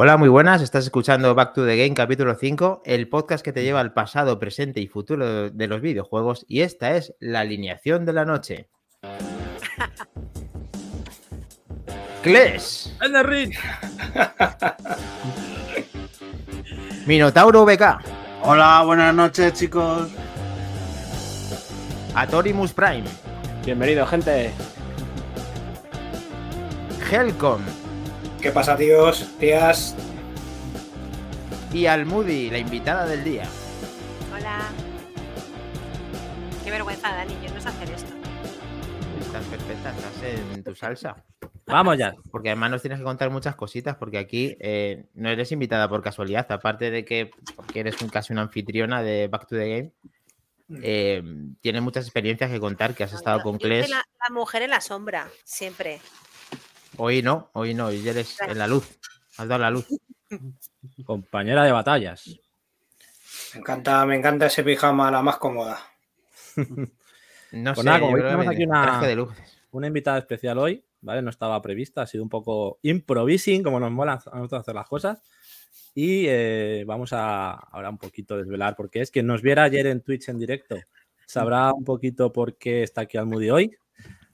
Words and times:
Hola, 0.00 0.16
muy 0.16 0.28
buenas. 0.28 0.62
Estás 0.62 0.84
escuchando 0.84 1.34
Back 1.34 1.54
to 1.54 1.66
the 1.66 1.76
Game 1.76 1.92
capítulo 1.92 2.36
5, 2.36 2.82
el 2.84 3.08
podcast 3.08 3.44
que 3.44 3.52
te 3.52 3.64
lleva 3.64 3.80
al 3.80 3.92
pasado, 3.92 4.38
presente 4.38 4.78
y 4.78 4.86
futuro 4.86 5.50
de 5.50 5.66
los 5.66 5.80
videojuegos. 5.80 6.46
Y 6.46 6.60
esta 6.60 6.94
es 6.94 7.16
la 7.18 7.40
alineación 7.40 8.04
de 8.04 8.12
la 8.12 8.24
noche. 8.24 8.68
Kles. 12.22 12.96
Ring. 13.24 13.52
Minotauro 17.06 17.64
BK. 17.64 17.82
Hola, 18.42 18.84
buenas 18.86 19.12
noches, 19.12 19.52
chicos. 19.54 20.12
Atorimus 22.14 22.72
Prime. 22.72 23.02
Bienvenido, 23.64 24.06
gente. 24.06 24.52
Helcom. 27.10 27.62
¿Qué 28.40 28.50
pasa, 28.52 28.76
tíos? 28.76 29.26
Tías. 29.38 29.96
Y 31.72 31.86
Almudi, 31.86 32.50
la 32.50 32.58
invitada 32.58 33.06
del 33.06 33.24
día. 33.24 33.44
Hola. 34.32 34.68
Qué 36.64 36.70
vergüenza, 36.70 37.10
Dani, 37.14 37.34
yo 37.46 37.52
no 37.52 37.60
sé 37.60 37.68
hacer 37.68 37.90
esto. 37.90 38.12
Estás 39.20 39.44
perfecta, 39.46 39.90
estás 39.90 40.22
en 40.54 40.64
tu 40.64 40.74
salsa. 40.74 41.16
Vamos 41.66 41.98
ya. 41.98 42.14
Porque 42.30 42.48
además 42.50 42.70
nos 42.70 42.80
tienes 42.82 42.98
que 42.98 43.04
contar 43.04 43.30
muchas 43.30 43.54
cositas, 43.56 43.96
porque 43.96 44.18
aquí 44.18 44.56
eh, 44.60 45.06
no 45.14 45.28
eres 45.28 45.52
invitada 45.52 45.88
por 45.88 46.02
casualidad, 46.02 46.50
aparte 46.50 46.90
de 46.90 47.04
que 47.04 47.30
porque 47.56 47.80
eres 47.80 48.00
un, 48.00 48.08
casi 48.08 48.32
una 48.32 48.42
anfitriona 48.42 49.02
de 49.02 49.28
Back 49.28 49.48
to 49.48 49.56
the 49.56 49.68
Game. 49.68 49.92
Eh, 50.82 51.22
tienes 51.60 51.82
muchas 51.82 52.04
experiencias 52.04 52.50
que 52.50 52.60
contar, 52.60 52.94
que 52.94 53.04
has 53.04 53.12
estado 53.12 53.38
Yo- 53.38 53.42
con 53.42 53.52
yo 53.58 53.60
soy 53.60 53.68
Kles. 53.70 53.90
La, 53.90 53.96
la 54.28 54.34
mujer 54.34 54.62
en 54.62 54.70
la 54.70 54.80
sombra, 54.80 55.28
siempre. 55.44 56.00
Hoy 56.98 57.22
no, 57.22 57.48
hoy 57.52 57.74
no, 57.74 57.86
hoy 57.86 58.06
eres 58.08 58.36
en 58.40 58.58
la 58.58 58.66
luz. 58.66 58.98
Has 59.36 59.48
dado 59.48 59.60
la 59.62 59.70
luz. 59.70 59.86
Compañera 61.04 61.64
de 61.64 61.72
batallas. 61.72 62.38
Me 63.54 63.60
encanta, 63.60 64.04
me 64.04 64.16
encanta 64.16 64.46
ese 64.46 64.64
pijama, 64.64 65.10
la 65.10 65.22
más 65.22 65.36
cómoda. 65.38 65.80
No 67.50 67.72
Pues 67.72 67.78
sé, 67.82 67.84
nada, 67.86 68.00
como 68.00 68.12
creo 68.12 68.24
tenemos 68.26 68.44
que 68.44 68.54
aquí 68.56 68.64
una- 68.66 69.00
de. 69.00 69.26
Una 69.70 69.86
invitada 69.86 70.18
especial 70.18 70.58
hoy, 70.58 70.84
¿vale? 71.00 71.22
No 71.22 71.30
estaba 71.30 71.62
prevista, 71.62 72.02
ha 72.02 72.06
sido 72.06 72.22
un 72.22 72.28
poco 72.28 72.78
improvising, 72.82 73.62
como 73.62 73.80
nos 73.80 73.90
mola 73.90 74.12
a 74.30 74.36
nosotros 74.36 74.60
hacer 74.60 74.74
las 74.74 74.86
cosas. 74.86 75.18
Y 75.94 76.26
eh, 76.28 76.84
vamos 76.86 77.14
a 77.14 77.52
ahora 77.52 77.88
un 77.88 77.96
poquito 77.96 78.36
desvelar, 78.36 78.76
porque 78.76 79.00
es 79.00 79.10
quien 79.10 79.26
nos 79.26 79.40
viera 79.40 79.62
ayer 79.62 79.86
en 79.86 80.02
Twitch 80.02 80.28
en 80.28 80.38
directo 80.38 80.76
sabrá 81.26 81.72
un 81.72 81.84
poquito 81.84 82.30
por 82.34 82.58
qué 82.58 82.82
está 82.82 83.02
aquí 83.02 83.16
Almudi 83.16 83.48
hoy. 83.48 83.74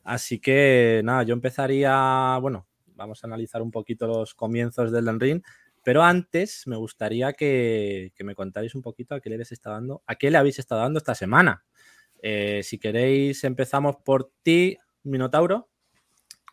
Así 0.04 0.38
que 0.38 1.00
nada, 1.04 1.22
yo 1.22 1.32
empezaría, 1.32 2.38
bueno, 2.40 2.66
vamos 2.94 3.24
a 3.24 3.26
analizar 3.26 3.62
un 3.62 3.70
poquito 3.70 4.06
los 4.06 4.34
comienzos 4.34 4.92
del 4.92 5.18
Ring, 5.18 5.42
pero 5.82 6.02
antes 6.02 6.66
me 6.66 6.76
gustaría 6.76 7.32
que, 7.32 8.12
que 8.14 8.24
me 8.24 8.34
contáis 8.34 8.74
un 8.74 8.82
poquito 8.82 9.14
a 9.14 9.20
qué 9.20 9.28
le 9.28 9.36
habéis 9.36 9.52
estado 9.52 9.76
dando, 9.76 10.02
a 10.06 10.14
qué 10.14 10.30
le 10.30 10.38
habéis 10.38 10.58
estado 10.58 10.82
dando 10.82 10.98
esta 10.98 11.14
semana. 11.14 11.64
Eh, 12.22 12.62
si 12.62 12.78
queréis, 12.78 13.44
empezamos 13.44 13.96
por 13.96 14.30
ti, 14.42 14.78
Minotauro. 15.02 15.68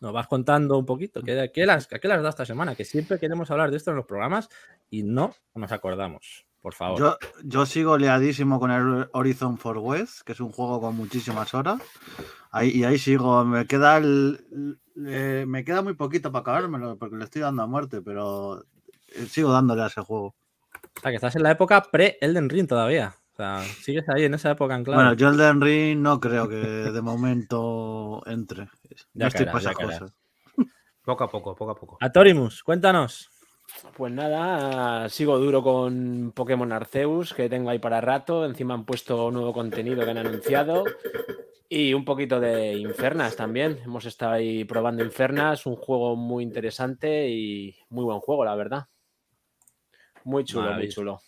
Nos 0.02 0.12
vas 0.12 0.26
contando 0.26 0.76
un 0.76 0.84
poquito 0.84 1.22
qué, 1.22 1.50
qué 1.54 1.64
las, 1.64 1.90
a 1.92 1.98
qué 1.98 2.08
las 2.08 2.16
has 2.16 2.22
dado 2.22 2.30
esta 2.30 2.44
semana, 2.44 2.74
que 2.74 2.84
siempre 2.84 3.18
queremos 3.18 3.50
hablar 3.50 3.70
de 3.70 3.76
esto 3.76 3.90
en 3.90 3.96
los 3.96 4.04
programas 4.04 4.48
y 4.90 5.02
no 5.02 5.34
nos 5.54 5.72
acordamos. 5.72 6.44
Por 6.62 6.74
favor. 6.74 6.98
Yo, 6.98 7.18
yo 7.42 7.66
sigo 7.66 7.98
leadísimo 7.98 8.60
con 8.60 8.70
el 8.70 9.08
Horizon 9.12 9.58
for 9.58 9.78
West, 9.78 10.20
que 10.22 10.30
es 10.30 10.40
un 10.40 10.52
juego 10.52 10.80
con 10.80 10.96
muchísimas 10.96 11.52
horas. 11.54 11.82
Ahí, 12.52 12.70
y 12.70 12.84
ahí 12.84 12.98
sigo. 12.98 13.44
Me 13.44 13.66
queda 13.66 13.96
el, 13.96 14.78
eh, 15.04 15.44
me 15.46 15.64
queda 15.64 15.82
muy 15.82 15.94
poquito 15.94 16.30
para 16.30 16.42
acabármelo, 16.42 16.96
porque 16.96 17.16
le 17.16 17.24
estoy 17.24 17.42
dando 17.42 17.62
a 17.62 17.66
muerte, 17.66 18.00
pero 18.00 18.62
eh, 19.08 19.26
sigo 19.28 19.50
dándole 19.50 19.82
a 19.82 19.86
ese 19.86 20.02
juego. 20.02 20.36
O 20.96 21.00
sea, 21.00 21.10
que 21.10 21.16
estás 21.16 21.34
en 21.34 21.42
la 21.42 21.50
época 21.50 21.82
pre-Elden 21.82 22.48
Ring 22.48 22.68
todavía. 22.68 23.16
O 23.32 23.34
sea, 23.36 23.60
sigues 23.60 24.08
ahí 24.08 24.24
en 24.24 24.34
esa 24.34 24.52
época 24.52 24.76
en 24.76 24.84
clave. 24.84 25.02
Bueno, 25.02 25.14
yo 25.14 25.30
el 25.30 25.38
Den 25.38 25.60
Ring 25.60 25.98
no 25.98 26.20
creo 26.20 26.48
que 26.48 26.56
de 26.56 27.02
momento 27.02 28.22
entre. 28.26 28.66
Ya 29.14 29.24
No 29.24 29.26
estoy 29.26 29.46
para 29.46 29.58
esas 29.58 29.74
cosas. 29.74 30.14
Poco 31.02 31.24
a 31.24 31.28
poco, 31.28 31.56
poco 31.56 31.72
a 31.72 31.74
poco. 31.74 31.98
Atorimus, 32.00 32.62
cuéntanos. 32.62 33.31
Pues 33.96 34.12
nada, 34.12 35.08
sigo 35.08 35.38
duro 35.38 35.62
con 35.62 36.32
Pokémon 36.34 36.72
Arceus, 36.72 37.34
que 37.34 37.48
tengo 37.48 37.70
ahí 37.70 37.78
para 37.78 38.00
rato. 38.00 38.44
Encima 38.44 38.74
han 38.74 38.84
puesto 38.84 39.30
nuevo 39.30 39.52
contenido 39.52 40.04
que 40.04 40.10
han 40.10 40.18
anunciado. 40.18 40.84
Y 41.68 41.94
un 41.94 42.04
poquito 42.04 42.38
de 42.38 42.74
Infernas 42.74 43.34
también. 43.34 43.80
Hemos 43.84 44.04
estado 44.04 44.32
ahí 44.32 44.64
probando 44.64 45.02
Infernas, 45.02 45.66
un 45.66 45.76
juego 45.76 46.16
muy 46.16 46.44
interesante 46.44 47.28
y 47.28 47.74
muy 47.88 48.04
buen 48.04 48.20
juego, 48.20 48.44
la 48.44 48.54
verdad. 48.54 48.86
Muy 50.24 50.44
chulo, 50.44 50.72
muy 50.74 50.88
chulo. 50.88 51.20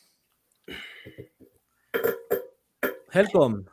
Helcom. 3.13 3.65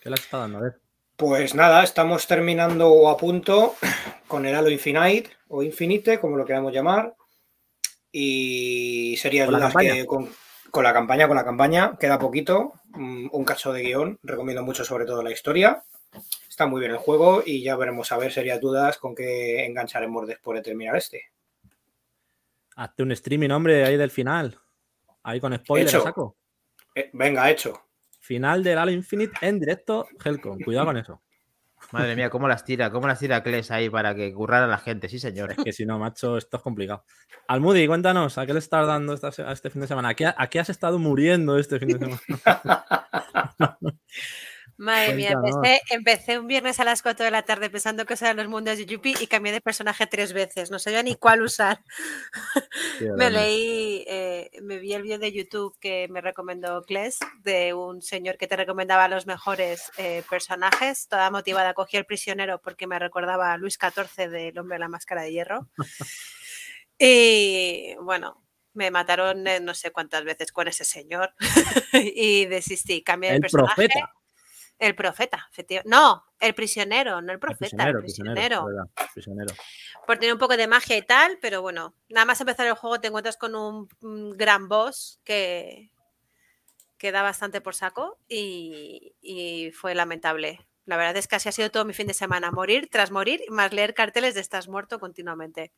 ¿Qué 0.00 0.08
le 0.08 0.14
has 0.14 0.20
estado 0.20 0.42
dando? 0.44 0.58
A 0.58 0.62
ver. 0.62 0.80
Pues 1.16 1.54
nada, 1.54 1.84
estamos 1.84 2.26
terminando 2.26 2.88
o 2.88 3.08
a 3.08 3.16
punto 3.16 3.74
con 4.26 4.46
el 4.46 4.54
Halo 4.54 4.70
Infinite 4.70 5.30
o 5.48 5.62
Infinite, 5.62 6.18
como 6.18 6.36
lo 6.36 6.44
queramos 6.44 6.72
llamar. 6.72 7.14
Y 8.16 9.16
sería 9.16 9.44
¿Con 9.44 9.54
la 9.54 9.58
dudas 9.70 9.74
que 9.74 10.06
con, 10.06 10.30
con 10.70 10.84
la 10.84 10.92
campaña, 10.92 11.26
con 11.26 11.36
la 11.36 11.44
campaña, 11.44 11.96
queda 11.98 12.16
poquito. 12.16 12.74
mm, 12.90 13.26
Un 13.32 13.44
cacho 13.44 13.72
de 13.72 13.82
guion, 13.82 14.20
recomiendo 14.22 14.62
mucho 14.62 14.84
sobre 14.84 15.04
todo 15.04 15.20
la 15.20 15.32
historia. 15.32 15.82
Está 16.48 16.68
muy 16.68 16.78
bien 16.78 16.92
el 16.92 16.98
juego 16.98 17.42
y 17.44 17.64
ya 17.64 17.74
veremos 17.74 18.12
a 18.12 18.16
ver 18.16 18.32
serias 18.32 18.60
dudas 18.60 18.98
con 18.98 19.16
qué 19.16 19.66
engancharemos 19.66 20.28
después 20.28 20.56
de 20.56 20.62
terminar 20.62 20.94
este. 20.96 21.32
Hazte 22.76 23.02
un 23.02 23.10
streaming, 23.10 23.50
hombre, 23.50 23.84
ahí 23.84 23.96
del 23.96 24.12
final. 24.12 24.60
Ahí 25.24 25.40
con 25.40 25.52
spoiler, 25.56 25.88
Hecho. 25.88 25.98
a 25.98 26.02
saco. 26.04 26.36
Eh, 26.94 27.10
venga, 27.14 27.50
hecho. 27.50 27.80
Final 28.20 28.62
del 28.62 28.78
Halo 28.78 28.92
Infinite 28.92 29.34
en 29.40 29.58
directo, 29.58 30.06
Helcom. 30.24 30.60
Cuidado 30.60 30.86
con 30.86 30.96
eso. 30.98 31.20
Madre 31.92 32.16
mía, 32.16 32.30
cómo 32.30 32.48
las 32.48 32.64
tira, 32.64 32.90
cómo 32.90 33.06
las 33.06 33.18
tira 33.18 33.42
Kles 33.42 33.70
ahí 33.70 33.88
para 33.88 34.14
que 34.14 34.32
currara 34.32 34.66
la 34.66 34.78
gente, 34.78 35.08
sí 35.08 35.18
señor. 35.18 35.54
Que 35.62 35.72
si 35.72 35.86
no, 35.86 35.98
macho, 35.98 36.36
esto 36.36 36.56
es 36.56 36.62
complicado. 36.62 37.04
Almudi, 37.46 37.86
cuéntanos, 37.86 38.38
¿a 38.38 38.46
qué 38.46 38.52
le 38.52 38.58
estás 38.58 38.86
dando 38.86 39.14
esta 39.14 39.28
a 39.28 39.52
este 39.52 39.70
fin 39.70 39.82
de 39.82 39.86
semana? 39.86 40.10
¿A 40.10 40.14
qué, 40.14 40.26
a 40.26 40.46
qué 40.48 40.60
has 40.60 40.70
estado 40.70 40.98
muriendo 40.98 41.58
este 41.58 41.78
fin 41.78 41.88
de 41.88 41.98
semana? 41.98 42.20
Madre 44.76 45.14
mía, 45.14 45.32
empecé, 45.32 45.80
empecé 45.90 46.38
un 46.38 46.46
viernes 46.46 46.80
a 46.80 46.84
las 46.84 47.02
4 47.02 47.24
de 47.24 47.30
la 47.30 47.42
tarde 47.42 47.70
pensando 47.70 48.04
que 48.06 48.14
eran 48.14 48.36
los 48.36 48.48
mundos 48.48 48.76
de 48.76 48.86
Yuppie 48.86 49.14
y 49.20 49.26
cambié 49.26 49.52
de 49.52 49.60
personaje 49.60 50.06
tres 50.06 50.32
veces. 50.32 50.70
No 50.70 50.78
sabía 50.78 51.02
ni 51.02 51.14
cuál 51.16 51.42
usar. 51.42 51.80
Me 53.16 53.30
leí, 53.30 54.04
eh, 54.08 54.50
me 54.62 54.78
vi 54.78 54.94
el 54.94 55.02
vídeo 55.02 55.18
de 55.18 55.32
YouTube 55.32 55.76
que 55.80 56.08
me 56.08 56.20
recomendó 56.20 56.82
Kles 56.82 57.18
de 57.42 57.74
un 57.74 58.02
señor 58.02 58.36
que 58.36 58.46
te 58.46 58.56
recomendaba 58.56 59.08
los 59.08 59.26
mejores 59.26 59.92
eh, 59.96 60.22
personajes. 60.28 61.06
Toda 61.08 61.30
motivada 61.30 61.74
cogí 61.74 61.96
el 61.96 62.06
prisionero 62.06 62.60
porque 62.60 62.86
me 62.86 62.98
recordaba 62.98 63.52
a 63.52 63.58
Luis 63.58 63.78
XIV 63.80 64.28
del 64.28 64.58
hombre 64.58 64.76
de 64.76 64.80
la 64.80 64.88
máscara 64.88 65.22
de 65.22 65.32
hierro. 65.32 65.68
Y 66.96 67.96
bueno, 68.00 68.44
me 68.72 68.90
mataron 68.92 69.46
eh, 69.46 69.60
no 69.60 69.74
sé 69.74 69.90
cuántas 69.90 70.24
veces 70.24 70.52
con 70.52 70.68
ese 70.68 70.84
señor 70.84 71.34
y 71.92 72.46
desistí. 72.46 73.02
Cambié 73.02 73.30
de 73.30 73.36
El 73.36 73.42
personaje. 73.42 73.74
profeta. 73.74 74.12
El 74.78 74.94
profeta, 74.94 75.48
efectivamente. 75.50 75.88
No, 75.88 76.24
el 76.40 76.54
prisionero, 76.54 77.22
no 77.22 77.32
el 77.32 77.38
profeta, 77.38 77.64
el 77.64 77.68
prisionero, 77.68 78.00
prisionero. 78.00 78.34
prisionero, 78.34 78.68
es 78.68 78.74
verdad, 78.74 79.10
prisionero. 79.14 79.54
Por 80.06 80.18
tener 80.18 80.32
un 80.32 80.38
poco 80.38 80.56
de 80.56 80.66
magia 80.66 80.96
y 80.96 81.02
tal, 81.02 81.38
pero 81.40 81.62
bueno, 81.62 81.94
nada 82.08 82.26
más 82.26 82.40
empezar 82.40 82.66
el 82.66 82.74
juego 82.74 83.00
te 83.00 83.08
encuentras 83.08 83.36
con 83.36 83.54
un, 83.54 83.88
un 84.00 84.36
gran 84.36 84.68
boss 84.68 85.20
que, 85.24 85.90
que 86.98 87.12
da 87.12 87.22
bastante 87.22 87.60
por 87.60 87.74
saco 87.74 88.18
y, 88.28 89.14
y 89.22 89.70
fue 89.70 89.94
lamentable. 89.94 90.66
La 90.86 90.96
verdad 90.96 91.16
es 91.16 91.28
que 91.28 91.36
así 91.36 91.48
ha 91.48 91.52
sido 91.52 91.70
todo 91.70 91.84
mi 91.84 91.94
fin 91.94 92.06
de 92.06 92.14
semana, 92.14 92.50
morir 92.50 92.88
tras 92.90 93.10
morir, 93.10 93.40
más 93.48 93.72
leer 93.72 93.94
carteles 93.94 94.34
de 94.34 94.40
estás 94.40 94.68
muerto 94.68 94.98
continuamente. 94.98 95.72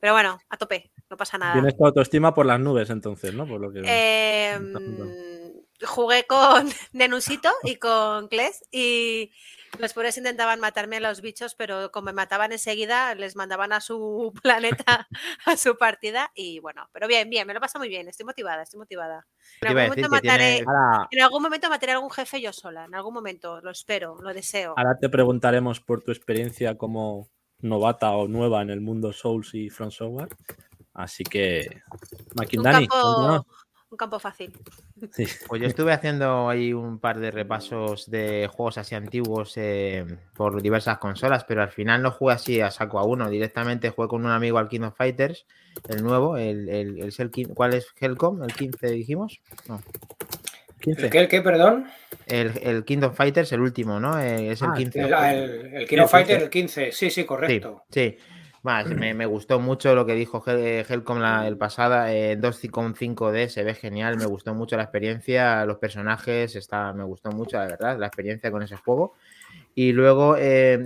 Pero 0.00 0.14
bueno, 0.14 0.40
a 0.48 0.56
tope, 0.56 0.90
no 1.10 1.16
pasa 1.16 1.38
nada. 1.38 1.52
Tienes 1.52 1.76
tu 1.76 1.84
autoestima 1.84 2.34
por 2.34 2.46
las 2.46 2.58
nubes, 2.58 2.88
entonces, 2.90 3.34
¿no? 3.34 3.46
Por 3.46 3.60
lo 3.60 3.70
que... 3.70 3.82
Em. 3.84 5.39
Jugué 5.86 6.26
con 6.26 6.68
Nenusito 6.92 7.50
y 7.62 7.76
con 7.76 8.28
Kles 8.28 8.64
y 8.70 9.32
los 9.78 9.92
pobres 9.92 10.18
intentaban 10.18 10.58
matarme 10.60 10.96
a 10.96 11.00
los 11.00 11.20
bichos, 11.20 11.54
pero 11.54 11.92
como 11.92 12.06
me 12.06 12.12
mataban 12.12 12.52
enseguida, 12.52 13.14
les 13.14 13.36
mandaban 13.36 13.72
a 13.72 13.80
su 13.80 14.32
planeta, 14.42 15.08
a 15.46 15.56
su 15.56 15.76
partida 15.76 16.30
y 16.34 16.58
bueno, 16.60 16.88
pero 16.92 17.06
bien, 17.06 17.30
bien, 17.30 17.46
me 17.46 17.54
lo 17.54 17.60
pasa 17.60 17.78
muy 17.78 17.88
bien, 17.88 18.08
estoy 18.08 18.26
motivada, 18.26 18.62
estoy 18.62 18.78
motivada. 18.78 19.26
En 19.60 19.68
algún, 19.68 19.82
momento 19.88 20.08
mataré, 20.10 20.56
tiene- 20.56 20.64
Ahora, 20.66 21.08
en 21.10 21.22
algún 21.22 21.42
momento 21.42 21.68
mataré 21.68 21.92
a 21.92 21.94
algún 21.96 22.10
jefe 22.10 22.40
yo 22.40 22.52
sola, 22.52 22.84
en 22.84 22.94
algún 22.94 23.14
momento, 23.14 23.60
lo 23.60 23.70
espero, 23.70 24.16
lo 24.20 24.34
deseo. 24.34 24.74
ahora 24.76 24.98
te 24.98 25.08
preguntaremos 25.08 25.80
por 25.80 26.02
tu 26.02 26.10
experiencia 26.10 26.76
como 26.76 27.28
novata 27.60 28.10
o 28.12 28.26
nueva 28.26 28.62
en 28.62 28.70
el 28.70 28.80
mundo 28.80 29.12
Souls 29.12 29.54
y 29.54 29.70
Front 29.70 29.92
Software. 29.92 30.28
Así 30.94 31.24
que, 31.24 31.82
Un 31.90 32.32
Makindani. 32.34 32.88
Un 33.90 33.96
campo 33.96 34.18
fácil. 34.20 34.52
Sí. 35.12 35.26
Pues 35.48 35.60
yo 35.60 35.66
estuve 35.66 35.92
haciendo 35.92 36.48
ahí 36.48 36.72
un 36.72 36.98
par 36.98 37.18
de 37.18 37.30
repasos 37.30 38.08
de 38.10 38.48
juegos 38.52 38.78
así 38.78 38.94
antiguos 38.94 39.54
eh, 39.56 40.04
por 40.34 40.62
diversas 40.62 40.98
consolas, 40.98 41.44
pero 41.44 41.62
al 41.62 41.70
final 41.70 42.02
no 42.02 42.10
jugué 42.12 42.34
así 42.34 42.60
a 42.60 42.70
saco 42.70 42.98
a 42.98 43.04
uno. 43.04 43.28
Directamente 43.28 43.90
jugué 43.90 44.08
con 44.08 44.24
un 44.24 44.30
amigo 44.30 44.58
al 44.58 44.68
King 44.68 44.82
of 44.82 44.96
Fighters, 44.96 45.44
el 45.88 46.02
nuevo, 46.04 46.36
el, 46.36 46.68
el, 46.68 46.98
el, 47.02 47.54
¿cuál 47.54 47.74
es 47.74 47.88
Helcom? 48.00 48.42
¿El 48.42 48.52
15 48.54 48.86
dijimos? 48.90 49.40
No. 49.68 49.80
15. 50.80 51.02
¿El 51.06 51.10
qué, 51.10 51.18
el 51.20 51.28
qué, 51.28 51.42
perdón? 51.42 51.86
El, 52.26 52.52
el 52.62 52.84
Kingdom 52.84 53.12
Fighters, 53.12 53.52
el 53.52 53.60
último, 53.60 54.00
¿no? 54.00 54.18
Eh, 54.18 54.52
es 54.52 54.62
el 54.62 54.68
Ah, 54.70 54.74
15. 54.76 55.00
El, 55.00 55.14
ah, 55.14 55.34
el, 55.34 55.74
el 55.74 55.88
King 55.88 55.98
of 55.98 56.10
Fighter, 56.10 56.42
el 56.42 56.48
15. 56.50 56.92
Sí, 56.92 57.10
sí, 57.10 57.10
Sí, 57.10 57.24
correcto. 57.26 57.84
sí. 57.90 58.16
Más, 58.62 58.86
me, 58.88 59.24
gustó 59.24 59.58
mucho 59.58 59.94
lo 59.94 60.04
que 60.04 60.14
dijo 60.14 60.44
eh, 60.46 60.84
Helcom 60.86 61.22
el 61.22 61.56
pasada, 61.56 62.14
eh, 62.14 62.38
2.5D, 62.38 63.48
se 63.48 63.64
ve 63.64 63.74
genial, 63.74 64.18
me 64.18 64.26
gustó 64.26 64.54
mucho 64.54 64.76
la 64.76 64.82
experiencia, 64.82 65.64
los 65.64 65.78
personajes, 65.78 66.54
está, 66.56 66.92
me 66.92 67.04
gustó 67.04 67.30
mucho, 67.30 67.56
la 67.56 67.66
verdad, 67.66 67.98
la 67.98 68.06
experiencia 68.06 68.50
con 68.50 68.62
ese 68.62 68.76
juego. 68.76 69.14
Y 69.74 69.92
luego 69.92 70.36
eh, 70.38 70.78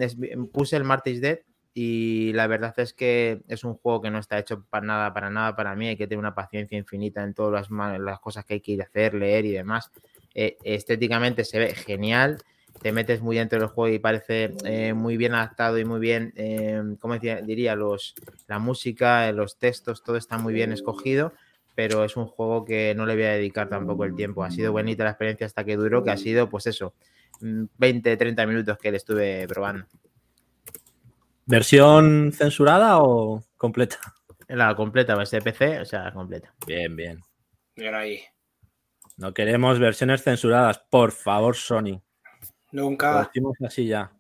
puse 0.53 0.77
el 0.77 0.85
Marty's 0.85 1.21
Dead 1.21 1.41
y 1.75 2.33
la 2.35 2.47
verdad 2.47 2.73
es 2.77 2.95
que 2.95 3.43
es 3.49 3.65
un 3.65 3.75
juego 3.75 4.01
que 4.01 4.11
no 4.11 4.21
está 4.21 4.39
hecho 4.39 4.63
para 4.71 4.87
nada, 4.87 5.13
para 5.13 5.29
nada 5.29 5.57
para 5.57 5.75
mí, 5.75 5.89
hay 5.89 5.97
que 5.97 6.07
tener 6.07 6.21
una 6.21 6.35
paciencia 6.35 6.79
infinita 6.79 7.25
en 7.25 7.35
todas 7.35 7.69
las 7.71 8.21
cosas 8.21 8.45
que 8.45 8.55
hay 8.55 8.61
que 8.61 8.73
ir 8.73 8.83
a 8.83 8.85
hacer, 8.85 9.15
leer 9.15 9.45
y 9.47 9.51
demás. 9.51 9.91
Eh, 10.33 10.57
estéticamente 10.63 11.45
se 11.45 11.59
ve 11.59 11.75
genial, 11.75 12.39
te 12.85 12.93
metes 12.93 13.23
muy 13.23 13.37
dentro 13.37 13.59
del 13.59 13.69
juego 13.69 13.95
y 13.95 13.99
parece 13.99 14.53
eh, 14.67 14.93
muy 14.93 15.17
bien 15.17 15.33
adaptado 15.33 15.79
y 15.79 15.87
muy 15.87 16.01
bien, 16.01 16.35
eh, 16.37 16.83
¿cómo 17.01 17.19
diría? 17.19 17.75
Los, 17.75 18.15
la 18.47 18.59
música, 18.59 19.33
los 19.33 19.59
textos, 19.59 20.03
todo 20.03 20.19
está 20.19 20.37
muy 20.37 20.53
bien 20.53 20.71
escogido, 20.71 21.33
pero 21.75 22.05
es 22.05 22.15
un 22.19 22.27
juego 22.27 22.63
que 22.67 22.95
no 22.95 23.07
le 23.07 23.15
voy 23.15 23.23
a 23.23 23.31
dedicar 23.31 23.71
tampoco 23.71 24.05
el 24.05 24.15
tiempo. 24.15 24.45
Ha 24.45 24.51
sido 24.51 24.71
bonita 24.71 25.03
la 25.03 25.13
experiencia 25.13 25.47
hasta 25.47 25.65
que 25.65 25.77
duró, 25.77 26.05
que 26.05 26.11
ha 26.11 26.19
sido, 26.19 26.51
pues 26.51 26.67
eso, 26.67 26.93
mm, 27.41 27.65
20, 27.79 28.19
30 28.19 28.47
minutos 28.47 28.77
que 28.77 28.91
le 28.91 28.99
estuve 28.99 29.49
probando. 29.49 29.87
¿Versión 31.47 32.35
censurada 32.35 32.99
o 32.99 33.43
completa? 33.57 33.97
La 34.47 34.75
completa, 34.75 35.23
este 35.23 35.41
PC, 35.41 35.81
o 35.81 35.85
sea, 35.87 36.13
completa. 36.13 36.53
Bien, 36.67 36.95
bien. 36.95 37.23
Bien 37.77 37.95
ahí. 37.95 38.21
No 39.17 39.33
queremos 39.33 39.79
versiones 39.79 40.23
censuradas, 40.23 40.81
por 40.91 41.13
favor, 41.13 41.57
Sony. 41.57 42.03
Lo 42.75 42.83
Nunca. 42.83 43.23
decimos 43.25 43.57
así 43.65 43.87
ya. 43.87 44.11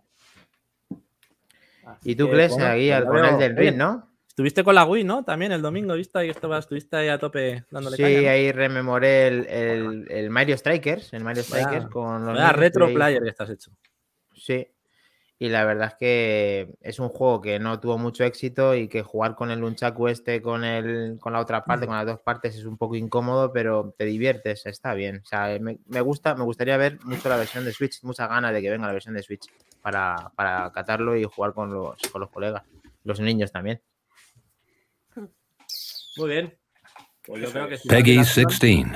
Y 2.02 2.14
tú, 2.14 2.28
ahí 2.64 2.88
pues 2.88 2.92
al 2.92 3.06
el 3.34 3.38
del 3.38 3.56
Ring, 3.56 3.76
¿no? 3.76 4.08
Estuviste 4.28 4.64
con 4.64 4.74
la 4.74 4.84
Wii, 4.84 5.04
¿no? 5.04 5.22
También 5.24 5.52
el 5.52 5.62
domingo, 5.62 5.94
¿viste? 5.94 6.18
Ahí 6.18 6.30
estabas, 6.30 6.64
estuviste 6.64 6.96
ahí 6.96 7.08
a 7.08 7.18
tope 7.18 7.64
dándole 7.70 7.96
Sí, 7.96 8.02
caña. 8.02 8.22
¿no? 8.22 8.28
ahí 8.30 8.52
rememoré 8.52 9.26
el, 9.28 9.46
el, 9.46 10.06
el 10.10 10.30
Mario 10.30 10.56
Strikers, 10.56 11.12
el 11.12 11.22
Mario 11.22 11.42
Vaya- 11.50 11.64
Strikers 11.66 11.90
con 11.92 12.24
los 12.24 12.34
Vaya 12.34 12.52
retro 12.52 12.92
player 12.92 13.22
que 13.22 13.28
estás 13.28 13.50
hecho. 13.50 13.70
Sí. 14.34 14.66
Y 15.38 15.48
la 15.48 15.64
verdad 15.64 15.88
es 15.88 15.94
que 15.94 16.74
es 16.80 17.00
un 17.00 17.08
juego 17.08 17.40
que 17.40 17.58
no 17.58 17.80
tuvo 17.80 17.98
mucho 17.98 18.24
éxito 18.24 18.74
y 18.74 18.88
que 18.88 19.02
jugar 19.02 19.34
con 19.34 19.50
el 19.50 19.60
Nunchaku 19.60 20.06
este, 20.06 20.40
con 20.40 20.62
el, 20.62 21.18
con 21.20 21.32
la 21.32 21.40
otra 21.40 21.64
parte, 21.64 21.86
con 21.86 21.96
las 21.96 22.06
dos 22.06 22.20
partes, 22.20 22.56
es 22.56 22.64
un 22.64 22.78
poco 22.78 22.94
incómodo, 22.94 23.52
pero 23.52 23.94
te 23.98 24.04
diviertes, 24.04 24.64
está 24.66 24.94
bien. 24.94 25.22
O 25.24 25.26
sea, 25.26 25.58
me, 25.60 25.78
me 25.86 26.00
gusta, 26.00 26.36
me 26.36 26.44
gustaría 26.44 26.76
ver 26.76 26.98
mucho 27.04 27.28
la 27.28 27.36
versión 27.36 27.64
de 27.64 27.72
Switch, 27.72 28.02
mucha 28.04 28.28
ganas 28.28 28.52
de 28.52 28.62
que 28.62 28.70
venga 28.70 28.86
la 28.86 28.92
versión 28.92 29.14
de 29.14 29.22
Switch 29.22 29.46
para, 29.82 30.30
para 30.36 30.70
catarlo 30.70 31.16
y 31.16 31.24
jugar 31.24 31.52
con 31.52 31.72
los, 31.72 32.00
con 32.12 32.20
los 32.20 32.30
colegas, 32.30 32.62
los 33.02 33.18
niños 33.18 33.50
también. 33.50 33.82
Muy 36.16 36.28
bien. 36.28 36.58
Pues 37.26 37.42
yo 37.42 37.50
creo 37.50 37.68
que 37.68 37.76
sí. 37.76 37.88
Peggy 37.88 38.12
16. 38.12 38.86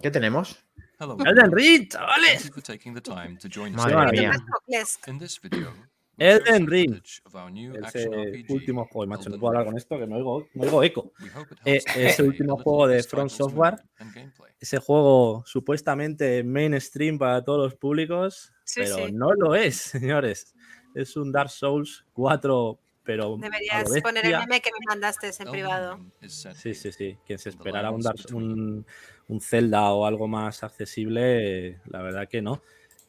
¿Qué 0.00 0.10
tenemos? 0.10 0.61
Hello. 1.02 1.16
Elden 1.26 1.50
Ring, 1.50 1.88
Thank 1.88 1.92
chavales. 1.94 2.44
you 2.44 2.52
for 2.52 2.60
taking 2.62 2.94
the 2.94 3.00
time 3.00 3.36
to 3.38 3.48
join 3.48 3.72
Madre 3.74 4.24
us. 4.28 4.98
In 5.08 5.18
this 5.18 5.36
video, 5.42 5.72
Elden 6.16 6.66
Ring. 6.66 6.90
footage 6.94 7.22
of 7.26 7.34
our 7.34 7.50
new 7.50 7.72
Ese 7.74 7.84
action 7.84 8.12
RPG, 8.12 8.46
último 8.50 8.86
juego, 8.86 9.08
macho, 9.08 9.24
no 9.28 9.34
Elden 9.34 9.40
puedo 9.40 9.48
hablar 9.48 9.64
Ring. 9.64 9.72
con 9.72 9.76
esto 9.78 9.98
que 9.98 10.06
me 10.06 10.14
oigo, 10.14 10.46
me 10.54 10.66
oigo 10.66 10.82
eco. 10.84 11.12
We 11.20 11.28
hope 11.30 11.52
it 11.54 11.58
Eh, 11.64 11.72
helps 11.72 11.96
ese 11.96 12.16
convey 12.18 12.28
último 12.28 12.52
little 12.56 12.62
juego 12.64 12.84
of 12.84 12.90
de 12.90 12.96
this 12.98 13.08
From 13.08 13.28
title's 13.28 13.32
Software. 13.36 13.72
movement 13.72 13.90
and 13.98 14.14
gameplay. 14.14 14.50
Ese 14.60 14.78
juego 14.78 15.42
supuestamente 15.44 16.44
mainstream 16.44 17.18
para 17.18 17.42
todos 17.42 17.64
los 17.64 17.74
públicos, 17.74 18.52
Sí, 18.64 18.82
pero 18.84 19.06
sí. 19.06 19.12
no 19.12 19.32
lo 19.32 19.56
es, 19.56 19.74
señores. 19.98 20.54
Es 20.94 21.16
un 21.16 21.32
Dark 21.32 21.50
Souls 21.50 22.04
4, 22.12 22.78
pero 23.04 23.36
Deberías 23.36 23.88
poner 24.02 24.26
el 24.26 24.38
meme 24.38 24.60
que 24.60 24.70
me 24.70 24.86
mandaste 24.86 25.30
en 25.38 25.50
privado. 25.50 26.00
Sí, 26.26 26.74
sí, 26.74 26.92
sí. 26.92 27.18
Quien 27.26 27.38
se 27.38 27.50
The 27.50 27.56
esperara 27.56 27.90
un, 27.90 28.02
un, 28.32 28.86
un 29.28 29.40
Zelda 29.40 29.90
o 29.92 30.06
algo 30.06 30.28
más 30.28 30.62
accesible, 30.62 31.80
la 31.86 32.02
verdad 32.02 32.28
que 32.28 32.42
no. 32.42 32.62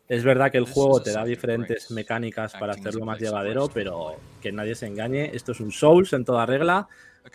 Es 0.07 0.23
verdad 0.23 0.51
que 0.51 0.57
el 0.57 0.65
This 0.65 0.73
juego 0.73 1.01
te 1.01 1.11
da 1.11 1.23
diferentes 1.23 1.89
mecánicas 1.91 2.53
para 2.53 2.73
hacerlo 2.73 3.05
más 3.05 3.19
llevadero, 3.19 3.69
pero 3.73 4.17
que 4.41 4.51
nadie 4.51 4.75
se 4.75 4.85
engañe. 4.87 5.31
Esto 5.33 5.53
es 5.53 5.59
un 5.59 5.71
Souls 5.71 6.11
en 6.13 6.25
toda 6.25 6.45
regla, 6.45 6.87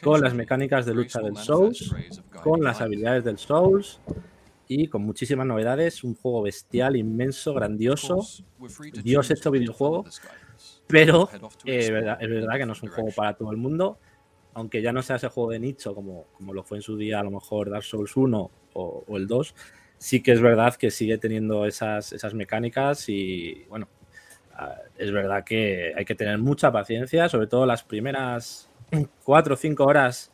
con 0.03 0.21
las 0.21 0.35
mecánicas 0.35 0.85
de 0.85 0.95
lucha 0.95 1.21
del 1.21 1.37
Souls, 1.37 1.95
con 2.43 2.63
las 2.63 2.81
habilidades 2.81 3.25
del 3.25 3.39
Souls 3.39 4.01
y 4.69 4.89
con 4.89 5.03
muchísimas 5.03 5.47
novedades. 5.47 6.05
Un 6.05 6.15
juego 6.15 6.43
bestial, 6.43 6.97
inmenso, 6.97 7.55
grandioso. 7.55 8.19
Dios 9.03 9.31
hecho 9.31 9.51
videojuego, 9.51 10.05
pero 10.89 11.29
eh, 11.65 11.91
verdad- 11.93 12.19
es 12.21 12.29
verdad 12.29 12.57
que 12.59 12.67
no 12.67 12.73
es 12.73 12.83
un 12.83 12.89
juego 12.91 13.11
para 13.15 13.35
todo 13.35 13.51
el 13.53 13.57
mundo, 13.59 13.99
aunque 14.55 14.83
ya 14.83 14.93
no 14.93 15.03
sea 15.03 15.17
ese 15.17 15.29
juego 15.29 15.51
de 15.51 15.59
nicho 15.61 15.95
como, 15.95 16.25
como 16.33 16.53
lo 16.55 16.63
fue 16.65 16.79
en 16.79 16.83
su 16.83 16.97
día 16.97 17.21
a 17.21 17.23
lo 17.23 17.31
mejor 17.31 17.71
Dark 17.71 17.85
Souls 17.85 18.17
1 18.17 18.51
o, 18.75 19.05
o 19.07 19.17
el 19.17 19.27
2, 19.27 19.55
sí 19.99 20.23
que 20.23 20.33
es 20.33 20.41
verdad 20.41 20.75
que 20.75 20.91
sigue 20.91 21.19
teniendo 21.19 21.67
esas, 21.67 22.13
esas 22.13 22.35
mecánicas 22.35 23.09
y 23.09 23.65
bueno, 23.69 23.89
es 24.97 25.13
verdad 25.13 25.45
que 25.45 25.93
hay 25.97 26.05
que 26.05 26.15
tener 26.17 26.39
mucha 26.39 26.73
paciencia, 26.73 27.29
sobre 27.29 27.47
todo 27.47 27.65
las 27.67 27.85
primeras 27.85 28.69
4 29.25 29.55
o 29.55 29.57
5 29.57 29.85
horas 29.85 30.33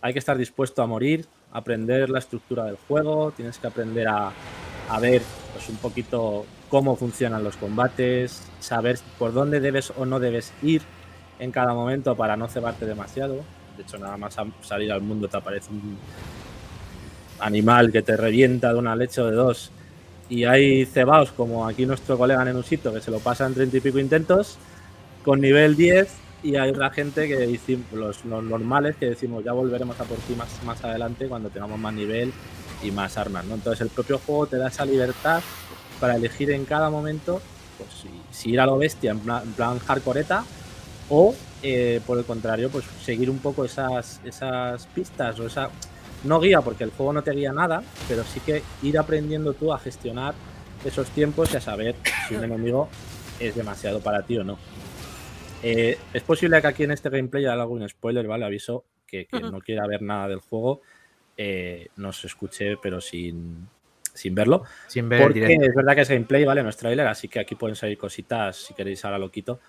hay 0.00 0.12
que 0.12 0.18
estar 0.18 0.38
dispuesto 0.38 0.82
a 0.82 0.86
morir, 0.86 1.26
aprender 1.52 2.08
la 2.10 2.18
estructura 2.20 2.64
del 2.64 2.76
juego, 2.76 3.32
tienes 3.32 3.58
que 3.58 3.66
aprender 3.66 4.08
a, 4.08 4.30
a 4.88 5.00
ver 5.00 5.22
pues 5.52 5.68
un 5.68 5.76
poquito 5.76 6.46
cómo 6.68 6.96
funcionan 6.96 7.44
los 7.44 7.56
combates, 7.56 8.42
saber 8.60 8.98
por 9.18 9.32
dónde 9.32 9.60
debes 9.60 9.92
o 9.96 10.06
no 10.06 10.20
debes 10.20 10.52
ir 10.62 10.82
en 11.38 11.52
cada 11.52 11.74
momento 11.74 12.16
para 12.16 12.36
no 12.36 12.48
cebarte 12.48 12.86
demasiado. 12.86 13.40
De 13.76 13.82
hecho, 13.82 13.98
nada 13.98 14.16
más 14.16 14.36
salir 14.62 14.90
al 14.92 15.02
mundo 15.02 15.28
te 15.28 15.36
aparece 15.36 15.70
un 15.70 15.98
animal 17.38 17.92
que 17.92 18.02
te 18.02 18.16
revienta 18.16 18.72
de 18.72 18.78
una 18.78 18.96
leche 18.96 19.20
o 19.20 19.26
de 19.26 19.36
dos. 19.36 19.70
Y 20.28 20.44
hay 20.44 20.86
cebaos 20.86 21.30
como 21.30 21.66
aquí 21.66 21.86
nuestro 21.86 22.18
colega 22.18 22.44
Nenusito 22.44 22.92
que 22.92 23.00
se 23.00 23.10
lo 23.10 23.20
pasa 23.20 23.46
en 23.46 23.54
treinta 23.54 23.76
y 23.76 23.80
pico 23.80 23.98
intentos 23.98 24.58
con 25.24 25.40
nivel 25.40 25.76
10 25.76 26.08
y 26.42 26.56
hay 26.56 26.70
otra 26.70 26.90
gente 26.90 27.28
que 27.28 27.36
decimos, 27.36 27.92
los, 27.92 28.24
los 28.24 28.42
normales 28.42 28.96
que 28.96 29.06
decimos 29.06 29.44
ya 29.44 29.52
volveremos 29.52 29.98
a 30.00 30.04
por 30.04 30.18
ti 30.18 30.34
más, 30.34 30.48
más 30.64 30.82
adelante 30.84 31.26
cuando 31.26 31.48
tengamos 31.48 31.78
más 31.78 31.94
nivel 31.94 32.32
y 32.82 32.90
más 32.90 33.16
armas, 33.18 33.44
¿no? 33.44 33.54
Entonces 33.54 33.80
el 33.80 33.88
propio 33.88 34.18
juego 34.18 34.46
te 34.46 34.56
da 34.56 34.68
esa 34.68 34.84
libertad 34.84 35.42
para 36.00 36.16
elegir 36.16 36.50
en 36.50 36.64
cada 36.64 36.90
momento 36.90 37.40
pues, 37.78 37.90
si, 37.92 38.08
si 38.30 38.50
ir 38.50 38.60
a 38.60 38.66
lo 38.66 38.78
bestia 38.78 39.10
en 39.12 39.20
plan, 39.20 39.42
en 39.44 39.52
plan 39.52 39.78
hardcoreta 39.78 40.44
o 41.08 41.34
eh, 41.62 42.00
por 42.06 42.18
el 42.18 42.24
contrario 42.24 42.70
pues 42.70 42.84
seguir 43.02 43.30
un 43.30 43.38
poco 43.38 43.64
esas, 43.64 44.20
esas 44.24 44.86
pistas 44.88 45.38
o 45.40 45.46
esa 45.46 45.70
no 46.24 46.40
guía 46.40 46.60
porque 46.60 46.84
el 46.84 46.90
juego 46.90 47.12
no 47.12 47.22
te 47.22 47.32
guía 47.32 47.52
nada 47.52 47.82
pero 48.08 48.24
sí 48.24 48.40
que 48.40 48.62
ir 48.82 48.98
aprendiendo 48.98 49.52
tú 49.54 49.72
a 49.72 49.78
gestionar 49.78 50.34
esos 50.84 51.08
tiempos 51.10 51.52
y 51.52 51.56
a 51.56 51.60
saber 51.60 51.94
si 52.28 52.34
un 52.34 52.44
enemigo 52.44 52.88
es 53.38 53.54
demasiado 53.54 54.00
para 54.00 54.22
ti 54.22 54.38
o 54.38 54.44
no 54.44 54.58
Eh, 55.62 55.98
es 56.12 56.22
posible 56.22 56.60
que 56.60 56.66
aquí 56.66 56.84
en 56.84 56.90
este 56.92 57.08
gameplay 57.08 57.44
haya 57.46 57.60
algún 57.60 57.88
spoiler 57.88 58.26
vale 58.26 58.44
aviso 58.44 58.84
que, 59.06 59.26
que 59.26 59.38
Ujú. 59.38 59.50
no 59.52 59.60
quiera 59.60 59.86
ver 59.86 60.02
nada 60.02 60.28
del 60.28 60.40
juego 60.40 60.82
eh, 61.36 61.88
nos 61.96 62.24
escuche 62.24 62.76
pero 62.76 63.00
sin 63.00 63.66
sin 64.16 64.34
verlo 64.34 64.64
Sin 64.88 65.08
ver 65.08 65.22
porque 65.22 65.54
es 65.54 65.74
verdad 65.74 65.94
que 65.94 66.00
es 66.02 66.08
gameplay, 66.08 66.44
¿vale? 66.44 66.62
No 66.62 66.68
es 66.68 66.76
trailer, 66.76 67.06
así 67.06 67.28
que 67.28 67.40
aquí 67.40 67.54
pueden 67.54 67.76
salir 67.76 67.96
cositas 67.98 68.56
si 68.56 68.74
queréis 68.74 69.04
ahora 69.04 69.18
lo 69.18 69.30
quito. 69.30 69.60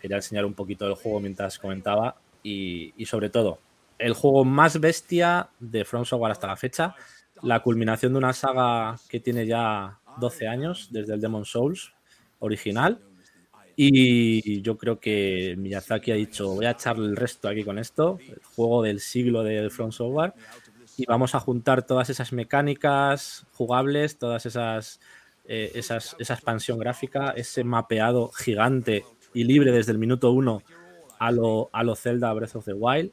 Quería 0.00 0.16
enseñar 0.16 0.44
un 0.44 0.54
poquito 0.54 0.84
del 0.84 0.94
juego 0.94 1.20
mientras 1.20 1.58
comentaba 1.58 2.16
y, 2.42 2.94
y 2.96 3.06
sobre 3.06 3.28
todo, 3.28 3.58
el 3.98 4.14
juego 4.14 4.44
más 4.44 4.80
bestia 4.80 5.50
de 5.58 5.84
From 5.84 6.04
Software 6.04 6.32
hasta 6.32 6.46
la 6.46 6.56
fecha, 6.56 6.94
la 7.42 7.60
culminación 7.60 8.12
de 8.12 8.18
una 8.18 8.32
saga 8.32 8.96
que 9.08 9.20
tiene 9.20 9.46
ya 9.46 9.98
12 10.18 10.48
años 10.48 10.88
desde 10.90 11.14
el 11.14 11.20
Demon 11.20 11.44
Souls 11.44 11.92
original 12.38 13.00
y 13.82 14.60
yo 14.60 14.76
creo 14.76 15.00
que 15.00 15.54
Miyazaki 15.56 16.10
ha 16.10 16.14
dicho 16.14 16.50
voy 16.50 16.66
a 16.66 16.72
echarle 16.72 17.06
el 17.06 17.16
resto 17.16 17.48
aquí 17.48 17.64
con 17.64 17.78
esto, 17.78 18.18
el 18.28 18.42
juego 18.54 18.82
del 18.82 19.00
siglo 19.00 19.42
de 19.42 19.70
From 19.70 19.90
Software 19.90 20.34
y 21.00 21.06
vamos 21.06 21.34
a 21.34 21.40
juntar 21.40 21.86
todas 21.86 22.10
esas 22.10 22.32
mecánicas 22.32 23.46
jugables, 23.52 24.18
todas 24.18 24.46
esas, 24.46 25.00
eh, 25.46 25.72
esas 25.74 26.16
esa 26.18 26.34
expansión 26.34 26.78
gráfica, 26.78 27.30
ese 27.36 27.64
mapeado 27.64 28.30
gigante 28.32 29.04
y 29.34 29.44
libre 29.44 29.72
desde 29.72 29.92
el 29.92 29.98
minuto 29.98 30.32
uno 30.32 30.62
a 31.18 31.30
lo, 31.32 31.70
a 31.72 31.82
lo 31.84 31.96
Zelda 31.96 32.32
Breath 32.32 32.56
of 32.56 32.64
the 32.64 32.74
Wild. 32.74 33.12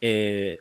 Eh, 0.00 0.58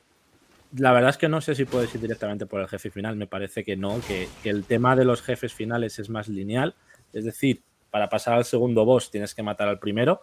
La 0.72 0.92
verdad 0.92 1.12
es 1.12 1.18
que 1.18 1.30
no 1.30 1.42
sé 1.42 1.56
si 1.56 1.66
puedes 1.66 1.94
ir 1.96 2.01
directamente 2.01 2.46
por 2.46 2.62
el 2.62 2.68
jefe 2.68 2.92
final. 2.92 3.16
Me 3.16 3.28
parece 3.28 3.63
que 3.63 3.75
no, 3.75 4.00
que, 4.08 4.30
que 4.44 4.50
el 4.51 4.66
tema 4.66 4.96
de 4.96 5.06
los 5.06 5.22
jefes 5.24 5.54
finales 5.54 5.98
es 6.00 6.10
más 6.10 6.28
lineal. 6.28 6.75
Es 7.13 7.25
decir, 7.25 7.63
para 7.89 8.08
pasar 8.10 8.36
al 8.36 8.46
segundo 8.46 8.86
boss 8.86 9.10
tienes 9.10 9.34
que 9.34 9.42
matar 9.44 9.68
al 9.68 9.80
primero. 9.80 10.22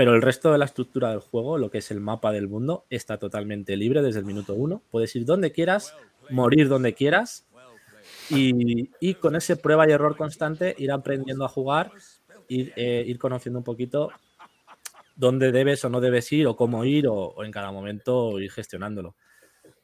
Pero 0.00 0.14
el 0.14 0.22
resto 0.22 0.50
de 0.50 0.56
la 0.56 0.64
estructura 0.64 1.10
del 1.10 1.20
juego, 1.20 1.58
lo 1.58 1.70
que 1.70 1.76
es 1.76 1.90
el 1.90 2.00
mapa 2.00 2.32
del 2.32 2.48
mundo, 2.48 2.86
está 2.88 3.18
totalmente 3.18 3.76
libre 3.76 4.00
desde 4.00 4.20
el 4.20 4.24
minuto 4.24 4.54
uno. 4.54 4.80
Puedes 4.90 5.14
ir 5.14 5.26
donde 5.26 5.52
quieras, 5.52 5.94
morir 6.30 6.70
donde 6.70 6.94
quieras. 6.94 7.44
Y, 8.30 9.14
con 9.16 9.36
ese 9.36 9.56
prueba 9.56 9.86
y 9.86 9.92
error 9.92 10.16
constante 10.16 10.74
ir 10.78 10.90
aprendiendo 10.90 11.44
a 11.44 11.48
jugar, 11.48 11.92
ir, 12.48 12.72
eh, 12.76 13.04
ir 13.06 13.18
conociendo 13.18 13.58
un 13.58 13.64
poquito 13.64 14.10
dónde 15.16 15.52
debes 15.52 15.84
o 15.84 15.90
no 15.90 16.00
debes 16.00 16.32
ir, 16.32 16.46
o 16.46 16.56
cómo 16.56 16.86
ir, 16.86 17.06
o 17.06 17.44
en 17.44 17.52
cada 17.52 17.70
momento 17.70 18.40
ir 18.40 18.50
gestionándolo. 18.50 19.16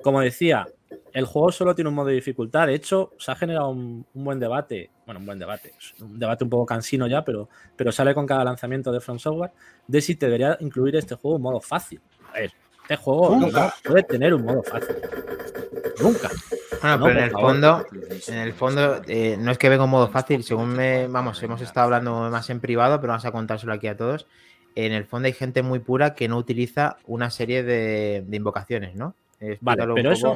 Como 0.02 0.20
decía, 0.20 0.66
el 1.12 1.24
juego 1.24 1.50
solo 1.50 1.74
tiene 1.74 1.88
un 1.88 1.94
modo 1.96 2.08
de 2.08 2.14
dificultad. 2.14 2.66
De 2.66 2.74
hecho, 2.74 3.12
se 3.18 3.30
ha 3.32 3.36
generado 3.36 3.70
un, 3.70 4.06
un 4.14 4.24
buen 4.24 4.38
debate. 4.38 4.90
Bueno, 5.06 5.20
un 5.20 5.26
buen 5.26 5.38
debate. 5.38 5.74
es 5.78 6.00
Un 6.00 6.18
debate 6.18 6.44
un 6.44 6.50
poco 6.50 6.66
cansino 6.66 7.06
ya, 7.06 7.24
pero, 7.24 7.48
pero 7.76 7.90
sale 7.92 8.14
con 8.14 8.26
cada 8.26 8.44
lanzamiento 8.44 8.92
de 8.92 9.00
From 9.00 9.18
Software 9.18 9.52
de 9.86 10.00
si 10.00 10.16
te 10.16 10.26
debería 10.26 10.56
incluir 10.60 10.96
este 10.96 11.14
juego 11.14 11.36
en 11.36 11.42
modo 11.42 11.60
fácil. 11.60 12.00
A 12.30 12.34
ver, 12.34 12.52
este 12.82 12.96
juego 12.96 13.36
Nunca. 13.36 13.74
no 13.84 13.90
puede 13.90 14.02
tener 14.04 14.34
un 14.34 14.44
modo 14.44 14.62
fácil. 14.62 14.96
Nunca. 16.00 16.28
Bueno, 16.82 16.98
No, 16.98 17.04
pero 17.06 17.18
en 17.18 17.24
el 17.24 17.30
favor. 17.30 17.50
fondo, 17.50 17.86
en 18.28 18.34
el 18.38 18.52
fondo 18.52 19.02
eh, 19.08 19.36
no 19.40 19.50
es 19.50 19.58
que 19.58 19.68
venga 19.70 19.84
en 19.84 19.90
modo 19.90 20.08
fácil, 20.08 20.44
según 20.44 20.68
me, 20.74 21.08
vamos, 21.08 21.42
hemos 21.42 21.62
estado 21.62 21.84
hablando 21.84 22.30
más 22.30 22.50
en 22.50 22.60
privado, 22.60 23.00
pero 23.00 23.12
vamos 23.12 23.24
a 23.24 23.32
contárselo 23.32 23.72
aquí 23.72 23.86
a 23.86 23.96
todos. 23.96 24.26
En 24.74 24.92
el 24.92 25.06
fondo 25.06 25.26
hay 25.26 25.32
gente 25.32 25.62
muy 25.62 25.78
pura 25.78 26.14
que 26.14 26.28
no 26.28 26.36
utiliza 26.36 26.98
una 27.06 27.30
serie 27.30 27.62
de, 27.62 28.22
de 28.26 28.36
invocaciones, 28.36 28.94
¿no? 28.94 29.14
Eh, 29.38 29.59
Vale, 29.61 29.87
pero 29.95 30.12
eso 30.12 30.35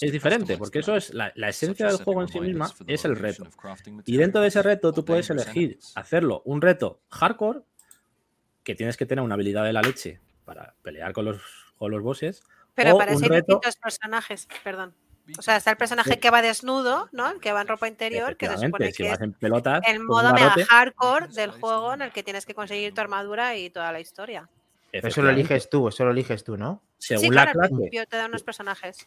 es 0.00 0.12
diferente, 0.12 0.56
porque 0.56 0.78
eso 0.78 0.96
es 0.96 1.12
la, 1.12 1.32
la 1.34 1.48
esencia 1.48 1.86
del 1.88 1.96
juego 1.96 2.22
en 2.22 2.28
sí 2.28 2.40
misma, 2.40 2.70
es 2.86 3.04
el 3.04 3.16
reto. 3.16 3.48
Y 4.04 4.16
dentro 4.16 4.40
de 4.40 4.48
ese 4.48 4.62
reto 4.62 4.92
tú 4.92 5.04
puedes 5.04 5.28
elegir 5.30 5.78
hacerlo 5.96 6.42
un 6.44 6.62
reto 6.62 7.00
hardcore, 7.10 7.62
que 8.62 8.74
tienes 8.74 8.96
que 8.96 9.06
tener 9.06 9.24
una 9.24 9.34
habilidad 9.34 9.64
de 9.64 9.72
la 9.72 9.82
leche 9.82 10.20
para 10.44 10.74
pelear 10.82 11.12
con 11.12 11.24
los, 11.24 11.40
con 11.76 11.90
los 11.90 12.02
bosses, 12.02 12.42
Pero 12.74 12.94
o 12.94 12.98
para 12.98 13.12
un 13.12 13.22
eso 13.24 13.32
hay 13.32 13.40
reto- 13.40 13.54
distintos 13.54 13.76
personajes, 13.76 14.48
perdón. 14.62 14.94
O 15.38 15.42
sea, 15.42 15.56
está 15.56 15.72
el 15.72 15.76
personaje 15.76 16.20
que 16.20 16.30
va 16.30 16.40
desnudo, 16.40 17.08
¿no? 17.10 17.28
El 17.32 17.40
que 17.40 17.52
va 17.52 17.62
en 17.62 17.66
ropa 17.66 17.88
interior, 17.88 18.36
que 18.36 18.46
se 18.46 18.58
supone 18.58 18.92
si 18.92 19.02
que 19.02 19.08
vas 19.08 19.18
es 19.18 19.24
en 19.24 19.32
pelotas, 19.32 19.82
el 19.88 19.98
modo 19.98 20.32
mega 20.32 20.54
hardcore 20.68 21.26
del 21.28 21.50
juego 21.50 21.94
en 21.94 22.02
el 22.02 22.12
que 22.12 22.22
tienes 22.22 22.46
que 22.46 22.54
conseguir 22.54 22.94
tu 22.94 23.00
armadura 23.00 23.56
y 23.56 23.68
toda 23.70 23.90
la 23.90 23.98
historia. 23.98 24.48
Eso 24.92 25.22
lo 25.22 25.30
eliges 25.30 25.68
tú, 25.68 25.88
eso 25.88 26.04
lo 26.04 26.10
eliges 26.12 26.42
tú, 26.44 26.56
¿no? 26.56 26.82
según 26.98 27.24
sí, 27.24 27.28
la 27.30 27.42
claro, 27.44 27.48
al 27.50 27.54
clase. 27.68 27.74
principio 27.74 28.06
te 28.06 28.16
dan 28.16 28.30
unos 28.30 28.42
personajes. 28.42 29.06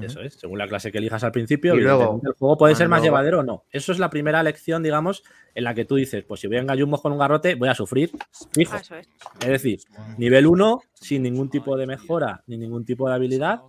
Eso 0.00 0.20
es, 0.22 0.34
según 0.34 0.58
la 0.58 0.66
clase 0.66 0.90
que 0.90 0.98
elijas 0.98 1.22
al 1.22 1.30
principio, 1.30 1.76
Y 1.76 1.80
luego- 1.80 2.20
el 2.24 2.32
juego 2.32 2.56
puede 2.56 2.74
ser 2.74 2.88
más 2.88 2.98
luego- 3.00 3.04
llevadero 3.16 3.40
o 3.40 3.42
no. 3.44 3.64
Eso 3.70 3.92
es 3.92 4.00
la 4.00 4.10
primera 4.10 4.42
lección, 4.42 4.82
digamos, 4.82 5.22
en 5.54 5.62
la 5.62 5.72
que 5.74 5.84
tú 5.84 5.94
dices, 5.94 6.24
pues 6.24 6.40
si 6.40 6.48
voy 6.48 6.56
en 6.56 6.66
gallumbos 6.66 7.00
con 7.00 7.12
un 7.12 7.18
garrote, 7.18 7.54
voy 7.54 7.68
a 7.68 7.76
sufrir, 7.76 8.10
fijo. 8.52 8.76
Eso 8.76 8.96
es. 8.96 9.08
Es 9.40 9.48
decir, 9.48 9.78
nivel 10.18 10.48
1, 10.48 10.80
sin 10.94 11.22
ningún 11.22 11.48
tipo 11.48 11.76
de 11.76 11.86
mejora 11.86 12.42
ni 12.48 12.56
ningún 12.56 12.84
tipo 12.84 13.08
de 13.08 13.14
habilidad, 13.14 13.60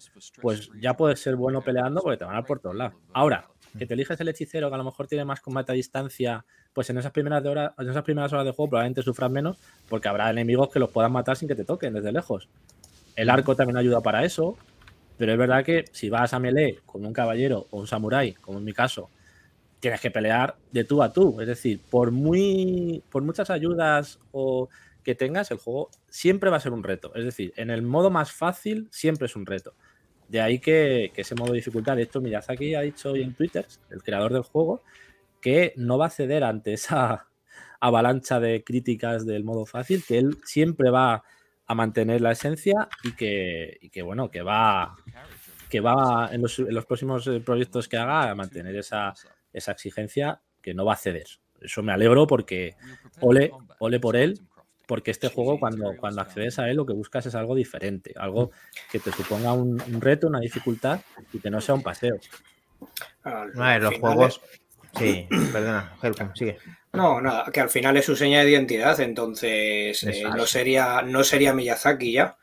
pues 0.41 0.69
ya 0.81 0.95
puedes 0.97 1.19
ser 1.19 1.35
bueno 1.35 1.61
peleando 1.61 2.01
porque 2.01 2.17
te 2.17 2.25
van 2.25 2.33
a 2.33 2.37
dar 2.37 2.45
por 2.47 2.59
todos 2.59 2.75
lados. 2.75 2.95
Ahora, 3.13 3.47
que 3.77 3.85
te 3.85 3.93
eliges 3.93 4.19
el 4.19 4.27
hechicero 4.27 4.69
que 4.69 4.75
a 4.75 4.77
lo 4.77 4.83
mejor 4.83 5.07
tiene 5.07 5.25
más 5.25 5.41
combate 5.41 5.71
a 5.71 5.75
distancia, 5.75 6.45
pues 6.73 6.89
en 6.89 6.97
esas 6.97 7.11
primeras, 7.11 7.43
de 7.43 7.49
hora- 7.49 7.73
en 7.77 7.89
esas 7.89 8.03
primeras 8.03 8.31
horas 8.33 8.45
de 8.45 8.51
juego 8.51 8.69
probablemente 8.69 9.01
sufras 9.01 9.31
menos 9.31 9.57
porque 9.89 10.07
habrá 10.07 10.29
enemigos 10.29 10.69
que 10.69 10.79
los 10.79 10.89
puedan 10.89 11.11
matar 11.11 11.37
sin 11.37 11.47
que 11.47 11.55
te 11.55 11.65
toquen 11.65 11.93
desde 11.93 12.11
lejos. 12.11 12.47
El 13.15 13.29
arco 13.29 13.55
también 13.55 13.77
ayuda 13.77 14.01
para 14.01 14.25
eso, 14.25 14.57
pero 15.17 15.31
es 15.31 15.37
verdad 15.37 15.63
que 15.63 15.85
si 15.91 16.09
vas 16.09 16.33
a 16.33 16.39
melee 16.39 16.79
con 16.85 17.05
un 17.05 17.13
caballero 17.13 17.67
o 17.71 17.79
un 17.79 17.87
samurái, 17.87 18.33
como 18.33 18.59
en 18.59 18.65
mi 18.65 18.73
caso, 18.73 19.09
tienes 19.79 20.01
que 20.01 20.11
pelear 20.11 20.55
de 20.71 20.83
tú 20.83 21.01
a 21.03 21.13
tú. 21.13 21.39
Es 21.39 21.47
decir, 21.47 21.79
por 21.89 22.11
muy 22.11 23.03
por 23.09 23.23
muchas 23.23 23.49
ayudas 23.49 24.19
o 24.31 24.67
que 25.03 25.15
tengas, 25.15 25.51
el 25.51 25.57
juego 25.59 25.89
siempre 26.09 26.49
va 26.49 26.57
a 26.57 26.59
ser 26.59 26.73
un 26.73 26.83
reto. 26.83 27.13
Es 27.13 27.23
decir, 27.23 27.53
en 27.55 27.69
el 27.69 27.83
modo 27.83 28.09
más 28.09 28.31
fácil 28.31 28.87
siempre 28.91 29.27
es 29.27 29.35
un 29.35 29.45
reto. 29.45 29.73
De 30.27 30.41
ahí 30.41 30.59
que, 30.59 31.11
ese 31.15 31.35
modo 31.35 31.51
de 31.51 31.57
dificultad, 31.57 31.95
de 31.95 32.03
hecho, 32.03 32.21
Miyazaki 32.21 32.75
ha 32.75 32.81
dicho 32.81 33.11
hoy 33.11 33.21
en 33.21 33.33
Twitter, 33.33 33.65
el 33.89 34.01
creador 34.01 34.33
del 34.33 34.43
juego, 34.43 34.81
que 35.41 35.73
no 35.75 35.97
va 35.97 36.07
a 36.07 36.09
ceder 36.09 36.43
ante 36.43 36.73
esa 36.73 37.27
avalancha 37.79 38.39
de 38.39 38.63
críticas 38.63 39.25
del 39.25 39.43
modo 39.43 39.65
fácil, 39.65 40.03
que 40.05 40.17
él 40.17 40.37
siempre 40.43 40.89
va 40.89 41.23
a 41.67 41.75
mantener 41.75 42.21
la 42.21 42.31
esencia 42.31 42.87
y 43.03 43.13
que, 43.13 43.77
y 43.81 43.89
que 43.89 44.01
bueno, 44.01 44.29
que 44.29 44.41
va, 44.41 44.95
que 45.69 45.79
va 45.79 46.29
en 46.31 46.41
los, 46.41 46.59
en 46.59 46.73
los 46.73 46.85
próximos 46.85 47.25
eh, 47.27 47.39
proyectos 47.39 47.87
que 47.87 47.97
haga 47.97 48.29
a 48.29 48.35
mantener 48.35 48.75
esa, 48.75 49.13
esa 49.51 49.71
exigencia 49.71 50.41
que 50.61 50.73
no 50.73 50.85
va 50.85 50.93
a 50.93 50.97
ceder. 50.97 51.27
Eso 51.61 51.81
me 51.81 51.93
alegro 51.93 52.27
porque 52.27 52.75
ole, 53.21 53.51
ole 53.79 53.99
por 53.99 54.15
él, 54.15 54.39
porque 54.87 55.11
este 55.11 55.29
juego 55.29 55.59
cuando, 55.59 55.95
cuando 55.97 56.21
accedes 56.21 56.59
a 56.59 56.69
él 56.69 56.77
lo 56.77 56.85
que 56.85 56.93
buscas 56.93 57.25
es 57.25 57.35
algo 57.35 57.55
diferente, 57.55 58.13
algo 58.17 58.51
que 58.91 58.99
te 58.99 59.11
suponga 59.11 59.53
un, 59.53 59.81
un 59.81 60.01
reto, 60.01 60.27
una 60.27 60.39
dificultad 60.39 61.01
y 61.33 61.39
que 61.39 61.49
no 61.49 61.61
sea 61.61 61.75
un 61.75 61.83
paseo. 61.83 62.17
A 63.23 63.45
ver, 63.45 63.81
los 63.81 63.95
final 63.95 64.01
juegos. 64.01 64.41
Sí, 64.97 65.27
perdona, 65.51 65.93
Helcom, 66.01 66.33
sigue. 66.33 66.57
No, 66.93 67.19
nada, 67.19 67.51
que 67.51 67.59
al 67.59 67.69
final 67.69 67.97
es 67.97 68.05
su 68.05 68.15
seña 68.15 68.41
de 68.41 68.51
identidad, 68.51 68.97
entonces 69.01 70.01
eh, 70.03 70.23
no 70.23 70.45
sería 70.45 71.01
no 71.01 71.21
sería 71.25 71.53
Miyazaki 71.53 72.13
ya. 72.13 72.37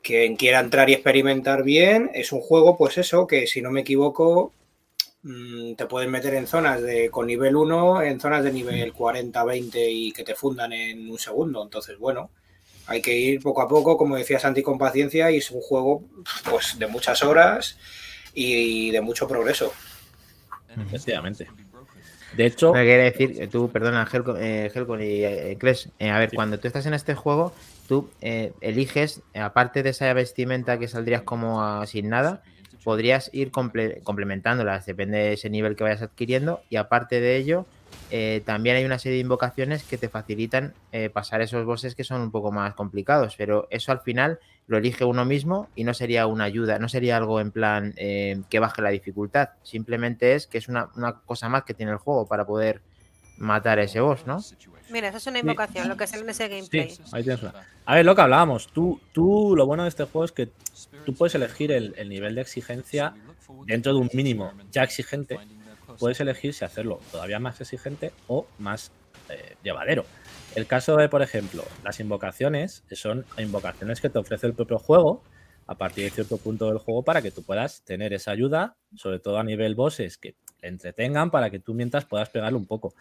Quien 0.00 0.36
quiera 0.36 0.60
entrar 0.60 0.88
y 0.88 0.92
experimentar 0.92 1.64
bien, 1.64 2.12
es 2.14 2.30
un 2.30 2.40
juego, 2.40 2.76
pues 2.76 2.98
eso, 2.98 3.26
que 3.26 3.48
si 3.48 3.62
no 3.62 3.72
me 3.72 3.80
equivoco, 3.80 4.52
mm, 4.52 4.65
te 5.76 5.86
pueden 5.86 6.10
meter 6.10 6.34
en 6.34 6.46
zonas 6.46 6.82
de 6.82 7.10
con 7.10 7.26
nivel 7.26 7.56
1, 7.56 8.02
en 8.02 8.20
zonas 8.20 8.44
de 8.44 8.52
nivel 8.52 8.92
40, 8.92 9.44
20 9.44 9.90
y 9.90 10.12
que 10.12 10.22
te 10.24 10.34
fundan 10.34 10.72
en 10.72 11.10
un 11.10 11.18
segundo. 11.18 11.62
Entonces, 11.62 11.98
bueno, 11.98 12.30
hay 12.86 13.02
que 13.02 13.16
ir 13.16 13.40
poco 13.42 13.62
a 13.62 13.68
poco, 13.68 13.96
como 13.96 14.16
decía 14.16 14.38
Santi, 14.38 14.62
con 14.62 14.78
paciencia, 14.78 15.30
y 15.30 15.38
es 15.38 15.50
un 15.50 15.60
juego 15.60 16.04
pues 16.48 16.78
de 16.78 16.86
muchas 16.86 17.22
horas 17.24 17.76
y 18.34 18.90
de 18.90 19.00
mucho 19.00 19.26
progreso. 19.26 19.72
Efectivamente. 20.68 21.48
De 22.36 22.44
hecho, 22.46 22.72
Me 22.74 22.84
quiere 22.84 23.04
decir, 23.04 23.34
eh, 23.40 23.48
tú, 23.48 23.70
perdona, 23.70 24.06
Helcom, 24.12 24.36
eh, 24.38 24.70
y 25.00 25.24
eh, 25.24 25.56
Kles, 25.58 25.88
eh, 25.98 26.10
a 26.10 26.18
ver, 26.18 26.30
Sí. 26.30 26.36
cuando 26.36 26.58
tú 26.58 26.66
estás 26.66 26.84
en 26.84 26.92
este 26.92 27.14
juego, 27.14 27.54
tú 27.88 28.10
eh, 28.20 28.52
eliges, 28.60 29.22
aparte 29.34 29.82
de 29.82 29.90
esa 29.90 30.12
vestimenta 30.12 30.78
que 30.78 30.86
saldrías 30.86 31.22
como 31.22 31.62
a- 31.64 31.86
sin 31.86 32.10
nada, 32.10 32.42
podrías 32.86 33.30
ir 33.32 33.50
comple- 33.50 34.00
complementándolas, 34.04 34.86
depende 34.86 35.18
de 35.18 35.32
ese 35.32 35.50
nivel 35.50 35.74
que 35.74 35.82
vayas 35.82 36.02
adquiriendo, 36.02 36.62
y 36.70 36.76
aparte 36.76 37.20
de 37.20 37.36
ello, 37.36 37.66
eh, 38.12 38.42
también 38.46 38.76
hay 38.76 38.84
una 38.84 39.00
serie 39.00 39.16
de 39.16 39.22
invocaciones 39.22 39.82
que 39.82 39.98
te 39.98 40.08
facilitan 40.08 40.72
eh, 40.92 41.10
pasar 41.10 41.42
esos 41.42 41.64
bosses 41.64 41.96
que 41.96 42.04
son 42.04 42.20
un 42.20 42.30
poco 42.30 42.52
más 42.52 42.74
complicados, 42.74 43.34
pero 43.36 43.66
eso 43.70 43.90
al 43.90 44.02
final 44.02 44.38
lo 44.68 44.78
elige 44.78 45.04
uno 45.04 45.24
mismo 45.24 45.68
y 45.74 45.82
no 45.82 45.94
sería 45.94 46.28
una 46.28 46.44
ayuda, 46.44 46.78
no 46.78 46.88
sería 46.88 47.16
algo 47.16 47.40
en 47.40 47.50
plan 47.50 47.92
eh, 47.96 48.40
que 48.50 48.60
baje 48.60 48.82
la 48.82 48.90
dificultad, 48.90 49.48
simplemente 49.64 50.36
es 50.36 50.46
que 50.46 50.58
es 50.58 50.68
una, 50.68 50.90
una 50.94 51.14
cosa 51.22 51.48
más 51.48 51.64
que 51.64 51.74
tiene 51.74 51.90
el 51.90 51.98
juego 51.98 52.28
para 52.28 52.46
poder 52.46 52.82
matar 53.38 53.78
a 53.78 53.82
ese 53.82 54.00
boss, 54.00 54.26
¿no? 54.26 54.42
Mira, 54.90 55.08
eso 55.08 55.18
es 55.18 55.26
una 55.26 55.40
invocación, 55.40 55.88
lo 55.88 55.96
que 55.96 56.06
sale 56.06 56.22
en 56.22 56.30
ese 56.30 56.48
gameplay. 56.48 56.90
Sí, 56.90 57.02
ahí 57.12 57.22
tienes 57.22 57.42
una. 57.42 57.66
A 57.84 57.94
ver, 57.94 58.04
lo 58.04 58.14
que 58.14 58.20
hablábamos, 58.22 58.68
tú, 58.68 59.00
tú, 59.12 59.54
lo 59.56 59.66
bueno 59.66 59.82
de 59.82 59.88
este 59.88 60.04
juego 60.04 60.24
es 60.24 60.32
que 60.32 60.48
tú 61.04 61.14
puedes 61.14 61.34
elegir 61.34 61.72
el, 61.72 61.94
el 61.96 62.08
nivel 62.08 62.34
de 62.34 62.40
exigencia 62.40 63.14
dentro 63.66 63.92
de 63.92 64.00
un 64.00 64.10
mínimo 64.12 64.52
ya 64.70 64.82
exigente. 64.82 65.38
Puedes 65.98 66.20
elegir 66.20 66.52
si 66.52 66.64
hacerlo 66.64 67.00
todavía 67.10 67.38
más 67.38 67.60
exigente 67.60 68.12
o 68.28 68.46
más 68.58 68.90
eh, 69.28 69.56
llevadero. 69.62 70.04
El 70.54 70.66
caso 70.66 70.96
de, 70.96 71.08
por 71.08 71.22
ejemplo, 71.22 71.64
las 71.84 72.00
invocaciones 72.00 72.84
son 72.92 73.24
invocaciones 73.38 74.00
que 74.00 74.08
te 74.08 74.18
ofrece 74.18 74.46
el 74.46 74.54
propio 74.54 74.78
juego 74.78 75.22
a 75.66 75.74
partir 75.74 76.04
de 76.04 76.10
cierto 76.10 76.38
punto 76.38 76.66
del 76.66 76.78
juego 76.78 77.02
para 77.02 77.22
que 77.22 77.30
tú 77.30 77.42
puedas 77.42 77.82
tener 77.82 78.12
esa 78.12 78.30
ayuda, 78.30 78.76
sobre 78.94 79.18
todo 79.18 79.38
a 79.38 79.44
nivel 79.44 79.74
bosses, 79.74 80.16
que 80.16 80.36
le 80.62 80.68
entretengan 80.68 81.30
para 81.30 81.50
que 81.50 81.58
tú 81.58 81.74
mientras 81.74 82.04
puedas 82.04 82.30
pegarle 82.30 82.56
un 82.56 82.66
poco. 82.66 82.94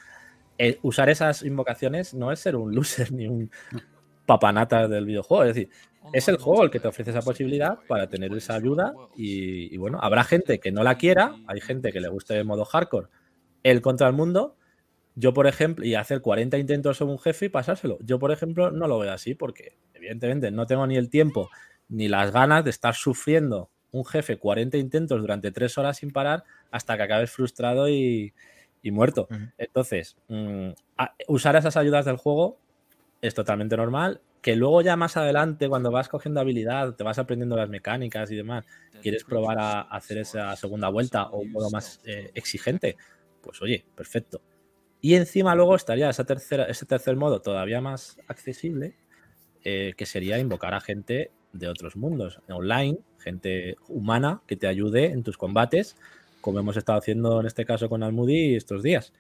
Eh, 0.57 0.79
usar 0.83 1.09
esas 1.09 1.43
invocaciones 1.43 2.13
no 2.13 2.31
es 2.31 2.39
ser 2.39 2.55
un 2.55 2.74
loser 2.74 3.12
ni 3.12 3.27
un 3.27 3.51
papanata 4.25 4.88
del 4.88 5.05
videojuego, 5.05 5.43
es 5.43 5.55
decir, 5.55 5.69
es 6.13 6.27
el 6.27 6.38
juego 6.38 6.63
el 6.63 6.71
que 6.71 6.79
te 6.79 6.88
ofrece 6.88 7.12
esa 7.12 7.21
posibilidad 7.21 7.79
para 7.88 8.07
tener 8.07 8.33
esa 8.33 8.55
ayuda 8.55 8.93
y, 9.15 9.75
bueno, 9.77 10.00
habrá 10.01 10.24
gente 10.24 10.59
que 10.59 10.71
no 10.71 10.83
la 10.83 10.97
quiera, 10.97 11.35
hay 11.47 11.62
gente 11.62 11.91
que 11.91 12.00
le 12.00 12.09
guste 12.09 12.38
el 12.38 12.45
modo 12.45 12.65
hardcore, 12.65 13.07
el 13.63 13.81
contra 13.81 14.07
el 14.07 14.13
mundo, 14.13 14.55
yo 15.15 15.33
por 15.33 15.47
ejemplo, 15.47 15.85
y 15.85 15.95
hacer 15.95 16.21
40 16.21 16.57
intentos 16.57 16.97
sobre 16.97 17.13
un 17.13 17.19
jefe 17.19 17.45
y 17.45 17.50
pasárselo, 17.50 17.97
yo 18.01 18.19
por 18.19 18.31
ejemplo 18.31 18.71
no 18.71 18.88
lo 18.88 19.00
veo 19.00 19.12
así 19.12 19.35
porque 19.35 19.77
evidentemente 19.93 20.51
no 20.51 20.65
tengo 20.65 20.85
ni 20.88 20.97
el 20.97 21.09
tiempo 21.09 21.50
ni 21.88 22.07
las 22.07 22.31
ganas 22.31 22.63
de 22.63 22.71
estar 22.71 22.95
sufriendo 22.95 23.69
un 23.91 24.05
jefe 24.05 24.38
40 24.38 24.77
intentos 24.77 25.21
durante 25.21 25.51
3 25.51 25.77
horas 25.77 25.97
sin 25.97 26.12
parar 26.12 26.43
hasta 26.71 26.97
que 26.97 27.03
acabes 27.03 27.31
frustrado 27.31 27.88
y, 27.88 28.33
y 28.86 28.92
muerto. 28.92 29.27
Entonces, 29.58 30.15
mm, 30.27 30.70
usar 31.27 31.56
esas 31.56 31.75
ayudas 31.75 32.06
del 32.06 32.18
juego 32.18 32.60
es 33.22 33.34
totalmente 33.34 33.75
normal. 33.75 34.22
que 34.42 34.56
luego 34.56 34.84
ya 34.84 34.96
más 34.96 35.18
adelante, 35.18 35.68
cuando 35.68 35.89
vas 35.89 36.08
cogiendo 36.08 36.39
habilidad, 36.39 36.94
te 36.94 37.04
vas 37.04 37.18
aprendiendo 37.18 37.56
las 37.56 37.68
mecánicas 37.68 38.30
y 38.30 38.36
demás, 38.36 38.63
quieres 39.01 39.24
probar 39.24 39.58
a 39.58 39.82
hacer 39.82 40.20
esa 40.20 40.56
segunda 40.56 40.88
vuelta 40.89 41.30
o 41.30 41.39
un 41.39 41.51
modo 41.51 41.72
más 41.72 42.00
eh, 42.06 42.30
exigente, 42.36 42.96
pues 43.42 43.60
oye, 43.63 43.84
perfecto. 43.96 44.42
Y 45.01 45.15
encima 45.15 45.56
luego 45.56 45.75
estaría 45.75 46.12
esa 46.12 46.25
tercera, 46.25 46.65
ese 46.65 46.86
tercer 46.86 47.15
modo 47.15 47.42
todavía 47.42 47.82
más 47.82 48.20
accesible, 48.27 48.94
eh, 49.63 49.96
que 49.98 50.06
sería 50.06 50.38
invocar 50.38 50.75
a 50.75 50.80
gente 50.80 51.32
de 51.51 51.68
otros 51.68 51.96
mundos, 51.96 52.39
online, 52.48 53.00
gente 53.18 53.77
humana 53.88 54.44
que 54.46 54.58
te 54.58 54.68
ayude 54.68 55.06
en 55.06 55.24
tus 55.24 55.38
combates, 55.38 55.98
como 56.45 56.59
hemos 56.59 56.77
estado 56.77 56.99
haciendo 56.99 57.39
en 57.39 57.47
este 57.47 57.65
caso 57.65 57.89
con 57.89 58.03
Almudi 58.03 58.55
estos 58.55 58.83
días. 58.83 59.13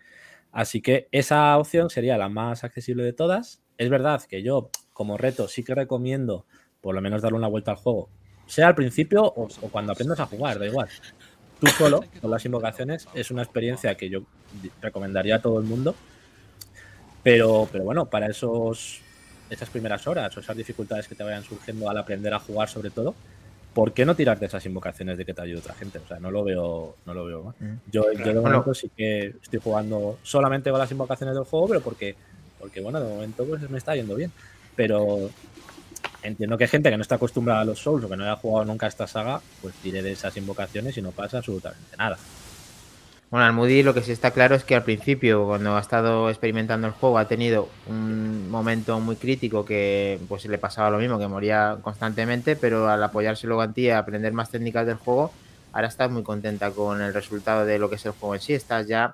Así 0.51 0.79
que 0.79 1.07
esa 1.11 1.57
opción 1.57 1.89
sería 1.89 2.19
la 2.19 2.29
más 2.29 2.63
accesible 2.63 3.03
de 3.03 3.13
todas. 3.13 3.63
Es 3.79 3.89
verdad 3.89 4.21
que 4.29 4.43
yo, 4.43 4.69
como 4.93 5.17
reto, 5.17 5.47
sí 5.47 5.63
que 5.63 5.73
recomiendo 5.73 6.45
por 6.81 6.93
lo 6.93 7.01
menos 7.01 7.23
darle 7.23 7.39
una 7.39 7.47
vuelta 7.47 7.71
al 7.71 7.77
juego, 7.77 8.09
sea 8.45 8.67
al 8.67 8.75
principio 8.75 9.23
o, 9.23 9.47
cuando 9.71 9.93
aprendas 9.93 10.19
a 10.19 10.27
jugar, 10.27 10.59
da 10.59 10.67
igual. 10.67 10.87
Tú 11.59 11.65
solo, 11.65 12.03
con 12.21 12.29
las 12.29 12.45
invocaciones, 12.45 13.07
es 13.15 13.31
una 13.31 13.41
experiencia 13.41 13.95
que 13.95 14.07
yo 14.07 14.21
recomendaría 14.79 15.37
a 15.37 15.41
todo 15.41 15.59
el 15.59 15.65
mundo. 15.65 15.95
Pero, 17.23 17.67
pero 17.71 17.85
bueno, 17.85 18.05
para 18.05 18.27
esos, 18.27 19.01
esas 19.49 19.71
primeras 19.71 20.05
horas 20.05 20.37
o 20.37 20.41
esas 20.41 20.55
dificultades 20.55 21.07
que 21.07 21.15
te 21.15 21.23
vayan 21.23 21.43
surgiendo 21.43 21.89
al 21.89 21.97
aprender 21.97 22.35
a 22.35 22.39
jugar, 22.39 22.69
sobre 22.69 22.91
todo, 22.91 23.15
¿por 23.75 23.91
qué 23.91 24.05
no 24.05 24.15
tirar 24.15 24.39
de 24.39 24.45
esas 24.45 24.65
invocaciones 24.65 25.17
de 25.17 25.25
que 25.25 25.33
te 25.33 25.41
ayude 25.41 25.59
otra 25.59 25.75
gente? 25.75 25.99
O 25.99 26.07
sea, 26.07 26.17
no 26.17 26.31
lo 26.31 26.45
veo, 26.45 26.95
no 27.05 27.13
lo 27.13 27.25
veo 27.25 27.43
mal. 27.43 27.55
Mm. 27.59 27.91
Yo, 27.91 28.11
yo 28.13 28.17
de 28.19 28.23
Bueno. 28.39 28.41
momento 28.41 28.73
sí 28.73 28.89
que 28.95 29.35
estoy 29.43 29.59
jugando 29.61 30.17
solamente 30.23 30.71
con 30.71 30.79
las 30.79 30.89
invocaciones 30.89 31.35
del 31.35 31.43
juego, 31.43 31.67
pero 31.67 31.81
porque, 31.81 32.15
porque 32.57 32.79
bueno, 32.79 33.01
de 33.01 33.09
momento 33.13 33.45
pues 33.45 33.69
me 33.69 33.77
está 33.77 33.93
yendo 33.93 34.15
bien. 34.15 34.31
Pero 34.77 35.29
entiendo 36.23 36.57
que 36.57 36.63
hay 36.63 36.69
gente 36.69 36.89
que 36.89 36.95
no 36.97 37.01
está 37.01 37.15
acostumbrada 37.15 37.61
a 37.61 37.65
los 37.65 37.77
Souls 37.79 38.05
o 38.05 38.09
que 38.09 38.15
no 38.15 38.23
haya 38.23 38.37
jugado 38.37 38.65
nunca 38.65 38.87
esta 38.87 39.07
saga, 39.07 39.41
pues 39.61 39.75
tire 39.75 40.01
de 40.01 40.13
esas 40.13 40.35
invocaciones 40.37 40.97
y 40.97 41.01
no 41.01 41.11
pasa 41.11 41.39
absolutamente 41.39 41.97
nada. 41.97 42.17
Bueno, 43.35 43.47
al 43.47 43.53
Moody 43.53 43.83
lo 43.83 43.93
que 43.93 44.01
sí 44.01 44.13
está 44.13 44.31
claro 44.31 44.55
es 44.55 44.63
que 44.63 44.75
al 44.75 44.85
principio, 44.85 45.43
cuando 45.45 45.75
ha 45.75 45.81
estado 45.81 46.29
experimentando 46.29 46.87
el 46.87 46.93
juego, 46.93 47.17
ha 47.17 47.27
tenido 47.27 47.67
un 47.85 48.49
momento 48.49 48.97
muy 49.01 49.17
crítico 49.17 49.65
que 49.65 50.17
pues 50.29 50.45
le 50.45 50.57
pasaba 50.57 50.89
lo 50.89 50.99
mismo, 50.99 51.19
que 51.19 51.27
moría 51.27 51.77
constantemente, 51.81 52.55
pero 52.55 52.87
al 52.87 53.03
apoyarse 53.03 53.45
luego 53.45 53.61
en 53.65 53.73
ti 53.73 53.89
a 53.89 53.97
aprender 53.99 54.31
más 54.31 54.51
técnicas 54.51 54.87
del 54.87 54.95
juego, 54.95 55.33
ahora 55.73 55.89
estás 55.89 56.09
muy 56.09 56.23
contenta 56.23 56.71
con 56.71 57.01
el 57.01 57.13
resultado 57.13 57.65
de 57.65 57.77
lo 57.77 57.89
que 57.89 57.95
es 57.97 58.05
el 58.05 58.13
juego 58.13 58.35
en 58.35 58.39
sí. 58.41 58.53
Estás 58.53 58.87
ya, 58.87 59.13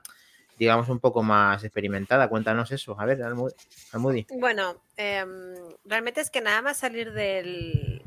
digamos, 0.59 0.87
un 0.89 0.99
poco 0.99 1.23
más 1.23 1.63
experimentada. 1.63 2.27
Cuéntanos 2.29 2.69
eso. 2.71 2.95
A 2.99 3.05
ver, 3.07 3.21
Almu- 3.21 3.51
Almudi. 3.91 4.27
Bueno, 4.37 4.75
em, 4.97 5.55
realmente 5.83 6.21
es 6.21 6.29
que 6.29 6.41
nada 6.41 6.61
más 6.61 6.77
salir 6.77 7.11
del, 7.11 8.03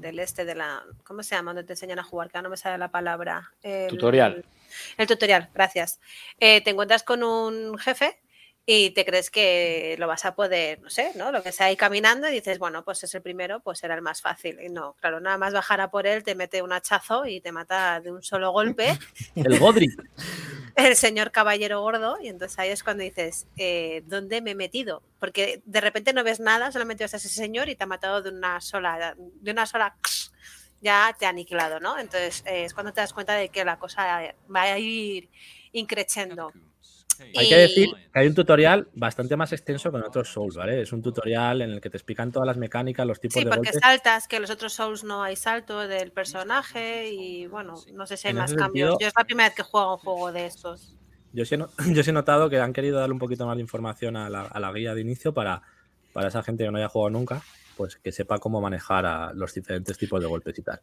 del 0.00 0.18
este 0.18 0.44
de 0.44 0.54
la. 0.54 0.82
¿Cómo 1.04 1.22
se 1.22 1.34
llama? 1.34 1.52
Donde 1.52 1.64
te 1.64 1.72
enseñan 1.74 1.98
a 1.98 2.02
jugar, 2.04 2.30
que 2.30 2.40
no 2.42 2.48
me 2.50 2.56
sale 2.56 2.78
la 2.78 2.90
palabra. 2.90 3.52
El- 3.62 3.88
Tutorial. 3.88 4.44
El 4.96 5.06
tutorial, 5.08 5.48
gracias. 5.52 5.98
Eh, 6.38 6.60
te 6.62 6.70
encuentras 6.70 7.02
con 7.02 7.22
un 7.24 7.76
jefe 7.78 8.19
y 8.72 8.90
te 8.90 9.04
crees 9.04 9.32
que 9.32 9.96
lo 9.98 10.06
vas 10.06 10.24
a 10.24 10.36
poder, 10.36 10.80
no 10.80 10.90
sé, 10.90 11.10
¿no? 11.16 11.32
Lo 11.32 11.42
que 11.42 11.50
sea 11.50 11.66
ahí 11.66 11.76
caminando 11.76 12.28
y 12.28 12.34
dices, 12.34 12.60
bueno, 12.60 12.84
pues 12.84 13.02
es 13.02 13.12
el 13.16 13.20
primero, 13.20 13.58
pues 13.58 13.80
será 13.80 13.96
el 13.96 14.00
más 14.00 14.22
fácil. 14.22 14.60
Y 14.60 14.68
no, 14.68 14.94
claro, 15.00 15.18
nada 15.18 15.36
más 15.38 15.52
bajar 15.52 15.80
a 15.80 15.90
por 15.90 16.06
él, 16.06 16.22
te 16.22 16.36
mete 16.36 16.62
un 16.62 16.72
hachazo 16.72 17.26
y 17.26 17.40
te 17.40 17.50
mata 17.50 18.00
de 18.00 18.12
un 18.12 18.22
solo 18.22 18.52
golpe 18.52 18.96
El 19.34 19.58
Godric. 19.58 19.90
el 20.76 20.94
señor 20.94 21.32
caballero 21.32 21.80
gordo 21.80 22.18
y 22.22 22.28
entonces 22.28 22.56
ahí 22.60 22.68
es 22.68 22.84
cuando 22.84 23.02
dices, 23.02 23.48
eh, 23.56 24.04
¿dónde 24.06 24.40
me 24.40 24.52
he 24.52 24.54
metido? 24.54 25.02
Porque 25.18 25.62
de 25.64 25.80
repente 25.80 26.12
no 26.12 26.22
ves 26.22 26.38
nada, 26.38 26.70
solamente 26.70 27.02
ves 27.02 27.14
a 27.14 27.16
ese 27.16 27.28
señor 27.28 27.68
y 27.68 27.74
te 27.74 27.82
ha 27.82 27.88
matado 27.88 28.22
de 28.22 28.30
una 28.30 28.60
sola, 28.60 29.16
de 29.18 29.50
una 29.50 29.66
sola, 29.66 29.96
ya 30.80 31.12
te 31.18 31.26
ha 31.26 31.30
aniquilado, 31.30 31.80
¿no? 31.80 31.98
Entonces 31.98 32.44
eh, 32.46 32.66
es 32.66 32.72
cuando 32.72 32.92
te 32.92 33.00
das 33.00 33.12
cuenta 33.12 33.34
de 33.34 33.48
que 33.48 33.64
la 33.64 33.80
cosa 33.80 34.32
va 34.54 34.62
a 34.62 34.78
ir 34.78 35.28
increciendo. 35.72 36.52
Hay 37.36 37.48
que 37.48 37.56
decir 37.56 37.88
que 38.12 38.18
hay 38.18 38.26
un 38.26 38.34
tutorial 38.34 38.88
bastante 38.94 39.36
más 39.36 39.52
extenso 39.52 39.90
que 39.90 39.98
en 39.98 40.04
otros 40.04 40.28
Souls, 40.32 40.56
¿vale? 40.56 40.82
Es 40.82 40.92
un 40.92 41.02
tutorial 41.02 41.62
en 41.62 41.70
el 41.70 41.80
que 41.80 41.90
te 41.90 41.96
explican 41.96 42.32
todas 42.32 42.46
las 42.46 42.56
mecánicas, 42.56 43.06
los 43.06 43.20
tipos 43.20 43.34
Sí, 43.34 43.44
de 43.44 43.50
porque 43.50 43.68
golpes. 43.70 43.80
saltas, 43.80 44.28
que 44.28 44.36
en 44.36 44.42
los 44.42 44.50
otros 44.50 44.72
Souls 44.72 45.04
no 45.04 45.22
hay 45.22 45.36
salto 45.36 45.78
del 45.86 46.12
personaje 46.12 47.10
y 47.10 47.46
bueno, 47.46 47.74
no 47.92 48.06
sé 48.06 48.16
si 48.16 48.28
hay 48.28 48.32
En 48.32 48.38
más 48.38 48.54
cambios. 48.54 48.90
sentido- 48.94 48.98
Yo 49.00 49.06
es 49.08 49.12
la 49.16 49.24
primera 49.24 49.48
vez 49.48 49.56
que 49.56 49.62
juego 49.62 49.92
un 49.94 49.98
juego 49.98 50.32
de 50.32 50.46
estos. 50.46 50.96
Yo 51.32 51.44
sí, 51.44 51.56
yo 51.96 52.02
sí 52.02 52.10
he 52.10 52.12
notado 52.12 52.50
que 52.50 52.58
han 52.58 52.72
querido 52.72 52.98
darle 52.98 53.12
un 53.12 53.18
poquito 53.20 53.46
más 53.46 53.56
de 53.56 53.62
información 53.62 54.16
a 54.16 54.28
la, 54.30 54.42
a 54.42 54.58
la 54.60 54.72
guía 54.72 54.94
de 54.94 55.00
inicio 55.00 55.32
para, 55.32 55.62
para 56.12 56.28
esa 56.28 56.42
gente 56.42 56.64
que 56.64 56.70
no 56.70 56.78
haya 56.78 56.88
jugado 56.88 57.10
nunca, 57.10 57.42
pues 57.76 57.96
que 57.96 58.10
sepa 58.12 58.38
cómo 58.38 58.60
manejar 58.60 59.06
a 59.06 59.32
los 59.32 59.54
diferentes 59.54 59.96
tipos 59.96 60.20
de 60.20 60.26
golpes 60.26 60.58
y 60.58 60.62
tal. 60.62 60.80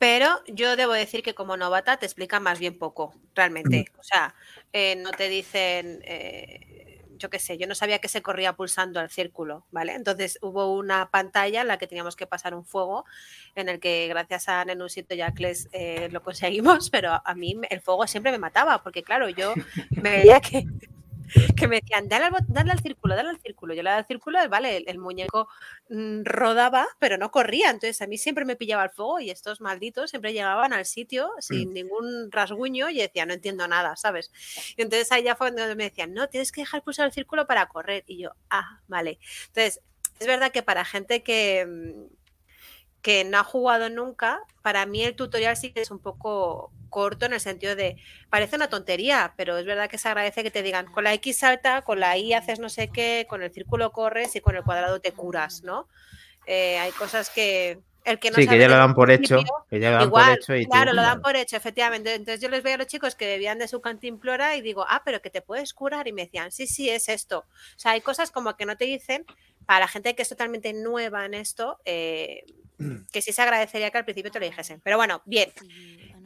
Pero 0.00 0.40
yo 0.46 0.76
debo 0.76 0.94
decir 0.94 1.22
que 1.22 1.34
como 1.34 1.58
novata 1.58 1.98
te 1.98 2.06
explican 2.06 2.42
más 2.42 2.58
bien 2.58 2.78
poco, 2.78 3.12
realmente. 3.34 3.84
O 3.98 4.02
sea, 4.02 4.34
eh, 4.72 4.96
no 4.96 5.10
te 5.10 5.28
dicen, 5.28 6.00
eh, 6.06 7.04
yo 7.18 7.28
qué 7.28 7.38
sé, 7.38 7.58
yo 7.58 7.66
no 7.66 7.74
sabía 7.74 7.98
que 7.98 8.08
se 8.08 8.22
corría 8.22 8.54
pulsando 8.54 8.98
al 8.98 9.10
círculo, 9.10 9.66
¿vale? 9.70 9.92
Entonces 9.92 10.38
hubo 10.40 10.74
una 10.74 11.10
pantalla 11.10 11.60
en 11.60 11.68
la 11.68 11.76
que 11.76 11.86
teníamos 11.86 12.16
que 12.16 12.26
pasar 12.26 12.54
un 12.54 12.64
fuego, 12.64 13.04
en 13.54 13.68
el 13.68 13.78
que 13.78 14.08
gracias 14.08 14.48
a 14.48 14.64
Nenusito 14.64 15.14
y 15.14 15.20
a 15.20 15.34
eh, 15.72 16.08
lo 16.10 16.22
conseguimos, 16.22 16.88
pero 16.90 17.20
a 17.22 17.34
mí 17.34 17.60
el 17.68 17.82
fuego 17.82 18.06
siempre 18.06 18.32
me 18.32 18.38
mataba, 18.38 18.82
porque 18.82 19.02
claro, 19.02 19.28
yo 19.28 19.52
me 19.90 20.10
veía 20.24 20.40
que, 20.40 20.64
que 21.56 21.68
me 21.68 21.80
decían, 21.80 22.08
dale 22.08 22.26
al, 22.26 22.32
dale 22.48 22.72
al 22.72 22.80
círculo, 22.80 23.14
dale 23.14 23.30
al 23.30 23.40
círculo. 23.40 23.74
Yo 23.74 23.82
le 23.82 23.90
daba 23.90 24.00
al 24.00 24.06
círculo, 24.06 24.38
vale, 24.48 24.78
el, 24.78 24.84
el 24.88 24.98
muñeco 24.98 25.48
mm, 25.88 26.22
rodaba, 26.24 26.86
pero 26.98 27.18
no 27.18 27.30
corría. 27.30 27.70
Entonces 27.70 28.00
a 28.02 28.06
mí 28.06 28.18
siempre 28.18 28.44
me 28.44 28.56
pillaba 28.56 28.84
el 28.84 28.90
fuego 28.90 29.20
y 29.20 29.30
estos 29.30 29.60
malditos 29.60 30.10
siempre 30.10 30.32
llegaban 30.32 30.72
al 30.72 30.84
sitio 30.86 31.30
sin 31.40 31.72
ningún 31.74 32.30
rasguño 32.30 32.90
y 32.90 32.98
decía, 32.98 33.26
no 33.26 33.34
entiendo 33.34 33.66
nada, 33.68 33.96
¿sabes? 33.96 34.30
Y 34.76 34.82
entonces 34.82 35.10
ahí 35.12 35.24
ya 35.24 35.36
fue 35.36 35.50
donde 35.50 35.74
me 35.74 35.84
decían, 35.84 36.14
no, 36.14 36.28
tienes 36.28 36.52
que 36.52 36.62
dejar 36.62 36.82
pulsar 36.82 37.06
el 37.06 37.12
círculo 37.12 37.46
para 37.46 37.66
correr. 37.66 38.04
Y 38.06 38.18
yo, 38.22 38.30
ah, 38.50 38.80
vale. 38.88 39.18
Entonces, 39.48 39.80
es 40.18 40.26
verdad 40.26 40.52
que 40.52 40.62
para 40.62 40.84
gente 40.84 41.22
que, 41.22 41.66
mm, 41.66 42.19
que 43.02 43.24
no 43.24 43.38
ha 43.38 43.44
jugado 43.44 43.88
nunca, 43.88 44.40
para 44.62 44.86
mí 44.86 45.02
el 45.02 45.16
tutorial 45.16 45.56
sí 45.56 45.72
que 45.72 45.80
es 45.80 45.90
un 45.90 45.98
poco 45.98 46.70
corto 46.90 47.24
en 47.24 47.32
el 47.32 47.40
sentido 47.40 47.76
de, 47.76 47.96
parece 48.28 48.56
una 48.56 48.68
tontería, 48.68 49.32
pero 49.36 49.56
es 49.56 49.64
verdad 49.64 49.88
que 49.88 49.96
se 49.96 50.08
agradece 50.08 50.42
que 50.42 50.50
te 50.50 50.62
digan, 50.62 50.86
con 50.86 51.04
la 51.04 51.14
X 51.14 51.38
salta, 51.38 51.82
con 51.82 52.00
la 52.00 52.18
Y 52.18 52.34
haces 52.34 52.58
no 52.58 52.68
sé 52.68 52.88
qué, 52.88 53.26
con 53.28 53.42
el 53.42 53.52
círculo 53.52 53.92
corres 53.92 54.34
y 54.36 54.40
con 54.40 54.56
el 54.56 54.64
cuadrado 54.64 55.00
te 55.00 55.12
curas, 55.12 55.62
¿no? 55.62 55.88
Eh, 56.46 56.78
hay 56.78 56.90
cosas 56.92 57.30
que 57.30 57.78
el 58.04 58.18
que 58.18 58.30
no 58.30 58.36
Sí, 58.36 58.46
que 58.46 58.58
ya 58.58 58.68
lo 58.68 58.76
dan 58.76 58.94
por 58.94 59.10
hecho. 59.10 59.42
Que 59.68 59.78
ya 59.78 59.90
lo 59.90 59.96
dan 59.96 60.06
Igual, 60.06 60.24
por 60.24 60.38
hecho 60.38 60.56
y 60.56 60.66
claro, 60.66 60.92
lo 60.92 61.02
dan 61.02 61.20
por 61.20 61.36
hecho, 61.36 61.56
efectivamente. 61.56 62.14
Entonces 62.14 62.40
yo 62.40 62.48
les 62.48 62.62
veía 62.62 62.76
a 62.76 62.78
los 62.78 62.86
chicos 62.86 63.14
que 63.14 63.26
bebían 63.26 63.58
de 63.58 63.68
su 63.68 63.80
cantimplora 63.80 64.56
y 64.56 64.62
digo, 64.62 64.86
ah, 64.88 65.02
pero 65.04 65.20
que 65.20 65.30
te 65.30 65.42
puedes 65.42 65.74
curar. 65.74 66.08
Y 66.08 66.12
me 66.12 66.24
decían, 66.24 66.50
sí, 66.50 66.66
sí, 66.66 66.88
es 66.88 67.08
esto. 67.08 67.40
O 67.40 67.78
sea, 67.78 67.92
hay 67.92 68.00
cosas 68.00 68.30
como 68.30 68.56
que 68.56 68.64
no 68.64 68.76
te 68.76 68.86
dicen, 68.86 69.26
para 69.66 69.80
la 69.80 69.88
gente 69.88 70.14
que 70.14 70.22
es 70.22 70.28
totalmente 70.28 70.72
nueva 70.72 71.26
en 71.26 71.34
esto, 71.34 71.78
eh, 71.84 72.44
que 73.12 73.22
sí 73.22 73.32
se 73.32 73.42
agradecería 73.42 73.90
que 73.90 73.98
al 73.98 74.04
principio 74.04 74.30
te 74.30 74.40
lo 74.40 74.46
dijesen. 74.46 74.80
Pero 74.82 74.96
bueno, 74.96 75.22
bien. 75.24 75.50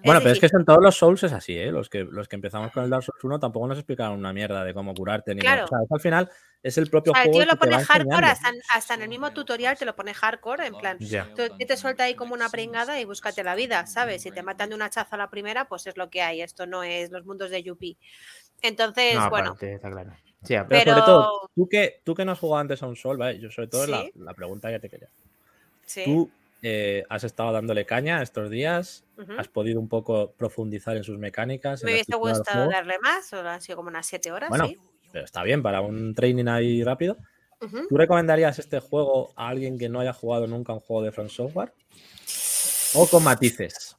Bueno, 0.05 0.21
pero 0.21 0.33
es 0.33 0.39
que 0.41 0.47
en 0.53 0.65
todos 0.67 0.83
los 0.83 0.97
Souls 0.97 1.23
es 1.23 1.33
así, 1.33 1.57
¿eh? 1.57 1.73
Los 1.73 1.89
que, 1.89 2.05
los 2.05 2.29
que 2.29 2.37
empezamos 2.37 2.71
con 2.73 2.85
el 2.85 2.91
Dark 2.91 3.03
Souls 3.05 3.25
1 3.25 3.41
tampoco 3.41 3.67
nos 3.67 3.79
explicaron 3.79 4.19
una 4.19 4.35
mierda 4.35 4.63
de 4.63 4.75
cómo 4.75 4.93
curarte. 4.95 5.35
Ni 5.35 5.41
Claro. 5.41 5.63
nada. 5.63 5.65
O 5.65 5.69
sea, 5.69 5.79
al 5.91 6.01
final 6.01 6.31
es 6.63 6.77
el 6.77 6.91
propio 6.91 7.13
O 7.13 7.15
sea, 7.15 7.23
el 7.25 7.29
juego. 7.31 7.39
tío 7.39 7.43
el 7.45 7.49
lo 7.49 7.55
que 7.55 7.67
te 7.69 7.73
pone 7.73 7.85
hardcore 7.87 8.27
hasta, 8.27 8.49
en- 8.51 8.61
hasta 8.75 8.95
en 8.95 9.03
el 9.03 9.09
mismo 9.09 9.33
tutorial 9.33 9.79
te 9.79 9.87
lo 9.87 9.97
pone 9.97 10.13
hardcore, 10.13 10.67
en 10.67 10.75
plan, 10.75 10.99
tú 10.99 11.49
tú 11.49 11.57
te 11.67 11.77
suelta 11.79 12.05
ahí 12.05 12.15
como 12.15 12.35
una 12.35 12.51
pringada 12.51 13.01
y 13.01 13.07
búscate 13.07 13.43
la 13.43 13.55
vida, 13.55 13.87
¿sabes? 13.87 14.21
Si 14.23 14.31
te 14.31 14.43
matan 14.43 14.69
de 14.69 14.75
un 14.75 14.83
hachazo 14.83 15.15
a 15.15 15.19
la 15.19 15.31
primera, 15.31 15.69
pues 15.69 15.87
es 15.87 15.97
lo 15.97 16.11
que 16.11 16.21
hay. 16.21 16.43
Esto 16.43 16.67
no 16.67 16.83
es 16.83 17.11
los 17.11 17.25
mundos 17.25 17.51
de 17.51 17.63
Yuppie. 17.63 17.97
Entonces, 18.61 19.15
No, 19.15 19.31
bueno, 19.31 19.49
aparte, 19.51 19.75
está 19.75 19.91
claro. 19.91 20.13
Sí, 20.43 20.55
aparte- 20.55 20.77
Pero, 20.85 20.93
sobre 20.93 21.07
todo, 21.07 21.51
tú 21.55 21.67
que, 21.69 22.01
tú 22.05 22.15
que 22.15 22.25
no 22.27 22.33
has 22.33 22.39
jugado 22.39 22.61
antes 22.61 22.83
a 22.83 22.87
un 22.87 22.97
Soul, 22.97 23.17
¿vale? 23.17 23.39
Yo 23.39 23.51
sobre 23.51 23.69
todo 23.69 23.85
es 23.85 23.89
la, 23.91 24.03
Sí. 24.03 24.13
la 24.17 24.35
pregunta 24.35 24.69
que 24.71 24.79
te 24.81 24.91
quería. 24.91 25.09
sí. 25.87 26.03
Tú 26.05 26.31
eh, 26.67 27.05
has 27.11 27.25
estado 27.25 27.53
dándole 27.53 27.85
caña 27.85 28.23
estos 28.23 28.49
días, 28.49 29.05
has 29.39 29.49
podido 29.49 29.79
un 29.79 29.89
poco 29.89 30.33
profundizar 30.33 30.97
en 30.97 31.05
sus 31.05 31.19
mecánicas. 31.19 31.85
Me 31.85 31.93
hubiese 31.93 32.17
gustado 32.17 32.71
darle 32.71 32.99
más, 33.01 33.27
solo 33.27 33.51
han 33.51 33.61
sido 33.61 33.77
como 33.77 33.91
unas 33.91 34.07
7 34.07 34.33
horas, 34.33 34.49
Bueno, 34.49 34.69
sí. 34.69 34.79
pero 35.13 35.27
está 35.27 35.43
bien 35.43 35.63
para 35.63 35.83
un 35.83 36.15
training 36.15 36.47
ahí 36.47 36.83
rápido. 36.83 37.19
Ujú. 37.61 37.87
¿Tú 37.89 37.97
recomendarías 37.99 38.59
este 38.59 38.81
juego 38.81 39.33
a 39.37 39.49
alguien 39.49 39.79
que 39.79 39.91
no 39.91 40.01
haya 40.01 40.15
jugado 40.15 40.47
nunca 40.47 40.73
un 40.73 40.81
juego 40.81 41.03
de 41.03 41.13
Front 41.13 41.31
Software? 41.31 41.75
¿O 42.95 43.07
con 43.09 43.23
matices? 43.23 43.97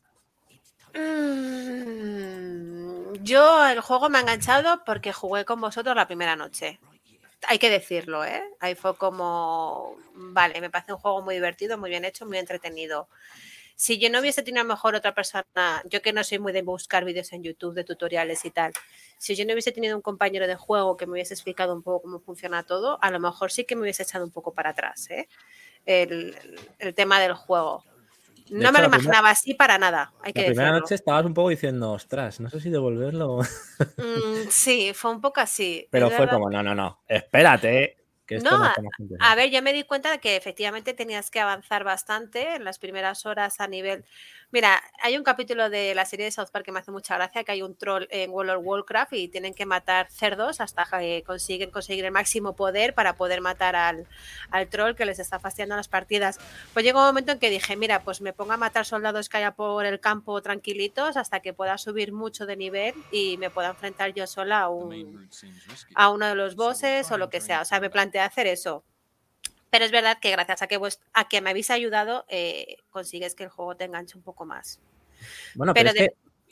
Mm, 0.95 3.13
Yo 3.23 3.67
el 3.67 3.79
juego 3.81 4.09
me 4.09 4.17
ha 4.17 4.21
enganchado 4.21 4.83
porque 4.85 5.13
jugué 5.13 5.45
con 5.45 5.61
vosotros 5.61 5.95
la 5.95 6.07
primera 6.07 6.35
noche. 6.35 6.79
Hay 7.47 7.59
que 7.59 7.69
decirlo, 7.69 8.23
¿eh? 8.25 8.43
Ahí 8.59 8.75
fue 8.75 8.95
como, 8.97 9.97
vale, 10.13 10.59
me 10.61 10.69
parece 10.69 10.93
un 10.93 10.99
juego 10.99 11.21
muy 11.21 11.35
divertido, 11.35 11.77
muy 11.77 11.89
bien 11.89 12.05
hecho, 12.05 12.25
muy 12.25 12.37
entretenido. 12.37 13.09
Si 13.75 13.99
yo 13.99 14.09
no 14.09 14.19
hubiese 14.19 14.41
tenido 14.43 14.61
a 14.61 14.63
lo 14.63 14.69
mejor 14.69 14.95
otra 14.95 15.13
persona, 15.13 15.45
yo 15.85 16.01
que 16.01 16.13
no 16.13 16.23
soy 16.23 16.39
muy 16.39 16.53
de 16.53 16.61
buscar 16.61 17.03
vídeos 17.05 17.33
en 17.33 17.43
YouTube 17.43 17.75
de 17.75 17.83
tutoriales 17.83 18.45
y 18.45 18.51
tal, 18.51 18.73
si 19.17 19.35
yo 19.35 19.45
no 19.45 19.51
hubiese 19.53 19.71
tenido 19.73 19.95
un 19.97 20.01
compañero 20.01 20.47
de 20.47 20.55
juego 20.55 20.97
que 20.97 21.05
me 21.05 21.13
hubiese 21.13 21.33
explicado 21.33 21.73
un 21.73 21.83
poco 21.83 22.03
cómo 22.03 22.19
funciona 22.19 22.63
todo, 22.63 22.97
a 23.01 23.11
lo 23.11 23.19
mejor 23.19 23.51
sí 23.51 23.65
que 23.65 23.75
me 23.75 23.81
hubiese 23.81 24.03
echado 24.03 24.23
un 24.25 24.31
poco 24.31 24.53
para 24.53 24.69
atrás, 24.71 25.09
¿eh? 25.09 25.27
el, 25.85 26.35
el 26.79 26.95
tema 26.95 27.19
del 27.19 27.33
juego. 27.33 27.83
De 28.49 28.55
No 28.59 28.61
hecho, 28.69 28.73
me 28.73 28.79
lo 28.79 28.89
primera- 28.89 28.97
imaginaba 28.97 29.29
así 29.31 29.53
para 29.55 29.77
nada, 29.77 30.13
hay 30.21 30.31
que 30.33 30.41
La 30.41 30.45
primera 30.47 30.67
decirlo. 30.67 30.79
noche 30.81 30.95
estabas 30.95 31.25
un 31.25 31.33
poco 31.33 31.49
diciendo, 31.49 31.91
ostras, 31.93 32.39
no 32.39 32.49
sé 32.49 32.59
si 32.59 32.69
devolverlo. 32.69 33.39
Mm, 33.97 34.49
sí, 34.49 34.91
fue 34.93 35.11
un 35.11 35.21
poco 35.21 35.41
así. 35.41 35.87
Pero 35.91 36.09
fue 36.09 36.19
verdad. 36.19 36.33
como, 36.33 36.49
no, 36.49 36.61
no, 36.63 36.75
no, 36.75 37.01
espérate, 37.07 37.97
que 38.25 38.35
esto 38.35 38.49
No. 38.57 38.71
A 39.19 39.35
ver, 39.35 39.49
yo 39.51 39.61
me 39.61 39.73
di 39.73 39.83
cuenta 39.83 40.11
de 40.11 40.19
que 40.19 40.35
efectivamente 40.35 40.93
tenías 40.93 41.29
que 41.31 41.39
avanzar 41.39 41.83
bastante 41.83 42.55
en 42.55 42.63
las 42.63 42.79
primeras 42.79 43.25
horas 43.25 43.59
a 43.59 43.67
nivel. 43.67 44.05
Mira, 44.51 44.81
hay 45.01 45.17
un 45.17 45.23
capítulo 45.23 45.69
de 45.69 45.93
la 45.95 46.05
serie 46.05 46.25
de 46.25 46.31
South 46.31 46.49
Park 46.51 46.65
que 46.65 46.71
me 46.71 46.79
hace 46.79 46.91
mucha 46.91 47.15
gracia, 47.15 47.43
que 47.43 47.51
hay 47.51 47.61
un 47.61 47.75
troll 47.75 48.05
en 48.09 48.31
World 48.31 48.51
of 48.51 48.61
Warcraft 48.63 49.13
y 49.13 49.27
tienen 49.27 49.53
que 49.53 49.65
matar 49.65 50.09
cerdos 50.09 50.61
hasta 50.61 50.85
que 50.85 51.23
consiguen 51.25 51.71
conseguir 51.71 52.05
el 52.05 52.11
máximo 52.11 52.55
poder 52.55 52.93
para 52.93 53.15
poder 53.15 53.41
matar 53.41 53.75
al, 53.75 54.07
al 54.51 54.67
troll 54.67 54.95
que 54.95 55.05
les 55.05 55.19
está 55.19 55.39
fastidiando 55.39 55.75
las 55.75 55.87
partidas. 55.87 56.39
Pues 56.73 56.85
llegó 56.85 56.99
un 56.99 57.05
momento 57.05 57.31
en 57.31 57.39
que 57.39 57.49
dije, 57.49 57.75
mira, 57.75 58.01
pues 58.01 58.21
me 58.21 58.33
pongo 58.33 58.53
a 58.53 58.57
matar 58.57 58.85
soldados 58.85 59.29
que 59.29 59.37
haya 59.37 59.51
por 59.51 59.85
el 59.85 59.99
campo 59.99 60.41
tranquilitos 60.41 61.17
hasta 61.17 61.39
que 61.39 61.53
pueda 61.53 61.77
subir 61.77 62.13
mucho 62.13 62.45
de 62.45 62.55
nivel 62.55 62.93
y 63.11 63.37
me 63.37 63.49
pueda 63.49 63.69
enfrentar 63.69 64.13
yo 64.13 64.27
sola 64.27 64.61
a 64.61 64.69
un, 64.69 65.29
a 65.95 66.09
uno 66.09 66.27
de 66.27 66.35
los 66.35 66.55
bosses 66.55 67.11
o 67.11 67.17
lo 67.17 67.29
que 67.29 67.41
sea. 67.41 67.61
O 67.61 67.65
sea, 67.65 67.79
me 67.79 67.89
planteé 67.89 68.21
hacer 68.21 68.47
eso. 68.47 68.83
Pero 69.75 69.83
es 69.85 69.91
verdad 69.91 70.17
que 70.21 70.31
gracias 70.31 70.61
a 70.61 70.67
que, 70.67 70.79
a 71.13 71.27
que 71.27 71.41
me 71.41 71.49
habéis 71.49 71.69
ayudado, 71.69 72.23
eh, 72.29 72.77
consigues 72.91 73.35
que 73.35 73.43
el 73.43 73.49
juego 73.49 73.75
te 73.75 73.83
enganche 73.83 74.17
un 74.17 74.23
poco 74.23 74.45
más. 74.45 74.79
Bueno, 75.53 75.73
pero, 75.73 75.91
pero 75.93 76.05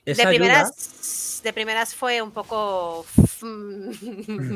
es 0.06 0.18
que 0.18 0.24
De 0.24 0.30
ayuda- 0.30 0.30
primeras, 0.30 1.42
de 1.42 1.54
primeras 1.54 1.96
fue 1.96 2.22
un 2.22 2.32
poco 2.32 3.06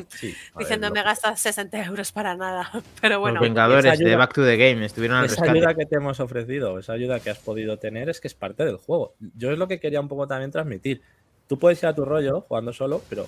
Sí, 0.10 0.36
diciendo 0.60 0.92
me 0.92 1.02
gastas 1.04 1.40
60 1.40 1.82
euros 1.86 2.12
para 2.12 2.36
nada. 2.36 2.70
Pero 3.02 3.22
bueno, 3.22 3.36
Los 3.36 3.44
Vengadores 3.44 3.86
ayuda- 3.86 4.10
de 4.10 4.16
Back 4.18 4.34
to 4.34 4.44
the 4.46 4.58
Game 4.58 4.86
estuvieron 4.86 5.18
al 5.18 5.26
esa 5.28 5.36
rescate. 5.36 5.60
ayuda 5.60 5.74
que 5.74 5.86
te 5.86 5.96
hemos 5.96 6.20
ofrecido, 6.20 6.78
esa 6.78 6.92
ayuda 6.92 7.22
que 7.22 7.30
has 7.30 7.40
podido 7.40 7.78
tener 7.80 8.10
es 8.10 8.20
que 8.20 8.28
es 8.28 8.34
parte 8.34 8.66
del 8.66 8.76
juego. 8.76 9.14
Yo 9.38 9.50
es 9.52 9.58
lo 9.58 9.70
que 9.70 9.80
quería 9.80 10.02
un 10.02 10.10
poco 10.10 10.28
también 10.28 10.52
transmitir. 10.52 11.02
Tú 11.48 11.58
puedes 11.58 11.82
ir 11.84 11.88
a 11.88 11.96
tu 11.96 12.04
rollo 12.04 12.42
jugando 12.42 12.74
solo, 12.74 13.02
pero 13.10 13.28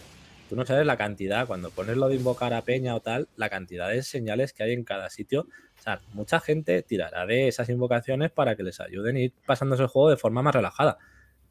tú 0.49 0.55
no 0.55 0.65
sabes 0.65 0.85
la 0.85 0.97
cantidad. 0.97 1.45
Cuando 1.47 1.69
pones 1.69 1.95
lo 1.95 2.09
de 2.09 2.15
invocar 2.15 2.53
a 2.53 2.63
Peña 2.63 2.95
o 2.95 2.99
tal, 3.01 3.27
la 3.37 3.49
cantidad 3.49 3.89
de 3.89 4.01
señales 4.03 4.51
que 4.51 4.63
hay 4.63 4.73
en 4.73 4.83
cada 4.83 5.09
sitio. 5.09 5.41
O 5.79 5.81
sea, 5.81 6.01
mucha 6.13 6.39
gente 6.39 6.81
tirará 6.81 7.25
de 7.25 7.47
esas 7.47 7.69
invocaciones 7.69 8.31
para 8.31 8.55
que 8.55 8.63
les 8.63 8.79
ayuden 8.81 9.15
a 9.15 9.19
ir 9.19 9.33
pasándose 9.45 9.83
el 9.83 9.87
juego 9.89 10.09
de 10.09 10.17
forma 10.17 10.41
más 10.41 10.55
relajada. 10.55 10.97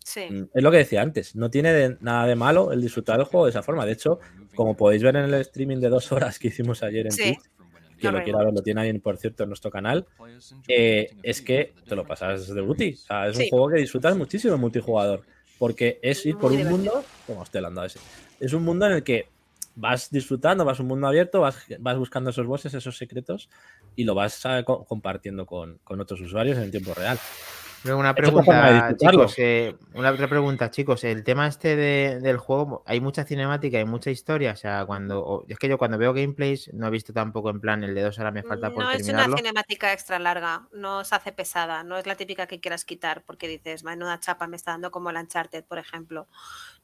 sí. 0.04 0.26
Mm, 0.30 0.48
Es 0.54 0.62
lo 0.62 0.70
que 0.70 0.78
decía 0.78 1.02
antes, 1.02 1.36
no 1.36 1.50
tiene 1.50 1.72
de- 1.72 1.96
nada 2.00 2.26
de 2.26 2.34
malo 2.34 2.72
el 2.72 2.80
disfrutar 2.80 3.18
el 3.20 3.26
juego 3.26 3.44
de 3.46 3.50
esa 3.50 3.62
forma. 3.62 3.84
De 3.86 3.92
hecho, 3.92 4.18
como 4.54 4.74
podéis 4.76 5.02
ver 5.02 5.16
en 5.16 5.24
el 5.26 5.34
streaming 5.34 5.78
de 5.78 5.88
dos 5.90 6.10
horas 6.12 6.38
que 6.38 6.48
hicimos 6.48 6.82
ayer 6.82 7.06
en 7.06 7.12
Sí. 7.12 7.22
Twitch, 7.34 7.50
quien 8.00 8.14
lo 8.14 8.22
quiera 8.22 8.38
ver 8.44 8.54
lo 8.54 8.62
tiene 8.62 8.80
ahí, 8.82 8.98
por 8.98 9.16
cierto, 9.18 9.42
en 9.42 9.50
nuestro 9.50 9.70
canal, 9.70 10.06
eh, 10.68 11.10
es 11.22 11.42
que 11.42 11.74
te 11.86 11.94
lo 11.96 12.06
pasas 12.06 12.46
de 12.54 12.60
booty. 12.60 12.92
O 12.94 12.96
sea, 12.96 13.28
es 13.28 13.36
un 13.36 13.48
juego 13.48 13.68
que 13.68 13.80
disfrutas 13.80 14.16
muchísimo 14.16 14.54
en 14.54 14.60
multijugador. 14.60 15.24
Porque 15.58 15.98
es 16.02 16.24
ir 16.26 16.36
por 16.38 16.52
Muy 16.52 16.62
un 16.62 16.68
mundo. 16.70 17.04
Como 17.26 17.42
hablando 17.42 17.80
a 17.82 17.86
ese. 17.86 17.98
Es 18.40 18.52
un 18.52 18.62
mundo 18.62 18.86
en 18.86 18.92
el 18.92 19.02
que 19.02 19.26
vas 19.74 20.10
disfrutando, 20.10 20.64
vas 20.64 20.78
a 20.78 20.82
un 20.82 20.88
mundo 20.88 21.06
abierto, 21.06 21.40
vas, 21.40 21.58
vas 21.80 21.96
buscando 21.98 22.30
esos 22.30 22.46
bosses, 22.46 22.74
esos 22.74 22.96
secretos, 22.96 23.48
y 23.96 24.04
lo 24.04 24.14
vas 24.14 24.44
eh, 24.44 24.62
co- 24.64 24.84
compartiendo 24.84 25.46
con, 25.46 25.78
con 25.84 26.00
otros 26.00 26.20
usuarios 26.20 26.58
en 26.58 26.70
tiempo 26.70 26.94
real. 26.94 27.18
Luego 27.84 28.00
una 28.00 28.14
pregunta, 28.14 28.94
chicos. 28.96 29.34
eh, 29.38 29.76
una 29.94 30.10
otra 30.10 30.28
pregunta, 30.28 30.70
chicos. 30.70 31.04
El 31.04 31.22
tema 31.22 31.46
este 31.46 31.76
de- 31.76 32.20
del 32.20 32.36
juego, 32.36 32.82
hay 32.86 33.00
mucha 33.00 33.24
cinemática 33.24 33.78
y 33.78 33.84
mucha 33.84 34.10
historia. 34.10 34.52
O 34.52 34.56
sea, 34.56 34.84
cuando. 34.84 35.24
o- 35.24 35.44
es 35.48 35.58
que 35.58 35.68
yo 35.68 35.78
cuando 35.78 35.96
veo 35.96 36.12
gameplays 36.12 36.72
no 36.74 36.88
he 36.88 36.90
visto 36.90 37.12
tampoco 37.12 37.50
en 37.50 37.60
plan 37.60 37.84
el 37.84 37.94
de 37.94 38.02
dos 38.02 38.18
horas 38.18 38.32
me 38.34 38.42
falta 38.42 38.72
por 38.72 38.82
No 38.82 38.90
es 38.90 38.96
una 38.96 39.04
terminarlo. 39.04 39.36
cinemática 39.36 39.92
extra 39.92 40.18
larga, 40.18 40.66
no 40.72 41.04
se 41.04 41.14
hace 41.14 41.32
pesada, 41.32 41.84
no 41.84 41.96
es 41.98 42.06
la 42.06 42.16
típica 42.16 42.46
que 42.46 42.58
quieras 42.60 42.84
quitar 42.84 43.22
porque 43.24 43.46
dices, 43.48 43.84
menuda 43.84 44.18
chapa 44.20 44.46
me 44.48 44.56
está 44.56 44.72
dando 44.72 44.90
como 44.90 45.10
el 45.10 45.16
Uncharted, 45.16 45.64
por 45.64 45.78
ejemplo. 45.78 46.26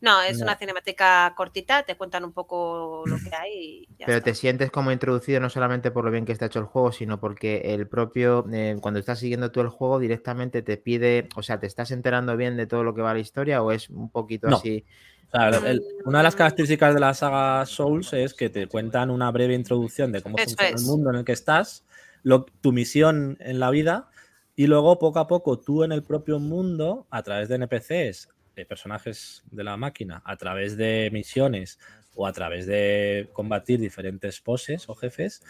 No, 0.00 0.20
es 0.22 0.38
No. 0.38 0.44
una 0.44 0.56
cinemática 0.56 1.32
cortita, 1.36 1.82
te 1.84 1.96
cuentan 1.96 2.24
un 2.24 2.32
poco 2.32 3.04
lo 3.06 3.16
que 3.16 3.34
hay 3.34 3.52
y 3.54 3.88
ya 3.98 4.06
Pero 4.06 4.18
está. 4.18 4.30
te 4.30 4.34
sientes 4.34 4.70
como 4.70 4.92
introducido 4.92 5.40
no 5.40 5.48
solamente 5.50 5.90
por 5.90 6.04
lo 6.04 6.10
bien 6.10 6.24
que 6.26 6.32
está 6.32 6.46
hecho 6.46 6.58
el 6.58 6.66
juego, 6.66 6.92
sino 6.92 7.18
porque 7.20 7.62
el 7.74 7.88
propio, 7.88 8.44
eh, 8.52 8.76
cuando 8.80 9.00
estás 9.00 9.18
siguiendo 9.18 9.50
tú 9.50 9.60
el 9.60 9.68
juego, 9.68 9.98
directamente 9.98 10.62
te 10.62 10.76
pide, 10.84 11.28
o 11.34 11.42
sea, 11.42 11.58
¿te 11.58 11.66
estás 11.66 11.90
enterando 11.90 12.36
bien 12.36 12.56
de 12.56 12.66
todo 12.68 12.84
lo 12.84 12.94
que 12.94 13.02
va 13.02 13.14
la 13.14 13.18
historia 13.20 13.62
o 13.62 13.72
es 13.72 13.90
un 13.90 14.10
poquito 14.10 14.48
No. 14.48 14.58
así? 14.58 14.84
O 15.32 15.36
sea, 15.36 15.48
el- 15.68 15.82
una 16.04 16.18
de 16.18 16.24
las 16.24 16.36
características 16.36 16.94
de 16.94 17.00
la 17.00 17.12
saga 17.14 17.66
Souls 17.66 18.12
es 18.12 18.34
que 18.34 18.50
te 18.50 18.68
cuentan 18.68 19.10
una 19.10 19.30
breve 19.32 19.54
introducción 19.54 20.12
de 20.12 20.22
cómo 20.22 20.38
Eso 20.38 20.50
funciona 20.50 20.76
es. 20.76 20.80
el 20.82 20.86
mundo 20.86 21.10
en 21.10 21.16
el 21.16 21.24
que 21.24 21.32
estás, 21.32 21.84
lo- 22.22 22.44
tu 22.60 22.70
misión 22.72 23.36
en 23.40 23.58
la 23.58 23.70
vida, 23.70 24.08
y 24.54 24.68
luego 24.68 25.00
poco 25.00 25.18
a 25.18 25.26
poco 25.26 25.58
tú 25.58 25.82
en 25.82 25.90
el 25.90 26.04
propio 26.04 26.38
mundo, 26.38 27.08
a 27.10 27.24
través 27.24 27.48
de 27.48 27.56
NPCs, 27.56 28.28
de 28.54 28.64
personajes 28.64 29.42
de 29.50 29.64
la 29.64 29.76
máquina, 29.76 30.22
a 30.24 30.36
través 30.36 30.76
de 30.76 31.10
misiones 31.12 31.80
o 32.14 32.28
a 32.28 32.32
través 32.32 32.66
de 32.66 33.28
combatir 33.32 33.80
diferentes 33.80 34.40
poses 34.40 34.88
o 34.88 34.94
jefes, 34.94 35.42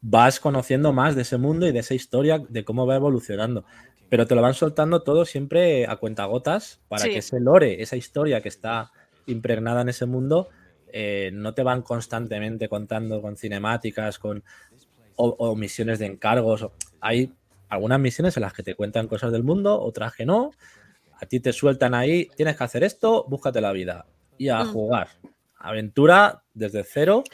vas 0.00 0.40
conociendo 0.40 0.92
más 0.94 1.16
de 1.16 1.22
ese 1.22 1.36
mundo 1.36 1.66
y 1.66 1.72
de 1.72 1.80
esa 1.80 1.92
historia, 1.94 2.38
de 2.48 2.64
cómo 2.64 2.86
va 2.86 2.96
evolucionando. 2.96 3.64
Pero 4.08 4.26
te 4.26 4.34
lo 4.34 4.42
van 4.42 4.54
soltando 4.54 5.02
todo 5.02 5.24
siempre 5.24 5.86
a 5.86 5.96
cuentagotas 5.96 6.80
para 6.88 7.04
Sí. 7.04 7.10
que 7.10 7.18
ese 7.18 7.40
lore, 7.40 7.82
esa 7.82 7.96
historia 7.96 8.40
que 8.40 8.48
está 8.48 8.92
impregnada 9.26 9.80
en 9.82 9.88
ese 9.88 10.06
mundo, 10.06 10.48
eh, 10.92 11.30
no 11.32 11.54
te 11.54 11.62
van 11.62 11.82
constantemente 11.82 12.68
contando 12.68 13.20
con 13.20 13.36
cinemáticas, 13.36 14.18
con 14.18 14.44
o, 15.16 15.28
o 15.38 15.56
misiones 15.56 15.98
de 15.98 16.06
encargos. 16.06 16.66
Hay 17.00 17.32
algunas 17.68 17.98
misiones 18.00 18.36
en 18.36 18.42
las 18.42 18.52
que 18.52 18.62
te 18.62 18.74
cuentan 18.74 19.08
cosas 19.08 19.32
del 19.32 19.42
mundo, 19.42 19.80
otras 19.80 20.14
que 20.14 20.26
no. 20.26 20.50
A 21.20 21.26
ti 21.26 21.40
te 21.40 21.52
sueltan 21.52 21.94
ahí, 21.94 22.30
tienes 22.36 22.56
que 22.56 22.64
hacer 22.64 22.84
esto, 22.84 23.24
búscate 23.28 23.60
la 23.60 23.72
vida 23.72 24.06
y 24.38 24.48
a 24.48 24.62
Mm. 24.64 24.72
jugar. 24.72 25.08
Aventura 25.58 26.42
desde 26.52 26.84
cero, 26.84 27.24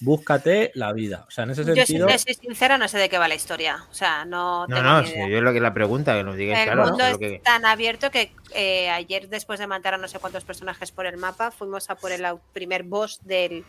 búscate 0.00 0.70
la 0.74 0.92
vida. 0.92 1.24
O 1.28 1.30
sea, 1.30 1.44
en 1.44 1.50
ese 1.50 1.64
Yo 1.64 1.74
si 1.74 1.86
sentido, 1.86 2.06
te 2.06 2.18
soy 2.18 2.34
sincera, 2.34 2.78
no 2.78 2.88
sé 2.88 2.98
de 2.98 3.08
qué 3.08 3.18
va 3.18 3.28
la 3.28 3.34
historia, 3.34 3.84
o 3.90 3.94
sea, 3.94 4.24
no 4.24 4.66
No, 4.66 4.76
tengo 4.76 4.82
no, 4.88 5.00
ni 5.02 5.08
si 5.08 5.14
idea. 5.14 5.28
yo 5.28 5.40
lo 5.40 5.52
que 5.52 5.60
la 5.60 5.74
pregunta, 5.74 6.14
que 6.14 6.24
nos 6.24 6.36
digáis, 6.36 6.60
El 6.60 6.74
claro. 6.74 6.88
mundo 6.88 7.04
es 7.04 7.18
que- 7.18 7.40
tan 7.44 7.64
abierto 7.66 8.10
que 8.10 8.32
eh, 8.54 8.90
ayer, 8.90 9.28
después 9.28 9.58
de 9.58 9.66
matar 9.66 9.94
a 9.94 9.98
no 9.98 10.08
sé 10.08 10.18
cuántos 10.18 10.44
personajes 10.44 10.90
por 10.92 11.06
el 11.06 11.16
mapa, 11.16 11.50
fuimos 11.50 11.90
a 11.90 11.94
por 11.96 12.12
el 12.12 12.24
primer 12.52 12.82
boss 12.84 13.20
de 13.24 13.64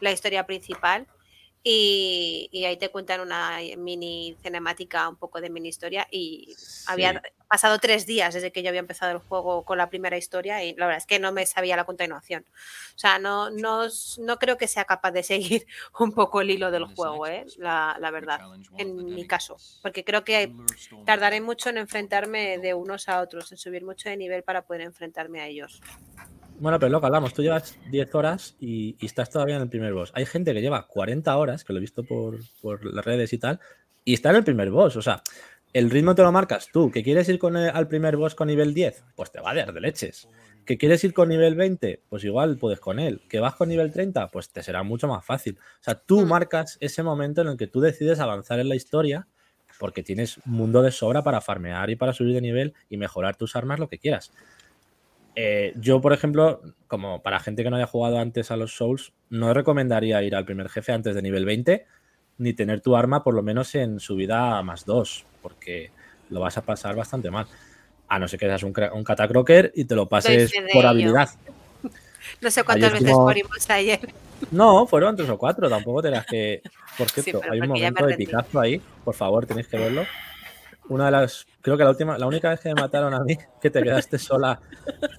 la 0.00 0.10
historia 0.10 0.44
principal 0.46 1.06
y, 1.66 2.50
y 2.52 2.66
ahí 2.66 2.76
te 2.76 2.90
cuentan 2.90 3.22
una 3.22 3.58
mini 3.78 4.36
cinemática, 4.42 5.08
un 5.08 5.16
poco 5.16 5.40
de 5.40 5.48
mini 5.48 5.70
historia 5.70 6.06
y 6.10 6.54
había 6.86 7.22
pasado 7.48 7.78
tres 7.78 8.04
días 8.04 8.34
desde 8.34 8.52
que 8.52 8.62
yo 8.62 8.68
había 8.68 8.80
empezado 8.80 9.12
el 9.12 9.18
juego 9.18 9.64
con 9.64 9.78
la 9.78 9.88
primera 9.88 10.18
historia 10.18 10.62
y 10.62 10.74
la 10.74 10.84
verdad 10.84 10.98
es 10.98 11.06
que 11.06 11.18
no 11.18 11.32
me 11.32 11.46
sabía 11.46 11.74
la 11.76 11.84
continuación. 11.84 12.44
O 12.94 12.98
sea, 12.98 13.18
no, 13.18 13.48
no, 13.48 13.86
no 14.18 14.38
creo 14.38 14.58
que 14.58 14.68
sea 14.68 14.84
capaz 14.84 15.12
de 15.12 15.22
seguir 15.22 15.66
un 15.98 16.12
poco 16.12 16.42
el 16.42 16.50
hilo 16.50 16.70
del 16.70 16.84
juego, 16.84 17.26
¿eh? 17.26 17.46
la, 17.56 17.96
la 17.98 18.10
verdad, 18.10 18.40
en 18.76 18.96
mi 18.96 19.26
caso, 19.26 19.56
porque 19.80 20.04
creo 20.04 20.22
que 20.22 20.54
tardaré 21.06 21.40
mucho 21.40 21.70
en 21.70 21.78
enfrentarme 21.78 22.58
de 22.58 22.74
unos 22.74 23.08
a 23.08 23.22
otros, 23.22 23.50
en 23.52 23.58
subir 23.58 23.84
mucho 23.84 24.10
de 24.10 24.18
nivel 24.18 24.42
para 24.42 24.66
poder 24.66 24.82
enfrentarme 24.82 25.40
a 25.40 25.46
ellos. 25.46 25.80
Bueno, 26.58 26.78
pero 26.78 26.90
lo 26.90 27.00
que 27.00 27.06
hablamos, 27.06 27.34
tú 27.34 27.42
llevas 27.42 27.76
10 27.90 28.14
horas 28.14 28.56
y, 28.60 28.96
y 29.00 29.06
estás 29.06 29.28
todavía 29.30 29.56
en 29.56 29.62
el 29.62 29.68
primer 29.68 29.92
boss. 29.92 30.12
Hay 30.14 30.24
gente 30.24 30.54
que 30.54 30.60
lleva 30.62 30.86
40 30.86 31.36
horas, 31.36 31.64
que 31.64 31.72
lo 31.72 31.78
he 31.78 31.80
visto 31.80 32.04
por, 32.04 32.38
por 32.60 32.84
las 32.84 33.04
redes 33.04 33.32
y 33.32 33.38
tal, 33.38 33.60
y 34.04 34.14
está 34.14 34.30
en 34.30 34.36
el 34.36 34.44
primer 34.44 34.70
boss. 34.70 34.96
O 34.96 35.02
sea, 35.02 35.22
el 35.72 35.90
ritmo 35.90 36.14
te 36.14 36.22
lo 36.22 36.30
marcas 36.32 36.68
tú. 36.72 36.90
¿Que 36.90 37.02
quieres 37.02 37.28
ir 37.28 37.38
con 37.38 37.56
el- 37.56 37.70
al 37.70 37.88
primer 37.88 38.16
boss 38.16 38.34
con 38.34 38.46
nivel 38.48 38.72
10? 38.72 39.04
Pues 39.16 39.32
te 39.32 39.40
va 39.40 39.50
a 39.50 39.54
dar 39.54 39.72
de 39.72 39.80
leches. 39.80 40.28
¿Que 40.64 40.78
quieres 40.78 41.02
ir 41.04 41.12
con 41.12 41.28
nivel 41.28 41.56
20? 41.56 42.02
Pues 42.08 42.24
igual 42.24 42.56
puedes 42.56 42.80
con 42.80 42.98
él. 42.98 43.20
¿Que 43.28 43.40
vas 43.40 43.54
con 43.56 43.68
nivel 43.68 43.90
30? 43.90 44.30
Pues 44.30 44.50
te 44.50 44.62
será 44.62 44.82
mucho 44.82 45.08
más 45.08 45.24
fácil. 45.24 45.58
O 45.58 45.82
sea, 45.82 45.96
tú 45.96 46.22
Mm. 46.24 46.28
marcas 46.28 46.78
ese 46.80 47.02
momento 47.02 47.42
en 47.42 47.48
el 47.48 47.56
que 47.56 47.66
tú 47.66 47.80
decides 47.80 48.20
avanzar 48.20 48.60
en 48.60 48.68
la 48.68 48.76
historia 48.76 49.26
porque 49.80 50.04
tienes 50.04 50.38
mundo 50.46 50.80
de 50.82 50.92
sobra 50.92 51.22
para 51.24 51.40
farmear 51.40 51.90
y 51.90 51.96
para 51.96 52.12
subir 52.12 52.32
de 52.34 52.40
nivel 52.40 52.74
y 52.88 52.96
mejorar 52.96 53.36
tus 53.36 53.56
armas 53.56 53.80
lo 53.80 53.88
que 53.88 53.98
quieras. 53.98 54.30
Eh, 55.36 55.72
yo, 55.76 56.00
por 56.00 56.12
ejemplo, 56.12 56.60
como 56.86 57.22
para 57.22 57.40
gente 57.40 57.64
que 57.64 57.70
no 57.70 57.76
haya 57.76 57.86
jugado 57.86 58.18
antes 58.18 58.50
a 58.50 58.56
los 58.56 58.76
Souls, 58.76 59.12
no 59.30 59.52
recomendaría 59.52 60.22
ir 60.22 60.36
al 60.36 60.44
primer 60.44 60.68
jefe 60.68 60.92
antes 60.92 61.14
de 61.14 61.22
nivel 61.22 61.44
20, 61.44 61.86
ni 62.38 62.52
tener 62.52 62.80
tu 62.80 62.96
arma 62.96 63.24
por 63.24 63.34
lo 63.34 63.42
menos 63.42 63.74
en 63.74 64.00
subida 64.00 64.58
a 64.58 64.62
más 64.62 64.84
2, 64.84 65.26
porque 65.42 65.90
lo 66.30 66.40
vas 66.40 66.56
a 66.56 66.62
pasar 66.62 66.94
bastante 66.94 67.30
mal. 67.30 67.46
A 68.08 68.18
no 68.18 68.28
ser 68.28 68.38
que 68.38 68.46
seas 68.46 68.62
un, 68.62 68.72
catacroker 68.72 69.72
y 69.74 69.86
te 69.86 69.94
lo 69.94 70.08
pases 70.08 70.52
por 70.72 70.82
ello. 70.82 70.88
habilidad. 70.88 71.30
No 72.40 72.50
sé 72.50 72.64
cuántas 72.64 72.90
Ayer 72.90 73.02
veces 73.02 73.18
morimos 73.18 73.70
ayer. 73.70 74.00
No, 74.50 74.86
fueron 74.86 75.14
tres 75.14 75.28
o 75.28 75.38
cuatro, 75.38 75.68
tampoco 75.68 76.02
te 76.02 76.10
las 76.10 76.24
que. 76.24 76.62
Por 76.96 77.10
cierto, 77.10 77.42
hay 77.50 77.60
un 77.60 77.68
momento 77.68 78.06
de 78.06 78.16
picazo 78.16 78.60
ahí, 78.60 78.80
por 79.04 79.14
favor, 79.14 79.46
tenéis 79.46 79.68
que 79.68 79.76
verlo. 79.78 80.04
Una 80.88 81.06
de 81.06 81.10
las, 81.12 81.46
creo 81.60 81.76
que 81.76 81.84
la 81.84 81.90
última, 81.90 82.18
la 82.18 82.26
única 82.26 82.50
vez 82.50 82.60
que 82.60 82.68
me 82.68 82.80
mataron 82.80 83.14
a 83.14 83.20
mí, 83.20 83.36
que 83.60 83.70
te 83.70 83.82
quedaste 83.82 84.18
sola 84.18 84.60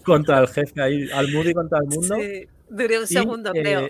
contra 0.03 0.39
el 0.39 0.47
jefe 0.47 0.81
ahí, 0.81 1.09
al 1.11 1.31
Moody 1.31 1.53
contra 1.53 1.79
el 1.79 1.87
mundo. 1.87 2.15
Sí, 2.15 2.47
duré 2.69 2.97
un 2.97 3.05
y, 3.05 3.07
segundo, 3.07 3.51
eh, 3.53 3.61
creo. 3.61 3.89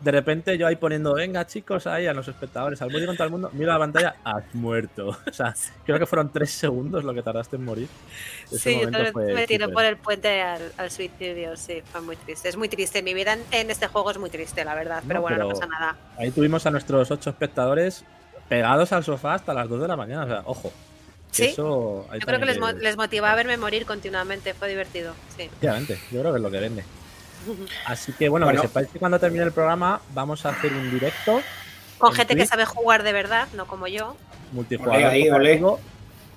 De 0.00 0.10
repente 0.10 0.58
yo 0.58 0.66
ahí 0.66 0.76
poniendo, 0.76 1.14
venga 1.14 1.46
chicos, 1.46 1.86
ahí 1.86 2.06
a 2.06 2.12
los 2.12 2.28
espectadores, 2.28 2.82
al 2.82 2.90
Moody 2.90 3.06
contra 3.06 3.24
el 3.24 3.30
mundo, 3.30 3.48
miro 3.54 3.72
la 3.72 3.78
pantalla, 3.78 4.16
has 4.22 4.54
muerto. 4.54 5.16
O 5.26 5.32
sea, 5.32 5.54
creo 5.86 5.98
que 5.98 6.04
fueron 6.04 6.30
tres 6.30 6.50
segundos 6.50 7.04
lo 7.04 7.14
que 7.14 7.22
tardaste 7.22 7.56
en 7.56 7.64
morir. 7.64 7.88
Ese 8.46 8.58
Sí, 8.58 8.80
yo 8.80 8.90
también 8.90 9.12
fue 9.12 9.32
me 9.32 9.46
tiré 9.46 9.66
por 9.68 9.84
el 9.84 9.96
puente 9.96 10.42
al, 10.42 10.72
al 10.76 10.90
suicidio, 10.90 11.56
sí, 11.56 11.82
fue 11.90 12.02
muy 12.02 12.16
triste. 12.16 12.50
Es 12.50 12.56
muy 12.56 12.68
triste. 12.68 13.02
Mi 13.02 13.14
vida 13.14 13.32
en, 13.32 13.42
en 13.50 13.70
este 13.70 13.86
juego 13.86 14.10
es 14.10 14.18
muy 14.18 14.28
triste, 14.28 14.62
la 14.62 14.74
verdad. 14.74 15.02
Pero 15.06 15.20
No, 15.20 15.22
bueno, 15.22 15.38
no 15.38 15.48
pasa 15.48 15.66
nada. 15.66 15.96
Ahí 16.18 16.30
tuvimos 16.30 16.66
a 16.66 16.70
nuestros 16.70 17.10
ocho 17.10 17.30
espectadores 17.30 18.04
pegados 18.48 18.92
al 18.92 19.04
sofá 19.04 19.34
hasta 19.34 19.54
las 19.54 19.68
2 19.68 19.80
de 19.82 19.88
la 19.88 19.96
mañana. 19.96 20.24
O 20.24 20.28
sea, 20.28 20.42
ojo. 20.46 20.72
que 21.30 21.34
Sí, 21.36 21.44
Eso, 21.46 22.06
Yo 22.12 22.18
creo 22.20 22.38
que 22.38 22.46
les, 22.46 22.60
mo- 22.60 22.70
les 22.72 22.96
motivaba 22.96 23.32
a 23.32 23.36
verme 23.36 23.56
morir 23.56 23.84
continuamente. 23.86 24.54
Fue 24.54 24.68
divertido, 24.68 25.14
sí. 25.36 25.42
Efectivamente, 25.44 25.98
yo 26.12 26.20
creo 26.20 26.32
que 26.32 26.38
es 26.38 26.42
lo 26.42 26.50
que 26.50 26.60
vende. 26.60 26.84
Así 27.86 28.12
que 28.12 28.28
bueno, 28.28 28.46
Bueno. 28.46 28.62
que 28.62 28.68
sepáis 28.68 28.88
que 28.88 28.98
cuando 28.98 29.18
termine 29.18 29.44
el 29.44 29.52
programa 29.52 30.00
vamos 30.14 30.46
a 30.46 30.50
hacer 30.50 30.72
un 30.72 30.90
directo 30.90 31.42
Con 31.98 32.10
En 32.10 32.16
gente 32.16 32.36
que 32.36 32.46
sabe 32.46 32.64
jugar 32.64 33.02
de 33.02 33.12
verdad, 33.12 33.48
no 33.54 33.66
como 33.66 33.86
yo. 33.86 34.16
multijugador. 34.52 34.96
Olé 34.96 35.04
ahí, 35.06 35.22
olé. 35.28 35.58
cooperativo. 35.60 35.80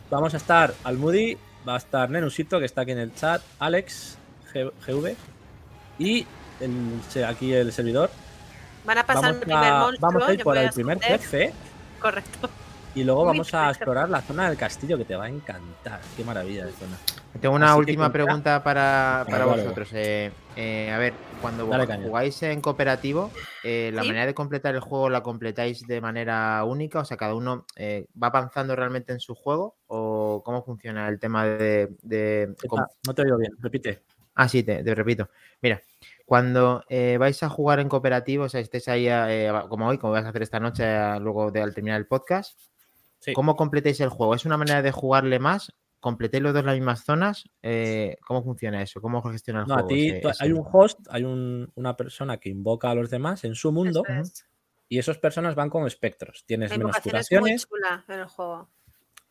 Vamos 0.09 0.33
a 0.33 0.37
estar 0.37 0.73
al 0.83 0.97
Moody, 0.97 1.37
va 1.67 1.75
a 1.75 1.77
estar 1.77 2.09
Nenusito, 2.09 2.59
que 2.59 2.65
está 2.65 2.81
aquí 2.81 2.91
en 2.91 2.99
el 2.99 3.13
chat, 3.13 3.41
Alex 3.59 4.17
G- 4.53 4.71
GV 4.87 5.15
y 5.99 6.25
el- 6.61 7.23
aquí 7.25 7.53
el 7.53 7.71
servidor. 7.71 8.09
Van 8.85 8.97
a 8.97 9.05
pasar 9.05 9.23
Vamos 9.23 9.39
mi 9.39 9.45
primer 9.45 9.71
a, 9.73 9.79
monstruo. 9.79 10.09
vamos 10.11 10.27
a 10.29 10.33
ir 10.33 10.43
por 10.43 10.57
el 10.57 10.69
primer 10.71 10.99
jefe 11.01 11.53
Correcto. 11.99 12.49
y 12.95 13.03
luego 13.03 13.25
vamos 13.25 13.53
a 13.53 13.69
explorar 13.69 14.09
la 14.09 14.21
zona 14.21 14.47
del 14.49 14.57
castillo, 14.57 14.97
que 14.97 15.05
te 15.05 15.15
va 15.15 15.25
a 15.25 15.29
encantar. 15.29 15.99
Qué 16.15 16.23
maravilla 16.23 16.65
de 16.65 16.71
zona. 16.71 16.97
Tengo 17.39 17.55
una 17.55 17.71
Así 17.71 17.79
última 17.79 18.11
pregunta 18.11 18.63
para, 18.63 19.23
para 19.29 19.45
vosotros. 19.45 19.89
Eh, 19.93 20.31
eh, 20.55 20.91
a 20.91 20.97
ver, 20.97 21.13
cuando 21.39 21.67
Dale 21.67 21.85
caña. 21.85 22.07
jugáis 22.07 22.41
en 22.41 22.61
cooperativo, 22.61 23.29
eh, 23.63 23.91
¿la 23.93 24.01
Sí. 24.01 24.07
manera 24.07 24.25
de 24.25 24.33
completar 24.33 24.73
el 24.73 24.81
juego 24.81 25.09
la 25.09 25.21
completáis 25.21 25.85
de 25.85 26.01
manera 26.01 26.63
única? 26.63 26.99
O 27.01 27.05
sea, 27.05 27.17
¿cada 27.17 27.35
uno 27.35 27.67
eh, 27.75 28.07
va 28.21 28.27
avanzando 28.27 28.75
realmente 28.75 29.13
en 29.13 29.19
su 29.19 29.35
juego? 29.35 29.75
¿O 29.85 30.41
cómo 30.43 30.63
funciona 30.63 31.07
el 31.09 31.19
tema 31.19 31.45
de... 31.45 32.55
No 33.05 33.13
te 33.13 33.21
oigo 33.21 33.37
bien, 33.37 33.51
repite. 33.59 34.01
Ah, 34.33 34.47
sí, 34.49 34.63
te, 34.63 34.83
te 34.83 34.95
repito. 34.95 35.29
Mira, 35.61 35.79
cuando 36.27 36.83
eh, 36.89 37.15
vais 37.17 37.41
a 37.41 37.47
jugar 37.47 37.79
en 37.79 37.87
cooperativo, 37.87 38.43
o 38.43 38.49
sea, 38.49 38.59
estéis 38.59 38.89
ahí 38.89 39.07
eh, 39.07 39.49
como 39.69 39.87
hoy, 39.87 39.97
como 39.97 40.11
vais 40.11 40.25
a 40.25 40.29
hacer 40.29 40.41
esta 40.43 40.59
noche, 40.59 40.83
eh, 40.85 41.17
luego 41.21 41.51
de 41.51 41.61
al 41.61 41.73
terminar 41.73 41.97
el 41.97 42.05
podcast, 42.05 42.59
Sí. 43.19 43.31
¿cómo 43.33 43.55
completéis 43.55 44.01
el 44.01 44.09
juego? 44.09 44.35
¿Es 44.35 44.45
una 44.45 44.57
manera 44.57 44.81
de 44.81 44.91
jugarle 44.91 45.39
más? 45.39 45.73
¿Completéis 46.01 46.43
los 46.43 46.53
dos 46.53 46.65
las 46.65 46.75
mismas 46.75 47.05
zonas? 47.05 47.49
Eh, 47.63 48.17
¿Cómo 48.27 48.43
funciona 48.43 48.81
eso? 48.81 48.99
¿Cómo 49.01 49.21
gestiona 49.23 49.61
el 49.61 49.67
No, 49.67 49.73
a 49.75 49.77
juego? 49.77 49.87
ti 49.87 50.09
ese- 50.09 50.19
tú- 50.19 50.29
ese- 50.29 50.43
hay 50.43 50.51
un 50.51 50.65
host, 50.69 50.99
hay 51.09 51.23
un- 51.23 51.71
una 51.75 51.95
persona 51.95 52.37
que 52.37 52.49
invoca 52.49 52.91
a 52.91 52.95
los 52.95 53.09
demás 53.09 53.45
en 53.45 53.55
su 53.55 53.71
mundo 53.71 54.03
Eso 54.05 54.19
es. 54.21 54.45
y 54.89 54.99
esas 54.99 55.17
personas 55.19 55.55
van 55.55 55.69
con 55.69 55.87
espectros. 55.87 56.43
Tienes 56.45 56.71
La 56.71 56.77
menos 56.77 56.97
invocación 56.97 57.15
es 57.15 57.31
muy 57.31 57.39
curaciones. 57.39 57.67
chula 57.67 58.05
en 58.09 58.19
el 58.19 58.27
juego. 58.27 58.69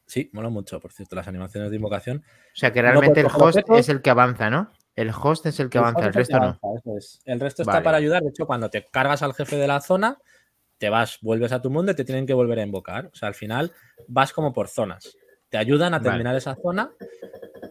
Sí, 0.07 0.31
mola 0.33 0.49
mucho, 0.49 0.81
por 0.81 0.93
cierto, 0.93 1.15
las 1.15 1.29
animaciones 1.29 1.69
de 1.71 1.77
invocación. 1.77 2.25
O 2.27 2.57
sea, 2.57 2.73
que 2.73 2.81
no 2.81 2.89
realmente 2.89 3.21
el 3.21 3.27
host 3.27 3.37
objetos. 3.59 3.79
es 3.81 3.89
el 3.89 4.01
que 4.03 4.11
avanza, 4.11 4.49
¿no? 4.51 4.71
El 4.97 5.11
host 5.11 5.47
es 5.47 5.61
el 5.61 5.69
que 5.71 5.79
El 5.79 5.85
avanza, 5.85 6.01
el 6.01 6.09
es 6.09 6.09
el 6.09 6.13
que 6.13 6.19
resto 6.19 6.39
no. 6.39 6.45
avanza, 6.45 6.67
eso 6.81 6.97
es. 6.99 7.21
El 7.27 7.39
resto 7.41 7.63
está 7.63 7.73
Vale, 7.75 7.85
para 7.85 7.97
ayudar. 7.99 8.23
De 8.23 8.31
hecho, 8.31 8.47
cuando 8.47 8.71
te 8.71 8.85
cargas 8.87 9.23
al 9.23 9.35
jefe 9.35 9.57
de 9.57 9.67
la 9.69 9.81
zona, 9.81 10.19
te 10.79 10.89
vas, 10.91 11.19
vuelves 11.21 11.53
a 11.53 11.61
tu 11.63 11.71
mundo 11.71 11.93
y 11.93 11.95
te 11.95 12.05
tienen 12.05 12.27
que 12.27 12.35
volver 12.35 12.59
a 12.59 12.63
invocar. 12.63 13.07
O 13.13 13.15
sea, 13.15 13.29
al 13.29 13.35
final 13.35 13.73
vas 14.09 14.33
como 14.33 14.53
por 14.53 14.69
zonas. 14.69 15.17
Te 15.51 15.59
ayudan 15.59 15.95
a 15.95 15.99
Vale. 15.99 16.11
terminar 16.11 16.35
esa 16.35 16.57
zona. 16.57 16.91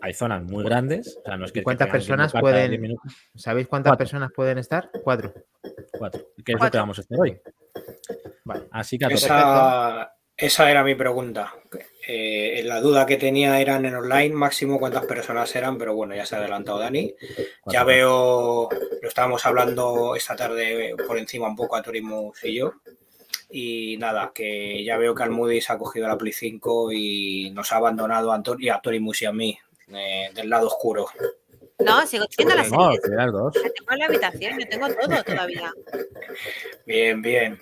Hay 0.01 0.13
zonas 0.13 0.43
muy 0.43 0.63
grandes. 0.63 1.17
O 1.17 1.21
sea, 1.25 1.35
no 1.37 1.45
es 1.45 1.51
que 1.51 1.59
¿Y 1.59 1.63
cuántas 1.63 1.87
que 1.87 1.91
personas 1.93 2.31
cada 2.31 2.41
pueden- 2.41 2.69
10 2.69 2.81
minutos. 2.81 3.11
¿Sabéis 3.35 3.67
cuántas 3.67 3.91
Cuatro. 3.91 4.03
personas 4.05 4.31
pueden 4.35 4.57
estar? 4.59 4.89
Cuatro. 5.03 5.33
Cuatro. 5.97 6.21
Que 6.45 6.53
es 6.53 6.61
lo 6.61 6.71
que 6.71 6.77
vamos 6.77 6.97
a 6.99 7.01
hacer 7.01 7.17
hoy. 7.19 7.41
Vale. 8.43 8.67
Así 8.71 8.97
que 8.99 9.05
a. 9.05 9.07
Esa, 9.09 10.13
esa 10.37 10.69
era 10.71 10.83
mi 10.83 10.95
pregunta. 10.95 11.51
Eh, 12.07 12.61
la 12.65 12.81
duda 12.81 13.05
que 13.05 13.17
tenía 13.17 13.59
eran 13.59 13.85
en 13.85 13.95
online, 13.95 14.35
máximo 14.35 14.79
cuántas 14.79 15.05
personas 15.05 15.55
eran, 15.55 15.77
pero 15.77 15.95
bueno, 15.95 16.15
ya 16.15 16.25
se 16.25 16.35
ha 16.35 16.39
adelantado 16.39 16.77
Dani. 16.79 17.15
Ya 17.65 17.83
veo, 17.83 18.69
lo 19.01 19.07
estábamos 19.07 19.45
hablando 19.45 20.15
esta 20.15 20.35
tarde 20.35 20.95
por 21.07 21.17
encima 21.17 21.47
un 21.47 21.55
poco 21.55 21.75
a 21.75 21.81
Torimus 21.81 22.43
y 22.43 22.53
yo. 22.55 22.73
Y 23.49 23.97
nada, 23.97 24.31
que 24.33 24.83
ya 24.83 24.97
veo 24.97 25.15
que 25.15 25.23
Almudi 25.23 25.61
se 25.61 25.71
ha 25.73 25.77
cogido 25.77 26.07
la 26.07 26.17
Play 26.17 26.33
5 26.33 26.91
y 26.91 27.51
nos 27.51 27.71
ha 27.71 27.77
abandonado 27.77 28.31
a, 28.31 28.35
Anto- 28.35 28.57
y 28.59 28.69
a 28.69 28.79
Torimus 28.79 29.21
y 29.21 29.25
a 29.25 29.31
mí 29.31 29.57
eh, 29.93 30.29
del 30.33 30.49
lado 30.49 30.67
oscuro. 30.67 31.07
No, 31.79 32.07
sigo 32.07 32.25
teniendo 32.27 32.55
las 32.61 32.71
No, 32.71 32.91
series. 32.93 33.31
dos. 33.31 33.53
Tengo 33.53 33.91
en 33.91 33.99
la 33.99 34.05
habitación, 34.05 34.59
yo 34.59 34.67
tengo 34.69 34.87
todo 34.87 35.23
todavía. 35.23 35.73
Bien, 36.85 37.21
bien. 37.21 37.59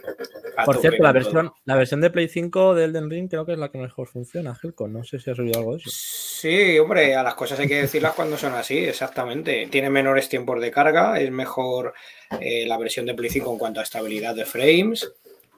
A 0.55 0.65
Por 0.65 0.77
cierto, 0.77 1.01
la 1.01 1.09
todo. 1.09 1.13
versión, 1.23 1.51
la 1.65 1.75
versión 1.75 2.01
de 2.01 2.09
Play 2.11 2.27
5 2.27 2.75
de 2.75 2.85
Elden 2.85 3.09
Ring 3.09 3.27
creo 3.27 3.45
que 3.45 3.53
es 3.53 3.57
la 3.57 3.71
que 3.71 3.79
mejor 3.79 4.07
funciona, 4.07 4.53
Gelco. 4.55 4.87
No 4.87 5.03
sé 5.03 5.19
si 5.19 5.31
has 5.31 5.39
oído 5.39 5.57
algo 5.59 5.71
de 5.73 5.77
eso. 5.79 5.89
Sí, 5.91 6.77
hombre, 6.77 7.15
a 7.15 7.23
las 7.23 7.33
cosas 7.33 7.59
hay 7.59 7.67
que 7.67 7.81
decirlas 7.81 8.13
cuando 8.13 8.37
son 8.37 8.53
así, 8.53 8.77
exactamente. 8.77 9.67
Tiene 9.71 9.89
menores 9.89 10.29
tiempos 10.29 10.61
de 10.61 10.69
carga, 10.71 11.19
es 11.19 11.31
mejor 11.31 11.93
eh, 12.39 12.65
la 12.67 12.77
versión 12.77 13.05
de 13.07 13.15
Play 13.15 13.29
5 13.31 13.51
en 13.51 13.57
cuanto 13.57 13.79
a 13.79 13.83
estabilidad 13.83 14.35
de 14.35 14.45
frames, 14.45 15.11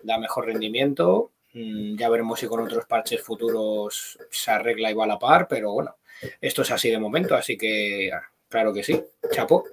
da 0.04 0.18
mejor 0.18 0.46
rendimiento. 0.46 1.32
Mm, 1.54 1.98
ya 1.98 2.08
veremos 2.10 2.40
si 2.40 2.48
con 2.48 2.62
otros 2.62 2.86
parches 2.86 3.22
futuros 3.22 4.18
se 4.30 4.52
arregla 4.52 4.92
y 4.92 4.94
va 4.94 5.04
a 5.04 5.08
la 5.08 5.20
par, 5.20 5.48
pero 5.50 5.72
bueno, 5.74 5.98
esto 6.40 6.62
es 6.62 6.72
así 6.72 6.90
de 6.90 7.00
momento, 7.00 7.36
así 7.36 7.58
que 7.58 8.12
claro 8.50 8.74
que 8.74 8.84
sí. 8.84 9.04
Chapo. 9.32 9.64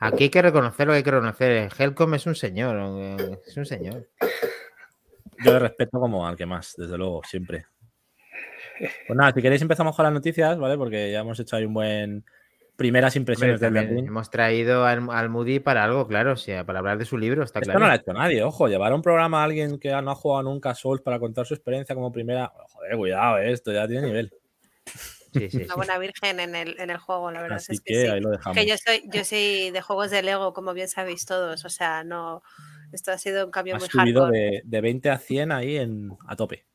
Aquí 0.00 0.24
hay 0.24 0.30
que 0.30 0.42
reconocer 0.42 0.86
lo 0.86 0.92
que 0.92 0.98
hay 0.98 1.02
que 1.02 1.10
reconocer. 1.10 1.70
Helcom 1.78 2.14
es 2.14 2.26
un 2.26 2.34
señor. 2.34 3.20
Es 3.46 3.56
un 3.56 3.66
señor. 3.66 4.08
Yo 5.44 5.52
le 5.52 5.58
respeto 5.58 6.00
como 6.00 6.26
al 6.26 6.36
que 6.36 6.46
más, 6.46 6.74
desde 6.76 6.96
luego, 6.96 7.22
siempre. 7.24 7.66
Pues 9.06 9.16
nada, 9.16 9.32
si 9.32 9.42
queréis 9.42 9.60
empezamos 9.60 9.94
con 9.94 10.04
las 10.04 10.12
noticias, 10.12 10.58
¿vale? 10.58 10.76
Porque 10.76 11.12
ya 11.12 11.20
hemos 11.20 11.38
hecho 11.38 11.56
ahí 11.56 11.64
un 11.64 11.74
buen 11.74 12.24
primeras 12.80 13.14
impresiones 13.14 13.60
del 13.60 13.74
Ring. 13.74 14.06
hemos 14.06 14.30
traído 14.30 14.86
al, 14.86 15.06
al 15.10 15.28
Moody 15.28 15.60
para 15.60 15.84
algo, 15.84 16.06
claro, 16.06 16.32
o 16.32 16.36
sea, 16.36 16.64
para 16.64 16.78
hablar 16.78 16.96
de 16.96 17.04
su 17.04 17.18
libro, 17.18 17.44
está 17.44 17.58
Esto 17.58 17.72
claro. 17.72 17.80
no 17.80 17.86
lo 17.86 17.92
ha 17.92 17.96
hecho 17.96 18.12
nadie, 18.14 18.42
ojo, 18.42 18.68
llevar 18.68 18.92
a 18.92 18.94
un 18.94 19.02
programa 19.02 19.42
a 19.42 19.44
alguien 19.44 19.78
que 19.78 19.90
no 19.90 20.10
ha 20.10 20.14
jugado 20.14 20.44
nunca 20.44 20.70
a 20.70 20.74
Souls 20.74 21.02
para 21.02 21.18
contar 21.18 21.44
su 21.44 21.52
experiencia 21.52 21.94
como 21.94 22.10
primera. 22.10 22.50
Joder, 22.70 22.96
cuidado, 22.96 23.36
eh, 23.36 23.52
esto 23.52 23.70
ya 23.70 23.86
tiene 23.86 24.06
nivel. 24.06 24.32
Sí, 25.32 25.48
sí, 25.50 25.56
Una 25.58 25.66
sí. 25.66 25.72
buena 25.76 25.98
virgen 25.98 26.40
en 26.40 26.54
el, 26.56 26.80
en 26.80 26.90
el 26.90 26.98
juego, 26.98 27.30
la 27.30 27.42
verdad 27.42 27.58
Así 27.58 27.72
es 27.74 27.80
que, 27.80 27.92
que, 27.94 28.00
sí. 28.02 28.06
ahí 28.08 28.20
lo 28.20 28.30
dejamos. 28.30 28.56
Que 28.58 28.66
yo 28.66 28.74
soy, 28.78 29.02
yo 29.12 29.24
soy 29.24 29.70
de 29.70 29.80
juegos 29.80 30.10
de 30.10 30.22
Lego, 30.22 30.52
como 30.52 30.74
bien 30.74 30.88
sabéis 30.88 31.24
todos. 31.26 31.64
O 31.64 31.68
sea, 31.68 32.02
no. 32.04 32.42
Esto 32.92 33.12
ha 33.12 33.18
sido 33.18 33.44
un 33.46 33.52
cambio 33.52 33.76
Has 33.76 33.82
muy 33.82 33.88
subido 33.88 34.22
hardcore. 34.24 34.38
de, 34.40 34.62
de 34.64 34.80
20 34.80 35.10
a 35.10 35.18
100 35.18 35.52
ahí 35.52 35.76
en, 35.76 36.10
a 36.26 36.34
tope. 36.36 36.66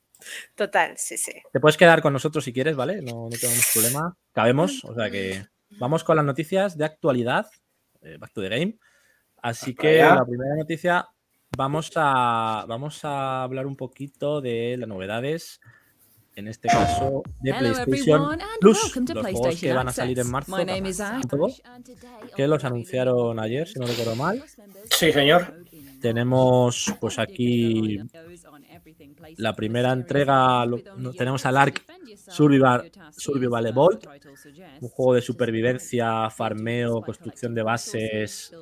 Total, 0.56 0.98
sí, 0.98 1.18
sí. 1.18 1.34
Te 1.52 1.60
puedes 1.60 1.76
quedar 1.78 2.02
con 2.02 2.14
nosotros 2.14 2.44
si 2.46 2.54
quieres, 2.54 2.76
¿vale? 2.76 3.02
No, 3.02 3.28
no 3.30 3.38
tenemos 3.38 3.70
problema. 3.74 4.16
Cabemos, 4.32 4.84
o 4.86 4.94
sea 4.96 5.10
que 5.12 5.46
vamos 5.80 6.04
con 6.06 6.16
las 6.16 6.26
noticias 6.26 6.78
de 6.78 6.86
actualidad. 6.86 7.48
eh, 8.02 8.18
Back 8.18 8.32
to 8.34 8.42
the 8.42 8.50
game. 8.50 8.78
Así 9.42 9.76
que 9.76 10.02
allá. 10.02 10.16
la 10.16 10.26
primera 10.26 10.56
noticia, 10.56 11.08
vamos 11.58 11.92
a, 11.96 12.66
vamos 12.68 13.04
a 13.06 13.44
hablar 13.44 13.68
un 13.68 13.76
poquito 13.76 14.40
de 14.42 14.76
las 14.80 14.88
novedades, 14.88 15.60
en 16.36 16.48
este 16.48 16.68
caso 16.68 17.24
de 17.40 17.54
PlayStation 17.54 18.38
Plus, 18.60 18.84
welcome 18.84 19.06
to 19.06 19.14
los 19.14 19.24
juegos 19.24 19.40
PlayStation 19.42 19.70
que 19.70 19.74
van 19.74 19.88
a 19.88 19.94
salir 19.94 20.20
en 20.20 20.30
marzo, 20.30 20.58
que 22.36 22.48
los 22.48 22.64
anunciaron 22.64 23.40
ayer, 23.40 23.68
si 23.68 23.80
no 23.80 23.88
recuerdo 23.88 24.16
mal. 24.16 24.44
Sí, 24.90 25.12
señor. 25.12 25.66
Tenemos 26.02 26.94
pues 27.00 27.18
aquí 27.18 28.00
la 29.38 29.56
primera 29.56 29.92
entrega, 29.92 30.66
lo- 30.66 30.84
tenemos 31.16 31.46
al 31.46 31.58
Ark 31.58 31.84
Survival, 32.28 32.86
Survival 33.10 33.66
Evolved, 33.68 34.08
un 34.80 34.90
juego 34.90 35.14
de 35.16 35.22
supervivencia, 35.22 36.30
farmeo, 36.30 37.04
construcción 37.04 37.54
de 37.56 37.64
bases, 37.64 38.56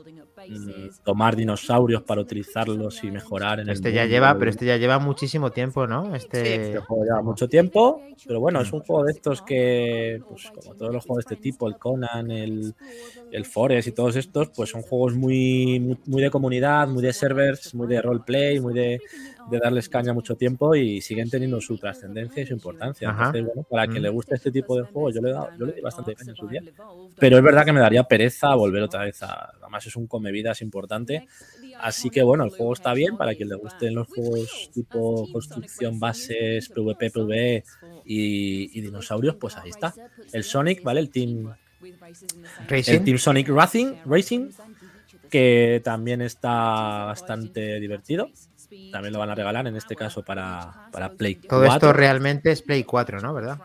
mm, 0.45 0.87
tomar 1.03 1.35
dinosaurios 1.35 2.03
para 2.03 2.21
utilizarlos 2.21 3.03
y 3.03 3.11
mejorar 3.11 3.59
en 3.59 3.69
el 3.69 3.73
Este 3.75 3.93
ya 3.93 4.05
lleva, 4.05 4.37
pero 4.37 4.51
este 4.51 4.65
ya 4.65 4.77
lleva 4.77 4.99
muchísimo 4.99 5.51
tiempo, 5.51 5.87
¿no? 5.87 6.15
Este. 6.15 6.55
Este 6.55 6.79
juego 6.79 7.03
lleva 7.05 7.21
mucho 7.21 7.47
tiempo, 7.47 8.05
pero 8.25 8.39
bueno, 8.39 8.61
es 8.61 8.71
un 8.73 8.81
juego 8.81 9.05
de 9.05 9.11
estos 9.13 9.41
que, 9.41 10.23
pues 10.27 10.51
como 10.51 10.75
todos 10.75 10.93
los 10.93 11.05
juegos 11.05 11.25
de 11.25 11.33
este 11.35 11.41
tipo, 11.41 11.67
el 11.67 11.77
Conan, 11.77 12.29
el, 12.31 12.75
el 13.29 13.45
Forest 13.45 13.87
y 13.87 13.91
todos 13.93 14.15
estos, 14.15 14.49
pues 14.55 14.69
son 14.69 14.81
juegos 14.83 15.15
muy, 15.15 15.79
muy, 16.05 16.21
de 16.21 16.29
comunidad, 16.29 16.87
muy 16.87 17.01
de 17.03 17.13
ser 17.13 17.29
servers, 17.31 17.73
muy 17.73 17.87
de 17.87 18.01
roleplay, 18.01 18.59
muy 18.59 18.73
de, 18.73 19.01
de 19.45 19.59
darles 19.59 19.89
caña 19.89 20.12
mucho 20.13 20.35
tiempo 20.35 20.75
y 20.75 21.01
siguen 21.01 21.29
teniendo 21.29 21.59
su 21.61 21.77
trascendencia 21.77 22.43
y 22.43 22.45
su 22.45 22.53
importancia. 22.53 23.09
Ajá. 23.09 23.25
Entonces, 23.27 23.45
bueno, 23.45 23.63
para 23.69 23.87
quien 23.87 23.99
Mm. 24.01 24.03
le 24.03 24.09
guste 24.09 24.35
este 24.35 24.51
tipo 24.51 24.75
de 24.77 24.83
juegos, 24.83 25.13
yo 25.15 25.21
le 25.21 25.29
he 25.29 25.33
dado, 25.33 25.49
yo 25.59 25.65
le 25.65 25.73
di 25.73 25.81
bastante 25.81 26.15
caña 26.15 26.31
en 26.31 26.35
su 26.35 26.47
día. 26.47 26.61
Pero 27.17 27.37
es 27.37 27.43
verdad 27.43 27.65
que 27.65 27.73
me 27.73 27.79
daría 27.79 28.03
pereza 28.03 28.53
volver 28.55 28.81
otra 28.83 29.03
vez 29.05 29.21
a. 29.23 29.51
Además, 29.61 29.85
es 29.87 29.95
un 29.95 30.07
comevidas 30.07 30.61
importante. 30.61 31.27
Así 31.79 32.09
que 32.09 32.21
bueno, 32.23 32.43
el 32.43 32.51
juego 32.51 32.73
está 32.73 32.93
bien 32.93 33.17
para 33.17 33.33
quien 33.35 33.49
le 33.49 33.55
gusten 33.55 33.95
los 33.95 34.07
juegos 34.07 34.69
tipo 34.73 35.27
construcción, 35.31 35.99
bases, 35.99 36.69
PvP, 36.69 37.09
PvE 37.11 37.63
y, 38.05 38.77
y 38.77 38.81
dinosaurios, 38.81 39.35
pues 39.35 39.57
ahí 39.57 39.69
está. 39.71 39.93
El 40.31 40.43
Sonic, 40.43 40.83
¿vale? 40.83 40.99
El 40.99 41.09
Team, 41.09 41.53
Racing. 42.69 42.93
el 42.93 43.03
Team 43.03 43.17
Sonic 43.17 43.49
Racing, 43.49 43.93
Racing, 44.05 44.49
que 45.29 45.81
también 45.83 46.21
está 46.21 47.05
bastante 47.05 47.79
divertido. 47.79 48.29
También 48.91 49.13
lo 49.13 49.19
van 49.19 49.29
a 49.29 49.35
regalar, 49.35 49.67
en 49.67 49.75
este 49.75 49.95
caso 49.95 50.23
para, 50.23 50.89
para 50.91 51.09
Play 51.13 51.35
Todo 51.35 51.61
4. 51.61 51.73
esto 51.73 51.93
realmente 51.93 52.51
es 52.51 52.61
Play 52.61 52.83
4, 52.83 53.21
¿no? 53.21 53.33
¿Verdad? 53.33 53.59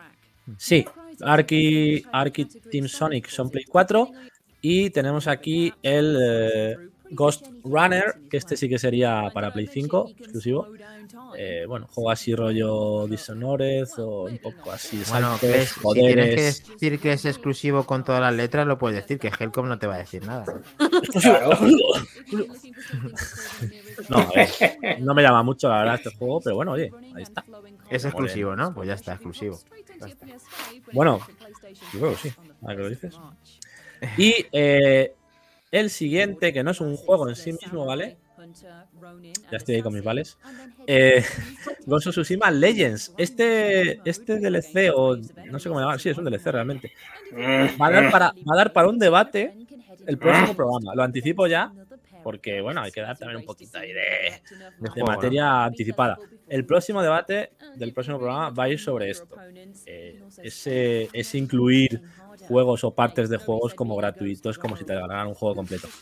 Sí, 0.57 0.85
Arky, 1.21 2.05
Arky 2.13 2.45
Team 2.45 2.89
Sonic 2.89 3.29
son 3.29 3.51
Play 3.51 3.65
4 3.65 4.11
y 4.61 4.91
tenemos 4.91 5.27
aquí 5.27 5.73
el 5.83 6.19
eh, 6.21 6.77
Ghost 7.11 7.47
Runner, 7.65 8.15
que 8.29 8.37
este 8.39 8.57
sí 8.57 8.69
que 8.69 8.79
sería 8.79 9.31
para 9.33 9.53
Play 9.53 9.67
5, 9.67 10.13
exclusivo. 10.19 10.69
Eh, 11.37 11.65
bueno, 11.69 11.87
juego 11.89 12.11
así 12.11 12.35
rollo 12.35 13.07
Dishonored 13.09 13.87
o 13.99 14.27
un 14.27 14.39
poco 14.39 14.73
así. 14.73 15.03
Bueno, 15.09 15.39
saltos, 15.39 15.41
¿crees- 15.41 15.71
si 15.71 15.81
tienes 16.07 16.35
que 16.35 16.43
decir 16.43 17.01
que 17.01 17.13
es 17.13 17.25
exclusivo 17.27 17.85
con 17.87 18.03
todas 18.05 18.21
las 18.23 18.35
letras, 18.35 18.67
lo 18.67 18.79
puedes 18.79 18.97
decir, 18.97 19.19
que 19.19 19.31
Helcom 19.39 19.69
no 19.69 19.79
te 19.79 19.87
va 19.87 19.97
a 19.97 19.99
decir 19.99 20.25
nada. 20.25 20.45
No, 24.09 24.19
a 24.19 24.31
ver, 24.35 24.49
no 25.03 25.15
me 25.15 25.23
llama 25.23 25.43
mucho 25.43 25.69
la 25.69 25.79
verdad 25.79 25.95
este 25.97 26.11
juego, 26.17 26.41
pero 26.41 26.57
bueno, 26.57 26.73
oye, 26.73 26.93
ahí 27.15 27.23
está. 27.23 27.45
Es 27.91 28.05
exclusivo, 28.05 28.55
¿no? 28.57 28.73
Pues 28.75 28.89
ya 28.89 28.95
está, 28.95 29.13
exclusivo. 29.15 29.59
Bueno, 30.93 31.21
yo 31.93 32.01
creo 32.01 32.11
que 32.13 32.17
sí, 32.17 32.33
ahora 32.63 32.77
que 32.77 32.83
lo 32.83 32.89
dices. 32.91 33.21
Y 34.17 34.47
eh, 34.53 35.13
el 35.71 35.91
siguiente, 35.91 36.53
que 36.53 36.63
no 36.63 36.71
es 36.71 36.81
un 36.81 36.97
juego 36.97 37.29
en 37.29 37.37
sí 37.37 37.53
mismo, 37.53 37.85
¿vale? 37.85 38.19
Ya 39.51 39.57
estoy 39.57 39.77
ahí 39.77 39.83
con 39.83 39.93
mis 39.93 40.05
vales. 40.05 40.39
Eh, 40.87 41.23
Ghost 41.87 42.07
of 42.09 42.13
Tsushima 42.13 42.51
Legends. 42.51 43.13
Este, 43.17 44.01
este 44.09 44.39
DLC, 44.39 44.93
o 44.95 45.17
no 45.17 45.59
sé 45.59 45.69
cómo 45.69 45.81
llamar, 45.81 46.01
sí, 46.01 46.09
es 46.09 46.19
un 46.19 46.25
DLC 46.25 46.47
realmente. 46.47 46.93
Va 47.35 47.87
a 47.87 47.91
dar 47.91 48.11
para, 48.11 48.27
va 48.27 48.55
a 48.55 48.57
dar 48.57 48.73
para 48.73 48.89
un 48.89 48.99
debate 48.99 49.55
el 50.07 50.19
próximo 50.19 50.55
programa. 50.55 50.95
Lo 50.95 51.03
anticipo 51.03 51.47
ya, 51.47 51.73
porque 52.23 52.61
bueno, 52.61 52.81
hay 52.83 52.93
que 52.93 53.01
dar 53.01 53.17
también 53.17 53.41
un 53.41 53.45
poquito 53.45 53.79
ahí 53.79 53.93
de, 53.93 54.01
De 54.01 54.41
de 54.79 54.89
juego, 54.91 55.09
¿no? 55.09 55.17
materia 55.17 55.65
anticipada. 55.65 56.19
El 56.49 56.65
próximo 56.65 57.03
debate 57.03 57.53
del 57.77 57.93
próximo 57.93 58.19
programa 58.19 58.51
va 58.51 58.65
a 58.65 58.69
ir 58.69 58.79
sobre 58.79 59.11
esto. 59.11 59.37
Eh, 59.87 60.23
ese, 60.43 61.09
ese 61.13 61.39
incluir 61.39 62.03
juegos 62.49 62.85
o 62.85 62.95
partes 62.95 63.29
de 63.31 63.37
juegos 63.39 63.75
como 63.75 63.97
gratuitos, 63.97 64.59
como 64.59 64.77
si 64.77 64.85
te 64.85 64.95
regalaran 64.95 65.29
un 65.29 65.35
juego 65.35 65.55
completo. 65.57 65.93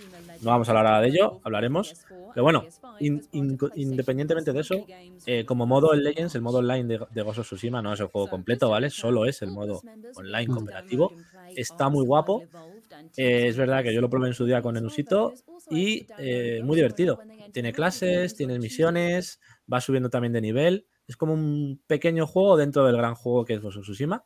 No 0.40 0.50
vamos 0.50 0.68
a 0.68 0.72
hablar 0.72 0.86
ahora 0.86 1.00
de 1.02 1.08
ello, 1.08 1.40
hablaremos. 1.42 1.98
Pero 2.32 2.44
bueno, 2.44 2.70
in- 2.98 3.26
in- 3.32 3.58
independientemente 3.74 4.52
de 4.52 4.60
eso, 4.60 4.90
eh, 5.24 5.44
como 5.44 5.66
modo 5.66 5.94
en 5.94 6.02
Legends, 6.04 6.34
el 6.34 6.42
modo 6.42 6.58
online 6.58 6.84
de, 6.98 7.06
de 7.10 7.22
Ghost 7.22 7.40
of 7.40 7.46
Tsushima 7.46 7.82
no 7.82 7.92
es 7.92 8.00
el 8.00 8.06
juego 8.08 8.28
completo, 8.28 8.70
¿vale? 8.70 8.90
Solo 8.90 9.26
es 9.26 9.42
el 9.42 9.50
modo 9.52 9.86
online 10.14 10.48
cooperativo. 10.50 11.14
Está 11.54 11.88
muy 11.88 12.04
guapo. 12.04 12.48
Eh, 13.16 13.48
es 13.48 13.56
verdad 13.56 13.82
que 13.82 13.94
yo 13.94 14.00
lo 14.00 14.10
probé 14.10 14.28
en 14.28 14.34
su 14.34 14.44
día 14.44 14.62
con 14.62 14.76
Enusito 14.76 15.40
y 15.68 16.10
eh, 16.16 16.62
muy 16.64 16.76
divertido. 16.76 17.24
Tiene 17.52 17.72
clases, 17.72 18.34
tiene 18.36 18.58
misiones, 18.58 19.40
va 19.72 19.80
subiendo 19.80 20.10
también 20.10 20.32
de 20.32 20.40
nivel. 20.42 20.86
Es 21.06 21.16
como 21.16 21.32
un 21.34 21.82
pequeño 21.86 22.26
juego 22.26 22.56
dentro 22.56 22.84
del 22.86 22.96
gran 22.96 23.14
juego 23.14 23.44
que 23.44 23.54
es 23.54 23.60
Ghost 23.62 23.78
of 23.78 23.84
Tsushima. 23.84 24.24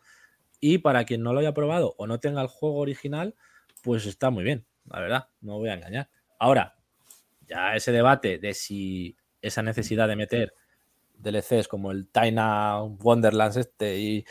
Y 0.61 0.79
para 0.79 1.05
quien 1.05 1.23
no 1.23 1.33
lo 1.33 1.41
haya 1.41 1.55
probado 1.55 1.95
o 1.99 2.07
no 2.07 2.21
tenga 2.21 2.43
el 2.43 2.49
juego 2.49 2.77
original, 2.79 3.35
pues 3.83 4.07
está 4.07 4.31
muy 4.31 4.45
bien, 4.45 4.67
la 4.85 5.01
verdad, 5.01 5.29
no 5.41 5.59
voy 5.59 5.71
a 5.71 5.75
engañar. 5.75 6.11
Ahora, 6.39 6.77
ya 7.49 7.75
ese 7.75 7.93
debate 7.93 8.39
de 8.39 8.55
si 8.55 9.17
esa 9.43 9.63
necesidad 9.63 10.07
de 10.07 10.17
meter 10.17 10.55
DLCs 11.15 11.67
como 11.69 11.91
el 11.91 12.09
Taina 12.09 12.83
Wonderlands 12.83 13.57
este 13.57 13.99
y 13.99 14.23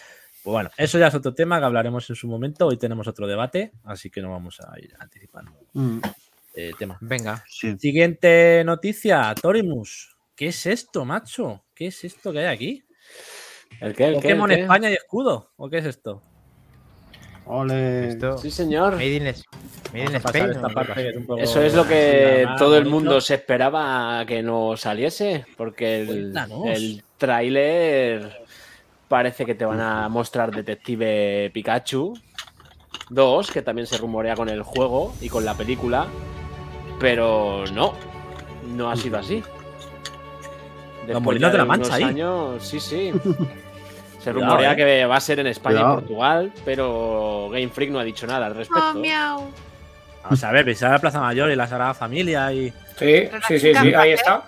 pues 0.44 0.54
bueno, 0.54 0.70
eso 0.78 0.98
ya 0.98 1.08
es 1.08 1.16
otro 1.16 1.34
tema 1.34 1.60
que 1.60 1.66
hablaremos 1.66 2.10
en 2.10 2.16
su 2.16 2.28
momento. 2.28 2.68
Hoy 2.68 2.78
tenemos 2.78 3.08
otro 3.08 3.28
debate, 3.28 3.74
así 3.84 4.10
que 4.10 4.22
no 4.22 4.32
vamos 4.32 4.60
a 4.62 4.80
ir 4.80 4.94
anticipando 5.00 5.52
Mm, 5.74 6.00
el 6.54 6.76
tema. 6.78 6.98
Venga. 7.02 7.44
sí. 7.48 7.76
Siguiente 7.78 8.64
noticia, 8.66 9.36
Torimus. 9.42 10.16
¿Qué 10.36 10.48
es 10.48 10.66
esto, 10.66 11.04
macho? 11.04 11.66
¿Qué 11.76 11.88
es 11.88 12.04
esto 12.06 12.32
que 12.32 12.40
hay 12.40 12.46
aquí? 12.46 12.84
¿El 13.80 13.96
qué? 13.96 14.06
¿El 14.06 14.22
qué? 14.22 14.32
¿El 14.32 14.38
¿Pokémon 14.38 14.50
qué? 14.50 14.62
España 14.62 14.90
y 14.90 14.94
escudo? 14.94 15.52
¿O 15.58 15.70
qué 15.70 15.78
es 15.80 15.86
esto? 15.86 16.22
Ole. 17.46 18.10
Esto. 18.10 18.38
Sí, 18.38 18.52
señor. 18.52 18.94
Made 18.94 19.16
in, 19.16 19.24
made 19.24 20.18
Spain. 20.18 20.50
esta 20.52 20.68
¿no? 20.68 20.74
parte 20.74 20.94
que 20.94 21.10
es 21.10 21.16
un 21.18 21.26
poco 21.26 21.40
Eso 21.40 21.62
es 21.62 21.74
lo 21.74 21.88
que 21.88 22.44
nada, 22.46 22.58
todo 22.58 22.78
el 22.78 22.84
bonito. 22.84 22.96
mundo 22.96 23.22
se 23.22 23.36
esperaba 23.36 24.24
que 24.28 24.44
nos 24.44 24.82
saliese, 24.82 25.46
porque 25.58 26.02
el, 26.02 26.34
el 26.66 27.04
tráiler 27.18 28.44
parece 29.08 29.46
que 29.46 29.56
te 29.56 29.66
van 29.66 29.80
a 29.82 30.08
mostrar 30.10 30.52
Detective 30.54 31.50
Pikachu 31.52 32.14
2, 33.10 33.52
que 33.52 33.62
también 33.64 33.88
se 33.88 33.98
rumorea 33.98 34.36
con 34.36 34.50
el 34.50 34.62
juego 34.62 35.16
y 35.20 35.30
con 35.30 35.44
la 35.44 35.56
película, 35.56 36.06
pero 37.00 37.64
no, 37.74 37.94
no 38.68 38.92
ha 38.92 38.96
sido 38.96 39.18
así. 39.18 39.42
Después 41.14 41.24
molinos 41.26 41.52
de 41.52 41.58
la 41.58 41.66
Mancha 41.66 41.94
ahí. 41.96 42.04
años- 42.04 42.68
sí, 42.68 42.80
sí. 42.80 43.12
Se 44.20 44.32
Cuidado, 44.34 44.52
rumorea 44.52 44.74
eh. 44.74 44.76
que 44.76 45.06
va 45.06 45.16
a 45.16 45.20
ser 45.22 45.40
en 45.40 45.48
España 45.48 45.78
Cuidado. 45.78 45.94
y 45.94 46.00
Portugal, 46.02 46.52
pero 46.66 47.50
Game 47.52 47.70
Freak 47.70 47.90
no 47.92 48.00
ha 48.00 48.04
dicho 48.04 48.28
nada 48.28 48.48
al 48.48 48.52
Oh, 48.52 48.56
respecto. 48.56 48.94
miau. 48.96 49.50
Vamos 50.24 50.44
a 50.44 50.52
ver, 50.52 50.66
pensar 50.66 50.92
la 50.92 51.00
Plaza 51.00 51.22
Mayor 51.22 51.50
y 51.52 51.56
la 51.56 51.68
Sagrada 51.68 51.94
Familia 51.94 52.52
y. 52.52 52.70
Sí, 52.98 53.30
sí, 53.48 53.60
sí, 53.60 53.74
sí, 53.74 53.94
ahí 53.94 54.12
está. 54.12 54.44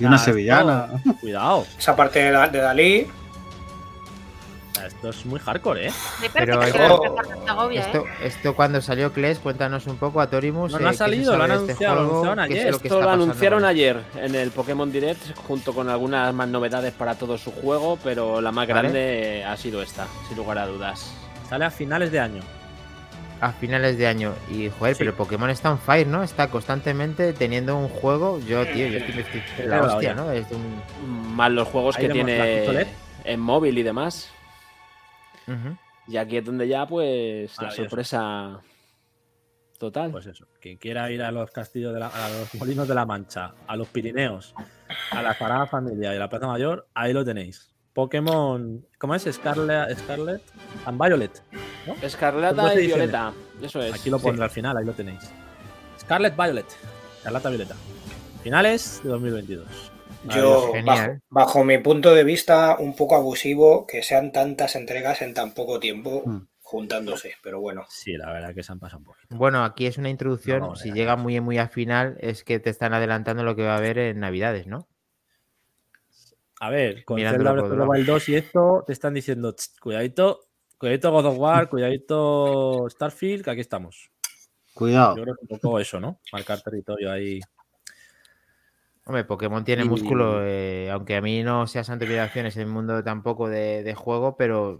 Y 0.00 0.04
una 0.04 0.16
Ah, 0.16 0.18
sevillana. 0.18 0.88
Cuidado. 1.20 1.64
Esa 1.78 1.94
parte 1.94 2.18
de 2.18 2.58
Dalí. 2.58 3.06
Esto 4.86 5.10
es 5.10 5.24
muy 5.24 5.38
hardcore, 5.40 5.88
¿eh? 5.88 5.92
Me 6.20 6.30
Pero 6.30 6.58
parece 6.58 6.78
que 6.78 6.84
esto- 6.84 7.04
en 7.38 7.46
Segovia, 7.46 7.80
¿eh? 7.80 7.84
Esto, 7.86 8.04
esto 8.22 8.54
cuando 8.56 8.80
salió 8.82 9.12
Kles, 9.12 9.38
cuéntanos 9.38 9.86
un 9.86 9.96
poco 9.96 10.20
a 10.20 10.28
Torimus. 10.28 10.72
No, 10.72 10.78
no 10.80 10.88
ha 10.88 10.90
eh, 10.90 10.94
se 10.94 10.98
salido, 10.98 11.36
lo 11.36 11.44
han 11.44 11.50
este 11.52 11.64
anunciado, 11.64 11.94
lo 11.94 12.08
juego, 12.08 12.22
anunciaron 12.32 12.48
qué 12.48 12.54
es 12.54 12.60
ayer. 12.60 12.70
lo 12.72 12.76
Esto 12.76 13.00
lo 13.00 13.10
anunciaron 13.10 13.64
ayer 13.64 14.00
en 14.16 14.34
el 14.34 14.50
Pokémon 14.50 14.90
Direct 14.92 15.36
junto 15.46 15.72
con 15.72 15.88
algunas 15.88 16.34
más 16.34 16.48
novedades 16.48 16.92
para 16.92 17.14
todo 17.14 17.38
su 17.38 17.52
juego, 17.52 17.98
pero 18.02 18.40
la 18.40 18.50
más 18.52 18.66
Vale. 18.66 18.80
grande 18.80 19.44
ha 19.46 19.56
sido 19.56 19.80
esta, 19.80 20.06
sin 20.28 20.36
lugar 20.36 20.58
a 20.58 20.66
dudas. 20.66 21.14
Sale 21.48 21.64
a 21.66 21.70
finales 21.70 22.10
de 22.10 22.20
año. 22.20 22.42
A 23.40 23.52
finales 23.52 23.96
de 23.98 24.06
año. 24.06 24.32
Y 24.50 24.70
joder, 24.70 24.94
Sí. 24.94 24.98
pero 25.04 25.14
Pokémon 25.16 25.50
está 25.50 25.70
on 25.70 25.78
fire, 25.78 26.06
¿no? 26.06 26.22
Está 26.22 26.48
constantemente 26.48 27.32
teniendo 27.32 27.76
un 27.76 27.88
juego. 27.88 28.40
Yo, 28.40 28.64
tío, 28.66 28.86
yo 28.88 28.98
estoy, 28.98 29.20
estoy- 29.20 29.66
la 29.66 29.82
hostia. 29.82 30.14
¿no? 30.14 30.30
Es 30.32 30.46
un. 30.50 31.36
Más 31.36 31.50
los 31.52 31.68
juegos 31.68 31.96
Ahí 31.96 32.06
que 32.06 32.12
tiene 32.12 32.56
pistolet. 32.58 32.88
en 33.24 33.40
móvil 33.40 33.76
y 33.78 33.82
demás. 33.82 34.30
Y 36.06 36.16
aquí 36.16 36.36
es 36.36 36.44
donde 36.44 36.68
ya, 36.68 36.86
pues, 36.86 37.60
la 37.60 37.70
sorpresa 37.70 38.60
total. 39.78 40.10
Pues 40.10 40.26
eso. 40.26 40.46
Quien 40.60 40.76
quiera 40.76 41.10
ir 41.10 41.22
a 41.22 41.30
los 41.30 41.50
castillos 41.50 41.92
de 41.92 42.00
la, 42.00 42.08
a 42.08 42.28
los 42.30 42.54
molinos 42.54 42.88
de 42.88 42.94
la 42.94 43.06
Mancha, 43.06 43.54
a 43.66 43.76
los 43.76 43.88
Pirineos, 43.88 44.54
a 45.10 45.22
la 45.22 45.34
Sagrada 45.34 45.66
Familia 45.66 46.12
y 46.12 46.16
a 46.16 46.20
la 46.20 46.28
Plaza 46.28 46.46
Mayor, 46.46 46.88
ahí 46.94 47.12
lo 47.12 47.24
tenéis. 47.24 47.70
Pokémon. 47.92 48.84
¿Cómo 48.98 49.14
es? 49.14 49.28
Scarlet, 49.30 49.96
Scarlet 49.98 50.42
and 50.84 51.00
Violet. 51.00 51.42
¿no? 51.86 51.94
Escarlata 52.02 52.74
y. 52.80 52.86
Violeta. 52.86 53.32
Eso 53.62 53.80
es. 53.80 53.94
Aquí 53.94 54.10
lo 54.10 54.18
sí. 54.18 54.24
pondré 54.24 54.44
al 54.44 54.50
final, 54.50 54.76
ahí 54.76 54.84
lo 54.84 54.92
tenéis. 54.92 55.30
Scarlet 56.00 56.36
Violet. 56.36 56.66
Escarlata 57.18 57.48
Violeta. 57.50 57.76
Finales 58.42 59.00
de 59.02 59.10
2022. 59.10 59.93
Yo, 60.24 60.72
bajo, 60.84 61.12
bajo 61.28 61.64
mi 61.64 61.78
punto 61.78 62.14
de 62.14 62.24
vista, 62.24 62.76
un 62.78 62.96
poco 62.96 63.16
abusivo 63.16 63.86
que 63.86 64.02
sean 64.02 64.32
tantas 64.32 64.76
entregas 64.76 65.20
en 65.22 65.34
tan 65.34 65.52
poco 65.52 65.78
tiempo 65.80 66.22
Mm. 66.24 66.46
juntándose, 66.62 67.34
pero 67.42 67.60
bueno. 67.60 67.84
Sí, 67.90 68.16
la 68.16 68.32
verdad 68.32 68.54
que 68.54 68.62
se 68.62 68.72
han 68.72 68.78
pasado 68.80 69.00
un 69.00 69.04
poquito. 69.04 69.36
Bueno, 69.36 69.64
aquí 69.64 69.86
es 69.86 69.98
una 69.98 70.08
introducción. 70.08 70.60
No, 70.60 70.76
si 70.76 70.92
llega 70.92 71.16
muy, 71.16 71.40
muy 71.40 71.58
a 71.58 71.68
final, 71.68 72.16
es 72.20 72.42
que 72.42 72.58
te 72.58 72.70
están 72.70 72.94
adelantando 72.94 73.44
lo 73.44 73.54
que 73.54 73.64
va 73.64 73.74
a 73.74 73.78
haber 73.78 73.98
en 73.98 74.20
Navidades, 74.20 74.66
¿no? 74.66 74.88
A 76.60 76.70
ver, 76.70 77.04
con 77.04 77.18
Zelda 77.18 77.52
Breath 77.52 77.64
of 77.64 77.70
the 77.70 77.74
debajo. 77.76 77.92
Wild 77.92 78.06
2 78.06 78.28
y 78.30 78.36
esto, 78.36 78.84
te 78.86 78.92
están 78.92 79.12
diciendo, 79.14 79.52
"Tst, 79.54 79.78
cuidadito, 79.80 80.40
cuidadito 80.78 81.10
God 81.12 81.26
of 81.26 81.38
War, 81.38 81.68
cuidadito 81.68 82.86
Starfield, 82.88 83.44
que 83.44 83.50
aquí 83.50 83.60
estamos. 83.60 84.10
Cuidado. 84.72 85.16
Yo 85.16 85.22
creo 85.24 85.34
que 85.36 85.42
un 85.54 85.60
poco 85.60 85.78
eso, 85.78 86.00
¿no? 86.00 86.20
Marcar 86.32 86.60
territorio 86.62 87.12
ahí. 87.12 87.40
Hombre, 89.06 89.24
Pokémon 89.24 89.64
tiene 89.64 89.84
Y- 89.84 89.88
músculo, 89.88 90.40
eh, 90.42 90.88
aunque 90.90 91.16
a 91.16 91.20
mí 91.20 91.42
no 91.42 91.66
sea 91.66 91.84
santo 91.84 92.04
y 92.04 92.08
obligaciones 92.08 92.56
el 92.56 92.66
mundo 92.66 93.04
tampoco 93.04 93.48
de, 93.50 93.82
de 93.82 93.94
juego, 93.94 94.34
pero 94.36 94.78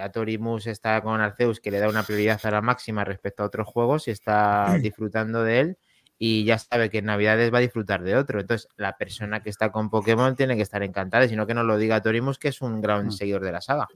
a 0.00 0.08
Torimus 0.10 0.66
está 0.66 1.00
con 1.02 1.20
Arceus 1.20 1.60
que 1.60 1.70
le 1.70 1.78
da 1.78 1.88
una 1.88 2.02
prioridad 2.02 2.40
a 2.42 2.50
la 2.50 2.62
máxima 2.62 3.04
respecto 3.04 3.42
a 3.42 3.46
otros 3.46 3.68
juegos 3.68 4.08
y 4.08 4.10
está 4.10 4.74
disfrutando 4.82 5.44
de 5.44 5.60
él. 5.60 5.78
y 6.18 6.44
ya 6.44 6.58
sabe 6.58 6.90
que 6.90 6.98
en 6.98 7.06
Navidades 7.06 7.50
va 7.54 7.58
a 7.58 7.60
disfrutar 7.62 8.02
de 8.02 8.14
otro. 8.16 8.40
Entonces, 8.40 8.68
la 8.76 8.96
persona 8.98 9.40
que 9.40 9.48
está 9.50 9.70
con 9.72 9.88
Pokémon 9.88 10.34
tiene 10.36 10.54
que 10.56 10.60
estar 10.62 10.82
encantada, 10.82 11.26
sino 11.28 11.46
que 11.46 11.54
nos 11.54 11.64
lo 11.64 11.78
diga 11.78 12.02
Torimus, 12.02 12.38
que 12.38 12.48
es 12.48 12.60
un 12.60 12.80
gran 12.82 13.06
Mm. 13.06 13.10
seguidor 13.12 13.42
de 13.44 13.52
la 13.52 13.60
saga. 13.62 13.86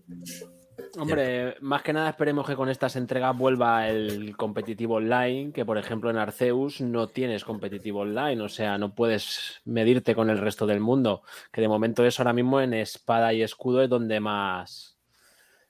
Hombre, 0.97 1.57
más 1.61 1.83
que 1.83 1.93
nada 1.93 2.11
esperemos 2.11 2.47
que 2.47 2.57
con 2.57 2.69
estas 2.69 2.97
entregas 2.97 3.37
vuelva 3.37 3.89
el 3.89 4.37
competitivo 4.37 4.97
online, 4.97 5.53
que 5.53 5.65
por 5.65 5.79
ejemplo 5.79 6.11
en 6.11 6.17
Arceus 6.17 6.81
no 6.81 7.09
tienes 7.09 7.45
competitivo 7.45 8.01
online, 8.01 8.41
o 8.41 8.49
sea, 8.49 8.79
no 8.79 8.95
puedes 8.95 9.61
medirte 9.65 10.15
con 10.15 10.31
el 10.31 10.39
resto 10.39 10.67
del 10.67 10.81
mundo, 10.81 11.23
que 11.53 11.61
de 11.61 11.69
momento 11.69 12.05
es 12.05 12.19
ahora 12.19 12.33
mismo 12.33 12.61
en 12.61 12.75
espada 12.75 13.33
y 13.33 13.43
escudo 13.43 13.83
es 13.83 13.91
donde 13.91 14.21
más, 14.21 14.97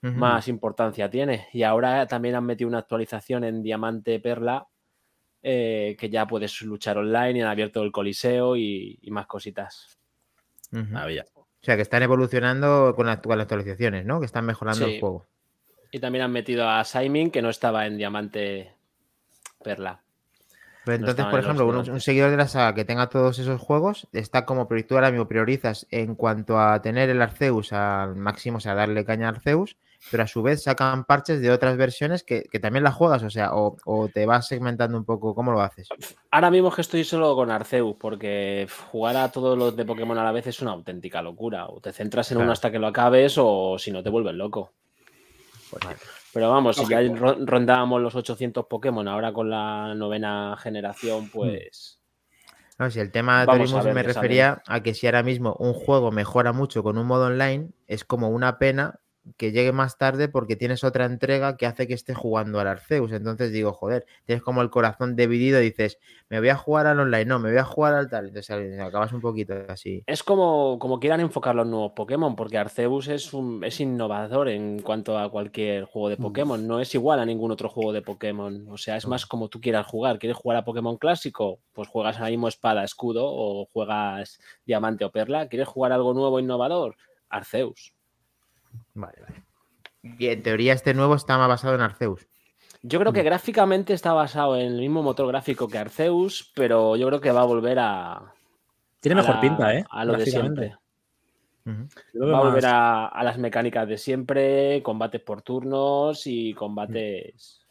más 0.02 0.48
importancia 0.48 1.08
tiene. 1.08 1.48
Y 1.52 1.62
ahora 1.62 2.06
también 2.06 2.34
han 2.34 2.44
metido 2.44 2.68
una 2.68 2.78
actualización 2.78 3.44
en 3.44 3.62
Diamante 3.62 4.20
Perla, 4.20 4.66
eh, 5.42 5.96
que 5.98 6.10
ya 6.10 6.26
puedes 6.26 6.60
luchar 6.62 6.98
online 6.98 7.38
y 7.38 7.42
han 7.42 7.48
abierto 7.48 7.82
el 7.82 7.92
Coliseo 7.92 8.56
y, 8.56 8.98
y 9.00 9.10
más 9.10 9.26
cositas. 9.26 9.98
Maravilla. 10.70 11.24
O 11.64 11.66
sea, 11.66 11.76
que 11.76 11.82
están 11.82 12.02
evolucionando 12.02 12.92
con, 12.94 13.06
la- 13.06 13.22
con 13.22 13.38
las 13.38 13.44
actualizaciones, 13.46 14.04
¿no? 14.04 14.20
Que 14.20 14.26
están 14.26 14.44
mejorando 14.44 14.84
Sí. 14.84 14.96
el 14.96 15.00
juego. 15.00 15.24
Y 15.90 15.98
también 15.98 16.22
han 16.26 16.30
metido 16.30 16.68
a 16.68 16.84
Simon, 16.84 17.30
que 17.30 17.40
no 17.40 17.48
estaba 17.48 17.86
en 17.86 17.96
Diamante 17.96 18.74
Perla. 19.62 20.02
Pero 20.84 20.96
entonces, 20.96 21.24
por 21.24 21.38
en 21.38 21.44
ejemplo, 21.46 21.66
un, 21.66 22.00
seguidor 22.02 22.30
de 22.30 22.36
la 22.36 22.48
saga 22.48 22.74
que 22.74 22.84
tenga 22.84 23.08
todos 23.08 23.38
esos 23.38 23.58
juegos, 23.58 24.06
está 24.12 24.44
como 24.44 24.68
tú 24.68 24.94
ahora 24.94 25.10
mismo 25.10 25.26
priorizas 25.26 25.86
en 25.90 26.14
cuanto 26.16 26.60
a 26.60 26.82
tener 26.82 27.08
el 27.08 27.22
Arceus 27.22 27.72
al 27.72 28.14
máximo, 28.14 28.58
o 28.58 28.60
sea, 28.60 28.74
darle 28.74 29.06
caña 29.06 29.30
al 29.30 29.36
Arceus, 29.36 29.78
pero 30.10 30.22
a 30.22 30.26
su 30.26 30.42
vez 30.42 30.62
sacan 30.62 31.04
parches 31.04 31.40
de 31.40 31.50
otras 31.50 31.76
versiones 31.76 32.22
que, 32.22 32.44
que 32.44 32.60
también 32.60 32.84
las 32.84 32.94
juegas, 32.94 33.22
o 33.22 33.30
sea, 33.30 33.54
o, 33.54 33.76
o 33.84 34.08
te 34.08 34.26
vas 34.26 34.46
segmentando 34.46 34.98
un 34.98 35.04
poco, 35.04 35.34
¿cómo 35.34 35.52
lo 35.52 35.60
haces? 35.60 35.88
Ahora 36.30 36.50
mismo 36.50 36.68
es 36.68 36.74
que 36.74 36.80
estoy 36.82 37.04
solo 37.04 37.34
con 37.34 37.50
Arceus, 37.50 37.96
porque 37.98 38.68
jugar 38.90 39.16
a 39.16 39.30
todos 39.30 39.56
los 39.56 39.76
de 39.76 39.84
Pokémon 39.84 40.18
a 40.18 40.24
la 40.24 40.32
vez 40.32 40.46
es 40.46 40.60
una 40.60 40.72
auténtica 40.72 41.22
locura. 41.22 41.66
O 41.68 41.80
te 41.80 41.92
centras 41.92 42.30
en 42.32 42.38
uno 42.38 42.52
hasta 42.52 42.70
que 42.70 42.78
lo 42.78 42.86
acabes, 42.86 43.36
o 43.38 43.76
si 43.78 43.90
no 43.90 44.02
te 44.02 44.10
vuelves 44.10 44.34
loco. 44.34 44.72
Pero 46.32 46.50
vamos, 46.50 46.76
si 46.76 46.86
ya 46.86 47.00
rondábamos 47.00 48.02
los 48.02 48.14
800 48.14 48.66
Pokémon, 48.66 49.06
ahora 49.08 49.32
con 49.32 49.50
la 49.50 49.94
novena 49.94 50.56
generación, 50.60 51.30
pues. 51.30 52.00
No, 52.78 52.90
si 52.90 52.98
el 52.98 53.12
tema 53.12 53.40
de 53.40 53.46
Vamos 53.46 53.72
ver 53.72 53.94
me 53.94 54.02
sale. 54.02 54.02
refería 54.02 54.62
a 54.66 54.82
que 54.82 54.94
si 54.94 55.06
ahora 55.06 55.22
mismo 55.22 55.54
un 55.60 55.72
juego 55.72 56.10
mejora 56.10 56.52
mucho 56.52 56.82
con 56.82 56.98
un 56.98 57.06
modo 57.06 57.26
online, 57.26 57.70
es 57.86 58.04
como 58.04 58.30
una 58.30 58.58
pena 58.58 59.00
que 59.36 59.52
llegue 59.52 59.72
más 59.72 59.98
tarde 59.98 60.28
porque 60.28 60.56
tienes 60.56 60.84
otra 60.84 61.06
entrega 61.06 61.56
que 61.56 61.66
hace 61.66 61.86
que 61.86 61.94
esté 61.94 62.14
jugando 62.14 62.60
al 62.60 62.68
Arceus. 62.68 63.12
Entonces 63.12 63.52
digo, 63.52 63.72
joder, 63.72 64.06
tienes 64.24 64.42
como 64.42 64.62
el 64.62 64.70
corazón 64.70 65.16
dividido 65.16 65.60
y 65.60 65.64
dices, 65.64 65.98
me 66.28 66.38
voy 66.38 66.50
a 66.50 66.56
jugar 66.56 66.86
al 66.86 67.00
online, 67.00 67.24
no, 67.24 67.38
me 67.38 67.50
voy 67.50 67.58
a 67.58 67.64
jugar 67.64 67.94
al 67.94 68.08
tal. 68.08 68.28
Entonces 68.28 68.80
acabas 68.80 69.12
un 69.12 69.20
poquito 69.20 69.54
así. 69.68 70.02
Es 70.06 70.22
como, 70.22 70.78
como 70.78 71.00
quieran 71.00 71.20
enfocar 71.20 71.54
los 71.54 71.66
nuevos 71.66 71.92
Pokémon, 71.92 72.36
porque 72.36 72.58
Arceus 72.58 73.08
es, 73.08 73.32
un, 73.32 73.64
es 73.64 73.80
innovador 73.80 74.48
en 74.48 74.80
cuanto 74.80 75.18
a 75.18 75.30
cualquier 75.30 75.84
juego 75.84 76.08
de 76.08 76.16
Pokémon. 76.16 76.66
No 76.66 76.80
es 76.80 76.94
igual 76.94 77.20
a 77.20 77.26
ningún 77.26 77.50
otro 77.50 77.68
juego 77.68 77.92
de 77.92 78.02
Pokémon. 78.02 78.66
O 78.68 78.76
sea, 78.76 78.96
es 78.96 79.06
más 79.06 79.26
como 79.26 79.48
tú 79.48 79.60
quieras 79.60 79.86
jugar. 79.86 80.18
¿Quieres 80.18 80.36
jugar 80.36 80.58
a 80.58 80.64
Pokémon 80.64 80.98
clásico? 80.98 81.60
Pues 81.72 81.88
juegas 81.88 82.18
ahora 82.18 82.30
mismo 82.30 82.48
espada, 82.48 82.84
escudo 82.84 83.24
o 83.26 83.66
juegas 83.72 84.38
diamante 84.66 85.04
o 85.04 85.10
perla. 85.10 85.48
¿Quieres 85.48 85.68
jugar 85.68 85.92
algo 85.92 86.14
nuevo, 86.14 86.40
innovador? 86.40 86.96
Arceus. 87.28 87.93
Vale, 88.94 89.18
vale. 89.20 89.44
Y 90.18 90.26
en 90.28 90.42
teoría 90.42 90.72
este 90.74 90.94
nuevo 90.94 91.14
está 91.14 91.38
más 91.38 91.48
basado 91.48 91.74
en 91.74 91.80
Arceus. 91.80 92.26
Yo 92.82 93.00
creo 93.00 93.12
que 93.14 93.22
gráficamente 93.22 93.94
está 93.94 94.12
basado 94.12 94.56
en 94.56 94.66
el 94.66 94.78
mismo 94.78 95.02
motor 95.02 95.26
gráfico 95.28 95.68
que 95.68 95.78
Arceus, 95.78 96.52
pero 96.54 96.96
yo 96.96 97.06
creo 97.08 97.20
que 97.20 97.32
va 97.32 97.40
a 97.40 97.46
volver 97.46 97.78
a. 97.78 98.34
Tiene 99.00 99.14
a 99.14 99.22
mejor 99.22 99.34
la- 99.36 99.40
pinta, 99.40 99.74
¿eh? 99.74 99.84
A 99.90 100.04
lo 100.04 100.12
de 100.18 100.26
siempre. 100.26 100.76
Va 101.66 102.38
a 102.38 102.40
volver 102.42 102.66
a, 102.66 103.06
a 103.06 103.24
las 103.24 103.38
mecánicas 103.38 103.88
de 103.88 103.96
siempre, 103.96 104.82
combates 104.82 105.22
por 105.22 105.40
turnos 105.40 106.26
y 106.26 106.52
combates 106.52 107.64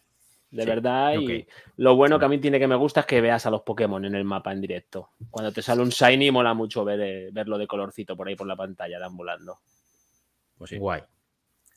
de 0.50 0.64
Sí, 0.64 0.68
verdad. 0.68 1.14
Y 1.20 1.48
lo 1.78 1.96
bueno 1.96 2.18
que 2.18 2.26
a 2.26 2.30
mí 2.30 2.40
tiene 2.40 2.60
que 2.60 2.68
me 2.68 2.76
gusta 2.76 3.02
es 3.02 3.06
que 3.06 3.22
veas 3.22 3.46
a 3.46 3.52
los 3.52 3.62
Pokémon 3.62 4.04
en 4.06 4.16
el 4.16 4.24
mapa 4.24 4.52
en 4.52 4.62
directo. 4.62 5.10
Cuando 5.30 5.52
te 5.52 5.62
sale 5.62 5.82
un 5.84 5.90
Shiny, 5.90 6.32
mola 6.32 6.54
mucho 6.56 6.84
ver, 6.84 7.00
eh, 7.02 7.30
verlo 7.32 7.58
de 7.60 7.68
colorcito 7.68 8.18
por 8.18 8.28
ahí 8.28 8.36
por 8.36 8.48
la 8.48 8.56
pantalla, 8.56 8.98
deambulando. 9.00 9.60
Pues 10.58 10.70
sí. 10.70 10.78
Guay. 10.78 11.02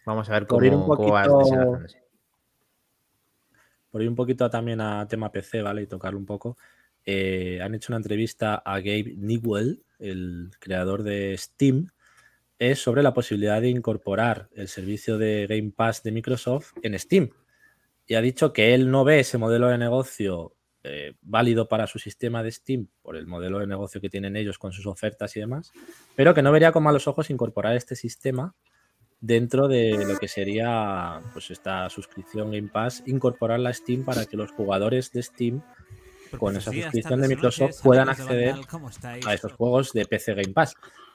Vamos 0.04 0.28
a 0.28 0.32
ver 0.32 0.46
Por 0.46 0.58
cómo, 0.58 0.64
ir 0.66 0.74
un 0.74 0.80
cómo 0.86 0.96
poquito- 0.96 1.80
por 3.90 4.02
ir 4.02 4.08
un 4.08 4.14
poquito 4.14 4.50
también 4.50 4.80
a 4.80 5.06
tema 5.08 5.30
PC, 5.32 5.62
¿vale? 5.62 5.82
Y 5.82 5.86
tocarlo 5.86 6.18
un 6.18 6.26
poco. 6.26 6.56
eh, 7.08 7.60
han 7.62 7.72
hecho 7.72 7.92
una 7.92 7.98
entrevista 7.98 8.56
a 8.56 8.78
Gabe 8.80 9.14
Newell, 9.16 9.80
el 10.00 10.50
creador 10.58 11.04
de 11.04 11.36
Steam, 11.38 11.88
es 12.58 12.80
sobre 12.80 13.04
la 13.04 13.14
posibilidad 13.14 13.60
de 13.60 13.68
incorporar 13.68 14.48
el 14.56 14.66
servicio 14.66 15.16
de 15.16 15.46
Game 15.48 15.70
Pass 15.70 16.02
de 16.02 16.10
Microsoft 16.10 16.72
en 16.82 16.98
Steam. 16.98 17.30
Y 18.08 18.14
ha 18.16 18.20
dicho 18.20 18.52
que 18.52 18.74
él 18.74 18.90
no 18.90 19.04
ve 19.04 19.20
ese 19.20 19.38
modelo 19.38 19.68
de 19.68 19.78
negocio 19.78 20.55
eh, 20.86 21.14
válido 21.20 21.68
para 21.68 21.86
su 21.86 21.98
sistema 21.98 22.42
de 22.42 22.52
Steam 22.52 22.88
por 23.02 23.16
el 23.16 23.26
modelo 23.26 23.58
de 23.58 23.66
negocio 23.66 24.00
que 24.00 24.08
tienen 24.08 24.36
ellos 24.36 24.58
con 24.58 24.72
sus 24.72 24.86
ofertas 24.86 25.36
y 25.36 25.40
demás, 25.40 25.72
pero 26.14 26.34
que 26.34 26.42
no 26.42 26.52
vería 26.52 26.72
con 26.72 26.82
malos 26.82 27.08
ojos 27.08 27.30
incorporar 27.30 27.76
este 27.76 27.96
sistema 27.96 28.54
dentro 29.20 29.66
de 29.66 30.04
lo 30.06 30.16
que 30.18 30.28
sería 30.28 31.20
pues 31.32 31.50
esta 31.50 31.88
suscripción 31.90 32.50
Game 32.50 32.68
Pass, 32.68 33.02
incorporarla 33.06 33.70
a 33.70 33.74
Steam 33.74 34.04
para 34.04 34.26
que 34.26 34.36
los 34.36 34.52
jugadores 34.52 35.10
de 35.12 35.22
Steam 35.22 35.62
con 36.38 36.56
esa 36.56 36.72
suscripción 36.72 37.20
de 37.20 37.28
Microsoft 37.28 37.82
puedan 37.82 38.08
acceder 38.08 38.54
a 39.26 39.34
esos 39.34 39.52
juegos 39.52 39.92
de 39.92 40.06
PC 40.06 40.34
Game 40.34 40.52
Pass. 40.52 40.74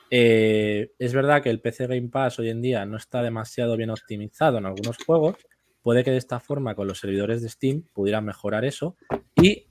Eh, 0.10 0.92
es 1.00 1.14
verdad 1.14 1.42
que 1.42 1.50
el 1.50 1.62
PC 1.62 1.88
Game 1.88 2.10
Pass 2.10 2.40
hoy 2.40 2.50
en 2.50 2.62
día 2.62 2.86
no 2.86 2.98
está 2.98 3.22
demasiado 3.22 3.78
bien 3.78 3.90
optimizado 3.90 4.58
en 4.58 4.66
algunos 4.66 4.98
juegos. 5.06 5.36
Puede 5.82 6.04
que 6.04 6.12
de 6.12 6.18
esta 6.18 6.40
forma 6.40 6.76
con 6.76 6.88
los 6.88 7.00
servidores 7.00 7.42
de 7.42 7.50
Steam 7.50 7.84
pudieran 7.94 8.26
mejorar 8.26 8.66
eso 8.66 8.96
y 9.36 9.68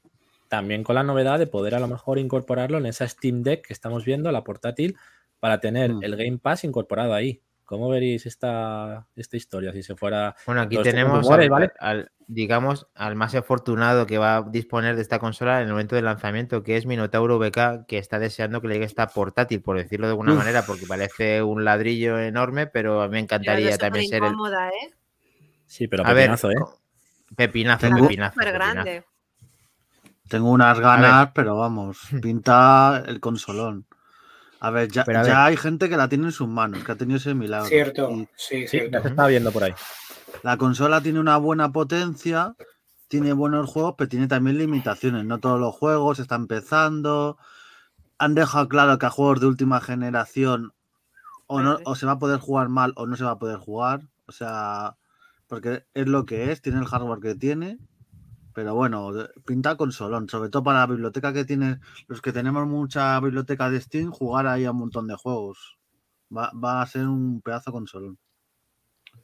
también 0.49 0.83
con 0.83 0.97
la 0.97 1.03
novedad 1.05 1.39
de 1.39 1.47
poder 1.47 1.75
a 1.77 1.81
lo 1.81 1.87
mejor 1.87 2.19
incorporarlo 2.19 2.79
en 2.79 2.87
esa 2.87 3.07
Steam 3.07 3.43
Deck 3.43 3.67
que 3.69 3.73
estamos 3.73 4.05
viendo, 4.05 4.33
la 4.33 4.43
portátil, 4.43 4.97
para 5.39 5.61
tener 5.61 5.93
Mm. 5.93 6.05
el 6.05 6.17
Game 6.17 6.39
Pass 6.39 6.65
incorporado 6.65 7.15
ahí. 7.15 7.41
¿Cómo 7.65 7.89
veréis 7.89 8.27
esta, 8.27 9.07
esta 9.15 9.37
historia 9.37 9.73
si 9.73 9.85
se 9.85 9.95
fuera... 9.95 10.35
Bueno, 10.45 10.61
aquí 10.63 10.77
tenemos, 10.83 11.21
rumores, 11.23 11.45
al, 11.45 11.51
¿vale? 11.51 11.71
al- 11.79 12.11
digamos, 12.27 12.89
al 12.97 13.15
más 13.15 13.33
afortunado 13.37 14.07
que 14.07 14.19
va 14.19 14.39
a 14.39 14.43
disponer 14.43 14.97
de 14.97 15.03
esta 15.03 15.21
consola 15.21 15.59
en 15.61 15.67
el 15.69 15.73
momento 15.73 15.95
del 15.95 16.05
lanzamiento, 16.07 16.65
que 16.65 16.77
es 16.77 16.85
Minotauro 16.85 17.39
VK, 17.39 17.87
que 17.87 17.99
está 17.99 18.19
deseando 18.19 18.61
que 18.61 18.67
le 18.67 18.75
llegue 18.75 18.87
esta 18.87 19.07
portátil, 19.07 19.63
por 19.63 19.77
decirlo 19.77 20.09
de 20.09 20.13
alguna 20.13 20.33
Uf. 20.33 20.39
manera, 20.39 20.65
porque 20.67 20.87
parece 20.89 21.45
un 21.45 21.65
ladrillo 21.65 22.19
enorme, 22.19 22.67
pero 22.67 23.03
a 23.03 23.07
mí 23.07 23.13
me 23.13 23.19
encantaría 23.21 23.79
también 23.79 24.09
ser 24.09 24.25
el... 24.25 24.31
incómoda, 24.31 24.69
¿eh? 24.71 24.91
Sí, 25.71 25.87
pero 25.87 26.05
A 26.05 26.13
ver, 26.13 26.25
pepinazo, 26.31 26.51
¿eh? 26.51 26.57
pepinazo, 27.37 27.87
Tengo- 27.87 28.03
pepinazo, 28.09 28.33
Súper 28.35 28.47
pepinazo. 28.53 28.73
grande. 28.75 29.05
Tengo 30.29 30.51
unas 30.51 30.81
ganas, 30.81 31.31
pero 31.33 31.57
vamos, 31.57 31.99
pinta 32.23 33.05
el 33.07 33.21
consolón. 33.21 33.87
A 34.59 34.71
ver, 34.71 34.91
ya, 34.91 35.05
Pero 35.05 35.21
a 35.21 35.23
ya 35.23 35.29
ver. 35.29 35.37
hay 35.37 35.57
gente 35.57 35.89
que 35.89 35.97
la 35.97 36.09
tiene 36.09 36.27
en 36.27 36.33
sus 36.33 36.49
manos, 36.49 36.83
que 36.83 36.91
ha 36.93 36.97
tenido 36.97 37.19
ese 37.19 37.35
milagro. 37.35 37.67
Cierto, 37.69 38.11
Y 38.11 38.29
sí, 38.37 38.63
Sí, 38.63 38.69
cierto. 38.69 38.99
estaba 38.99 39.29
viendo 39.29 39.53
por 39.53 39.63
ahí. 39.65 39.75
la 40.43 40.57
consola 40.57 41.01
tiene 41.01 41.21
una 41.21 41.37
buena 41.37 41.71
potencia, 41.71 42.55
tiene 43.09 43.33
buenos 43.33 43.71
juegos, 43.71 43.95
pero 43.97 44.09
tiene 44.09 44.27
también 44.27 44.59
limitaciones. 44.59 45.25
No 45.25 45.39
todos 45.39 45.59
los 45.61 45.73
juegos 45.75 46.19
están 46.19 46.43
empezando. 46.43 47.39
Han 48.19 48.35
dejado 48.35 48.69
claro 48.69 48.99
que 48.99 49.07
a 49.07 49.11
juegos 49.11 49.41
de 49.41 49.47
última 49.47 49.81
generación 49.81 50.73
o, 51.47 51.61
no, 51.61 51.79
o 51.85 51.95
se 51.95 52.07
va 52.07 52.13
a 52.13 52.19
poder 52.19 52.39
jugar 52.41 52.69
mal 52.69 52.93
o 52.97 53.07
no 53.07 53.17
se 53.17 53.25
va 53.25 53.31
a 53.33 53.39
poder 53.39 53.57
jugar. 53.59 54.01
O 54.27 54.33
sea, 54.33 54.97
porque 55.51 55.85
es 55.93 56.07
lo 56.07 56.25
que 56.25 56.51
es, 56.53 56.63
tiene 56.63 56.79
el 56.79 56.87
hardware 56.87 57.21
que 57.21 57.35
tiene. 57.35 57.79
Pero 58.55 58.75
bueno, 58.75 59.13
pinta 59.45 59.77
consolón, 59.77 60.29
sobre 60.29 60.49
todo 60.49 60.63
para 60.65 60.81
la 60.81 60.87
biblioteca 60.87 61.33
que 61.33 61.45
tiene, 61.45 61.79
los 62.09 62.23
que 62.23 62.33
tenemos 62.33 62.67
mucha 62.67 63.19
biblioteca 63.21 63.69
de 63.71 63.81
Steam, 63.81 64.11
jugar 64.11 64.47
ahí 64.47 64.65
a 64.65 64.71
un 64.71 64.79
montón 64.79 65.07
de 65.07 65.15
juegos. 65.17 65.79
Va, 66.37 66.51
va 66.53 66.81
a 66.83 66.87
ser 66.87 67.07
un 67.07 67.43
pedazo 67.43 67.71
consolón. 67.73 68.19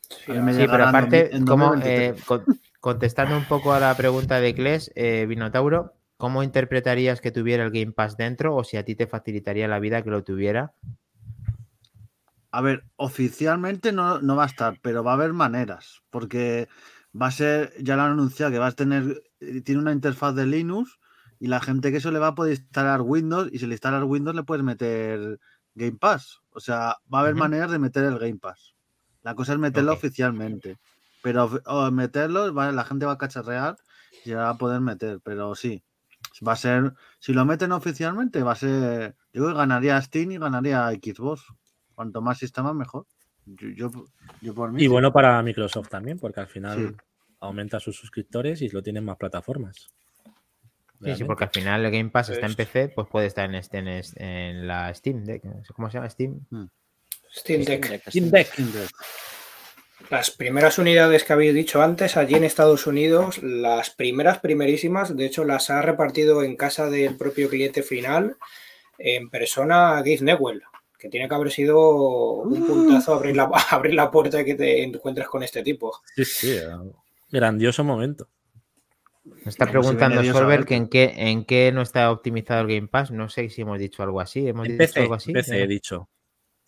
Sí, 0.09 0.24
Sí, 0.27 0.33
pero 0.66 0.83
en 0.85 0.89
aparte, 0.89 1.31
domi- 1.31 1.37
en 1.37 1.45
como, 1.45 1.64
2023. 1.70 2.18
eh, 2.20 2.24
con- 2.27 2.45
contestando 2.81 3.37
un 3.37 3.47
poco 3.47 3.72
a 3.72 3.81
la 3.81 3.97
pregunta 3.97 4.41
de 4.41 4.55
Kles, 4.55 4.93
eh, 4.95 5.27
Vinotauro, 5.27 5.95
¿cómo 6.16 6.43
interpretarías 6.43 7.20
que 7.20 7.31
tuviera 7.33 7.64
el 7.64 7.70
Game 7.70 7.93
Pass 7.93 8.16
dentro 8.16 8.55
o 8.55 8.64
si 8.64 8.77
a 8.77 8.85
ti 8.85 8.95
te 8.95 9.07
facilitaría 9.07 9.68
la 9.68 9.79
vida 9.81 10.03
que 10.03 10.11
lo 10.11 10.22
tuviera? 10.24 10.74
A 12.57 12.61
ver, 12.62 12.84
oficialmente 12.96 13.92
no, 13.92 14.20
no 14.22 14.34
va 14.36 14.44
a 14.44 14.46
estar, 14.52 14.78
pero 14.82 15.04
va 15.04 15.11
a 15.12 15.14
haber 15.14 15.32
maneras, 15.34 16.02
porque 16.11 16.68
va 17.20 17.26
a 17.26 17.30
ser, 17.30 17.74
ya 17.78 17.96
lo 17.96 18.02
han 18.02 18.12
anunciado, 18.12 18.50
que 18.52 18.59
va 18.59 18.68
a 18.68 18.72
tener, 18.72 19.22
eh, 19.40 19.61
tiene 19.61 19.82
una 19.82 19.92
interfaz 19.92 20.34
de 20.34 20.46
Linux 20.46 20.98
y 21.38 21.48
la 21.48 21.61
gente 21.61 21.90
que 21.90 21.98
eso 21.98 22.11
le 22.11 22.18
va 22.18 22.28
a 22.28 22.34
poder 22.34 22.54
instalar 22.54 23.02
Windows 23.02 23.50
y 23.52 23.59
si 23.59 23.66
le 23.66 23.74
instalas 23.74 24.04
Windows 24.04 24.34
le 24.34 24.42
puedes 24.44 24.64
meter 24.64 25.38
Game 25.74 25.98
Pass. 25.98 26.40
O 26.50 26.61
sea, 26.61 26.96
va 27.12 27.18
a 27.18 27.20
haber 27.22 27.34
maneras 27.34 27.70
de 27.70 27.78
meter 27.78 28.04
el 28.04 28.18
Game 28.18 28.38
Pass. 28.38 28.74
La 29.22 29.34
cosa 29.34 29.52
es 29.52 29.59
meterlo 29.59 29.92
oficialmente, 29.92 30.78
pero 31.22 31.50
o 31.66 31.90
meterlo, 31.90 32.54
va- 32.54 32.72
la 32.72 32.84
gente 32.84 33.04
va 33.04 33.12
a 33.12 33.18
cacharrear 33.18 33.76
y 34.24 34.30
ya 34.30 34.38
va 34.38 34.48
a 34.50 34.57
poder 34.57 34.80
meter, 34.80 35.20
pero 35.22 35.54
sí. 35.54 35.82
Va 36.46 36.52
a 36.52 36.57
ser, 36.57 36.94
si 37.18 37.34
lo 37.34 37.44
meten 37.44 37.72
oficialmente, 37.72 38.42
va 38.42 38.52
a 38.52 38.57
ser, 38.57 39.16
yo 39.32 39.42
creo 39.42 39.48
que 39.54 39.59
ganaría 39.59 40.00
Steam 40.00 40.30
y 40.32 40.38
ganaría 40.38 40.88
Xbox. 40.90 41.42
Cuanto 41.97 42.20
más 42.20 42.38
sistemas, 42.38 42.74
mejor. 42.74 43.07
Yo, 43.47 43.68
yo, 43.70 43.90
yo 44.42 44.55
por 44.55 44.70
mí. 44.70 44.82
Y 44.82 44.84
sí. 44.84 44.88
bueno 44.88 45.12
para 45.12 45.42
Microsoft 45.42 45.88
también, 45.88 46.18
porque 46.18 46.40
al 46.40 46.47
final 46.47 46.90
Sí. 46.90 46.97
aumenta 47.40 47.80
sus 47.80 47.97
suscriptores 47.97 48.62
y 48.62 48.68
lo 48.68 48.82
tienen 48.82 49.05
más 49.05 49.16
plataformas. 49.16 49.88
Sí, 51.03 51.14
sí, 51.16 51.24
porque 51.24 51.44
al 51.44 51.51
final 51.51 51.84
el 51.84 51.90
Game 51.90 52.11
Pass 52.11 52.30
está 52.30 52.47
en 52.47 52.55
PC, 52.55 52.88
pues 52.90 53.09
puede 53.09 53.26
estar 53.26 53.44
en, 53.44 53.55
este, 53.55 53.78
en, 53.78 54.66
la 54.66 54.92
Steam 54.94 55.24
Deck. 55.24 55.42
¿Cómo 55.74 55.90
se 55.90 55.99
llama? 55.99 56.09
Steam. 56.09 56.40
Steam 57.34 57.64
Deck. 57.64 58.09
Steam 58.09 58.30
Deck. 58.30 58.47
Steam 58.53 58.72
Deck. 58.72 58.90
Las 60.11 60.30
primeras 60.30 60.78
unidades 60.78 61.24
que 61.24 61.32
habéis 61.32 61.53
dicho 61.55 61.82
antes, 61.82 62.16
allí 62.16 62.34
en 62.34 62.44
Estados 62.44 62.86
Unidos, 62.86 63.42
las 63.42 63.90
primeras, 63.90 64.38
primerísimas, 64.38 65.16
de 65.16 65.26
hecho 65.26 65.44
las 65.44 65.68
ha 65.70 65.82
repartido 65.82 66.42
en 66.42 66.57
casa 66.57 66.88
del 66.88 67.16
propio 67.16 67.49
cliente 67.49 67.82
final, 67.82 68.36
en 68.99 69.30
persona 69.30 69.97
Gabe 69.97 70.18
Newell, 70.20 70.62
que 70.99 71.09
tiene 71.09 71.28
que 71.28 71.34
haber 71.34 71.51
sido 71.51 72.32
un 72.42 72.66
puntazo 72.66 73.14
abrir 73.14 73.36
la, 73.36 73.44
abrir 73.70 73.94
la 73.94 74.11
puerta 74.11 74.40
y 74.40 74.44
que 74.44 74.55
te 74.55 74.82
encuentres 74.82 75.28
con 75.28 75.42
este 75.42 75.62
tipo. 75.62 75.92
Sí, 76.14 76.24
sí, 76.24 76.59
un 76.59 76.92
grandioso 77.30 77.84
momento. 77.84 78.28
Me 79.24 79.51
está 79.51 79.66
preguntando 79.66 80.22
Solver 80.24 80.59
ver, 80.61 80.66
que 80.66 80.74
en 80.76 80.88
qué, 80.88 81.12
en 81.16 81.44
qué 81.44 81.72
no 81.72 81.82
está 81.82 82.11
optimizado 82.12 82.61
el 82.62 82.68
Game 82.68 82.86
Pass. 82.88 83.11
No 83.11 83.28
sé 83.28 83.49
si 83.49 83.62
hemos 83.62 83.78
dicho 83.78 84.03
algo 84.05 84.20
así. 84.20 84.47
¿Hemos 84.47 84.66
En 84.66 84.72
dicho 84.78 84.78
PC, 84.86 85.01
algo 85.01 85.14
así? 85.14 85.32
PC 85.32 85.62
he 85.62 85.66
dicho. 85.66 86.09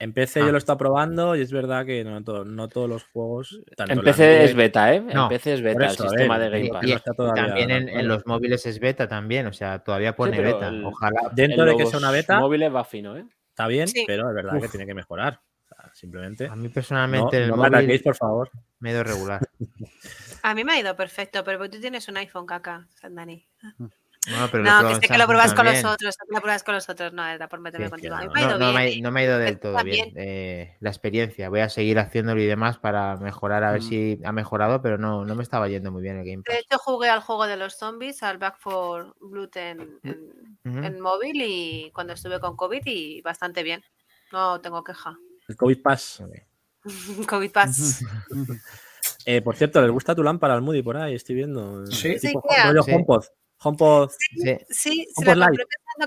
En 0.01 0.12
PC 0.12 0.41
Ah. 0.41 0.45
yo 0.47 0.51
lo 0.51 0.57
he 0.57 0.59
estado 0.59 0.79
probando 0.79 1.35
y 1.37 1.41
es 1.43 1.53
verdad 1.53 1.85
que 1.87 2.03
no, 2.05 2.22
to- 2.24 2.45
no 2.45 2.68
todos 2.68 2.89
los 2.89 3.05
juegos. 3.05 3.61
tanto 3.76 3.93
En 3.95 4.01
PC 4.01 4.45
es 4.45 4.55
beta, 4.57 4.93
¿eh? 4.95 5.01
No, 5.01 5.24
En 5.24 5.29
PC 5.29 5.55
es 5.55 5.62
beta 5.62 5.87
el 5.87 5.91
eso, 5.93 6.05
a 6.05 6.09
sistema 6.09 6.39
ver, 6.39 6.51
de 6.51 6.57
Game 6.59 6.68
y- 6.68 6.70
Pass. 6.72 6.83
no 6.89 6.95
está 6.97 7.12
todavía 7.14 7.47
también 7.47 7.70
en, 7.70 7.89
en 7.89 8.09
los 8.09 8.26
móviles 8.26 8.66
es 8.66 8.79
beta 8.81 9.07
también. 9.09 9.47
O 9.47 9.53
sea, 9.53 9.79
todavía 9.83 10.14
pone 10.16 10.37
pero 10.37 10.55
beta. 10.55 10.68
el- 10.68 10.85
Ojalá. 10.85 11.31
Dentro 11.35 11.62
En 11.62 11.70
de 11.70 11.76
que 11.76 11.87
sea 11.87 11.99
una 12.01 12.11
beta, 12.11 12.41
móviles 12.41 12.74
va 12.74 12.85
fino, 12.85 13.16
¿eh? 13.16 13.24
Está 13.59 13.67
bien, 13.67 13.89
Sí. 13.89 14.05
pero 14.07 14.29
es 14.29 14.35
verdad 14.37 14.61
que 14.61 14.69
tiene 14.69 14.87
que 14.87 14.95
mejorar. 14.95 15.41
O 15.65 15.69
sea, 15.69 15.91
simplemente. 15.93 16.47
A 16.47 16.55
mí 16.55 16.69
No, 16.69 16.73
personalmente 16.75 17.37
en 17.39 17.43
el 17.43 17.49
no 17.51 17.57
me 17.57 17.99
por 17.99 18.15
favor. 18.15 18.51
me 18.79 18.93
ido 18.93 19.03
regular. 19.03 19.41
A 20.45 20.55
mí 20.55 20.63
me 20.63 20.73
ha 20.75 20.81
ido 20.81 20.95
perfecto, 20.95 21.43
pero 21.43 21.69
tú 21.69 21.81
tienes 21.81 22.07
un 22.09 22.17
iPhone, 22.19 22.47
caca, 22.47 22.87
Dani. 23.11 23.45
No, 24.27 24.49
pero 24.51 24.62
No, 24.64 24.83
lo 24.83 24.89
que 24.89 24.95
sé 24.97 25.01
que 25.12 25.16
lo 25.19 25.27
pruebas 25.27 25.55
con 25.55 25.64
los 25.64 25.75
también. 25.75 25.87
otros, 25.87 26.16
que 26.16 26.35
lo 26.35 26.41
pruebas 26.41 26.62
con 26.62 26.75
los 26.75 26.89
otros, 26.89 27.12
no, 27.14 27.27
era 27.27 27.49
por 27.49 27.61
meterme 27.61 27.87
Sí, 27.87 27.91
contigo. 27.91 28.16
No, 28.16 28.31
me 28.31 28.41
ha 28.41 28.43
No, 28.43 28.49
ido 28.51 28.59
no 28.59 28.73
me, 28.73 28.87
bien. 28.87 28.99
ha- 28.99 29.03
no 29.09 29.11
me 29.12 29.21
ha 29.21 29.25
ido 29.25 29.39
del 29.39 29.59
todo 29.59 29.83
bien, 29.85 30.12
bien. 30.12 30.14
eh, 30.16 30.77
la 30.81 30.91
experiencia. 30.91 31.49
Voy 31.49 31.61
a 31.61 31.69
seguir 31.71 31.99
haciéndolo 31.99 32.41
y 32.43 32.47
demás 32.47 32.79
para 32.79 33.16
mejorar, 33.16 33.64
a 33.64 33.73
ver 33.73 33.81
Mm. 33.81 33.89
si 33.89 34.21
ha 34.25 34.33
mejorado, 34.33 34.83
pero 34.83 34.99
no, 34.99 35.25
no 35.25 35.35
me 35.35 35.43
estaba 35.43 35.69
yendo 35.69 35.91
muy 35.93 36.03
bien 36.03 36.19
el 36.19 36.27
Game 36.27 36.43
De 36.47 36.59
hecho, 36.59 36.79
jugué 36.79 37.09
al 37.09 37.21
juego 37.21 37.47
de 37.47 37.57
los 37.57 37.79
zombies, 37.79 38.23
al 38.23 38.37
Back 38.39 38.59
for 38.59 39.14
Blood 39.21 39.57
en, 39.57 39.99
en- 40.64 41.01
móvil 41.01 41.41
y 41.43 41.91
cuando 41.95 42.12
estuve 42.12 42.39
con 42.41 42.55
COVID 42.57 42.83
y 42.85 43.23
bastante 43.23 43.62
bien. 43.62 43.83
No 44.33 44.61
tengo 44.61 44.85
queja. 44.85 45.16
El 45.49 45.57
COVID 45.57 45.81
Pass. 45.81 46.23
COVID 47.29 47.51
Pass. 47.53 48.05
Eh, 49.25 49.43
por 49.43 49.57
cierto, 49.57 49.81
¿les 49.83 49.91
gusta 49.91 50.14
tu 50.14 50.23
lámpara 50.23 50.55
al 50.55 50.62
Moody 50.62 50.83
por 50.83 50.97
ahí? 50.97 51.14
Estoy 51.14 51.37
viendo. 51.37 51.87
Sí. 51.87 52.16
Tipo 52.19 52.41
Sí, 52.49 52.55
Kea. 52.55 52.66
rollo 52.71 52.83
Sí. 52.83 52.93
HomePod. 52.93 53.25
HomePod. 53.61 54.11
Sí, 54.71 55.07
HomePod 55.17 55.35
la 55.35 55.51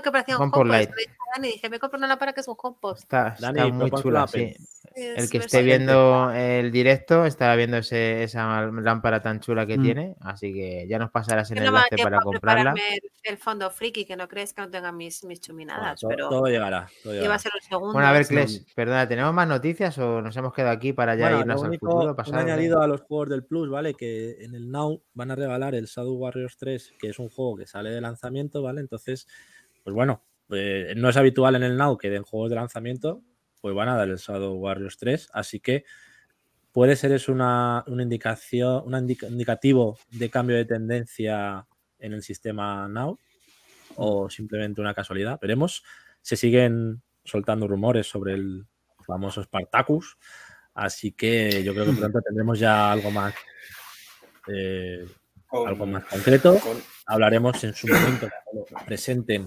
que 0.00 0.10
parecía 0.10 0.38
un 0.38 0.50
dije 0.96 1.10
a 1.10 1.36
Dani, 1.36 1.48
dije, 1.48 1.68
me 1.68 1.78
compro 1.78 1.98
una 1.98 2.06
lámpara 2.06 2.32
que 2.32 2.40
es 2.40 2.48
un 2.48 2.54
HomePod. 2.56 2.96
está, 2.98 3.28
está 3.28 3.52
Dani, 3.52 3.72
muy 3.72 3.90
chula, 3.90 4.26
sí. 4.26 4.54
El 4.94 5.30
que 5.30 5.38
esté 5.38 5.62
viendo 5.62 6.30
el 6.32 6.70
directo 6.70 7.24
estará 7.24 7.56
viendo 7.56 7.78
ese- 7.78 8.22
esa 8.24 8.66
lámpara 8.66 9.22
tan 9.22 9.40
chula 9.40 9.66
que 9.66 9.78
Mm. 9.78 9.82
tiene, 9.82 10.16
así 10.20 10.52
que 10.52 10.86
ya 10.86 10.98
nos 10.98 11.10
pasarás 11.10 11.50
el 11.50 11.56
me 11.58 11.62
da 11.64 11.68
enlace 11.68 11.96
para 12.02 12.18
a 12.18 12.20
comprarla. 12.20 12.74
el, 12.92 13.00
el 13.24 13.38
fondo 13.38 13.70
friki, 13.70 14.04
que 14.04 14.16
no 14.16 14.28
crees 14.28 14.52
que 14.52 14.60
no 14.62 14.70
tenga 14.70 14.92
mis, 14.92 15.24
mis 15.24 15.38
Bueno, 15.40 15.46
chuminadas, 15.46 16.00
todo, 16.00 16.10
pero 16.10 16.28
todo 16.28 16.46
llegará. 16.46 16.88
todo 17.02 17.32
a 17.32 17.38
ser 17.38 17.52
un 17.54 17.60
segundo. 17.62 17.92
Bueno, 17.94 18.08
a 18.08 18.12
ver, 18.12 18.24
sí. 18.24 18.34
Kles, 18.34 18.66
perdona, 18.74 19.08
¿tenemos 19.08 19.32
más 19.32 19.48
noticias 19.48 19.96
o 19.98 20.20
nos 20.20 20.36
hemos 20.36 20.52
quedado 20.52 20.72
aquí 20.72 20.92
para 20.92 21.14
ya 21.14 21.26
Bueno, 21.26 21.40
irnos 21.40 21.64
al 21.64 21.78
futuro? 21.78 22.14
Pasado, 22.14 22.36
añadido 22.38 22.82
a 22.82 22.86
los 22.86 23.00
juegos 23.02 23.30
del 23.30 23.44
Plus, 23.44 23.70
¿vale? 23.70 23.94
Que 23.94 24.36
en 24.44 24.54
el 24.54 24.70
Now 24.70 25.02
van 25.14 25.30
a 25.30 25.34
regalar 25.36 25.74
el 25.74 25.86
Shadow 25.86 26.14
Warriors 26.16 26.56
3, 26.58 26.92
que 26.98 27.08
es 27.08 27.18
un 27.18 27.30
juego 27.30 27.56
que 27.56 27.66
sale 27.66 27.90
de 27.90 28.00
lanzamiento, 28.02 28.62
¿vale? 28.62 28.80
Entonces, 28.82 29.26
pues 29.82 29.94
bueno, 29.94 30.24
eh, 30.50 30.94
no 30.96 31.08
es 31.08 31.16
habitual 31.16 31.54
en 31.56 31.62
el 31.62 31.76
Now 31.76 31.96
que 31.96 32.10
den 32.10 32.22
juegos 32.22 32.50
de 32.50 32.56
lanzamiento, 32.56 33.22
pues 33.60 33.74
van 33.74 33.88
a 33.88 33.96
dar 33.96 34.08
el 34.08 34.16
Shadow 34.16 34.54
Warriors 34.56 34.96
3, 34.98 35.28
así 35.32 35.60
que 35.60 35.84
puede 36.72 36.96
ser 36.96 37.12
es 37.12 37.28
una, 37.28 37.84
una 37.86 38.02
indicación, 38.02 38.82
un 38.86 38.94
indica- 38.94 39.28
indicativo 39.28 39.98
de 40.10 40.30
cambio 40.30 40.56
de 40.56 40.64
tendencia 40.64 41.66
en 41.98 42.12
el 42.12 42.22
sistema 42.22 42.88
Now 42.88 43.18
o 43.96 44.30
simplemente 44.30 44.80
una 44.80 44.94
casualidad. 44.94 45.38
Veremos. 45.40 45.84
Se 46.22 46.36
siguen 46.36 47.02
soltando 47.24 47.68
rumores 47.68 48.06
sobre 48.06 48.34
el 48.34 48.64
famoso 49.06 49.42
Spartacus, 49.42 50.16
así 50.74 51.12
que 51.12 51.62
yo 51.62 51.72
creo 51.74 51.86
que 51.86 51.92
pronto 51.92 52.20
tendremos 52.22 52.58
ya 52.58 52.90
algo 52.90 53.10
más, 53.10 53.34
eh, 54.48 55.06
Con- 55.52 55.68
algo 55.68 55.86
más 55.86 56.04
concreto. 56.06 56.58
con- 56.58 56.78
Hablaremos 57.06 57.62
en 57.64 57.74
su 57.74 57.86
momento 57.88 58.28
cuando 58.44 58.66
lo 58.70 58.86
presenten. 58.86 59.46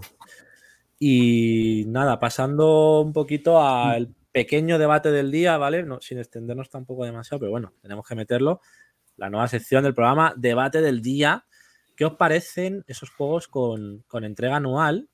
Y 0.99 1.83
nada, 1.87 2.19
pasando 2.19 3.01
un 3.01 3.11
poquito 3.11 3.61
al 3.61 4.13
pequeño 4.31 4.77
debate 4.77 5.11
del 5.11 5.31
día, 5.31 5.57
¿vale? 5.57 5.83
No, 5.83 5.99
sin 6.01 6.19
extendernos 6.19 6.69
tampoco 6.69 7.05
demasiado, 7.05 7.39
pero 7.39 7.51
bueno, 7.51 7.73
tenemos 7.81 8.07
que 8.07 8.15
meterlo. 8.15 8.61
La 9.17 9.29
nueva 9.29 9.47
sección 9.47 9.83
del 9.83 9.93
programa, 9.95 10.33
debate 10.37 10.81
del 10.81 11.01
día. 11.01 11.45
¿Qué 11.95 12.05
os 12.05 12.13
parecen 12.15 12.83
esos 12.87 13.09
juegos 13.09 13.47
con, 13.47 14.03
con 14.07 14.23
entrega 14.25 14.57
anual 14.57 15.09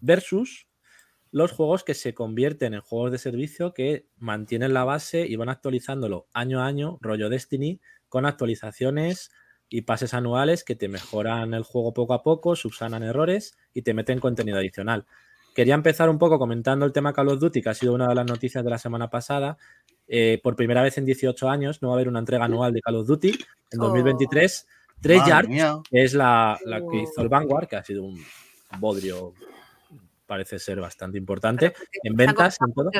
versus 0.00 0.68
los 1.32 1.50
juegos 1.52 1.82
que 1.82 1.94
se 1.94 2.14
convierten 2.14 2.74
en 2.74 2.82
juegos 2.82 3.10
de 3.10 3.18
servicio 3.18 3.74
que 3.74 4.06
mantienen 4.16 4.74
la 4.74 4.84
base 4.84 5.26
y 5.26 5.36
van 5.36 5.48
actualizándolo 5.48 6.28
año 6.32 6.60
a 6.62 6.66
año, 6.66 6.98
rollo 7.00 7.28
Destiny, 7.30 7.80
con 8.08 8.26
actualizaciones 8.26 9.30
y 9.68 9.82
pases 9.82 10.14
anuales 10.14 10.62
que 10.64 10.76
te 10.76 10.88
mejoran 10.88 11.54
el 11.54 11.62
juego 11.64 11.92
poco 11.92 12.14
a 12.14 12.22
poco, 12.22 12.54
subsanan 12.56 13.02
errores 13.02 13.56
y 13.74 13.82
te 13.82 13.94
meten 13.94 14.20
contenido 14.20 14.58
adicional. 14.58 15.06
Quería 15.54 15.74
empezar 15.74 16.08
un 16.10 16.18
poco 16.18 16.38
comentando 16.38 16.84
el 16.86 16.92
tema 16.92 17.12
Call 17.12 17.28
of 17.28 17.40
Duty, 17.40 17.62
que 17.62 17.68
ha 17.70 17.74
sido 17.74 17.94
una 17.94 18.06
de 18.08 18.14
las 18.14 18.26
noticias 18.26 18.62
de 18.62 18.70
la 18.70 18.78
semana 18.78 19.08
pasada. 19.10 19.56
Eh, 20.06 20.38
por 20.42 20.54
primera 20.54 20.82
vez 20.82 20.98
en 20.98 21.04
18 21.04 21.48
años 21.48 21.82
no 21.82 21.88
va 21.88 21.94
a 21.94 21.96
haber 21.96 22.08
una 22.08 22.18
entrega 22.20 22.44
anual 22.44 22.72
de 22.72 22.80
Call 22.80 22.96
of 22.96 23.06
Duty 23.08 23.30
en 23.72 23.80
Oh. 23.80 23.84
2023. 23.86 24.66
Tres 25.00 25.18
Madre 25.18 25.30
Yards, 25.30 25.48
mía. 25.48 25.76
que 25.90 26.02
es 26.04 26.14
la, 26.14 26.58
la 26.64 26.78
que 26.80 27.02
hizo 27.02 27.20
el 27.20 27.26
Oh. 27.26 27.30
Vanguard, 27.30 27.66
que 27.68 27.76
ha 27.76 27.84
sido 27.84 28.04
un 28.04 28.22
bodrio, 28.78 29.32
parece 30.26 30.58
ser 30.58 30.80
bastante 30.80 31.18
importante 31.18 31.72
en 32.02 32.14
ventas, 32.14 32.56
en 32.66 32.72
todo. 32.72 32.90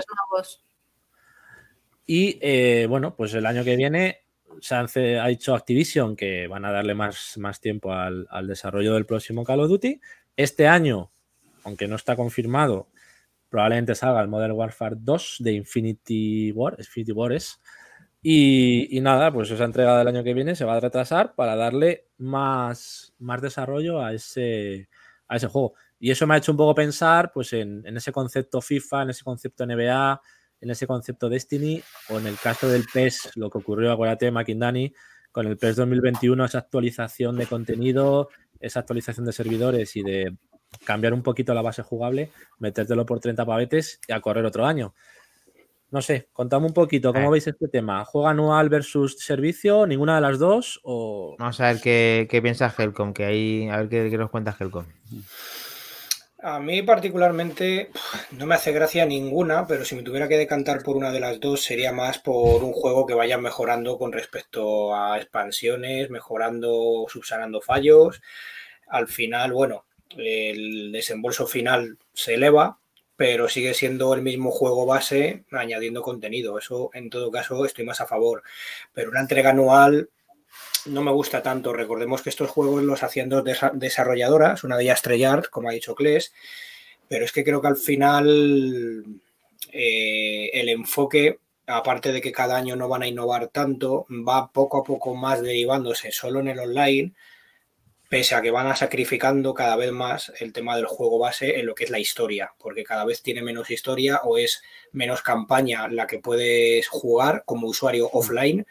Y 2.07 2.39
eh, 2.41 2.87
bueno, 2.89 3.15
pues 3.17 3.35
el 3.35 3.47
año 3.47 3.65
que 3.65 3.77
viene 3.77 4.26
ce- 4.61 5.19
ha 5.19 5.27
dicho 5.29 5.55
Activision 5.55 6.17
que 6.17 6.47
van 6.47 6.65
a 6.65 6.73
darle 6.73 6.95
más, 6.95 7.37
más 7.39 7.61
tiempo 7.61 7.93
al, 7.93 8.27
al 8.31 8.47
desarrollo 8.47 8.95
del 8.95 9.07
próximo 9.07 9.45
Call 9.45 9.61
of 9.61 9.69
Duty. 9.69 10.01
Este 10.37 10.69
año, 10.69 11.11
aunque 11.65 11.89
no 11.89 11.97
está 11.97 12.17
confirmado, 12.17 12.89
probablemente 13.49 13.95
salga 13.95 14.21
el 14.23 14.29
Modern 14.29 14.53
Warfare 14.53 14.97
2 14.99 15.37
de 15.41 15.53
Infinity 15.53 16.53
War, 16.53 16.77
Infinity 16.79 17.13
Wars. 17.13 17.61
Y, 18.23 18.97
y 18.97 19.01
nada, 19.01 19.33
pues 19.33 19.51
esa 19.51 19.65
entrega 19.65 19.97
del 19.99 20.09
año 20.09 20.25
que 20.25 20.35
viene 20.35 20.57
se 20.57 20.65
va 20.65 20.77
a 20.77 20.81
retrasar 20.81 21.35
para 21.35 21.55
darle 21.55 22.09
más, 22.19 23.15
más 23.19 23.41
desarrollo 23.41 24.03
a 24.03 24.13
ese, 24.15 24.89
a 25.29 25.37
ese 25.37 25.47
juego. 25.47 25.75
Y 26.01 26.11
eso 26.11 26.27
me 26.27 26.35
ha 26.35 26.39
hecho 26.39 26.51
un 26.53 26.59
poco 26.59 26.75
pensar 26.75 27.31
pues, 27.33 27.53
en, 27.53 27.87
en 27.87 27.97
ese 27.97 28.13
concepto 28.13 28.61
FIFA, 28.61 29.03
en 29.03 29.11
ese 29.11 29.23
concepto 29.25 29.65
NBA, 29.65 30.21
en 30.61 30.71
ese 30.71 30.87
concepto 30.87 31.29
Destiny, 31.29 31.83
o 32.09 32.19
en 32.19 32.27
el 32.27 32.37
caso 32.39 32.69
del 32.69 32.85
PES, 32.93 33.33
lo 33.37 33.51
que 33.51 33.59
ocurrió, 33.59 33.93
acuérdate, 33.93 34.31
Makindani, 34.31 34.93
con 35.33 35.47
el 35.47 35.57
PES 35.59 35.77
2021, 35.77 36.45
esa 36.45 36.59
actualización 36.59 37.37
de 37.37 37.47
contenido, 37.47 38.31
esa 38.59 38.81
actualización 38.81 39.27
de 39.27 39.33
servidores 39.33 39.95
y 39.97 40.03
de 40.03 40.35
cambiar 40.85 41.13
un 41.13 41.23
poquito 41.23 41.53
la 41.55 41.63
base 41.63 41.83
jugable, 41.83 42.31
metértelo 42.59 43.05
por 43.07 43.21
30 43.21 43.45
pavetes 43.45 44.01
y 44.09 44.13
a 44.13 44.21
correr 44.21 44.45
otro 44.47 44.65
año. 44.67 44.95
No 45.91 46.03
sé, 46.03 46.29
contame 46.33 46.67
un 46.67 46.73
poquito, 46.73 47.13
¿cómo 47.13 47.29
Eh. 47.29 47.31
veis 47.33 47.47
este 47.47 47.69
tema? 47.69 48.05
¿Juego 48.05 48.27
anual 48.29 48.69
versus 48.69 49.19
servicio? 49.21 49.87
¿Ninguna 49.87 50.17
de 50.17 50.21
las 50.21 50.39
dos? 50.39 50.81
O... 50.83 51.37
Vamos 51.39 51.61
a 51.61 51.67
ver 51.73 51.81
qué, 51.81 52.27
qué 52.29 52.43
piensa 52.43 52.75
Helcom, 52.77 53.13
que 53.13 53.25
ahí, 53.25 53.69
a 53.69 53.77
ver 53.79 53.89
qué, 53.89 54.11
qué 54.11 54.19
nos 54.19 54.31
cuenta 54.31 54.57
Helcom. 54.59 54.85
A 56.49 56.61
mí 56.61 56.81
particularmente 56.81 57.91
no 58.31 58.47
me 58.47 58.55
hace 58.55 58.71
gracia 58.71 59.05
ninguna, 59.05 59.67
pero 59.67 59.85
si 59.85 59.97
me 59.97 60.05
tuviera 60.05 60.29
que 60.29 60.39
decantar 60.39 60.85
por 60.85 60.97
una 60.97 61.11
de 61.11 61.19
las 61.19 61.41
dos 61.41 61.61
sería 61.61 61.91
más 61.91 62.21
por 62.21 62.63
un 62.63 62.73
juego 62.73 63.05
que 63.05 63.15
vaya 63.15 63.37
mejorando 63.37 63.99
con 63.99 64.13
respecto 64.13 64.95
a 64.95 65.17
expansiones, 65.19 66.09
mejorando, 66.09 67.05
subsanando 67.09 67.61
fallos. 67.61 68.23
Al 68.87 69.09
final, 69.09 69.55
bueno, 69.55 69.87
el 70.17 70.93
desembolso 70.93 71.49
final 71.49 71.99
se 72.13 72.35
eleva, 72.35 72.79
pero 73.17 73.49
sigue 73.49 73.75
siendo 73.75 74.15
el 74.15 74.23
mismo 74.23 74.53
juego 74.53 74.87
base 74.87 75.43
añadiendo 75.51 76.01
contenido. 76.01 76.61
Eso 76.61 76.91
en 76.95 77.11
todo 77.11 77.33
caso 77.33 77.65
estoy 77.65 77.85
más 77.85 78.01
a 78.01 78.07
favor. 78.07 78.45
Pero 78.93 79.11
una 79.11 79.21
entrega 79.21 79.51
anual 79.51 80.11
no 80.87 81.03
me 81.03 81.13
gusta 81.13 81.43
tanto. 81.43 81.73
Recordemos 81.73 82.23
que 82.23 82.31
estos 82.31 82.51
juegos 82.51 82.83
los 82.83 83.03
hacían 83.03 83.29
dos 83.29 83.45
desa- 83.45 83.73
desarrolladoras, 83.73 84.65
una 84.65 84.77
de 84.77 84.85
ellas 84.85 85.03
Treyarch, 85.03 85.51
como 85.51 85.69
ha 85.69 85.73
dicho 85.73 85.95
Kles, 85.95 86.33
pero 87.09 87.25
es 87.25 87.33
que 87.33 87.45
creo 87.45 87.61
que 87.61 87.69
al 87.69 87.77
final 87.77 89.05
eh, 89.73 90.51
el 90.53 90.69
enfoque, 90.69 91.39
aparte 91.67 92.13
de 92.13 92.21
que 92.21 92.33
cada 92.33 92.57
año 92.57 92.77
no 92.77 92.89
van 92.89 93.03
a 93.03 93.09
innovar 93.09 93.49
tanto, 93.49 94.07
va 94.11 94.51
poco 94.53 94.79
a 94.79 94.85
poco 94.85 95.15
más 95.15 95.43
derivándose 95.43 96.13
solo 96.13 96.41
en 96.41 96.49
el 96.49 96.59
online, 96.59 97.13
pese 98.09 98.37
a 98.37 98.43
que 98.43 98.53
van 98.53 98.69
a 98.69 98.77
sacrificando 98.77 99.53
cada 99.53 99.75
vez 99.75 99.91
más 99.91 100.33
el 100.39 100.53
tema 100.53 100.77
del 100.77 100.87
juego 100.87 101.19
base 101.19 101.59
en 101.59 101.67
lo 101.67 101.75
que 101.75 101.85
es 101.85 101.91
la 101.91 101.99
historia, 101.99 102.53
porque 102.59 102.85
cada 102.85 103.05
vez 103.05 103.21
tiene 103.21 103.43
menos 103.43 103.71
historia 103.71 104.21
o 104.23 104.39
es 104.39 104.63
menos 104.93 105.23
campaña 105.23 105.89
la 105.89 106.07
que 106.07 106.21
puedes 106.21 106.87
jugar 106.87 107.43
como 107.45 107.67
usuario 107.67 108.09
offline 108.13 108.65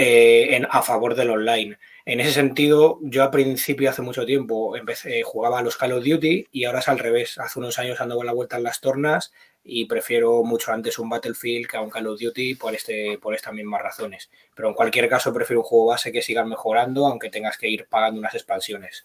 eh, 0.00 0.62
a 0.70 0.82
favor 0.82 1.16
del 1.16 1.30
online. 1.30 1.76
En 2.04 2.20
ese 2.20 2.30
sentido, 2.30 3.00
yo 3.02 3.24
al 3.24 3.32
principio, 3.32 3.90
hace 3.90 4.00
mucho 4.00 4.24
tiempo, 4.24 4.76
empecé, 4.76 5.24
jugaba 5.24 5.58
a 5.58 5.62
los 5.62 5.76
Call 5.76 5.90
of 5.90 6.04
Duty 6.04 6.46
y 6.52 6.64
ahora 6.64 6.78
es 6.78 6.88
al 6.88 7.00
revés. 7.00 7.36
Hace 7.38 7.58
unos 7.58 7.80
años 7.80 8.00
ando 8.00 8.14
con 8.14 8.24
la 8.24 8.32
vuelta 8.32 8.58
en 8.58 8.62
las 8.62 8.80
tornas 8.80 9.32
y 9.64 9.86
prefiero 9.86 10.44
mucho 10.44 10.70
antes 10.70 11.00
un 11.00 11.08
Battlefield 11.08 11.66
que 11.66 11.76
a 11.78 11.80
un 11.80 11.90
Call 11.90 12.06
of 12.06 12.20
Duty 12.20 12.54
por, 12.54 12.76
este, 12.76 13.18
por 13.20 13.34
estas 13.34 13.52
mismas 13.52 13.82
razones. 13.82 14.30
Pero 14.54 14.68
en 14.68 14.74
cualquier 14.74 15.08
caso, 15.08 15.34
prefiero 15.34 15.62
un 15.62 15.66
juego 15.66 15.86
base 15.86 16.12
que 16.12 16.22
siga 16.22 16.44
mejorando, 16.44 17.04
aunque 17.04 17.28
tengas 17.28 17.58
que 17.58 17.68
ir 17.68 17.88
pagando 17.88 18.20
unas 18.20 18.34
expansiones. 18.36 19.04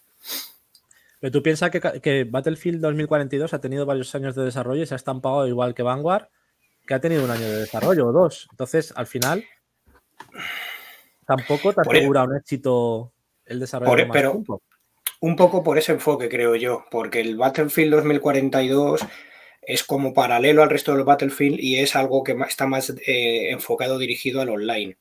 Pero 1.18 1.32
tú 1.32 1.42
piensas 1.42 1.72
que, 1.72 1.80
que 1.80 2.22
Battlefield 2.22 2.80
2042 2.80 3.52
ha 3.52 3.60
tenido 3.60 3.84
varios 3.84 4.14
años 4.14 4.36
de 4.36 4.44
desarrollo 4.44 4.84
y 4.84 4.86
se 4.86 4.94
ha 4.94 4.96
estampado 4.96 5.48
igual 5.48 5.74
que 5.74 5.82
Vanguard, 5.82 6.28
que 6.86 6.94
ha 6.94 7.00
tenido 7.00 7.24
un 7.24 7.32
año 7.32 7.48
de 7.48 7.62
desarrollo 7.62 8.06
o 8.06 8.12
dos. 8.12 8.46
Entonces, 8.52 8.92
al 8.94 9.08
final, 9.08 9.44
tampoco 11.26 11.72
te 11.72 11.80
e- 11.80 11.90
asegura 11.98 12.22
un 12.24 12.36
éxito 12.36 13.12
el 13.46 13.60
desarrollo 13.60 13.90
Por 13.90 13.98
e- 14.00 14.02
de 14.02 14.08
más 14.08 14.14
pero- 14.16 14.30
tiempo. 14.32 14.62
Un 15.20 15.36
poco 15.36 15.62
por 15.62 15.78
ese 15.78 15.92
enfoque, 15.92 16.28
creo 16.28 16.54
yo, 16.54 16.84
porque 16.90 17.20
el 17.20 17.36
Battlefield 17.36 17.94
2042 17.94 19.00
es 19.62 19.82
como 19.84 20.12
paralelo 20.12 20.62
al 20.62 20.68
resto 20.68 20.94
del 20.94 21.04
Battlefield 21.04 21.58
y 21.58 21.78
es 21.78 21.96
algo 21.96 22.22
que 22.22 22.36
está 22.46 22.66
más 22.66 22.90
eh, 23.06 23.50
enfocado, 23.50 23.96
dirigido 23.98 24.42
al 24.42 24.50
online. 24.50 24.98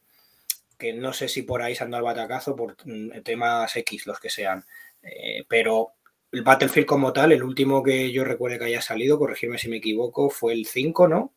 Que 0.78 0.94
no 0.94 1.12
sé 1.12 1.28
si 1.28 1.42
por 1.42 1.62
ahí 1.62 1.76
se 1.76 1.84
anda 1.84 1.98
al 1.98 2.04
batacazo 2.06 2.56
por 2.56 2.78
mm, 2.86 3.22
temas 3.24 3.76
X, 3.76 4.06
los 4.08 4.20
que 4.20 4.30
sean. 4.30 4.64
Eh, 5.02 5.44
pero 5.50 5.90
el 6.32 6.42
Battlefield 6.44 6.88
como 6.88 7.12
tal, 7.12 7.34
el 7.34 7.44
último 7.44 7.84
que 7.84 8.10
yo 8.14 8.24
recuerde 8.24 8.58
que 8.60 8.66
haya 8.66 8.82
salido, 8.82 9.20
corregirme 9.20 9.58
si 9.58 9.68
me 9.68 9.78
equivoco, 9.78 10.30
fue 10.30 10.54
el 10.54 10.66
5, 10.66 11.08
¿no? 11.10 11.34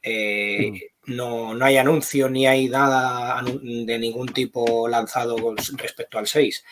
Eh, 0.00 0.90
no, 1.06 1.54
no 1.54 1.64
hay 1.64 1.76
anuncio 1.76 2.28
ni 2.28 2.46
hay 2.46 2.68
nada 2.68 3.42
de 3.42 3.98
ningún 3.98 4.28
tipo 4.28 4.88
lanzado 4.88 5.36
respecto 5.76 6.18
al 6.18 6.26
6. 6.26 6.64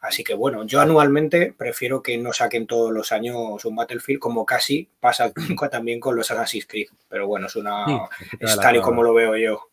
Así 0.00 0.22
que 0.22 0.34
bueno, 0.34 0.64
yo 0.64 0.80
anualmente 0.80 1.52
prefiero 1.56 2.02
que 2.02 2.18
no 2.18 2.32
saquen 2.32 2.66
todos 2.66 2.92
los 2.92 3.10
años 3.10 3.64
un 3.64 3.76
Battlefield 3.76 4.20
como 4.20 4.46
casi 4.46 4.88
pasa 5.00 5.32
también 5.70 6.00
con 6.00 6.14
los 6.16 6.30
Assassin's 6.30 6.66
Creed. 6.66 6.88
Pero 7.08 7.26
bueno, 7.26 7.46
es 7.46 7.56
una 7.56 7.86
Sí, 7.86 7.98
es 8.40 8.56
tal 8.56 8.76
y 8.76 8.80
como 8.80 9.02
lo 9.02 9.14
veo 9.14 9.36
yo. 9.36 9.68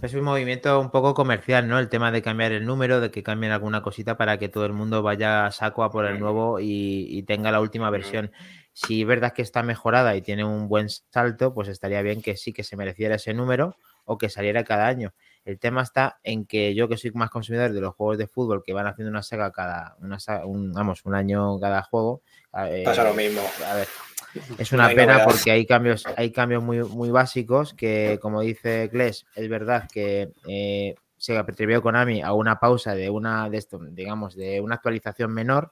Es 0.00 0.14
un 0.14 0.22
movimiento 0.22 0.78
un 0.80 0.90
poco 0.90 1.14
comercial, 1.14 1.66
¿no? 1.66 1.78
El 1.78 1.88
tema 1.88 2.12
de 2.12 2.22
cambiar 2.22 2.52
el 2.52 2.64
número, 2.64 3.00
de 3.00 3.10
que 3.10 3.22
cambien 3.22 3.52
alguna 3.52 3.82
cosita 3.82 4.16
para 4.16 4.38
que 4.38 4.48
todo 4.48 4.66
el 4.66 4.72
mundo 4.72 5.02
vaya 5.02 5.46
a 5.46 5.50
saco 5.50 5.82
a 5.82 5.90
por 5.90 6.04
el 6.04 6.20
nuevo 6.20 6.60
y, 6.60 7.06
y 7.08 7.22
tenga 7.22 7.50
la 7.50 7.60
última 7.60 7.90
versión. 7.90 8.30
Si 8.76 9.02
es 9.02 9.06
verdad 9.06 9.32
que 9.32 9.42
está 9.42 9.62
mejorada 9.62 10.16
y 10.16 10.20
tiene 10.20 10.44
un 10.44 10.68
buen 10.68 10.88
salto, 10.90 11.54
pues 11.54 11.68
estaría 11.68 12.02
bien 12.02 12.20
que 12.20 12.36
sí 12.36 12.52
que 12.52 12.64
se 12.64 12.76
mereciera 12.76 13.14
ese 13.14 13.32
número 13.32 13.76
o 14.04 14.18
que 14.18 14.28
saliera 14.28 14.64
cada 14.64 14.86
año. 14.88 15.14
El 15.44 15.58
tema 15.60 15.82
está 15.82 16.18
en 16.24 16.44
que 16.44 16.74
yo 16.74 16.88
que 16.88 16.96
soy 16.96 17.12
más 17.12 17.30
consumidor 17.30 17.72
de 17.72 17.80
los 17.80 17.94
juegos 17.94 18.18
de 18.18 18.26
fútbol 18.26 18.62
que 18.66 18.72
van 18.72 18.86
haciendo 18.88 19.10
una 19.10 19.22
saga 19.22 19.52
cada, 19.52 19.94
una 20.00 20.18
saga- 20.18 20.44
un, 20.44 20.72
vamos, 20.72 21.04
un 21.04 21.14
año 21.14 21.58
cada 21.60 21.82
juego. 21.82 22.22
eh, 22.68 22.82
Pasa 22.84 23.04
lo 23.04 23.14
mismo. 23.14 23.42
a 23.64 23.74
ver, 23.74 23.88
es 24.58 24.72
una 24.72 24.88
pena 24.96 25.18
porque 25.24 25.50
hay 25.52 25.66
cambios, 25.66 26.04
hay 26.16 26.32
cambios 26.32 26.62
muy, 26.62 26.82
muy 26.82 27.10
básicos 27.10 27.74
que, 27.74 28.18
como 28.20 28.40
dice 28.40 28.88
Kles, 28.90 29.24
es 29.36 29.48
verdad 29.48 29.88
que 29.90 30.32
eh, 30.48 30.96
se 31.16 31.38
atrevió 31.38 31.80
Konami 31.80 32.22
a 32.22 32.32
una 32.32 32.58
pausa 32.58 32.94
de 32.96 33.08
una 33.08 33.48
de 33.48 33.56
esto, 33.58 33.78
digamos, 33.78 34.34
de 34.34 34.60
una 34.60 34.74
actualización 34.74 35.32
menor, 35.32 35.70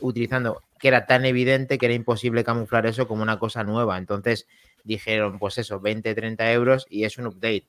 utilizando 0.00 0.60
que 0.80 0.88
era 0.88 1.06
tan 1.06 1.24
evidente 1.26 1.78
que 1.78 1.86
era 1.86 1.94
imposible 1.94 2.42
camuflar 2.42 2.86
eso 2.86 3.06
como 3.06 3.22
una 3.22 3.38
cosa 3.38 3.62
nueva. 3.62 3.98
Entonces 3.98 4.48
dijeron, 4.82 5.38
pues 5.38 5.58
eso, 5.58 5.78
20, 5.78 6.14
30 6.14 6.50
euros 6.52 6.86
y 6.90 7.04
es 7.04 7.18
un 7.18 7.26
update. 7.26 7.68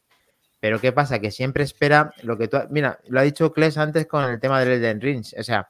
Pero 0.59 0.79
¿qué 0.79 0.91
pasa? 0.91 1.19
Que 1.19 1.29
siempre 1.31 1.63
espera 1.63 2.13
lo 2.23 2.37
que 2.37 2.47
tú... 2.47 2.57
Mira, 2.69 2.99
lo 3.07 3.19
ha 3.19 3.23
dicho 3.23 3.51
Kles 3.51 3.77
antes 3.77 4.07
con 4.07 4.23
el 4.23 4.39
tema 4.39 4.59
del 4.59 4.69
Elden 4.73 5.01
Ring. 5.01 5.25
O 5.37 5.43
sea, 5.43 5.69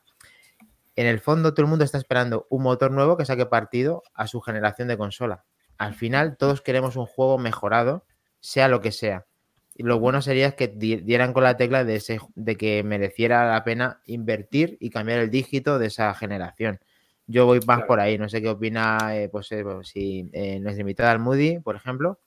en 0.96 1.08
el 1.08 1.20
fondo 1.20 1.54
todo 1.54 1.64
el 1.66 1.70
mundo 1.70 1.84
está 1.86 1.98
esperando 1.98 2.46
un 2.50 2.64
motor 2.64 2.92
nuevo 2.92 3.18
que 3.18 3.26
saque 3.26 3.46
partido 3.46 4.04
a 4.14 4.28
su 4.28 4.42
generación 4.42 4.88
de 4.88 4.98
consola. 4.98 5.44
Al 5.78 5.96
final 5.96 6.38
todos 6.38 6.62
queremos 6.62 6.96
un 6.96 7.06
juego 7.06 7.38
mejorado, 7.38 8.06
sea 8.40 8.68
lo 8.68 8.82
que 8.82 8.92
sea. 8.92 9.26
Y 9.74 9.84
lo 9.84 10.00
bueno 10.00 10.22
sería 10.22 10.52
que 10.52 10.68
di- 10.68 10.98
dieran 10.98 11.34
con 11.34 11.44
la 11.44 11.58
tecla 11.58 11.86
de, 11.86 11.96
ese, 11.96 12.20
de 12.36 12.56
que 12.58 12.84
mereciera 12.84 13.50
la 13.50 13.64
pena 13.64 14.02
invertir 14.06 14.78
y 14.82 14.90
cambiar 14.90 15.20
el 15.20 15.32
dígito 15.32 15.80
de 15.80 15.88
esa 15.88 16.14
generación. 16.14 16.80
Yo 17.32 17.46
voy 17.46 17.60
más 17.60 17.78
Claro. 17.78 17.88
por 17.88 18.00
ahí, 18.00 18.18
no 18.18 18.28
sé 18.30 18.42
qué 18.42 18.50
opina, 18.50 19.16
eh, 19.16 19.30
pues 19.30 19.52
eh, 19.52 19.64
pues, 19.64 19.88
si 19.88 20.30
eh, 20.34 20.60
nuestra 20.60 20.82
invitada 20.82 21.12
al 21.12 21.20
Moody, 21.20 21.60
por 21.60 21.76
ejemplo. 21.76 22.20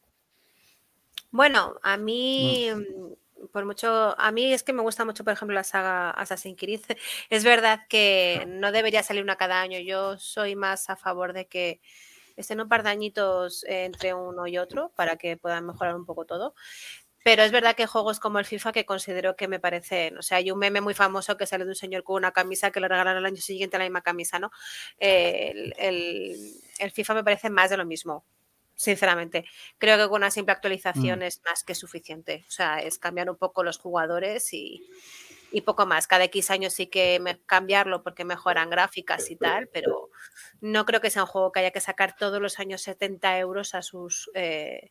Bueno, 1.30 1.74
a 1.82 1.96
mí, 1.96 2.68
mm, 2.74 3.46
por 3.52 3.64
mucho, 3.66 4.18
a 4.18 4.30
mí 4.30 4.52
es 4.52 4.62
que 4.62 4.72
me 4.72 4.82
gusta 4.82 5.04
mucho, 5.04 5.24
por 5.24 5.32
ejemplo, 5.32 5.54
la 5.54 5.64
saga 5.64 6.10
Assassin's 6.10 6.58
Creed. 6.58 6.80
Es 7.30 7.44
verdad 7.44 7.80
que 7.88 8.44
no 8.48 8.72
debería 8.72 9.02
salir 9.02 9.22
una 9.22 9.36
cada 9.36 9.60
año. 9.60 9.78
Yo 9.80 10.16
soy 10.18 10.56
más 10.56 10.88
a 10.90 10.96
favor 10.96 11.32
de 11.32 11.46
que 11.46 11.80
estén 12.36 12.60
un 12.60 12.68
par 12.68 12.82
de 12.82 12.90
añitos 12.90 13.64
entre 13.68 14.14
uno 14.14 14.46
y 14.46 14.58
otro 14.58 14.92
para 14.96 15.16
que 15.16 15.36
puedan 15.36 15.66
mejorar 15.66 15.96
un 15.96 16.04
poco 16.06 16.24
todo. 16.24 16.54
Pero 17.24 17.42
es 17.42 17.52
verdad 17.52 17.74
que 17.74 17.86
juegos 17.86 18.20
como 18.20 18.38
el 18.38 18.44
FIFA 18.44 18.72
que 18.72 18.86
considero 18.86 19.34
que 19.34 19.48
me 19.48 19.58
parecen, 19.58 20.18
o 20.18 20.22
sea, 20.22 20.38
hay 20.38 20.50
un 20.52 20.58
meme 20.58 20.80
muy 20.82 20.94
famoso 20.94 21.36
que 21.38 21.46
sale 21.46 21.64
de 21.64 21.70
un 21.70 21.74
señor 21.76 22.04
con 22.04 22.16
una 22.16 22.32
camisa 22.32 22.70
que 22.70 22.80
le 22.80 22.88
regalan 22.88 23.16
al 23.16 23.26
año 23.26 23.40
siguiente 23.40 23.78
la 23.78 23.84
misma 23.84 24.02
camisa, 24.02 24.38
¿no? 24.38 24.50
Eh, 24.98 25.50
el, 25.54 25.74
el- 25.78 26.52
el 26.78 26.90
FIFA 26.92 27.14
me 27.14 27.24
parece 27.24 27.50
más 27.50 27.70
de 27.70 27.76
lo 27.78 27.86
mismo, 27.86 28.24
sinceramente. 28.74 29.44
Creo 29.78 29.96
que 29.98 30.08
con 30.08 30.16
una 30.22 30.30
simple 30.30 30.52
actualización 30.52 31.22
es 31.22 31.40
más 31.44 31.64
que 31.64 31.74
suficiente. 31.74 32.44
O 32.48 32.50
sea, 32.50 32.78
es 32.80 32.98
cambiar 32.98 33.30
un 33.30 33.36
poco 33.36 33.62
los 33.64 33.78
jugadores 33.78 34.52
y, 34.52 34.84
y 35.52 35.60
poco 35.62 35.86
más. 35.86 36.06
Cada 36.06 36.24
X 36.24 36.50
años 36.50 36.72
sí 36.74 36.88
que 36.88 37.38
cambiarlo 37.46 38.02
porque 38.02 38.24
mejoran 38.24 38.70
gráficas 38.70 39.30
y 39.30 39.36
tal, 39.36 39.68
pero 39.68 40.10
no 40.60 40.84
creo 40.86 41.00
que 41.00 41.10
sea 41.10 41.22
un 41.22 41.28
juego 41.28 41.52
que 41.52 41.60
haya 41.60 41.70
que 41.70 41.80
sacar 41.80 42.16
todos 42.16 42.40
los 42.40 42.58
años 42.58 42.82
70 42.82 43.38
euros 43.38 43.74
a 43.74 43.82
sus, 43.82 44.30
eh, 44.34 44.90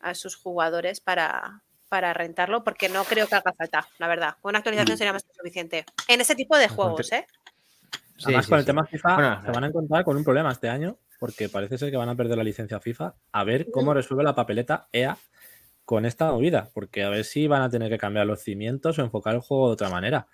a 0.00 0.14
sus 0.14 0.36
jugadores 0.36 1.00
para, 1.00 1.62
para 1.88 2.12
rentarlo, 2.12 2.64
porque 2.64 2.88
no 2.88 3.04
creo 3.04 3.26
que 3.26 3.34
haga 3.34 3.52
falta, 3.52 3.88
la 3.98 4.08
verdad. 4.08 4.36
Con 4.40 4.50
una 4.50 4.58
actualización 4.58 4.98
sería 4.98 5.12
más 5.12 5.24
que 5.24 5.34
suficiente. 5.34 5.84
En 6.08 6.20
ese 6.20 6.34
tipo 6.34 6.56
de 6.56 6.68
juegos, 6.68 7.12
¿eh? 7.12 7.26
Sí, 8.16 8.24
Además, 8.26 8.44
sí, 8.46 8.50
con 8.50 8.58
el 8.58 8.64
sí. 8.64 8.66
tema 8.66 8.86
FIFA 8.86 9.14
Bueno, 9.14 9.42
se 9.42 9.50
van 9.50 9.64
a 9.64 9.66
encontrar 9.66 10.04
con 10.04 10.16
un 10.16 10.24
problema 10.24 10.50
este 10.50 10.68
año, 10.68 10.98
porque 11.18 11.48
parece 11.48 11.78
ser 11.78 11.90
que 11.90 11.96
van 11.96 12.08
a 12.08 12.14
perder 12.14 12.38
la 12.38 12.44
licencia 12.44 12.80
FIFA. 12.80 13.14
A 13.32 13.44
ver 13.44 13.70
cómo 13.70 13.92
resuelve 13.94 14.24
la 14.24 14.34
papeleta 14.34 14.88
EA 14.92 15.18
con 15.84 16.04
esta 16.04 16.32
movida, 16.32 16.70
porque 16.74 17.04
a 17.04 17.10
ver 17.10 17.24
si 17.24 17.46
van 17.46 17.62
a 17.62 17.70
tener 17.70 17.88
que 17.90 17.98
cambiar 17.98 18.26
los 18.26 18.42
cimientos 18.42 18.98
o 18.98 19.02
enfocar 19.02 19.34
el 19.34 19.40
juego 19.40 19.68
de 19.68 19.74
otra 19.74 19.88
manera. 19.88 20.26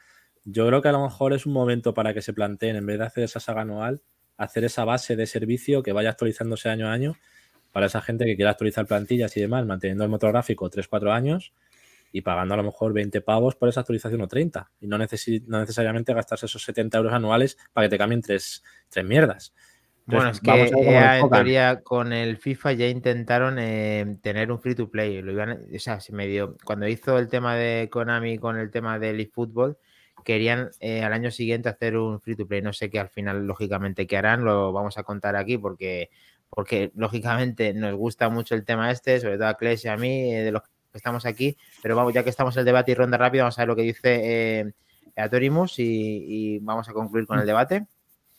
Yo 0.45 0.67
creo 0.67 0.81
que 0.81 0.89
a 0.89 0.93
lo 0.93 1.03
mejor 1.03 1.35
es 1.35 1.47
un 1.47 1.53
momento 1.53 1.93
para 1.93 2.15
que 2.15 2.23
se 2.23 2.33
planteen, 2.33 2.77
en 2.77 2.87
vez 2.87 2.99
de 2.99 3.05
hacer 3.05 3.25
esa 3.25 3.39
saga 3.39 3.63
anual, 3.63 4.03
hacer 4.37 4.65
esa 4.65 4.85
base 4.85 5.15
de 5.15 5.27
servicio 5.27 5.83
que 5.83 5.93
vaya 5.93 6.11
actualizándose 6.11 6.69
año 6.69 6.89
a 6.89 6.93
año 6.93 7.17
para 7.73 7.87
esa 7.87 8.01
gente 8.01 8.25
que 8.25 8.37
quiera 8.37 8.51
actualizar 8.53 8.87
plantillas 8.87 9.37
y 9.37 9.41
demás, 9.41 9.67
manteniendo 9.67 10.05
el 10.05 10.11
motor 10.11 10.31
gráfico 10.33 10.69
3-4 10.71 11.13
años 11.13 11.53
y 12.13 12.21
pagando 12.21 12.55
a 12.55 12.59
lo 12.59 12.63
mejor 12.63 12.93
20 12.93 13.21
pavos 13.23 13.57
por 13.57 13.69
esa 13.69 13.81
actualización 13.81 14.21
o 14.21 14.29
30 14.29 14.71
y 14.81 14.87
no, 14.87 14.99
necesi- 14.99 15.43
no 15.47 15.59
necesariamente 15.59 16.13
gastarse 16.13 16.47
esos 16.47 16.63
70 16.63 16.99
euros 16.99 17.13
anuales 17.15 17.57
para 17.73 17.87
que 17.87 17.91
te 17.91 17.99
cambien 17.99 18.21
tres, 18.21 18.63
tres 18.91 19.05
mierdas. 19.05 19.55
Bueno, 20.05 20.31
es 20.31 20.41
que 20.41 20.51
EA, 20.51 21.21
en 21.21 21.31
teoría 21.31 21.81
con 21.81 22.13
el 22.13 22.37
FIFA 22.37 22.73
ya 22.73 22.89
intentaron 22.89 23.57
eh, 23.59 24.19
tener 24.21 24.51
un 24.51 24.61
free 24.61 24.75
to 24.75 24.91
play. 24.91 25.23
Lo 25.23 25.33
iban, 25.33 25.53
o 25.75 25.79
sea, 25.79 26.01
se 26.01 26.13
medio, 26.13 26.57
cuando 26.65 26.89
hizo 26.89 27.19
el 27.19 27.29
tema 27.29 27.55
de 27.55 27.89
Konami 27.89 28.37
con 28.37 28.59
el 28.59 28.71
tema 28.71 28.99
del 28.99 29.21
eFootball, 29.21 29.79
querían 30.25 30.71
eh, 30.81 31.03
al 31.05 31.13
año 31.13 31.31
siguiente 31.31 31.69
hacer 31.69 31.97
un 31.97 32.21
free 32.21 32.35
to 32.37 32.47
play. 32.47 32.61
No 32.63 32.73
sé 32.73 32.91
qué 32.91 32.99
al 32.99 33.09
final, 33.11 33.47
lógicamente, 33.47 34.07
qué 34.09 34.17
harán, 34.17 34.45
lo 34.45 34.73
vamos 34.73 34.99
a 34.99 35.05
contar 35.05 35.37
aquí 35.37 35.57
porque, 35.57 36.11
porque 36.55 36.93
lógicamente 36.95 37.73
nos 37.73 37.95
gusta 37.95 38.29
mucho 38.29 38.55
el 38.55 38.65
tema 38.65 38.91
este, 38.91 39.19
sobre 39.21 39.39
todo 39.39 39.49
a 39.49 39.55
Kles 39.55 39.87
y 39.87 39.89
a 39.89 39.97
mí, 39.97 40.35
eh, 40.35 40.43
de 40.43 40.53
los 40.53 40.63
que 40.63 40.69
estamos 40.93 41.25
aquí. 41.25 41.57
Pero 41.83 41.97
vamos, 41.97 42.13
ya 42.13 42.23
que 42.23 42.29
estamos 42.29 42.55
en 42.57 42.61
el 42.61 42.67
debate 42.67 42.93
y 42.93 42.95
ronda 42.95 43.17
rápida, 43.17 43.45
vamos 43.45 43.59
a 43.59 43.63
ver 43.63 43.69
lo 43.69 43.77
que 43.77 43.83
dice 43.83 44.61
eh, 44.61 44.73
Atorimus 45.17 45.79
y, 45.79 45.85
y 45.85 46.59
vamos 46.59 46.87
a 46.91 46.93
concluir 46.93 47.27
con 47.27 47.39
el 47.39 47.47
debate. 47.47 47.87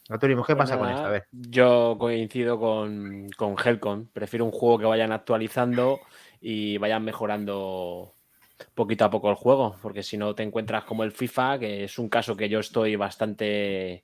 Atorimus, 0.09 0.45
¿qué 0.45 0.55
Pues 0.55 0.69
pasa 0.69 0.77
con 0.77 0.87
nada, 0.87 0.97
esto? 0.99 1.07
A 1.07 1.11
ver. 1.11 1.25
Yo 1.31 1.95
coincido 1.99 2.59
con, 2.59 3.29
con 3.35 3.55
Helcon. 3.57 4.09
Prefiero 4.13 4.45
un 4.45 4.51
juego 4.51 4.77
que 4.77 4.85
vayan 4.85 5.11
actualizando 5.11 5.99
y 6.39 6.77
vayan 6.77 7.03
mejorando 7.03 8.13
poquito 8.75 9.05
a 9.05 9.09
poco 9.09 9.31
el 9.31 9.35
juego, 9.35 9.75
porque 9.81 10.03
si 10.03 10.17
no 10.17 10.35
te 10.35 10.43
encuentras 10.43 10.83
como 10.83 11.03
el 11.03 11.13
FIFA, 11.13 11.57
que 11.57 11.85
es 11.85 11.97
un 11.97 12.09
caso 12.09 12.37
que 12.37 12.47
yo 12.47 12.59
estoy 12.59 12.95
bastante 12.95 14.03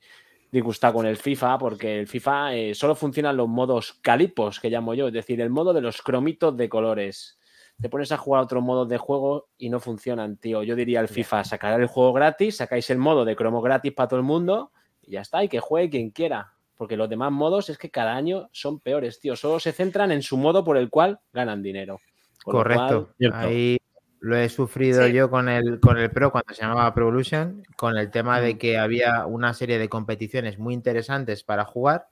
disgustado 0.51 0.95
con 0.95 1.05
el 1.05 1.17
FIFA, 1.17 1.57
porque 1.57 1.99
el 1.99 2.07
FIFA 2.07 2.55
eh, 2.55 2.75
solo 2.75 2.95
funcionan 2.95 3.37
los 3.37 3.47
modos 3.47 3.93
calipos, 4.01 4.59
que 4.59 4.69
llamo 4.69 4.93
yo, 4.93 5.07
es 5.07 5.13
decir, 5.13 5.41
el 5.41 5.49
modo 5.49 5.73
de 5.73 5.81
los 5.81 6.01
cromitos 6.01 6.55
de 6.57 6.69
colores. 6.69 7.39
Te 7.81 7.89
pones 7.89 8.11
a 8.11 8.17
jugar 8.17 8.41
a 8.41 8.43
otros 8.43 8.63
modos 8.63 8.89
de 8.89 8.97
juego 8.97 9.47
y 9.57 9.69
no 9.69 9.79
funcionan, 9.79 10.37
tío. 10.37 10.63
Yo 10.63 10.75
diría 10.75 10.99
el 10.99 11.07
FIFA, 11.07 11.43
sacará 11.43 11.75
el 11.77 11.87
juego 11.87 12.11
gratis, 12.11 12.57
sacáis 12.57 12.89
el 12.89 12.97
modo 12.97 13.23
de 13.23 13.35
cromo 13.35 13.61
gratis 13.61 13.93
para 13.93 14.09
todo 14.09 14.19
el 14.19 14.25
mundo 14.25 14.71
y 15.01 15.11
ya 15.11 15.21
está, 15.21 15.43
y 15.43 15.49
que 15.49 15.59
juegue 15.59 15.89
quien 15.89 16.09
quiera. 16.09 16.53
Porque 16.75 16.97
los 16.97 17.09
demás 17.09 17.31
modos 17.31 17.69
es 17.69 17.77
que 17.77 17.89
cada 17.89 18.15
año 18.15 18.49
son 18.51 18.79
peores, 18.79 19.19
tío. 19.19 19.35
Solo 19.35 19.59
se 19.59 19.71
centran 19.71 20.11
en 20.11 20.21
su 20.21 20.37
modo 20.37 20.63
por 20.63 20.77
el 20.77 20.89
cual 20.89 21.19
ganan 21.33 21.61
dinero. 21.61 21.99
Con 22.43 22.53
Correcto. 22.53 23.09
Ahí 23.33 23.77
lo 24.19 24.35
he 24.35 24.49
sufrido 24.49 25.05
Sí. 25.05 25.13
yo 25.13 25.29
con 25.29 25.49
el, 25.49 25.79
con 25.79 25.97
el 25.97 26.11
Pro 26.11 26.31
cuando 26.31 26.53
se 26.53 26.61
llamaba 26.61 26.93
Pro 26.93 27.07
Evolution, 27.07 27.63
con 27.75 27.97
el 27.97 28.11
tema 28.11 28.41
de 28.41 28.57
que 28.57 28.77
había 28.77 29.25
una 29.25 29.53
serie 29.53 29.79
de 29.79 29.89
competiciones 29.89 30.59
muy 30.59 30.73
interesantes 30.73 31.43
para 31.43 31.65
jugar 31.65 32.07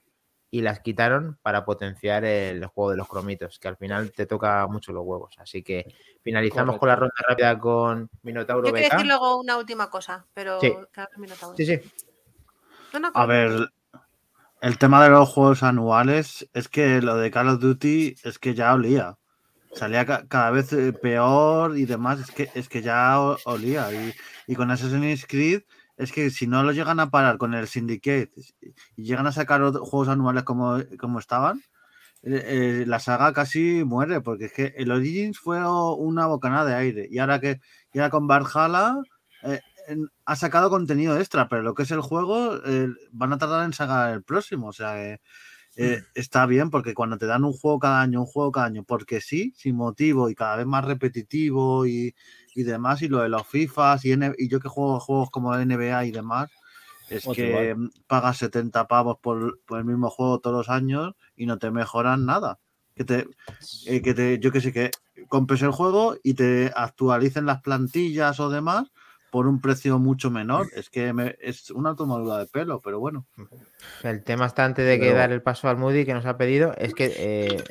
y 0.50 0.62
las 0.62 0.80
quitaron 0.80 1.38
para 1.42 1.64
potenciar 1.64 2.24
el 2.24 2.64
juego 2.66 2.92
de 2.92 2.96
los 2.96 3.08
cromitos, 3.08 3.58
que 3.58 3.68
al 3.68 3.76
final 3.76 4.12
te 4.12 4.26
toca 4.26 4.66
mucho 4.66 4.92
los 4.92 5.04
huevos. 5.04 5.34
Así 5.38 5.62
que 5.62 5.94
finalizamos 6.22 6.78
con 6.78 6.88
la 6.88 6.96
ronda 6.96 7.14
rápida 7.28 7.58
con 7.58 8.08
Minotauro 8.22 8.68
Yo 8.68 8.72
quería 8.72 8.88
decir 8.88 9.06
luego 9.06 9.38
una 9.38 9.58
última 9.58 9.90
cosa, 9.90 10.26
pero 10.32 10.58
Sí. 10.60 10.72
Sí, 11.56 11.66
sí. 11.66 11.80
No, 12.94 13.00
no, 13.00 13.10
A 13.12 13.26
ver, 13.26 13.68
el 14.62 14.78
tema 14.78 15.04
de 15.04 15.10
los 15.10 15.28
juegos 15.28 15.62
anuales 15.62 16.48
es 16.54 16.68
que 16.68 17.02
lo 17.02 17.16
de 17.16 17.30
Call 17.30 17.48
of 17.48 17.60
Duty 17.60 18.16
es 18.24 18.38
que 18.38 18.54
ya 18.54 18.72
olía. 18.72 19.18
Salía 19.74 20.04
ca- 20.06 20.26
cada 20.28 20.50
vez 20.50 20.72
eh, 20.72 20.92
peor 20.92 21.76
y 21.78 21.84
demás, 21.84 22.20
es 22.20 22.30
que, 22.30 22.50
es 22.54 22.68
que 22.68 22.82
ya 22.82 23.18
olía. 23.44 23.92
Y, 23.92 24.14
y 24.52 24.54
con 24.56 24.70
Assassin's 24.70 25.26
Creed 25.26 25.62
es 25.96 26.12
que 26.12 26.30
si 26.30 26.46
no 26.46 26.62
lo 26.62 26.72
llegan 26.72 27.00
a 27.00 27.10
parar 27.10 27.38
con 27.38 27.54
el 27.54 27.68
Syndicate 27.68 28.30
y 28.96 29.02
llegan 29.04 29.26
a 29.26 29.32
sacar 29.32 29.62
juegos 29.72 30.08
anuales 30.08 30.44
como, 30.44 30.78
como 30.98 31.18
estaban, 31.18 31.60
eh, 32.22 32.82
eh, 32.82 32.84
la 32.86 33.00
saga 33.00 33.32
casi 33.32 33.84
muere, 33.84 34.20
porque 34.20 34.46
es 34.46 34.52
que 34.52 34.74
el 34.76 34.90
Origins 34.90 35.38
fue 35.38 35.58
una 35.96 36.26
bocanada 36.26 36.64
de 36.66 36.74
aire. 36.74 37.08
Y 37.10 37.18
ahora 37.18 37.40
que 37.40 37.60
y 37.92 37.98
ahora 37.98 38.10
con 38.10 38.26
Valhalla 38.28 38.96
eh, 39.44 39.60
ha 40.24 40.36
sacado 40.36 40.70
contenido 40.70 41.18
extra, 41.18 41.48
pero 41.48 41.62
lo 41.62 41.74
que 41.74 41.84
es 41.84 41.90
el 41.90 42.00
juego 42.00 42.60
van 43.12 43.32
a 43.32 43.38
tardar 43.38 43.64
en 43.64 43.72
sacar 43.72 44.12
el 44.14 44.22
próximo. 44.22 44.68
O 44.68 44.72
sea, 44.72 45.18
eh, 45.78 46.02
está 46.14 46.46
bien 46.46 46.70
porque 46.70 46.94
cuando 46.94 47.18
te 47.18 47.26
dan 47.26 47.44
un 47.44 47.52
juego 47.52 47.78
cada 47.78 48.02
año, 48.02 48.20
un 48.20 48.26
juego 48.26 48.52
cada 48.52 48.66
año, 48.66 48.84
porque 48.84 49.20
sí, 49.20 49.52
sin 49.56 49.76
motivo 49.76 50.28
y 50.30 50.34
cada 50.34 50.56
vez 50.56 50.66
más 50.66 50.84
repetitivo 50.84 51.86
y, 51.86 52.14
y 52.54 52.62
demás, 52.64 53.02
y 53.02 53.08
lo 53.08 53.20
de 53.22 53.28
los 53.30 53.46
FIFAs 53.48 54.04
y, 54.04 54.12
N- 54.12 54.34
y 54.38 54.48
yo 54.48 54.60
que 54.60 54.68
juego 54.68 55.00
juegos 55.00 55.30
como 55.30 55.54
NBA 55.56 56.04
y 56.06 56.12
demás, 56.12 56.50
es 57.08 57.28
Otro 57.28 57.34
que 57.36 57.74
pagas 58.06 58.38
70 58.38 58.86
pavos 58.88 59.18
por, 59.22 59.60
por 59.66 59.78
el 59.78 59.84
mismo 59.84 60.10
juego 60.10 60.40
todos 60.40 60.56
los 60.56 60.68
años 60.68 61.14
y 61.36 61.46
no 61.46 61.58
te 61.58 61.70
mejoran 61.70 62.26
nada. 62.26 62.58
Que 62.94 63.04
te, 63.04 63.26
eh, 63.84 64.02
que 64.02 64.14
te, 64.14 64.38
yo 64.40 64.52
que 64.52 64.60
sé, 64.60 64.72
que 64.72 64.90
compres 65.28 65.62
el 65.62 65.70
juego 65.72 66.16
y 66.22 66.34
te 66.34 66.72
actualicen 66.74 67.46
las 67.46 67.62
plantillas 67.62 68.40
o 68.40 68.50
demás 68.50 68.88
por 69.30 69.46
un 69.46 69.60
precio 69.60 69.98
mucho 69.98 70.30
menor. 70.30 70.66
Es 70.74 70.90
que 70.90 71.12
me- 71.12 71.36
es 71.40 71.70
una 71.70 71.94
tomadura 71.94 72.38
de 72.38 72.46
pelo, 72.46 72.80
pero 72.80 72.98
bueno. 73.00 73.26
El 74.02 74.22
tema 74.24 74.46
está 74.46 74.64
antes 74.64 74.86
de 74.86 74.98
que 74.98 75.12
dar 75.14 75.32
el 75.32 75.42
paso 75.42 75.68
al 75.68 75.76
Moody 75.76 76.04
que 76.04 76.14
nos 76.14 76.26
ha 76.26 76.36
pedido, 76.36 76.74
es 76.78 76.94
que 76.94 77.12
eh, 77.16 77.64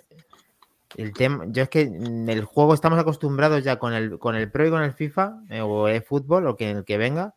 el 0.95 1.13
tema, 1.13 1.45
yo 1.49 1.63
es 1.63 1.69
que 1.69 1.81
en 1.81 2.29
el 2.29 2.43
juego 2.45 2.73
estamos 2.73 2.97
acostumbrados 2.99 3.63
ya 3.63 3.77
con 3.77 3.93
el, 3.93 4.17
con 4.19 4.35
el 4.35 4.49
Pro 4.51 4.65
y 4.67 4.69
con 4.69 4.83
el 4.83 4.93
FIFA 4.93 5.41
eh, 5.49 5.61
o 5.61 5.87
el 5.87 6.01
fútbol 6.01 6.47
o 6.47 6.55
que 6.55 6.71
el 6.71 6.85
que 6.85 6.97
venga, 6.97 7.33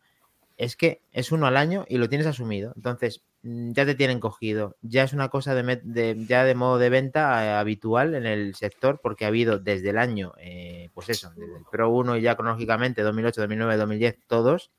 es 0.57 0.75
que 0.75 1.01
es 1.11 1.31
uno 1.31 1.47
al 1.47 1.57
año 1.57 1.85
y 1.87 1.97
lo 1.97 2.07
tienes 2.09 2.27
asumido. 2.27 2.73
Entonces, 2.75 3.23
ya 3.43 3.85
te 3.85 3.95
tienen 3.95 4.19
cogido. 4.19 4.77
Ya 4.81 5.03
es 5.03 5.13
una 5.13 5.29
cosa 5.29 5.55
de, 5.55 5.79
de- 5.83 6.15
ya 6.27 6.43
de 6.45 6.55
modo 6.55 6.77
de 6.77 6.89
venta 6.89 7.45
eh, 7.45 7.49
habitual 7.57 8.15
en 8.15 8.25
el 8.25 8.55
sector 8.55 8.99
porque 9.01 9.25
ha 9.25 9.29
habido 9.29 9.59
desde 9.59 9.89
el 9.89 9.97
año, 9.97 10.33
eh, 10.39 10.89
pues 10.93 11.09
eso, 11.09 11.31
desde 11.35 11.57
el 11.57 11.65
Pro 11.71 11.89
1 11.89 12.17
y 12.17 12.21
ya 12.21 12.35
cronológicamente 12.35 13.01
2008, 13.01 13.41
2009, 13.41 13.77
2010, 13.77 14.17
todos, 14.27 14.71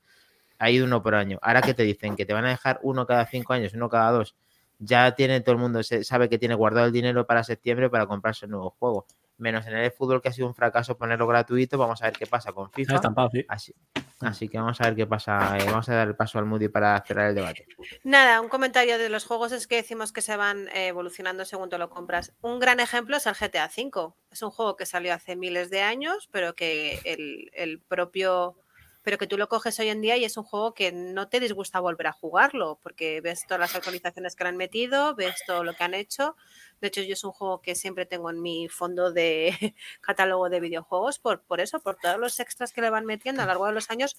ha 0.59 0.69
ido 0.71 0.85
uno 0.85 1.03
por 1.03 1.15
año. 1.15 1.39
Ahora 1.41 1.61
que 1.61 1.73
te 1.73 1.83
dicen 1.83 2.15
que 2.15 2.25
te 2.25 2.33
van 2.33 2.45
a 2.45 2.49
dejar 2.49 2.79
uno 2.83 3.05
cada 3.05 3.25
cinco 3.25 3.53
años, 3.53 3.73
uno 3.73 3.89
cada 3.89 4.11
dos, 4.11 4.35
ya 4.79 5.15
tiene 5.15 5.41
todo 5.41 5.55
el 5.55 5.61
mundo, 5.61 5.83
se- 5.83 6.03
sabe 6.03 6.29
que 6.29 6.39
tiene 6.39 6.55
guardado 6.55 6.87
el 6.87 6.93
dinero 6.93 7.25
para 7.27 7.43
septiembre 7.43 7.89
para 7.89 8.07
comprarse 8.07 8.45
el 8.45 8.51
nuevo 8.51 8.71
juego. 8.79 9.05
Menos 9.37 9.65
en 9.67 9.75
el 9.75 9.91
fútbol 9.91 10.21
que 10.21 10.29
ha 10.29 10.33
sido 10.33 10.47
un 10.47 10.55
fracaso 10.55 10.97
ponerlo 10.97 11.25
gratuito, 11.27 11.77
vamos 11.77 12.01
a 12.01 12.05
ver 12.05 12.13
qué 12.13 12.27
pasa 12.27 12.51
con 12.53 12.65
Está 12.65 12.75
FIFA. 12.75 12.95
estampado, 12.95 13.29
sí. 13.31 13.45
Así, 13.49 13.73
así 14.21 14.47
que 14.47 14.57
vamos 14.59 14.79
a 14.79 14.85
ver 14.85 14.95
qué 14.95 15.07
pasa. 15.07 15.57
eh, 15.57 15.63
vamos 15.65 15.89
a 15.89 15.95
dar 15.95 16.07
el 16.07 16.15
paso 16.15 16.37
al 16.39 16.45
Moody 16.45 16.69
para 16.69 17.01
cerrar 17.05 17.29
el 17.29 17.35
debate. 17.35 17.65
Nada, 18.03 18.39
un 18.41 18.47
comentario 18.49 18.97
de 18.97 19.09
los 19.09 19.25
juegos 19.25 19.51
es 19.51 19.67
que 19.67 19.75
decimos 19.77 20.13
que 20.13 20.21
se 20.21 20.37
van 20.37 20.67
eh, 20.69 20.87
evolucionando 20.87 21.45
según 21.45 21.69
te 21.69 21.77
lo 21.77 21.89
compras. 21.89 22.31
Un 22.41 22.59
gran 22.59 22.79
ejemplo 22.79 23.17
es 23.17 23.25
el 23.25 23.33
GTA 23.33 23.69
V. 23.75 24.13
Es 24.31 24.41
un 24.43 24.51
juego 24.51 24.75
que 24.75 24.85
salió 24.85 25.13
hace 25.13 25.35
miles 25.35 25.69
de 25.69 25.81
años, 25.81 26.29
pero 26.31 26.55
que 26.55 26.99
el, 27.03 27.49
el 27.53 27.79
propio. 27.81 28.55
Pero 29.03 29.17
que 29.17 29.27
tú 29.27 29.37
lo 29.37 29.49
coges 29.49 29.79
hoy 29.79 29.89
en 29.89 30.01
día 30.01 30.17
y 30.17 30.25
es 30.25 30.37
un 30.37 30.43
juego 30.43 30.73
que 30.73 30.91
no 30.91 31.27
te 31.27 31.39
disgusta 31.39 31.79
volver 31.79 32.07
a 32.07 32.13
jugarlo, 32.13 32.79
porque 32.81 33.21
ves 33.21 33.43
todas 33.45 33.59
las 33.59 33.75
actualizaciones 33.75 34.35
que 34.35 34.43
le 34.43 34.49
han 34.49 34.57
metido, 34.57 35.13
ves 35.13 35.35
todo 35.45 35.63
lo 35.63 35.73
que 35.73 35.83
han 35.83 35.93
hecho. 35.93 36.35
De 36.81 36.87
hecho, 36.87 37.01
yo 37.01 37.13
es 37.13 37.23
un 37.23 37.31
juego 37.31 37.61
que 37.61 37.75
siempre 37.75 38.05
tengo 38.05 38.29
en 38.29 38.41
mi 38.41 38.67
fondo 38.69 39.11
de 39.11 39.75
catálogo 40.01 40.49
de 40.49 40.59
videojuegos 40.59 41.19
por, 41.19 41.43
por 41.43 41.59
eso, 41.59 41.79
por 41.79 41.97
todos 41.97 42.17
los 42.17 42.39
extras 42.39 42.73
que 42.73 42.81
le 42.81 42.89
van 42.89 43.05
metiendo 43.05 43.41
a 43.41 43.45
lo 43.45 43.49
largo 43.49 43.67
de 43.67 43.73
los 43.73 43.89
años 43.89 44.15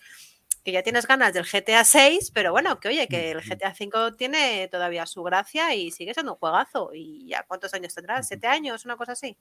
que 0.65 0.73
ya 0.73 0.83
tienes 0.83 1.07
ganas 1.07 1.35
del 1.35 1.45
GTA 1.45 1.85
6, 1.85 2.31
pero 2.33 2.51
bueno, 2.53 2.81
que 2.81 2.89
oye, 2.89 3.07
que 3.07 3.33
el 3.33 3.43
GTA 3.43 3.75
5 3.75 4.15
tiene 4.15 4.67
todavía 4.69 5.05
su 5.05 5.23
gracia 5.23 5.75
y 5.75 5.91
sigue 5.91 6.15
siendo 6.15 6.33
un 6.33 6.39
juegazo. 6.39 6.91
¿Y 6.95 7.29
ya 7.29 7.45
cuántos 7.47 7.75
años 7.75 7.95
tendrá? 7.95 8.23
¿Siete 8.23 8.47
años? 8.47 8.85
¿Una 8.87 8.97
cosa 8.97 9.13
así? 9.13 9.37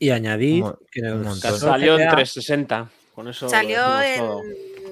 Y 0.00 0.10
añadir 0.10 0.64
que 0.90 1.00
en 1.00 1.24
el 1.24 1.40
caso 1.40 1.58
Salió 1.58 1.92
en 1.94 2.08
GTA, 2.08 2.16
360. 2.16 2.90
Con 3.14 3.28
eso 3.28 3.48
Salió 3.48 4.00
en. 4.02 4.18
todo. 4.18 4.42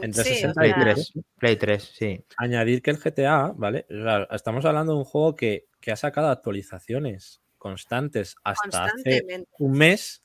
En 0.01 0.15
sí, 0.15 0.21
360 0.23 0.61
o 0.61 0.65
sea, 0.65 0.95
3, 0.95 1.13
Play 1.39 1.57
3, 1.57 1.83
sí. 1.83 2.25
añadir 2.37 2.83
que 2.83 2.91
el 2.93 2.99
GTA, 2.99 3.53
¿vale? 3.57 3.85
Estamos 4.31 4.65
hablando 4.65 4.93
de 4.93 4.99
un 4.99 5.05
juego 5.05 5.35
que, 5.35 5.67
que 5.81 5.91
ha 5.91 5.97
sacado 5.97 6.29
actualizaciones 6.29 7.41
constantes 7.59 8.37
hasta 8.45 8.85
hace 8.85 9.47
un 9.59 9.73
mes. 9.73 10.23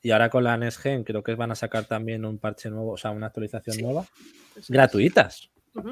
Y 0.00 0.12
ahora 0.12 0.30
con 0.30 0.44
la 0.44 0.56
NES 0.56 0.78
Gen 0.78 1.04
creo 1.04 1.22
que 1.22 1.34
van 1.34 1.50
a 1.50 1.54
sacar 1.54 1.84
también 1.84 2.24
un 2.24 2.38
parche 2.38 2.70
nuevo, 2.70 2.92
o 2.92 2.96
sea, 2.96 3.10
una 3.10 3.26
actualización 3.26 3.76
Sí. 3.76 3.82
nueva. 3.82 4.06
Es. 4.56 4.70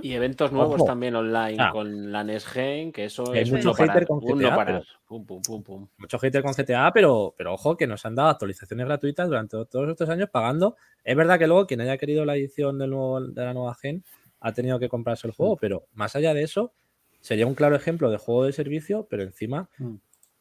Y 0.03 0.13
eventos 0.15 0.53
nuevos 0.53 0.77
Ojo. 0.77 0.85
también 0.87 1.15
online 1.17 1.57
Ah. 1.59 1.71
con 1.73 2.13
la 2.13 2.25
NESGEN, 2.25 2.93
que 2.93 3.05
eso 3.07 3.33
Hay 3.33 3.41
es 3.43 3.51
mucho 3.53 3.73
parar. 3.73 3.91
hater 3.95 4.07
con 4.09 4.19
no 4.21 4.27
GTA, 4.37 4.55
parar. 4.57 4.85
Pum, 5.07 5.25
pum, 5.27 5.43
pum, 5.43 5.63
pum. 5.63 5.89
Mucho 5.99 6.19
hater 6.19 6.43
con 6.43 6.53
GTA, 6.55 6.93
pero, 6.93 7.35
pero 7.37 7.55
ojo 7.55 7.77
que 7.77 7.87
nos 7.87 8.05
han 8.07 8.15
dado 8.15 8.29
actualizaciones 8.31 8.87
gratuitas 8.87 9.29
durante 9.29 9.57
todos 9.67 9.89
estos 9.89 10.09
años 10.09 10.29
pagando. 10.31 10.77
Es 11.05 11.17
verdad 11.17 11.39
que 11.39 11.47
luego 11.47 11.67
quien 11.67 11.81
haya 11.81 11.97
querido 11.99 12.25
la 12.25 12.37
edición 12.37 12.79
del 12.79 12.91
nuevo, 12.91 13.21
de 13.21 13.45
la 13.45 13.55
nueva 13.55 13.75
gen 13.75 14.05
ha 14.41 14.53
tenido 14.53 14.79
que 14.79 14.89
comprarse 14.89 15.27
el 15.27 15.33
juego, 15.33 15.57
pero 15.57 15.87
más 15.95 16.15
allá 16.17 16.35
de 16.35 16.43
eso, 16.43 16.73
sería 17.21 17.47
un 17.47 17.55
claro 17.55 17.75
ejemplo 17.77 18.11
de 18.11 18.19
juego 18.19 18.45
de 18.45 18.53
servicio, 18.53 19.07
pero 19.11 19.23
encima 19.23 19.69
Mm. 19.79 19.95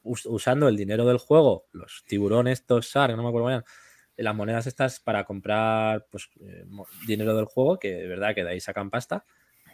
us- 0.04 0.26
usando 0.28 0.68
el 0.68 0.76
dinero 0.78 1.06
del 1.06 1.18
juego, 1.18 1.66
los 1.72 2.04
tiburones, 2.08 2.60
estos 2.60 2.88
SAR, 2.90 3.16
no 3.16 3.24
me 3.24 3.30
acuerdo 3.30 3.50
eran, 3.50 3.64
las 4.24 4.36
monedas 4.36 4.68
estas 4.68 5.00
para 5.00 5.24
comprar 5.26 6.08
pues, 6.12 6.30
eh, 6.42 6.66
dinero 7.08 7.36
del 7.36 7.46
juego, 7.46 7.78
que 7.80 7.94
de 7.94 8.08
verdad 8.08 8.34
que 8.36 8.44
de 8.44 8.52
ahí 8.52 8.60
sacan 8.60 8.90
pasta, 8.90 9.26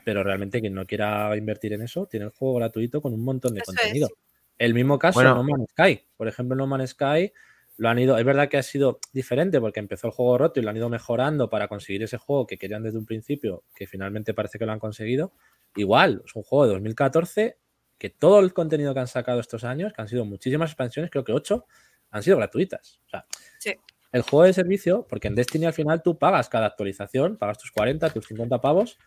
pero 0.05 0.23
realmente 0.23 0.61
quien 0.61 0.73
no 0.73 0.85
quiera 0.85 1.35
invertir 1.37 1.73
en 1.73 1.81
eso 1.83 2.07
tiene 2.07 2.25
el 2.25 2.31
juego 2.31 2.55
gratuito 2.55 3.01
con 3.01 3.13
un 3.13 3.23
montón 3.23 3.53
de 3.53 3.61
Eso 3.61 3.71
es. 3.71 3.77
contenido. 3.79 4.09
El 4.57 4.73
mismo 4.73 4.99
caso 4.99 5.15
Bueno. 5.19 5.35
No 5.35 5.43
Man's 5.43 5.69
Sky. 5.71 6.03
Por 6.17 6.27
ejemplo, 6.27 6.55
No 6.55 6.67
Man's 6.67 6.91
Sky 6.91 7.31
lo 7.77 7.89
han 7.89 7.97
ido, 7.99 8.17
es 8.17 8.25
verdad 8.25 8.47
que 8.49 8.57
ha 8.57 8.63
sido 8.63 8.99
diferente 9.11 9.59
porque 9.59 9.79
empezó 9.79 10.07
el 10.07 10.13
juego 10.13 10.37
roto 10.37 10.59
y 10.59 10.63
lo 10.63 10.69
han 10.69 10.77
ido 10.77 10.89
mejorando 10.89 11.49
para 11.49 11.67
conseguir 11.67 12.03
ese 12.03 12.17
juego 12.17 12.45
que 12.45 12.57
querían 12.57 12.83
desde 12.83 12.97
un 12.99 13.05
principio, 13.07 13.63
que 13.75 13.87
finalmente 13.87 14.33
parece 14.35 14.59
que 14.59 14.65
lo 14.67 14.71
han 14.71 14.79
conseguido. 14.79 15.33
Igual, 15.75 16.21
es 16.25 16.35
un 16.35 16.43
juego 16.43 16.65
de 16.67 16.73
2014 16.73 17.57
que 17.97 18.09
todo 18.09 18.39
el 18.39 18.53
contenido 18.53 18.93
que 18.93 18.99
han 18.99 19.07
sacado 19.07 19.39
estos 19.39 19.63
años, 19.63 19.93
que 19.93 20.01
han 20.01 20.07
sido 20.07 20.25
muchísimas 20.25 20.71
expansiones, 20.71 21.09
creo 21.11 21.23
que 21.23 21.31
ocho, 21.33 21.65
han 22.11 22.21
sido 22.23 22.37
gratuitas. 22.37 22.99
O 23.07 23.09
sea, 23.09 23.25
Sí. 23.59 23.75
El 24.11 24.21
juego 24.23 24.43
de 24.45 24.53
servicio, 24.53 25.05
porque 25.09 25.27
en 25.29 25.35
Destiny 25.35 25.65
al 25.65 25.73
final 25.73 26.01
tú 26.03 26.17
pagas 26.17 26.49
cada 26.49 26.67
actualización, 26.67 27.37
pagas 27.37 27.57
tus 27.57 27.71
40, 27.71 28.09
tus 28.09 28.25
50 28.27 28.59
pavos 28.61 28.97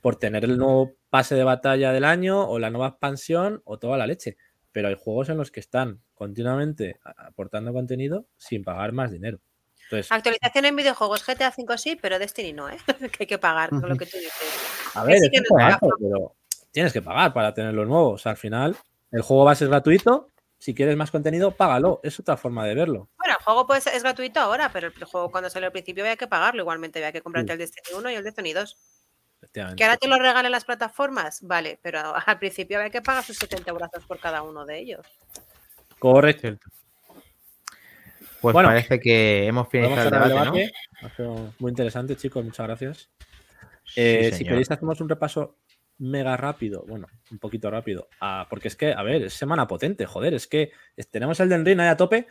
por 0.00 0.16
tener 0.16 0.44
el 0.44 0.58
nuevo 0.58 0.92
pase 1.10 1.34
de 1.34 1.44
batalla 1.44 1.92
del 1.92 2.04
año 2.04 2.48
o 2.48 2.58
la 2.58 2.70
nueva 2.70 2.88
expansión 2.88 3.62
o 3.64 3.78
toda 3.78 3.96
la 3.96 4.06
leche. 4.06 4.36
Pero 4.72 4.88
hay 4.88 4.96
juegos 4.98 5.28
en 5.28 5.36
los 5.36 5.50
que 5.50 5.60
están 5.60 6.00
continuamente 6.14 6.98
a- 7.04 7.26
aportando 7.26 7.72
contenido 7.72 8.26
sin 8.36 8.64
pagar 8.64 8.92
más 8.92 9.10
dinero. 9.12 9.38
Entonces, 9.84 10.10
Actualización 10.10 10.64
en 10.64 10.76
videojuegos, 10.76 11.22
GTA 11.26 11.50
5 11.52 11.76
sí, 11.76 11.98
pero 12.00 12.18
Destiny 12.18 12.52
no, 12.52 12.68
¿eh? 12.70 12.78
que 13.12 13.16
hay 13.24 13.26
que 13.26 13.38
pagar, 13.38 13.70
con 13.70 13.88
lo 13.88 13.96
que 13.96 14.06
tú 14.06 14.16
dices. 14.16 14.92
a 14.94 15.02
que 15.04 15.08
ver, 15.12 15.18
sí 15.20 15.30
que 15.30 15.42
juegazo, 15.48 15.86
da- 15.86 15.96
pero 16.00 16.34
tienes 16.70 16.92
que 16.92 17.02
pagar 17.02 17.32
para 17.34 17.52
tenerlo 17.52 17.84
nuevo. 17.84 18.10
O 18.12 18.18
sea, 18.18 18.30
al 18.32 18.38
final, 18.38 18.76
el 19.10 19.22
juego 19.22 19.44
base 19.44 19.64
es 19.64 19.70
gratuito. 19.70 20.28
Si 20.62 20.76
quieres 20.76 20.96
más 20.96 21.10
contenido, 21.10 21.50
págalo. 21.50 21.98
Es 22.04 22.20
otra 22.20 22.36
forma 22.36 22.64
de 22.64 22.76
verlo. 22.76 23.08
Bueno, 23.18 23.34
el 23.36 23.44
juego 23.44 23.66
pues, 23.66 23.84
es 23.88 24.00
gratuito 24.04 24.38
ahora, 24.38 24.70
pero 24.72 24.92
el 24.96 25.04
juego 25.06 25.28
cuando 25.28 25.50
salió 25.50 25.66
al 25.66 25.72
principio 25.72 26.04
había 26.04 26.14
que 26.14 26.28
pagarlo. 26.28 26.62
Igualmente 26.62 27.00
había 27.00 27.10
que 27.10 27.20
comprarte 27.20 27.54
el 27.54 27.58
Destiny 27.58 27.98
1 27.98 28.10
y 28.12 28.14
el 28.14 28.22
Destiny 28.22 28.52
2. 28.52 28.76
Efectivamente. 29.38 29.76
Que 29.76 29.84
ahora 29.84 29.96
te 29.96 30.06
lo 30.06 30.20
regalen 30.20 30.52
las 30.52 30.64
plataformas, 30.64 31.40
vale, 31.42 31.80
pero 31.82 32.14
al 32.26 32.38
principio 32.38 32.78
había 32.78 32.90
que 32.90 33.02
pagar 33.02 33.24
sus 33.24 33.38
70 33.38 33.72
euros 33.72 33.88
por 34.06 34.20
cada 34.20 34.42
uno 34.44 34.64
de 34.64 34.78
ellos. 34.78 35.04
Correcto. 35.98 36.50
Pues 38.40 38.52
Bueno, 38.52 38.68
parece 38.68 39.00
que 39.00 39.48
hemos 39.48 39.68
finalizado 39.68 40.04
el 40.06 40.28
debate, 40.28 40.46
¿no? 40.46 40.52
debate. 40.52 40.72
Ha 41.02 41.16
sido 41.16 41.54
muy 41.58 41.70
interesante, 41.70 42.14
chicos. 42.14 42.44
Muchas 42.44 42.68
gracias. 42.68 43.10
Eh, 43.96 44.30
si 44.32 44.44
queréis, 44.44 44.70
hacemos 44.70 45.00
un 45.00 45.08
repaso 45.08 45.56
mega 46.02 46.36
rápido. 46.36 46.84
Bueno, 46.86 47.06
un 47.30 47.38
poquito 47.38 47.70
rápido. 47.70 48.08
ah, 48.20 48.46
porque 48.50 48.68
es 48.68 48.76
que, 48.76 48.92
a 48.92 49.02
ver, 49.02 49.22
es 49.22 49.34
semana 49.34 49.66
potente, 49.66 50.04
joder. 50.04 50.34
Es 50.34 50.46
que 50.46 50.72
tenemos 51.10 51.38
el 51.40 51.48
Den 51.48 51.64
Ring 51.64 51.80
ahí 51.80 51.88
a 51.88 51.96
tope, 51.96 52.26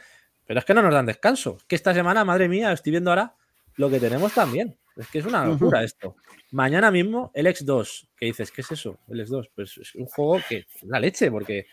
pero 0.45 0.59
es 0.59 0.65
que 0.65 0.74
no 0.74 0.82
nos 0.82 0.93
dan 0.93 1.05
descanso. 1.05 1.57
Que 1.67 1.76
esta 1.76 1.93
semana, 1.93 2.26
madre 2.26 2.49
mía, 2.49 2.72
estoy 2.72 2.91
viendo 2.91 3.09
ahora 3.09 3.36
lo 3.76 3.89
que 3.89 3.99
tenemos 3.99 4.34
también. 4.34 4.78
Es 4.97 5.07
que 5.07 5.19
es 5.19 5.26
una 5.26 5.45
locura 5.45 5.84
esto. 5.84 6.17
Mañana 6.51 6.91
mismo, 6.91 7.32
el 7.34 7.47
X2. 7.47 8.09
¿Qué 8.17 8.26
dices? 8.26 8.51
¿Qué 8.51 8.59
es 8.59 8.72
eso? 8.72 8.99
El 9.07 9.26
X2. 9.26 9.49
Pues 9.55 9.78
es 9.78 9.95
un 9.95 10.05
juego 10.05 10.39
que 10.49 10.57
es 10.57 10.84
la 10.84 10.99
leche, 10.99 11.32
porque 11.32 11.67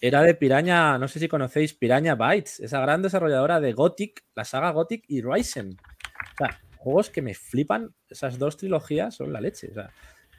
era 0.00 0.22
de 0.22 0.34
Piraña, 0.34 0.96
no 0.98 1.06
sé 1.06 1.20
si 1.20 1.28
conocéis 1.28 1.74
Piraña 1.74 2.14
Bytes, 2.14 2.60
esa 2.60 2.80
gran 2.80 3.02
desarrolladora 3.02 3.60
de 3.60 3.74
Gothic, 3.74 4.24
la 4.34 4.46
saga 4.46 4.70
Gothic 4.70 5.04
y 5.08 5.20
Ryzen. 5.20 5.76
O 5.76 6.36
sea, 6.38 6.58
juegos 6.78 7.10
que 7.10 7.20
me 7.20 7.34
flipan, 7.34 7.94
esas 8.08 8.38
dos 8.38 8.56
trilogías 8.56 9.14
son 9.14 9.30
la 9.30 9.42
leche. 9.42 9.68
O 9.70 9.74
sea, 9.74 9.90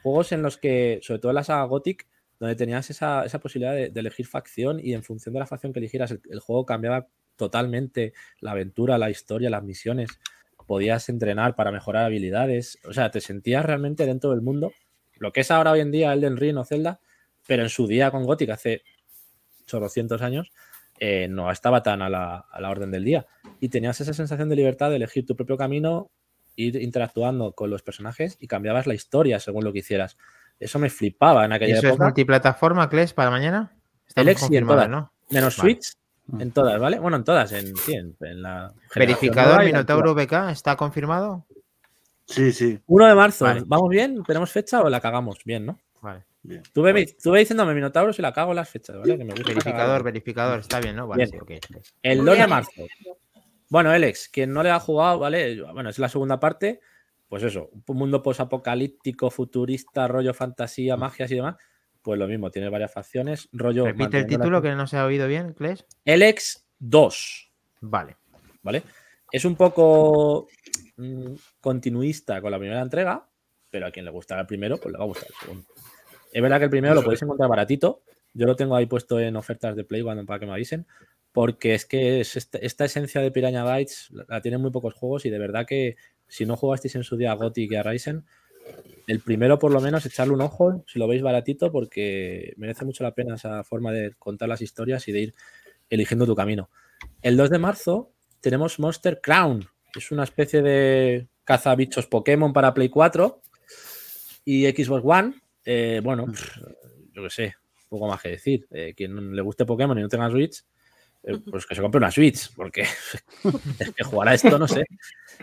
juegos 0.06 0.30
en 0.30 0.40
los 0.40 0.56
que, 0.56 1.00
sobre 1.02 1.18
todo 1.18 1.32
en 1.32 1.34
la 1.34 1.42
saga 1.42 1.64
Gothic, 1.64 2.06
donde 2.38 2.54
tenías 2.54 2.88
esa, 2.90 3.24
esa 3.24 3.40
posibilidad 3.40 3.74
de, 3.74 3.90
elegir 3.92 4.24
facción 4.24 4.78
y 4.78 4.94
en 4.94 5.02
función 5.02 5.32
de 5.32 5.40
la 5.40 5.46
facción 5.46 5.72
que 5.72 5.80
eligieras, 5.80 6.12
el, 6.12 6.38
juego 6.38 6.64
cambiaba 6.64 7.08
totalmente 7.34 8.12
la 8.38 8.52
aventura, 8.52 8.98
la 8.98 9.10
historia, 9.10 9.50
las 9.50 9.64
misiones. 9.64 10.10
Podías 10.68 11.08
entrenar 11.08 11.56
para 11.56 11.72
mejorar 11.72 12.04
habilidades. 12.04 12.78
O 12.84 12.92
sea, 12.92 13.10
te 13.10 13.20
sentías 13.20 13.64
realmente 13.64 14.06
dentro 14.06 14.30
del 14.30 14.42
mundo. 14.42 14.72
Lo 15.18 15.32
que 15.32 15.40
es 15.40 15.50
ahora 15.50 15.72
hoy 15.72 15.80
en 15.80 15.90
día 15.90 16.12
Elden 16.12 16.36
Ring 16.36 16.56
o 16.56 16.64
Zelda, 16.64 17.00
pero 17.48 17.64
en 17.64 17.68
su 17.68 17.88
día 17.88 18.12
con 18.12 18.22
Gothic, 18.22 18.50
hace 18.50 18.82
chorrocientos 19.66 20.22
años, 20.22 20.52
eh, 21.00 21.26
no 21.28 21.50
estaba 21.50 21.82
tan 21.82 22.00
a 22.00 22.08
la, 22.08 22.46
a 22.48 22.60
la 22.60 22.70
orden 22.70 22.92
del 22.92 23.02
día. 23.02 23.26
Y 23.58 23.70
tenías 23.70 24.00
esa 24.00 24.14
sensación 24.14 24.48
de 24.48 24.54
libertad 24.54 24.90
de 24.90 24.96
elegir 24.96 25.26
tu 25.26 25.34
propio 25.34 25.56
camino, 25.56 26.12
ir 26.56 26.76
interactuando 26.82 27.52
con 27.52 27.70
los 27.70 27.82
personajes 27.82 28.36
y 28.40 28.48
cambiabas 28.48 28.86
la 28.86 28.94
historia 28.94 29.38
según 29.38 29.64
lo 29.64 29.72
que 29.72 29.80
hicieras. 29.80 30.16
Eso 30.58 30.78
me 30.78 30.90
flipaba 30.90 31.44
en 31.44 31.52
¿Y 31.52 31.54
aquella 31.54 31.78
eso 31.78 31.88
es 31.88 31.98
multiplataforma, 31.98 32.88
Kles, 32.88 33.12
para 33.12 33.30
mañana? 33.30 33.76
Estamos 34.06 34.32
X 34.32 34.48
y 34.50 34.56
en 34.56 34.66
todas. 34.66 34.88
¿no? 34.88 35.12
Menos 35.30 35.56
Vale. 35.56 35.74
Switch, 35.74 35.92
en 36.38 36.50
todas, 36.50 36.80
¿vale? 36.80 36.98
Bueno, 36.98 37.18
en 37.18 37.24
todas, 37.24 37.52
en, 37.52 37.76
sí, 37.76 37.94
en, 37.94 38.16
en 38.20 38.42
la. 38.42 38.72
¿Verificador 38.94 39.62
y 39.62 39.66
Minotauro. 39.66 40.14
BK 40.14 40.50
está 40.50 40.76
confirmado? 40.76 41.46
Sí, 42.26 42.52
sí. 42.52 42.80
1 42.86 43.06
de 43.06 43.14
marzo, 43.14 43.44
Vale. 43.44 43.62
¿vamos 43.66 43.88
bien? 43.88 44.22
¿Tenemos 44.24 44.50
fecha 44.50 44.82
o 44.82 44.88
la 44.88 45.00
cagamos? 45.00 45.38
Bien, 45.44 45.66
¿no? 45.66 45.78
Vale. 46.00 46.24
Bien. 46.42 46.62
Tú 46.72 46.82
ve, 46.82 47.16
tú 47.22 47.32
ve 47.32 47.40
diciéndome 47.40 47.74
Minotauro 47.74 48.12
si 48.12 48.22
la 48.22 48.32
cago 48.32 48.52
en 48.52 48.56
las 48.56 48.68
fechas, 48.68 48.96
¿vale? 48.96 49.18
Que 49.18 49.24
me 49.24 49.32
gusta 49.32 49.48
Verificador, 49.48 50.02
verificador, 50.02 50.60
está 50.60 50.80
bien, 50.80 50.96
¿no? 50.96 51.06
Vale, 51.06 51.24
Bien. 51.26 51.30
sí, 51.30 51.38
ok. 51.40 51.84
El 52.02 52.18
Muy 52.18 52.26
2 52.26 52.38
de 52.38 52.46
marzo. 52.46 52.70
Bueno, 53.68 53.90
Alex, 53.90 54.28
quien 54.28 54.52
no 54.52 54.62
le 54.62 54.70
ha 54.70 54.78
jugado, 54.80 55.18
¿vale? 55.18 55.60
Bueno, 55.62 55.90
es 55.90 55.98
la 55.98 56.08
segunda 56.08 56.38
parte. 56.38 56.80
Pues 57.28 57.42
eso, 57.42 57.70
un 57.86 57.96
mundo 57.96 58.22
posapocalíptico, 58.22 59.30
futurista, 59.30 60.06
rollo 60.06 60.32
fantasía, 60.32 60.96
magias 60.96 61.30
y 61.32 61.36
demás. 61.36 61.56
Pues 62.02 62.18
lo 62.20 62.28
mismo, 62.28 62.50
tiene 62.52 62.68
varias 62.68 62.92
facciones. 62.92 63.48
Rollo. 63.52 63.84
Repite 63.84 64.18
el 64.18 64.22
la- 64.22 64.28
título 64.28 64.62
que 64.62 64.74
no 64.76 64.86
se 64.86 64.96
ha 64.96 65.04
oído 65.04 65.26
bien, 65.26 65.52
Kles. 65.54 65.84
Alex 66.06 66.64
2, 66.78 67.52
Vale. 67.80 68.16
¿vale? 68.62 68.82
Es 69.32 69.44
un 69.44 69.56
poco 69.56 70.46
mm, 70.96 71.32
continuista 71.60 72.40
con 72.40 72.52
la 72.52 72.58
primera 72.60 72.80
entrega, 72.80 73.28
pero 73.70 73.86
a 73.86 73.90
quien 73.90 74.04
le 74.04 74.12
gustara 74.12 74.42
el 74.42 74.46
primero, 74.46 74.76
pues 74.76 74.92
le 74.92 74.98
va 74.98 75.04
a 75.04 75.08
gustar 75.08 75.28
el 75.28 75.34
segundo. 75.34 75.66
Es 76.32 76.40
verdad 76.42 76.58
que 76.58 76.64
el 76.64 76.70
primero 76.70 76.94
lo 76.94 77.02
podéis 77.02 77.22
encontrar 77.22 77.48
baratito. 77.48 78.02
Yo 78.34 78.46
lo 78.46 78.54
tengo 78.54 78.76
ahí 78.76 78.86
puesto 78.86 79.18
en 79.18 79.34
ofertas 79.34 79.74
de 79.74 79.82
Play 79.84 80.02
cuando 80.02 80.24
para 80.24 80.38
que 80.38 80.46
me 80.46 80.52
avisen. 80.52 80.86
Porque 81.36 81.74
es 81.74 81.84
que 81.84 82.20
es 82.22 82.34
esta, 82.34 82.56
esta 82.56 82.86
esencia 82.86 83.20
de 83.20 83.30
Piranha 83.30 83.62
Bytes 83.62 84.08
la, 84.10 84.24
la 84.26 84.40
tienen 84.40 84.62
muy 84.62 84.70
pocos 84.70 84.94
juegos 84.94 85.26
y 85.26 85.30
de 85.30 85.38
verdad 85.38 85.66
que 85.66 85.96
si 86.26 86.46
no 86.46 86.56
jugasteis 86.56 86.94
en 86.94 87.04
su 87.04 87.18
día 87.18 87.32
a 87.32 87.34
Gothic 87.34 87.72
y 87.72 87.76
a 87.76 87.82
Ryzen, 87.82 88.24
el 89.06 89.20
primero 89.20 89.58
por 89.58 89.70
lo 89.70 89.82
menos 89.82 90.06
echarle 90.06 90.32
un 90.32 90.40
ojo 90.40 90.82
si 90.86 90.98
lo 90.98 91.06
veis 91.06 91.20
baratito 91.20 91.70
porque 91.70 92.54
merece 92.56 92.86
mucho 92.86 93.04
la 93.04 93.12
pena 93.12 93.34
esa 93.34 93.64
forma 93.64 93.92
de 93.92 94.14
contar 94.18 94.48
las 94.48 94.62
historias 94.62 95.06
y 95.08 95.12
de 95.12 95.20
ir 95.20 95.34
eligiendo 95.90 96.24
tu 96.24 96.34
camino. 96.34 96.70
El 97.20 97.36
2 97.36 97.50
de 97.50 97.58
marzo 97.58 98.12
tenemos 98.40 98.78
Monster 98.78 99.20
Crown, 99.22 99.68
es 99.94 100.10
una 100.10 100.24
especie 100.24 100.62
de 100.62 101.28
cazabichos 101.44 102.06
Pokémon 102.06 102.54
para 102.54 102.72
Play 102.72 102.88
4 102.88 103.42
y 104.46 104.64
Xbox 104.64 105.02
One. 105.04 105.34
Eh, 105.66 106.00
bueno, 106.02 106.24
pff, 106.24 106.58
yo 107.12 107.22
qué 107.24 107.30
sé, 107.30 107.54
poco 107.90 108.08
más 108.08 108.22
que 108.22 108.30
decir. 108.30 108.66
Eh, 108.70 108.94
quien 108.96 109.36
le 109.36 109.42
guste 109.42 109.66
Pokémon 109.66 109.98
y 109.98 110.02
no 110.02 110.08
tenga 110.08 110.30
Switch, 110.30 110.64
eh, 111.22 111.38
pues 111.50 111.66
que 111.66 111.74
se 111.74 111.82
compre 111.82 111.98
una 111.98 112.10
Switch, 112.10 112.54
porque 112.54 112.82
es 113.78 113.90
que 113.94 114.04
jugar 114.04 114.28
a 114.28 114.34
esto, 114.34 114.58
no 114.58 114.68
sé. 114.68 114.84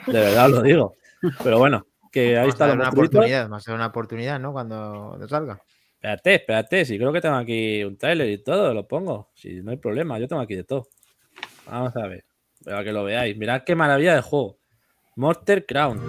De 0.08 0.14
verdad 0.14 0.46
os 0.46 0.52
lo 0.52 0.62
digo. 0.62 0.96
Pero 1.44 1.58
bueno, 1.58 1.86
que 2.12 2.38
ahí 2.38 2.48
Vamos 2.48 2.54
está 2.54 2.66
a 2.66 2.68
lo 2.68 2.74
dar 2.74 2.82
una 2.82 2.90
oportunidad, 2.90 3.44
vamos 3.50 3.68
a 3.68 3.72
dar 3.72 3.78
una 3.78 3.88
oportunidad, 3.88 4.40
¿no? 4.40 4.52
Cuando 4.52 5.28
salga. 5.28 5.62
Espérate, 5.96 6.36
espérate, 6.36 6.86
si 6.86 6.98
creo 6.98 7.14
que 7.14 7.22
tengo 7.22 7.36
aquí 7.36 7.84
un 7.84 7.98
trailer 7.98 8.30
y 8.30 8.44
todo, 8.44 8.74
lo 8.74 8.88
pongo. 8.88 9.32
Si 9.34 9.62
no 9.62 9.72
hay 9.72 9.78
problema, 9.78 10.20
yo 10.20 10.28
tengo 10.28 10.42
aquí 10.42 10.56
de 10.56 10.66
todo. 10.66 10.88
Vamos 11.66 11.96
a 11.96 12.08
ver, 12.08 12.26
para 12.64 12.84
que 12.84 12.92
lo 12.92 13.06
veáis. 13.06 13.38
Mirad 13.38 13.64
qué 13.64 13.74
maravilla 13.74 14.16
de 14.16 14.22
juego. 14.22 14.58
Monster 15.16 15.66
Crown. 15.66 16.02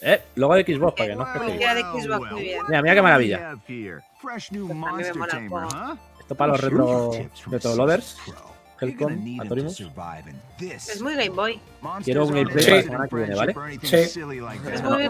Eh, 0.00 0.20
luego 0.34 0.54
de 0.54 0.64
Xbox, 0.64 0.94
para 0.96 1.10
que 1.10 1.16
no 1.16 1.22
os. 1.22 2.38
Mira, 2.68 2.82
mira 2.82 2.94
qué 2.94 3.02
maravilla. 3.02 3.56
Esto 6.24 6.34
para 6.34 6.52
los 6.52 6.60
retro, 6.62 7.10
retro 7.50 7.76
lovers. 7.76 8.16
Helcom, 8.80 9.40
Atorimus. 9.40 9.80
Es 10.58 11.00
muy 11.00 11.14
Game 11.14 11.28
Boy. 11.30 11.60
Quiero 12.02 12.26
un 12.26 12.34
gameplay 12.34 12.64
Sí. 12.64 12.70
la 12.70 12.82
semana 12.82 13.08
que 13.08 13.16
viene, 13.16 13.34
¿vale? 13.34 13.54
Sí. 13.82 14.20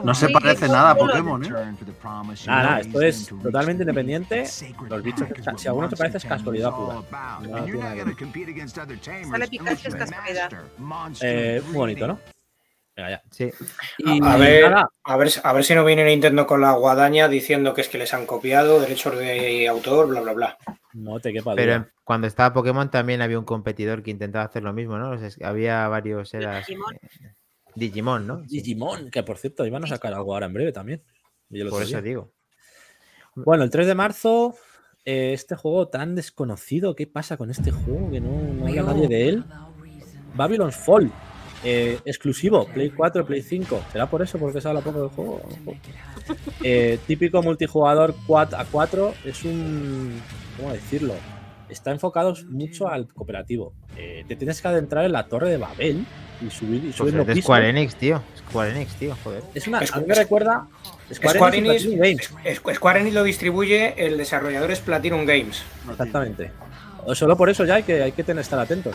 No, 0.03 0.15
se 0.15 0.29
parece 0.29 0.69
nada 0.69 0.91
a. 0.91 0.95
Pokémon, 0.97 1.45
¿eh? 1.45 1.49
Nada, 1.49 2.63
nada, 2.63 2.81
esto 2.81 3.01
es 3.01 3.29
totalmente 3.43 3.85
independiente. 3.85 4.45
Los 4.89 5.03
bichos, 5.03 5.29
si 5.57 5.69
alguno 5.69 5.89
te 5.89 5.97
parece, 5.97 6.19
es 6.19 6.25
casualidad 6.25 6.73
pura. 6.73 7.41
No 7.41 7.65
tiene 7.65 7.79
nada 7.81 7.95
que 7.95 8.05
ver. 8.05 8.99
Sale 9.31 9.49
Pikachu, 9.49 9.89
es 9.89 9.95
casualidad. 9.95 10.53
Eh, 11.23 11.63
muy 11.67 11.75
bonito, 11.77 12.07
¿no? 12.09 12.34
Venga, 12.97 13.11
ya. 13.11 13.23
Sí. 13.31 13.51
Y 13.99 14.21
A 14.25 14.37
ver, 14.37 14.73
a 15.05 15.17
ver, 15.17 15.29
a 15.43 15.53
ver 15.53 15.65
si 15.65 15.75
no 15.75 15.85
viene 15.85 16.05
Nintendo 16.05 16.47
con 16.47 16.61
la 16.61 16.73
guadaña 16.73 17.29
diciendo 17.29 17.75
que 17.75 17.81
es 17.81 17.89
que 17.89 17.99
les 17.99 18.15
han 18.15 18.25
copiado 18.27 18.81
derechos 18.81 19.19
de 19.19 19.67
autor, 19.69 20.07
bla, 20.09 20.21
bla, 20.21 20.33
bla. 20.33 20.59
no 20.93 21.19
te 21.19 21.33
quepa 21.33 21.55
Pero 21.57 21.75
duda. 21.79 21.91
cuando 22.05 22.27
estaba 22.29 22.53
Pokémon 22.55 22.91
también 22.91 23.21
había 23.21 23.39
un 23.39 23.45
competidor 23.45 24.03
que 24.05 24.13
intentaba 24.13 24.45
hacer 24.45 24.63
lo 24.63 24.73
mismo, 24.73 24.97
¿no? 24.97 25.11
O 25.11 25.19
sea, 25.19 25.49
había 25.49 25.89
varios 25.89 26.33
eras 26.35 26.67
Digimon. 26.67 26.95
eh, 26.95 27.35
Digimon, 27.75 28.27
¿no? 28.29 28.37
Digimon, 28.43 29.11
que 29.11 29.25
por 29.25 29.39
cierto, 29.39 29.67
iban 29.67 29.83
a 29.83 29.89
sacar 29.89 30.15
algo 30.15 30.33
ahora 30.33 30.47
en 30.47 30.53
breve 30.55 30.71
también. 30.73 31.03
Por 31.71 31.83
eso 31.83 32.01
digo. 32.01 32.33
Bueno, 33.35 33.65
el 33.65 33.71
3 33.71 33.89
de 33.89 33.95
marzo, 33.97 34.55
eh, 35.05 35.33
este 35.33 35.57
juego 35.57 35.89
tan 35.89 36.15
desconocido, 36.15 36.95
¿qué 36.95 37.09
pasa 37.09 37.37
con 37.37 37.51
este 37.51 37.73
juego? 37.73 38.09
Que 38.13 38.21
no, 38.21 38.31
no 38.55 38.67
habla 38.69 38.83
nadie 38.85 39.09
de 39.09 39.29
él. 39.29 39.45
Babylon's 40.37 40.77
Fall, 40.77 41.11
eh, 41.65 41.99
exclusivo, 42.05 42.67
Play 42.67 42.91
4, 42.91 43.25
Play 43.27 43.43
5. 43.43 43.85
¿Será 43.93 44.07
por 44.07 44.23
eso? 44.23 44.39
Porque 44.39 44.61
se 44.61 44.69
habla 44.69 44.81
poco 44.81 45.01
del 45.01 45.09
juego. 45.11 45.41
Eh, 46.63 46.99
típico 47.07 47.43
multijugador 47.43 48.15
4 48.27 48.59
a 48.59 48.65
4, 48.65 49.15
es 49.25 49.45
un. 49.45 50.21
¿Cómo 50.57 50.73
decirlo? 50.73 51.15
Está 51.69 51.91
enfocado 51.91 52.35
mucho 52.51 52.89
al 52.89 53.09
cooperativo. 53.09 53.73
Eh, 53.97 54.25
te 54.29 54.37
tienes 54.37 54.61
que 54.61 54.69
adentrar 54.69 55.05
en 55.05 55.13
la 55.13 55.27
torre 55.27 55.51
de 55.51 55.57
Babel 55.57 56.05
y 56.47 56.51
subir 56.51 56.77
y 56.77 56.81
Pues 56.87 56.97
subir 56.97 57.15
es 57.21 57.27
de 57.27 57.33
pisos. 57.35 57.45
Square 57.45 57.69
Enix, 57.71 57.97
tío. 57.97 58.23
Square 58.49 58.71
Enix, 58.73 58.95
tío, 58.95 59.17
joder. 59.25 59.43
Es 59.55 59.67
una. 59.67 59.81
Es- 59.81 59.93
a 59.93 60.01
mí 60.01 60.05
me 60.07 60.15
recuerda. 60.15 60.67
Square, 61.13 61.39
Square 61.39 61.59
Enix 61.59 61.85
Enix, 61.85 62.31
es- 62.45 62.61
Square 62.77 63.01
Enix 63.01 63.15
lo 63.15 63.25
distribuye, 63.25 63.95
el 64.07 64.17
desarrollador 64.19 64.71
es 64.71 64.81
Platinum 64.81 65.25
Games. 65.25 65.63
Exactamente. 65.91 66.53
O 67.07 67.15
Solo 67.15 67.37
por 67.37 67.51
eso 67.51 67.65
ya 67.65 67.75
hay 67.77 67.83
que, 67.83 68.03
hay 68.03 68.13
que 68.13 68.25
tener, 68.25 68.41
estar 68.43 68.59
atentos. 68.59 68.95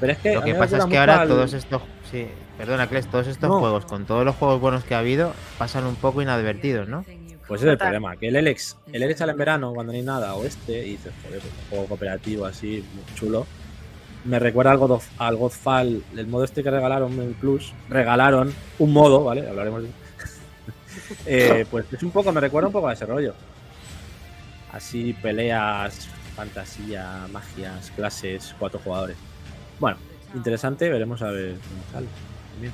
Pero 0.00 0.12
es 0.12 0.18
que. 0.18 0.34
Lo 0.34 0.42
que 0.42 0.54
pasa 0.54 0.78
es 0.78 0.84
que 0.86 0.98
ahora 0.98 1.20
al- 1.22 1.28
todos 1.28 1.52
estos. 1.54 1.82
Sí, 2.10 2.26
perdona, 2.56 2.86
Kles, 2.86 3.06
todos 3.10 3.26
estos 3.26 3.48
No. 3.50 3.58
juegos, 3.58 3.84
con 3.84 4.06
todos 4.06 4.24
los 4.24 4.34
juegos 4.36 4.60
buenos 4.60 4.84
que 4.84 4.94
ha 4.94 5.00
habido, 5.00 5.34
pasan 5.58 5.84
un 5.84 5.96
poco 5.96 6.22
inadvertidos, 6.22 6.88
¿no? 6.88 7.04
Pues 7.46 7.60
ese 7.62 7.68
es 7.68 7.72
el 7.72 7.78
problema. 7.78 8.16
Que 8.16 8.28
el 8.28 8.36
Elex, 8.36 8.76
el 8.92 9.02
Elex 9.02 9.18
sale 9.18 9.32
en 9.32 9.38
verano 9.38 9.72
cuando 9.74 9.92
no 9.92 9.98
hay 9.98 10.04
nada, 10.04 10.34
o 10.34 10.44
este, 10.44 10.86
y 10.86 10.90
dices, 10.92 11.12
joder, 11.22 11.40
pues 11.40 11.52
un 11.64 11.68
juego 11.70 11.86
cooperativo 11.86 12.44
así, 12.46 12.84
muy 12.94 13.04
chulo. 13.14 13.46
Me 14.24 14.38
recuerda 14.38 14.72
al, 14.72 14.78
God 14.78 14.90
of- 14.92 15.08
al 15.18 15.36
Godfall, 15.36 16.02
el 16.16 16.26
modo 16.26 16.44
este 16.44 16.62
que 16.62 16.70
regalaron 16.70 17.12
en 17.14 17.20
el 17.28 17.34
Plus. 17.34 17.72
Regalaron 17.88 18.52
un 18.78 18.92
modo, 18.92 19.24
¿vale? 19.24 19.48
Hablaremos 19.48 19.82
de. 19.82 19.88
Eh, 21.26 21.64
pues 21.70 21.86
es 21.92 22.02
un 22.02 22.10
poco, 22.10 22.32
me 22.32 22.40
recuerda 22.40 22.66
un 22.66 22.72
poco 22.72 22.88
a 22.88 22.92
ese 22.92 23.06
rollo. 23.06 23.32
Así, 24.72 25.14
peleas, 25.14 26.08
fantasía, 26.36 27.26
magias, 27.32 27.90
clases, 27.96 28.54
cuatro 28.58 28.80
jugadores. 28.82 29.16
Bueno, 29.78 29.96
interesante, 30.34 30.88
veremos 30.88 31.22
a 31.22 31.30
ver 31.30 31.54
cómo 31.54 31.92
sale. 31.92 32.08
Bien. 32.60 32.72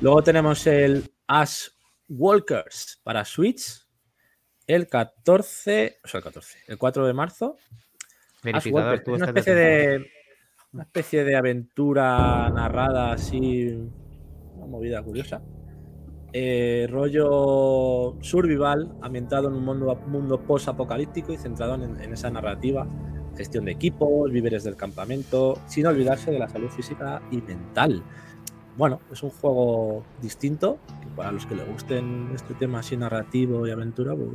Luego 0.00 0.22
tenemos 0.22 0.66
el 0.66 1.10
Ash 1.26 1.68
Walkers 2.08 3.00
para 3.02 3.24
Switch 3.24 3.86
el 4.66 4.86
14, 4.86 5.98
o 6.04 6.08
sea, 6.08 6.18
el 6.18 6.24
14, 6.24 6.58
el 6.68 6.78
4 6.78 7.06
de 7.06 7.12
marzo. 7.12 7.56
Verificador, 8.42 9.00
tú 9.00 9.14
una 9.14 9.26
especie 9.26 9.54
de... 9.54 9.62
de 9.98 10.10
una 10.72 10.84
especie 10.84 11.24
de 11.24 11.34
aventura 11.34 12.48
narrada 12.50 13.12
así, 13.12 13.76
una 14.54 14.66
movida 14.66 15.02
curiosa. 15.02 15.42
Eh, 16.32 16.86
rollo 16.88 18.16
survival, 18.20 18.96
ambientado 19.02 19.48
en 19.48 19.54
un 19.54 19.64
mundo, 19.64 19.96
mundo 20.06 20.40
post-apocalíptico 20.40 21.32
y 21.32 21.38
centrado 21.38 21.74
en, 21.74 22.00
en 22.00 22.12
esa 22.12 22.30
narrativa, 22.30 22.86
gestión 23.40 23.64
de 23.64 23.72
equipos, 23.72 24.30
víveres 24.30 24.64
del 24.64 24.76
campamento, 24.76 25.58
sin 25.66 25.86
olvidarse 25.86 26.30
de 26.30 26.38
la 26.38 26.46
salud 26.46 26.68
física 26.68 27.22
y 27.30 27.38
mental. 27.40 28.04
Bueno, 28.76 29.00
es 29.10 29.22
un 29.22 29.30
juego 29.30 30.04
distinto, 30.20 30.78
que 31.00 31.06
para 31.16 31.32
los 31.32 31.46
que 31.46 31.54
le 31.54 31.64
gusten 31.64 32.30
este 32.34 32.52
tema 32.52 32.80
así 32.80 32.98
narrativo 32.98 33.66
y 33.66 33.70
aventura, 33.70 34.14
pues 34.14 34.28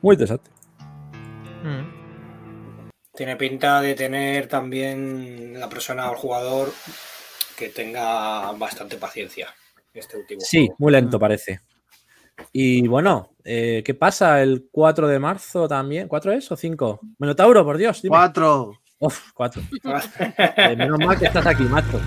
muy 0.00 0.14
interesante. 0.14 0.48
Mm. 1.64 2.78
Tiene 3.16 3.34
pinta 3.34 3.80
de 3.80 3.96
tener 3.96 4.46
también 4.46 5.58
la 5.58 5.68
persona 5.68 6.08
o 6.08 6.12
el 6.12 6.18
jugador 6.18 6.72
que 7.56 7.68
tenga 7.70 8.52
bastante 8.52 8.96
paciencia. 8.96 9.48
Este 9.92 10.16
último. 10.16 10.40
Sí, 10.40 10.66
juego. 10.66 10.76
muy 10.78 10.92
lento 10.92 11.18
parece. 11.18 11.62
Y 12.52 12.86
bueno, 12.86 13.32
eh, 13.50 13.82
¿qué 13.82 13.94
pasa 13.94 14.42
el 14.42 14.68
4 14.70 15.08
de 15.08 15.18
marzo 15.18 15.66
también? 15.66 16.06
¿4 16.06 16.36
es 16.36 16.52
o 16.52 16.56
5? 16.56 17.00
Menotauro, 17.18 17.64
por 17.64 17.78
Dios, 17.78 18.02
dime. 18.02 18.14
Cuatro. 18.14 18.72
Uf, 18.98 19.32
4. 19.32 19.62
menos 20.76 20.98
mal 20.98 21.18
que 21.18 21.26
estás 21.26 21.46
aquí, 21.46 21.62
macho. 21.62 21.98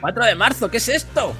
4 0.00 0.24
de 0.24 0.34
marzo, 0.34 0.70
¿qué 0.70 0.78
es 0.78 0.88
esto? 0.88 1.34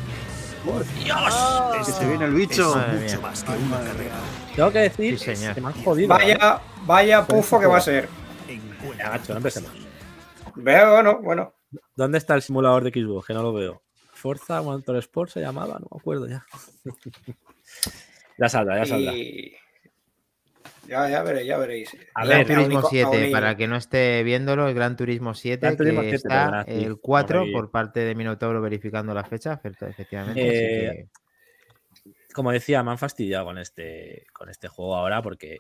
¡Por 0.62 0.84
Dios! 0.94 1.18
Oh. 1.32 1.72
Que 1.78 1.90
se 1.90 2.06
viene 2.06 2.26
el 2.26 2.34
bicho. 2.34 2.74
Madre 2.74 3.94
mía. 3.94 4.10
Tengo 4.54 4.70
que 4.70 4.78
decir 4.80 5.18
Sí, 5.18 5.36
señor. 5.36 5.54
que 5.54 5.60
me 5.62 5.68
han 5.68 5.84
jodido. 5.84 6.14
¿eh? 6.20 6.36
Vaya, 6.36 6.60
vaya 6.84 7.26
pufo 7.26 7.58
que 7.58 7.66
va 7.66 7.78
a 7.78 7.80
ser. 7.80 8.08
Ya, 8.98 9.08
macho, 9.08 9.32
no 9.32 9.38
empecemos. 9.38 9.70
Veo, 10.54 10.92
bueno, 10.92 11.20
bueno. 11.22 11.54
¿Dónde 11.96 12.18
está 12.18 12.34
el 12.34 12.42
simulador 12.42 12.84
de 12.84 12.90
Xbox? 12.90 13.26
Que 13.26 13.32
no 13.32 13.42
lo 13.42 13.54
veo. 13.54 13.82
Forza 14.12 14.60
Motorsport 14.60 15.30
se 15.30 15.40
llamaba, 15.40 15.78
no 15.80 15.86
me 15.90 15.98
acuerdo 15.98 16.28
ya. 16.28 16.44
ya 18.38 18.48
saldrá, 18.48 18.78
ya 18.78 18.86
saldrá. 18.86 19.12
Y... 19.12 19.52
Ya, 20.88 21.08
ya 21.08 21.22
veréis, 21.22 21.46
ya 21.46 21.58
veréis. 21.58 21.96
A 22.14 22.24
Gran 22.26 22.38
ver, 22.38 22.46
Turismo 22.48 22.80
y- 22.80 22.86
7, 22.88 23.04
aún 23.04 23.26
y- 23.26 23.30
para 23.32 23.50
el 23.50 23.56
que 23.56 23.68
no 23.68 23.76
esté 23.76 24.22
viéndolo, 24.24 24.68
el 24.68 24.74
Gran 24.74 24.96
Turismo 24.96 25.32
7, 25.32 25.60
Gran 25.66 25.76
Turismo 25.76 26.00
que 26.02 26.08
7, 26.08 26.16
está 26.16 26.44
verdad, 26.50 26.68
el 26.68 26.98
4 27.00 27.44
Por 27.52 27.70
parte 27.70 28.00
de 28.00 28.14
Minotauro 28.14 28.60
verificando 28.60 29.14
la 29.14 29.24
fecha, 29.24 29.60
efecti- 29.62 29.88
efectivamente. 29.88 30.40
Eh, 30.42 31.08
que- 32.04 32.32
como 32.34 32.50
decía, 32.50 32.82
me 32.82 32.90
han 32.90 32.98
fastidiado 32.98 33.44
con 33.46 33.58
este, 33.58 34.26
con 34.32 34.48
este 34.48 34.66
juego 34.68 34.96
ahora 34.96 35.22
porque, 35.22 35.58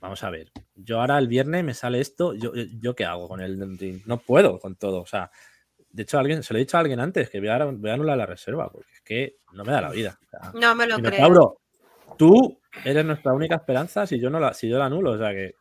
vamos 0.00 0.22
a 0.22 0.30
ver, 0.30 0.50
yo 0.76 1.00
ahora 1.00 1.18
el 1.18 1.28
viernes 1.28 1.64
me 1.64 1.74
sale 1.74 2.00
esto, 2.00 2.34
yo, 2.34 2.52
yo 2.54 2.94
qué 2.94 3.04
hago 3.04 3.26
con 3.28 3.40
el? 3.40 4.02
No 4.06 4.18
puedo 4.18 4.58
con 4.60 4.76
todo, 4.76 5.00
o 5.02 5.06
sea, 5.06 5.30
de 5.90 6.02
hecho 6.04 6.18
alguien, 6.18 6.42
se 6.44 6.52
lo 6.54 6.58
he 6.58 6.60
dicho 6.62 6.76
a 6.76 6.80
alguien 6.80 7.00
antes 7.00 7.28
que 7.28 7.40
voy 7.40 7.48
a, 7.48 7.64
voy 7.64 7.90
a 7.90 7.94
anular 7.94 8.16
la 8.16 8.26
reserva 8.26 8.70
porque 8.70 8.92
es 8.94 9.00
que 9.00 9.36
no 9.52 9.64
me 9.64 9.72
da 9.72 9.80
la 9.80 9.90
vida. 9.90 10.18
o 10.22 10.28
sea, 10.28 10.52
No 10.54 10.74
me 10.76 10.86
lo 10.86 10.96
creo. 10.96 11.59
Tú 12.20 12.60
eres 12.84 13.04
nuestra 13.04 13.32
única 13.32 13.54
esperanza 13.56 14.06
si 14.06 14.20
yo 14.20 14.28
no 14.30 14.38
la, 14.38 14.52
si 14.54 14.68
yo 14.68 14.78
la 14.78 14.86
anulo, 14.86 15.12
o 15.12 15.18
sea 15.18 15.30
que 15.32 15.54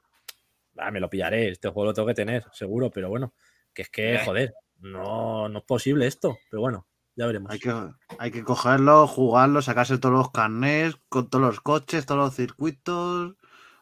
ah, 0.77 0.91
me 0.91 0.99
lo 0.99 1.09
pillaré, 1.09 1.49
este 1.49 1.69
juego 1.69 1.85
lo 1.85 1.93
tengo 1.93 2.07
que 2.07 2.13
tener, 2.13 2.43
seguro, 2.53 2.89
pero 2.91 3.09
bueno, 3.09 3.33
que 3.73 3.83
es 3.83 3.89
que, 3.89 4.15
Eh. 4.15 4.21
joder, 4.25 4.53
no, 4.79 5.47
no 5.49 5.59
es 5.59 5.65
posible 5.65 6.05
esto, 6.07 6.37
pero 6.49 6.61
bueno, 6.61 6.85
ya 7.15 7.25
veremos. 7.25 7.51
Hay 7.51 7.59
que, 7.59 7.73
hay 8.17 8.31
que 8.31 8.43
cogerlo, 8.43 9.07
jugarlo, 9.07 9.61
sacarse 9.61 9.97
todos 9.97 10.15
los 10.15 10.31
carnés, 10.31 10.95
con 11.09 11.29
todos 11.29 11.45
los 11.45 11.61
coches, 11.61 12.05
todos 12.05 12.19
los 12.19 12.35
circuitos. 12.35 13.35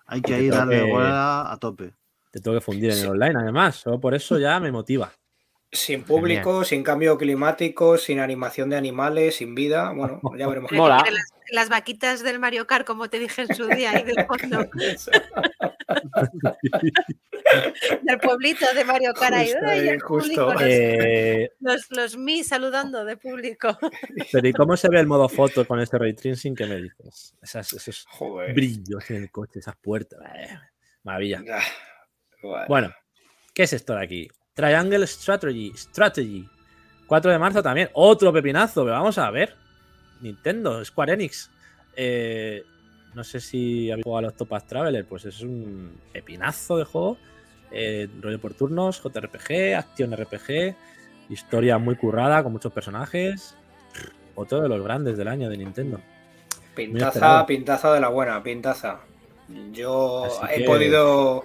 Hay 0.05 0.21
que 0.21 0.41
ir 0.41 0.53
darle 0.53 0.83
que- 0.85 0.91
bola 0.91 1.51
a 1.51 1.57
tope. 1.57 1.93
Te 2.31 2.39
tengo 2.41 2.57
que 2.57 2.61
fundir 2.61 2.91
en 2.91 2.95
Sí. 2.95 3.03
el 3.03 3.09
online, 3.09 3.39
además, 3.39 3.75
solo 3.77 3.99
por 3.99 4.13
eso 4.15 4.37
ya 4.39 4.59
me 4.59 4.71
motiva. 4.71 5.11
Sin 5.71 6.03
público, 6.03 6.63
sin 6.63 6.81
cambio 6.83 7.17
climático, 7.17 7.97
sin 7.97 8.19
animación 8.19 8.69
de 8.69 8.77
animales, 8.77 9.35
sin 9.35 9.53
vida. 9.53 9.91
Bueno, 9.93 10.21
ya 10.37 10.47
veremos. 10.47 10.71
Mola. 10.71 11.03
Las, 11.51 11.69
vaquitas 11.69 12.23
del 12.23 12.39
Mario 12.39 12.67
Kart, 12.67 12.85
como 12.85 13.09
te 13.09 13.19
dije 13.19 13.43
en 13.43 13.55
su 13.55 13.67
día, 13.67 13.91
ahí 13.91 14.03
del 14.03 14.15
fondo, 14.27 14.69
del 18.03 18.19
pueblito 18.19 18.65
de 18.73 18.83
Mario 18.85 19.13
Kart. 19.13 19.33
ahí, 19.35 19.47
Justo, 19.51 19.65
¡ay, 19.67 19.89
ahí, 19.89 19.99
justo. 19.99 20.53
Los, 20.53 20.61
Eh, 20.63 21.51
los, 21.59 21.91
los 21.91 22.17
mi 22.17 22.43
saludando 22.43 23.05
de 23.05 23.17
público. 23.17 23.77
pero 24.31 24.47
¿y 24.47 24.53
cómo 24.53 24.77
se 24.77 24.89
ve 24.89 24.99
el 24.99 25.07
modo 25.07 25.27
foto 25.29 25.65
con 25.65 25.79
este 25.79 25.97
ray 25.97 26.13
tracing 26.13 26.55
que 26.55 26.65
me 26.65 26.77
dices? 26.81 27.35
Esas- 27.41 27.73
esos 27.73 28.05
Joder. 28.09 28.53
brillos 28.53 29.09
en 29.11 29.23
el 29.23 29.31
coche, 29.31 29.59
esas 29.59 29.75
puertas. 29.77 30.19
eh, 30.35 30.57
maravilla. 31.03 31.41
Bueno. 32.41 32.65
Bueno, 32.67 32.93
¿qué 33.53 33.63
es 33.63 33.73
esto 33.73 33.95
de 33.95 34.03
aquí? 34.03 34.27
Triangle 34.53 35.05
Strategy. 35.07 35.71
Strategy. 35.75 36.47
4 37.07 37.31
de 37.31 37.39
marzo 37.39 37.63
también. 37.63 37.89
Otro 37.93 38.33
pepinazo. 38.33 38.83
Pero 38.83 38.95
vamos 38.95 39.17
a 39.17 39.29
ver. 39.31 39.55
Nintendo, 40.21 40.83
Square 40.83 41.13
Enix. 41.13 41.49
Eh, 41.95 42.63
no 43.13 43.23
sé 43.23 43.39
si 43.39 43.89
habéis 43.91 44.03
jugado 44.03 44.19
a 44.19 44.21
los 44.29 44.35
Topaz 44.35 44.65
Traveler. 44.67 45.05
Pues 45.05 45.25
es 45.25 45.41
un 45.41 45.99
pepinazo 46.13 46.77
de 46.77 46.83
juego. 46.85 47.17
Eh, 47.71 48.07
rollo 48.21 48.39
por 48.39 48.53
turnos, 48.53 49.01
JRPG, 49.01 49.75
acción 49.75 50.15
RPG. 50.15 50.75
Historia 51.29 51.77
muy 51.77 51.95
currada 51.95 52.41
con 52.43 52.51
muchos 52.53 52.71
personajes. 52.71 53.55
Otro 54.35 54.61
de 54.61 54.69
los 54.69 54.81
grandes 54.83 55.17
del 55.17 55.27
año 55.27 55.49
de 55.49 55.57
Nintendo. 55.57 55.99
Pintaza, 56.75 57.45
pintaza 57.45 57.91
de 57.93 57.99
la 57.99 58.09
buena, 58.09 58.41
pintaza. 58.43 58.99
Yo 59.71 60.25
Así 60.25 60.53
he 60.53 60.57
que- 60.59 60.63
podido, 60.65 61.43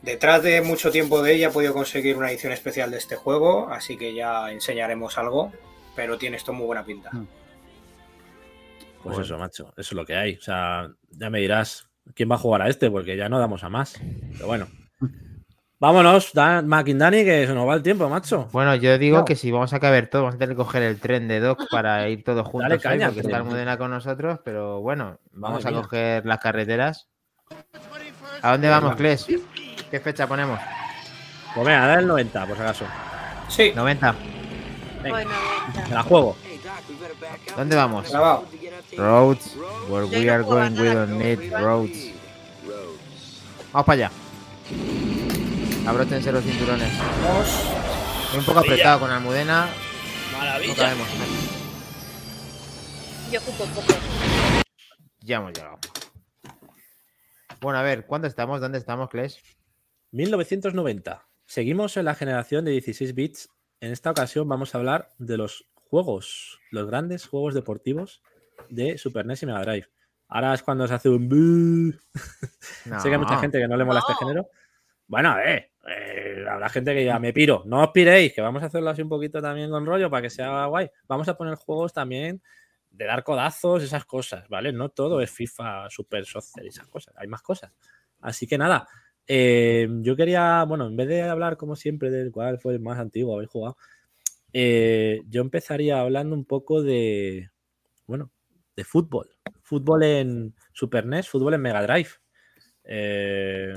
detrás 0.00 0.42
de 0.42 0.62
mucho 0.62 0.90
tiempo 0.90 1.22
de 1.22 1.34
ella, 1.34 1.48
he 1.48 1.50
podido 1.50 1.74
conseguir 1.74 2.16
una 2.16 2.30
edición 2.30 2.52
especial 2.52 2.90
de 2.90 2.96
este 2.98 3.16
juego, 3.16 3.68
así 3.68 3.96
que 3.98 4.14
ya 4.14 4.50
enseñaremos 4.50 5.18
algo, 5.18 5.52
pero 5.94 6.16
tiene 6.16 6.38
esto 6.38 6.52
muy 6.54 6.66
buena 6.66 6.84
pinta. 6.84 7.10
Mm. 7.12 7.26
Pues 9.02 9.14
Joder. 9.16 9.24
eso, 9.26 9.38
macho. 9.38 9.68
Eso 9.70 9.74
es 9.76 9.92
lo 9.92 10.04
que 10.04 10.16
hay. 10.16 10.34
O 10.36 10.40
sea, 10.40 10.88
ya 11.10 11.30
me 11.30 11.40
dirás 11.40 11.88
quién 12.14 12.30
va 12.30 12.36
a 12.36 12.38
jugar 12.38 12.62
a 12.62 12.68
este, 12.68 12.90
porque 12.90 13.16
ya 13.16 13.28
no 13.28 13.38
damos 13.38 13.64
a 13.64 13.68
más. 13.68 14.00
Pero 14.32 14.46
bueno. 14.46 14.66
Vámonos, 15.80 16.32
Dan, 16.32 16.68
Dani, 16.70 17.24
que 17.24 17.44
se 17.44 17.52
nos 17.54 17.68
va 17.68 17.74
el 17.74 17.82
tiempo, 17.82 18.08
macho. 18.08 18.48
Bueno, 18.52 18.72
yo 18.76 18.96
digo 18.98 19.18
No. 19.18 19.24
que 19.24 19.34
si 19.34 19.50
vamos 19.50 19.72
a 19.72 19.80
caber 19.80 20.06
todos, 20.06 20.22
vamos 20.22 20.36
a 20.36 20.38
tener 20.38 20.54
que 20.54 20.62
coger 20.62 20.84
el 20.84 21.00
tren 21.00 21.26
de 21.26 21.40
Doc 21.40 21.64
para 21.72 22.08
ir 22.08 22.22
todos 22.22 22.46
juntos 22.46 22.62
Dale 22.68 22.74
hoy, 22.76 22.80
caña, 22.80 23.06
porque 23.08 23.22
está. 23.22 23.38
Almudena 23.38 23.76
con 23.76 23.90
nosotros, 23.90 24.38
pero 24.44 24.80
bueno, 24.80 25.18
vamos 25.32 25.64
Madre 25.64 25.68
a 25.68 25.72
mía. 25.72 25.82
coger 25.82 26.24
las 26.26 26.38
carreteras. 26.38 27.08
¿A 28.42 28.52
dónde 28.52 28.68
vamos, 28.68 28.94
Kles? 28.94 29.26
¿Qué 29.90 29.98
fecha 29.98 30.28
ponemos? 30.28 30.60
Pues 31.52 31.66
venga, 31.66 31.84
dale 31.86 32.02
el 32.02 32.06
90, 32.06 32.46
por 32.46 32.56
si 32.56 32.62
acaso. 32.62 32.84
Sí, 33.48 33.72
90. 33.74 34.14
Venga, 35.02 35.24
me 35.88 35.94
la 35.96 36.02
juego. 36.04 36.36
¿Dónde 37.56 37.74
vamos? 37.74 38.08
grabado. 38.08 38.44
Roads. 38.96 39.56
Where 39.88 40.06
we 40.06 40.28
are 40.28 40.42
going, 40.42 40.76
we 40.76 40.92
don't 40.92 41.18
need 41.18 41.52
roads. 41.52 42.12
Vamos 43.72 43.86
para 43.86 44.06
allá. 44.06 44.10
Abrótense 45.86 46.30
los 46.30 46.44
cinturones. 46.44 46.92
Vamos. 46.98 47.48
Voy 48.30 48.38
un 48.38 48.44
poco 48.44 48.60
apretado 48.60 49.00
con 49.00 49.10
Almudena. 49.10 49.68
No 50.32 50.38
Maravilla. 50.38 50.74
cabemos. 50.76 51.08
yo 53.32 53.40
ocupo 53.40 53.64
un 53.64 53.70
poco. 53.70 53.94
Ya 55.20 55.36
hemos 55.36 55.52
llegado. 55.52 55.78
Bueno, 57.60 57.78
a 57.78 57.82
ver, 57.82 58.06
¿cuándo 58.06 58.26
estamos? 58.26 58.60
¿Dónde 58.60 58.78
estamos, 58.78 59.08
Kles? 59.08 59.38
1990. 60.10 61.26
Seguimos 61.46 61.96
en 61.96 62.04
la 62.04 62.14
generación 62.14 62.64
de 62.64 62.72
16 62.72 63.14
bits. 63.14 63.48
En 63.80 63.92
esta 63.92 64.10
ocasión 64.10 64.48
vamos 64.48 64.74
a 64.74 64.78
hablar 64.78 65.12
de 65.18 65.38
los 65.38 65.66
juegos, 65.74 66.60
los 66.70 66.86
grandes 66.86 67.26
juegos 67.26 67.54
deportivos 67.54 68.22
de 68.70 68.98
Super 68.98 69.26
NES 69.26 69.42
y 69.42 69.46
Mega 69.46 69.62
Drive. 69.62 69.86
Ahora 70.28 70.54
es 70.54 70.62
cuando 70.62 70.86
se 70.88 70.94
hace 70.94 71.08
un... 71.08 71.98
Sé 73.00 73.08
que 73.08 73.14
hay 73.14 73.18
mucha 73.18 73.38
gente 73.38 73.58
que 73.58 73.68
no 73.68 73.76
le 73.76 73.84
mola 73.84 74.00
este 74.00 74.12
No. 74.12 74.18
género. 74.18 74.48
Bueno, 75.06 75.38
eh, 75.40 75.72
eh, 75.88 76.44
habrá 76.48 76.68
gente 76.70 76.94
que 76.94 77.00
diga, 77.00 77.18
me 77.18 77.32
piro. 77.32 77.62
No 77.66 77.82
os 77.82 77.90
piréis, 77.90 78.32
que 78.32 78.40
vamos 78.40 78.62
a 78.62 78.66
hacerlo 78.66 78.88
así 78.90 79.02
un 79.02 79.10
poquito 79.10 79.42
también 79.42 79.70
con 79.70 79.84
rollo 79.84 80.08
para 80.08 80.22
que 80.22 80.30
sea 80.30 80.66
guay. 80.66 80.88
Vamos 81.06 81.28
a 81.28 81.36
poner 81.36 81.56
juegos 81.56 81.92
también 81.92 82.40
de 82.90 83.04
dar 83.04 83.22
codazos, 83.24 83.82
esas 83.82 84.04
cosas, 84.04 84.48
¿vale? 84.48 84.72
No 84.72 84.88
todo 84.90 85.20
es 85.20 85.30
FIFA, 85.30 85.90
Super 85.90 86.24
Soccer 86.24 86.64
y 86.64 86.68
esas 86.68 86.86
cosas. 86.88 87.14
Hay 87.18 87.26
más 87.26 87.42
cosas. 87.42 87.72
Así 88.20 88.46
que 88.46 88.56
nada, 88.56 88.86
eh, 89.26 89.88
yo 90.00 90.14
quería, 90.16 90.64
bueno, 90.64 90.86
en 90.86 90.96
vez 90.96 91.08
de 91.08 91.22
hablar 91.22 91.56
como 91.56 91.76
siempre 91.76 92.10
del 92.10 92.30
cuál 92.30 92.58
fue 92.58 92.74
el 92.74 92.80
más 92.80 92.98
antiguo 92.98 93.34
habéis 93.34 93.50
jugado, 93.50 93.76
eh, 94.52 95.22
yo 95.28 95.40
empezaría 95.40 96.00
hablando 96.00 96.34
un 96.36 96.44
poco 96.44 96.82
de, 96.82 97.50
bueno, 98.06 98.30
de 98.76 98.84
fútbol. 98.84 99.30
Fútbol 99.62 100.02
en 100.02 100.54
Super 100.72 101.06
NES, 101.06 101.28
fútbol 101.28 101.54
en 101.54 101.62
Mega 101.62 101.82
Drive. 101.82 102.10
Eh, 102.84 103.74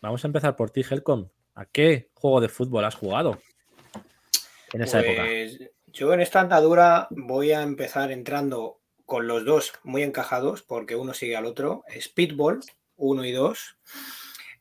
vamos 0.00 0.24
a 0.24 0.28
empezar 0.28 0.56
por 0.56 0.70
ti, 0.70 0.82
Helcom. 0.88 1.28
¿A 1.54 1.66
qué 1.66 2.10
juego 2.14 2.40
de 2.40 2.48
fútbol 2.48 2.84
has 2.84 2.94
jugado? 2.94 3.38
en 4.72 4.82
esa 4.82 5.00
época. 5.00 5.24
Pues 5.24 5.58
yo 5.86 6.12
en 6.12 6.20
esta 6.20 6.40
andadura 6.40 7.08
voy 7.10 7.52
a 7.52 7.62
empezar 7.62 8.12
entrando 8.12 8.80
con 9.04 9.26
los 9.26 9.44
dos 9.44 9.72
muy 9.82 10.02
encajados, 10.02 10.62
porque 10.62 10.96
uno 10.96 11.14
sigue 11.14 11.36
al 11.36 11.46
otro. 11.46 11.84
Speedball 12.00 12.60
1 12.96 13.24
y 13.24 13.32
2. 13.32 13.76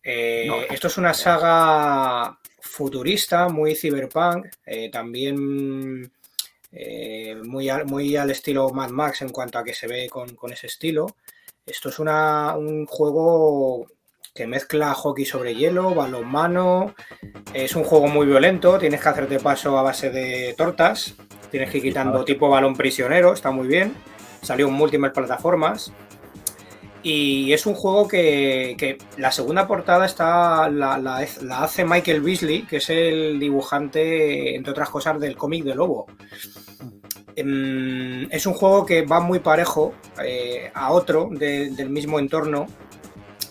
Eh, 0.03 0.67
Esto 0.71 0.87
es 0.87 0.97
una 0.97 1.13
saga 1.13 2.39
futurista, 2.59 3.47
muy 3.49 3.75
cyberpunk, 3.75 4.47
eh, 4.65 4.89
también 4.89 6.11
eh, 6.71 7.35
muy, 7.43 7.69
al, 7.69 7.85
muy 7.85 8.15
al 8.15 8.31
estilo 8.31 8.69
Mad 8.69 8.89
Max 8.89 9.21
en 9.21 9.29
cuanto 9.29 9.57
a 9.59 9.63
que 9.63 9.73
se 9.73 9.87
ve 9.87 10.09
con, 10.09 10.35
con 10.35 10.51
ese 10.53 10.67
estilo. 10.67 11.07
Esto 11.65 11.89
es 11.89 11.99
una, 11.99 12.55
un 12.57 12.85
juego 12.85 13.87
que 14.33 14.47
mezcla 14.47 14.93
hockey 14.93 15.25
sobre 15.25 15.55
hielo, 15.55 15.93
balonmano. 15.93 16.95
Es 17.53 17.75
un 17.75 17.83
juego 17.83 18.07
muy 18.07 18.25
violento, 18.25 18.77
tienes 18.77 19.01
que 19.01 19.09
hacerte 19.09 19.39
paso 19.39 19.77
a 19.77 19.81
base 19.81 20.09
de 20.09 20.53
tortas, 20.57 21.15
tienes 21.51 21.69
que 21.69 21.77
ir 21.77 21.83
quitando 21.83 22.23
tipo 22.23 22.49
balón 22.49 22.75
prisionero, 22.75 23.33
está 23.33 23.51
muy 23.51 23.67
bien. 23.67 23.93
Salió 24.41 24.67
en 24.67 24.73
múltiples 24.73 25.11
plataformas. 25.11 25.91
Y 27.01 27.53
es 27.53 27.65
un 27.65 27.75
juego 27.75 28.09
que, 28.09 28.75
que 28.77 28.97
la 29.17 29.31
segunda 29.31 29.67
portada 29.67 30.05
está 30.05 30.69
la, 30.69 30.97
la, 30.97 31.25
la, 31.41 31.63
hace 31.63 31.85
Michael 31.85 32.21
Beasley, 32.21 32.63
que 32.63 32.77
es 32.77 32.89
el 32.89 33.39
dibujante, 33.39 34.55
entre 34.55 34.71
otras 34.71 34.89
cosas, 34.89 35.17
del 35.19 35.37
cómic 35.37 35.63
de 35.63 35.75
Lobo. 35.75 36.07
Es 37.39 38.45
un 38.45 38.53
juego 38.53 38.85
que 38.85 39.03
va 39.03 39.19
muy 39.19 39.39
parejo 39.39 39.93
eh, 40.23 40.71
a 40.73 40.91
otro 40.91 41.29
de, 41.31 41.69
del 41.71 41.89
mismo 41.89 42.19
entorno, 42.19 42.67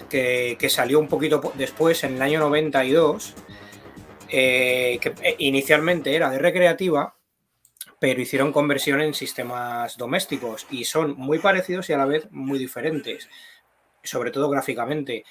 que, 0.09 0.57
salió 0.71 0.99
un 0.99 1.09
poquito 1.09 1.53
después, 1.57 2.03
en 2.05 2.17
el 2.17 2.23
año 2.23 2.41
92, 2.41 3.35
eh, 4.31 4.99
que 5.01 5.15
inicialmente 5.39 6.15
era 6.15 6.31
de 6.31 6.39
recreativa, 6.39 7.15
pero 7.99 8.21
hicieron 8.21 8.53
conversión 8.53 9.01
en 9.01 9.15
sistemas 9.15 9.97
domésticos 9.97 10.67
y 10.71 10.85
son 10.85 11.15
muy 11.17 11.39
parecidos 11.39 11.89
y 11.91 11.93
a 11.93 11.99
la 11.99 12.05
vez 12.05 12.29
muy 12.31 12.59
diferentes, 12.59 13.29
sobre 14.03 14.31
todo 14.31 14.49
gráficamente. 14.49 15.25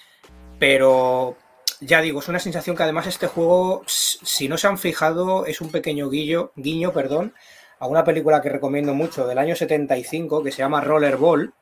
Pero 0.59 1.37
ya 1.79 2.01
digo, 2.01 2.19
es 2.19 2.27
una 2.27 2.39
sensación 2.39 2.75
que 2.75 2.83
además 2.83 3.07
este 3.07 3.27
juego, 3.27 3.83
si 3.87 4.47
no 4.47 4.57
se 4.57 4.67
han 4.67 4.77
fijado, 4.77 5.45
es 5.45 5.61
un 5.61 5.71
pequeño 5.71 6.09
guiño, 6.09 6.51
guiño 6.55 6.91
perdón, 6.91 7.33
a 7.79 7.87
una 7.87 8.03
película 8.03 8.41
que 8.41 8.49
recomiendo 8.49 8.93
mucho 8.93 9.27
del 9.27 9.37
año 9.37 9.55
75 9.55 10.43
que 10.43 10.51
se 10.51 10.59
llama 10.59 10.81
Rollerball, 10.81 11.53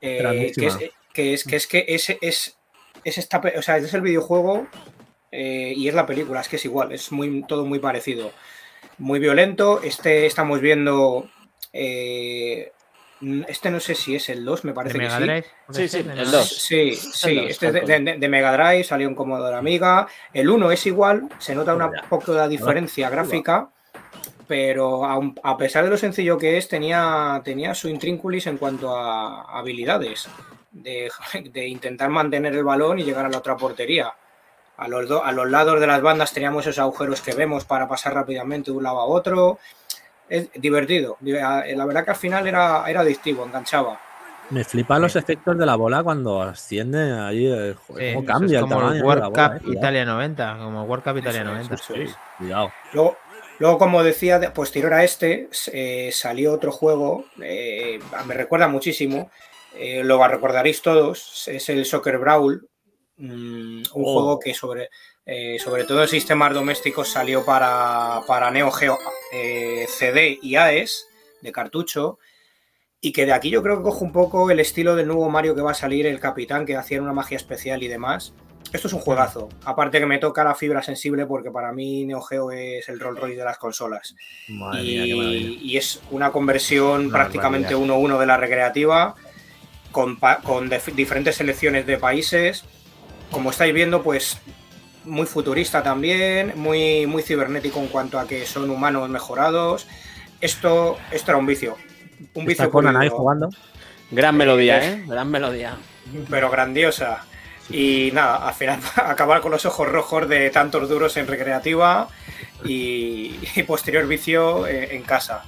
eh, 0.00 0.52
que, 0.56 0.66
es, 0.66 0.76
que 1.12 1.34
es 1.34 1.44
que 1.44 1.56
es 1.56 1.66
que 1.66 1.84
es, 1.88 2.10
es, 2.20 2.58
es 3.04 3.18
esta, 3.18 3.42
o 3.56 3.62
sea, 3.62 3.76
es 3.78 3.92
el 3.94 4.00
videojuego 4.00 4.66
eh, 5.30 5.72
y 5.76 5.88
es 5.88 5.94
la 5.94 6.06
película, 6.06 6.40
es 6.40 6.48
que 6.48 6.56
es 6.56 6.64
igual, 6.64 6.92
es 6.92 7.12
muy, 7.12 7.42
todo 7.46 7.64
muy 7.64 7.78
parecido 7.78 8.32
muy 8.98 9.18
violento. 9.18 9.80
Este 9.82 10.24
estamos 10.26 10.60
viendo. 10.60 11.28
Eh, 11.72 12.70
este 13.48 13.70
no 13.70 13.80
sé 13.80 13.94
si 13.94 14.14
es 14.14 14.28
el 14.28 14.44
2, 14.44 14.64
me 14.64 14.72
parece 14.72 14.98
¿De 14.98 15.00
que 15.00 15.04
Mega 15.06 15.16
sí. 15.18 15.22
Drive? 15.24 15.46
Sí, 15.70 15.88
sí, 15.88 16.02
¿Puede 16.02 16.20
el 16.20 16.26
ser? 16.26 16.34
2. 16.38 16.48
Sí, 16.48 16.94
sí, 16.94 17.28
El 17.30 17.36
dos, 17.36 17.50
este 17.50 17.66
es 17.68 17.72
de, 17.72 17.80
de- 18.00 18.18
de 18.18 18.28
Mega 18.28 18.52
Drive, 18.52 18.84
salió 18.84 19.08
en 19.08 19.14
Commodore 19.14 19.56
Amiga. 19.56 20.06
El 20.32 20.50
1 20.50 20.70
es 20.70 20.86
igual, 20.86 21.28
se 21.38 21.54
nota 21.54 21.74
una 21.74 21.90
poco 22.08 22.34
de 22.34 22.48
diferencia 22.48 23.08
gráfica, 23.10 23.70
pero 24.46 25.04
a 25.42 25.56
pesar 25.56 25.84
de 25.84 25.90
lo 25.90 25.96
sencillo 25.96 26.36
que 26.38 26.56
es, 26.56 26.68
tenía, 26.68 27.40
tenía 27.44 27.74
su 27.74 27.88
intrínculis 27.88 28.46
en 28.46 28.58
cuanto 28.58 28.96
a 28.96 29.58
habilidades. 29.58 30.28
De, 30.72 31.10
de 31.52 31.68
intentar 31.68 32.10
mantener 32.10 32.54
el 32.54 32.64
balón 32.64 32.98
y 32.98 33.04
llegar 33.04 33.26
a 33.26 33.28
la 33.28 33.38
otra 33.38 33.56
portería. 33.56 34.12
A 34.76 34.88
los, 34.88 35.08
do- 35.08 35.24
a 35.24 35.30
los 35.30 35.48
lados 35.48 35.78
de 35.78 35.86
las 35.86 36.02
bandas 36.02 36.32
teníamos 36.32 36.66
esos 36.66 36.80
agujeros 36.80 37.20
que 37.20 37.32
vemos 37.34 37.64
para 37.64 37.86
pasar 37.88 38.12
rápidamente 38.14 38.72
de 38.72 38.76
un 38.76 38.82
lado 38.82 38.98
a 38.98 39.04
otro. 39.04 39.58
Es 40.28 40.50
divertido. 40.54 41.16
La 41.20 41.84
verdad 41.86 42.04
que 42.04 42.10
al 42.10 42.16
final 42.16 42.46
era, 42.48 42.84
era 42.88 43.00
adictivo, 43.02 43.44
enganchaba. 43.44 44.00
Me 44.50 44.62
flipan 44.64 45.00
los 45.00 45.16
efectos 45.16 45.56
de 45.56 45.64
la 45.64 45.76
bola 45.76 46.02
cuando 46.02 46.42
asciende 46.42 47.12
ahí. 47.18 47.46
Sí, 47.46 47.94
eso 47.98 48.24
cambia 48.26 48.58
es 48.58 48.62
el 48.64 48.68
como 48.68 48.74
tamaño 48.74 48.92
el 48.92 48.98
de 48.98 49.04
World 49.04 49.22
la 49.22 49.28
bola, 49.28 49.48
Cup 49.48 49.56
eh, 49.56 49.60
cuidado. 49.60 49.78
Italia 49.78 50.04
90, 50.04 50.56
como 50.58 50.82
World 50.84 51.04
Cup 51.04 51.16
Italia 51.18 51.40
Eso 51.42 51.50
es, 51.50 51.56
90. 51.70 51.74
eso 51.76 51.94
es. 51.94 52.18
Cuidado. 52.38 52.72
Luego, 52.92 53.16
luego, 53.58 53.78
como 53.78 54.02
decía, 54.02 54.38
de- 54.38 54.50
posterior 54.50 54.92
a 54.94 55.04
este, 55.04 55.48
eh, 55.72 56.10
salió 56.12 56.52
otro 56.52 56.72
juego, 56.72 57.26
eh, 57.42 57.98
me 58.26 58.34
recuerda 58.34 58.68
muchísimo, 58.68 59.30
eh, 59.76 60.02
lo 60.04 60.26
recordaréis 60.26 60.82
todos, 60.82 61.48
es 61.48 61.68
el 61.68 61.84
Soccer 61.84 62.18
Brawl, 62.18 62.68
mm, 63.16 63.26
un 63.26 63.84
Oh. 63.92 64.12
juego 64.12 64.38
que 64.38 64.54
sobre, 64.54 64.88
sobre 65.58 65.84
todo 65.84 66.02
en 66.02 66.08
sistemas 66.08 66.52
domésticos 66.52 67.08
salió 67.08 67.44
para, 67.44 68.20
para 68.26 68.50
Neo 68.50 68.70
Geo 68.70 68.98
CD 69.32 70.38
y 70.42 70.56
AES 70.56 71.06
de 71.40 71.52
cartucho. 71.52 72.18
Y 73.00 73.12
que 73.12 73.26
de 73.26 73.32
aquí 73.34 73.50
yo 73.50 73.62
creo 73.62 73.76
que 73.76 73.82
cojo 73.82 74.02
un 74.04 74.12
poco 74.12 74.50
el 74.50 74.60
estilo 74.60 74.96
del 74.96 75.06
nuevo 75.08 75.28
Mario 75.28 75.54
que 75.54 75.60
va 75.60 75.72
a 75.72 75.74
salir, 75.74 76.06
el 76.06 76.20
capitán, 76.20 76.64
que 76.64 76.74
hacía 76.76 77.02
una 77.02 77.12
magia 77.12 77.36
especial 77.36 77.82
y 77.82 77.88
demás. 77.88 78.32
Esto 78.72 78.88
es 78.88 78.94
un 78.94 79.00
juegazo. 79.00 79.48
Aparte 79.64 80.00
que 80.00 80.06
me 80.06 80.18
toca 80.18 80.42
la 80.42 80.54
fibra 80.54 80.82
sensible 80.82 81.26
porque 81.26 81.50
para 81.50 81.72
mí 81.72 82.04
Neo 82.04 82.20
Geo 82.20 82.50
es 82.50 82.88
el 82.88 82.98
Rolls 82.98 83.20
Royce 83.20 83.38
de 83.38 83.44
las 83.44 83.58
consolas. 83.58 84.16
Madre 84.48 84.82
mía, 84.82 85.04
qué 85.04 85.14
maravilla. 85.14 85.48
Y, 85.48 85.72
y 85.72 85.76
es 85.76 86.00
una 86.10 86.32
conversión 86.32 87.06
Una 87.06 87.12
prácticamente 87.12 87.74
barbaridad. 87.74 87.98
1-1 87.98 88.18
de 88.18 88.26
la 88.26 88.36
recreativa, 88.36 89.14
con, 89.94 90.70
diferentes 90.96 91.36
selecciones 91.36 91.86
de 91.86 91.96
países. 91.96 92.64
Como 93.30 93.50
estáis 93.50 93.72
viendo, 93.72 94.02
pues 94.02 94.38
muy 95.04 95.26
futurista 95.26 95.82
también, 95.82 96.52
muy, 96.56 97.06
muy 97.06 97.22
cibernético 97.22 97.78
en 97.78 97.88
cuanto 97.88 98.18
a 98.18 98.26
que 98.26 98.44
son 98.44 98.68
humanos 98.70 99.08
mejorados. 99.08 99.86
Esto, 100.40 100.98
esto 101.12 101.30
era 101.30 101.38
un 101.38 101.46
vicio. 101.46 101.76
Un 102.34 102.44
vicio 102.44 102.70
Conan 102.70 102.96
ahí 102.96 103.08
jugando. 103.08 103.50
Gran 104.10 104.36
melodía, 104.36 104.84
¿eh? 104.84 105.04
Gran 105.06 105.30
melodía. 105.30 105.76
pero 106.28 106.50
grandiosa. 106.50 107.24
Y 107.70 108.10
nada, 108.12 108.46
al 108.48 108.54
final 108.54 108.80
acabar 108.96 109.40
con 109.40 109.50
los 109.50 109.64
ojos 109.66 109.88
rojos 109.88 110.28
de 110.28 110.50
tantos 110.50 110.88
duros 110.88 111.16
en 111.16 111.26
recreativa 111.26 112.08
y, 112.64 113.36
y 113.56 113.62
posterior 113.62 114.06
vicio 114.06 114.66
eh, 114.66 114.94
en 114.94 115.02
casa. 115.02 115.44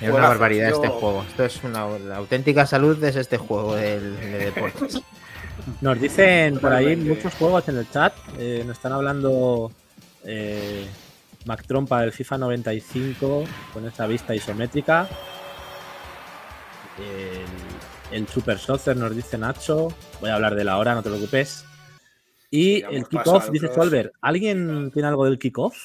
Es 0.00 0.10
una 0.10 0.28
barbaridad 0.28 0.70
Yo- 0.70 0.76
este 0.76 0.88
juego. 0.88 1.24
Esto 1.28 1.44
es 1.44 1.62
una 1.62 1.86
la 1.98 2.16
auténtica 2.16 2.66
salud 2.66 3.02
es 3.04 3.14
este 3.16 3.38
juego 3.38 3.76
de 3.76 4.00
deportes. 4.00 5.00
Nos 5.80 6.00
dicen 6.00 6.58
por 6.58 6.72
ahí 6.72 6.96
muchos 6.96 7.34
juegos 7.34 7.68
en 7.68 7.76
el 7.78 7.88
chat. 7.88 8.14
eh, 8.38 8.64
nos 8.66 8.76
están 8.78 8.92
hablando 8.92 9.70
eh, 10.24 10.86
Mac 11.44 11.64
Trompa 11.66 12.00
del 12.00 12.10
FIFA 12.12 12.38
95 12.38 13.44
con 13.72 13.86
esa 13.86 14.06
vista 14.06 14.34
isométrica. 14.34 15.06
El, 16.98 17.44
el 18.12 18.28
Super 18.28 18.58
Soccer 18.58 18.96
nos 18.96 19.14
dice 19.14 19.38
Nacho. 19.38 19.88
Voy 20.20 20.30
a 20.30 20.34
hablar 20.34 20.54
de 20.54 20.64
la 20.64 20.78
hora, 20.78 20.94
no 20.94 21.02
te 21.02 21.10
preocupes. 21.10 21.64
Y 22.50 22.76
Sigamos 22.76 22.96
el 22.96 23.08
kickoff, 23.08 23.50
dice. 23.50 23.74
Solver. 23.74 24.12
¿Alguien 24.20 24.90
tiene 24.92 25.08
algo 25.08 25.24
del 25.24 25.38
kickoff? 25.38 25.76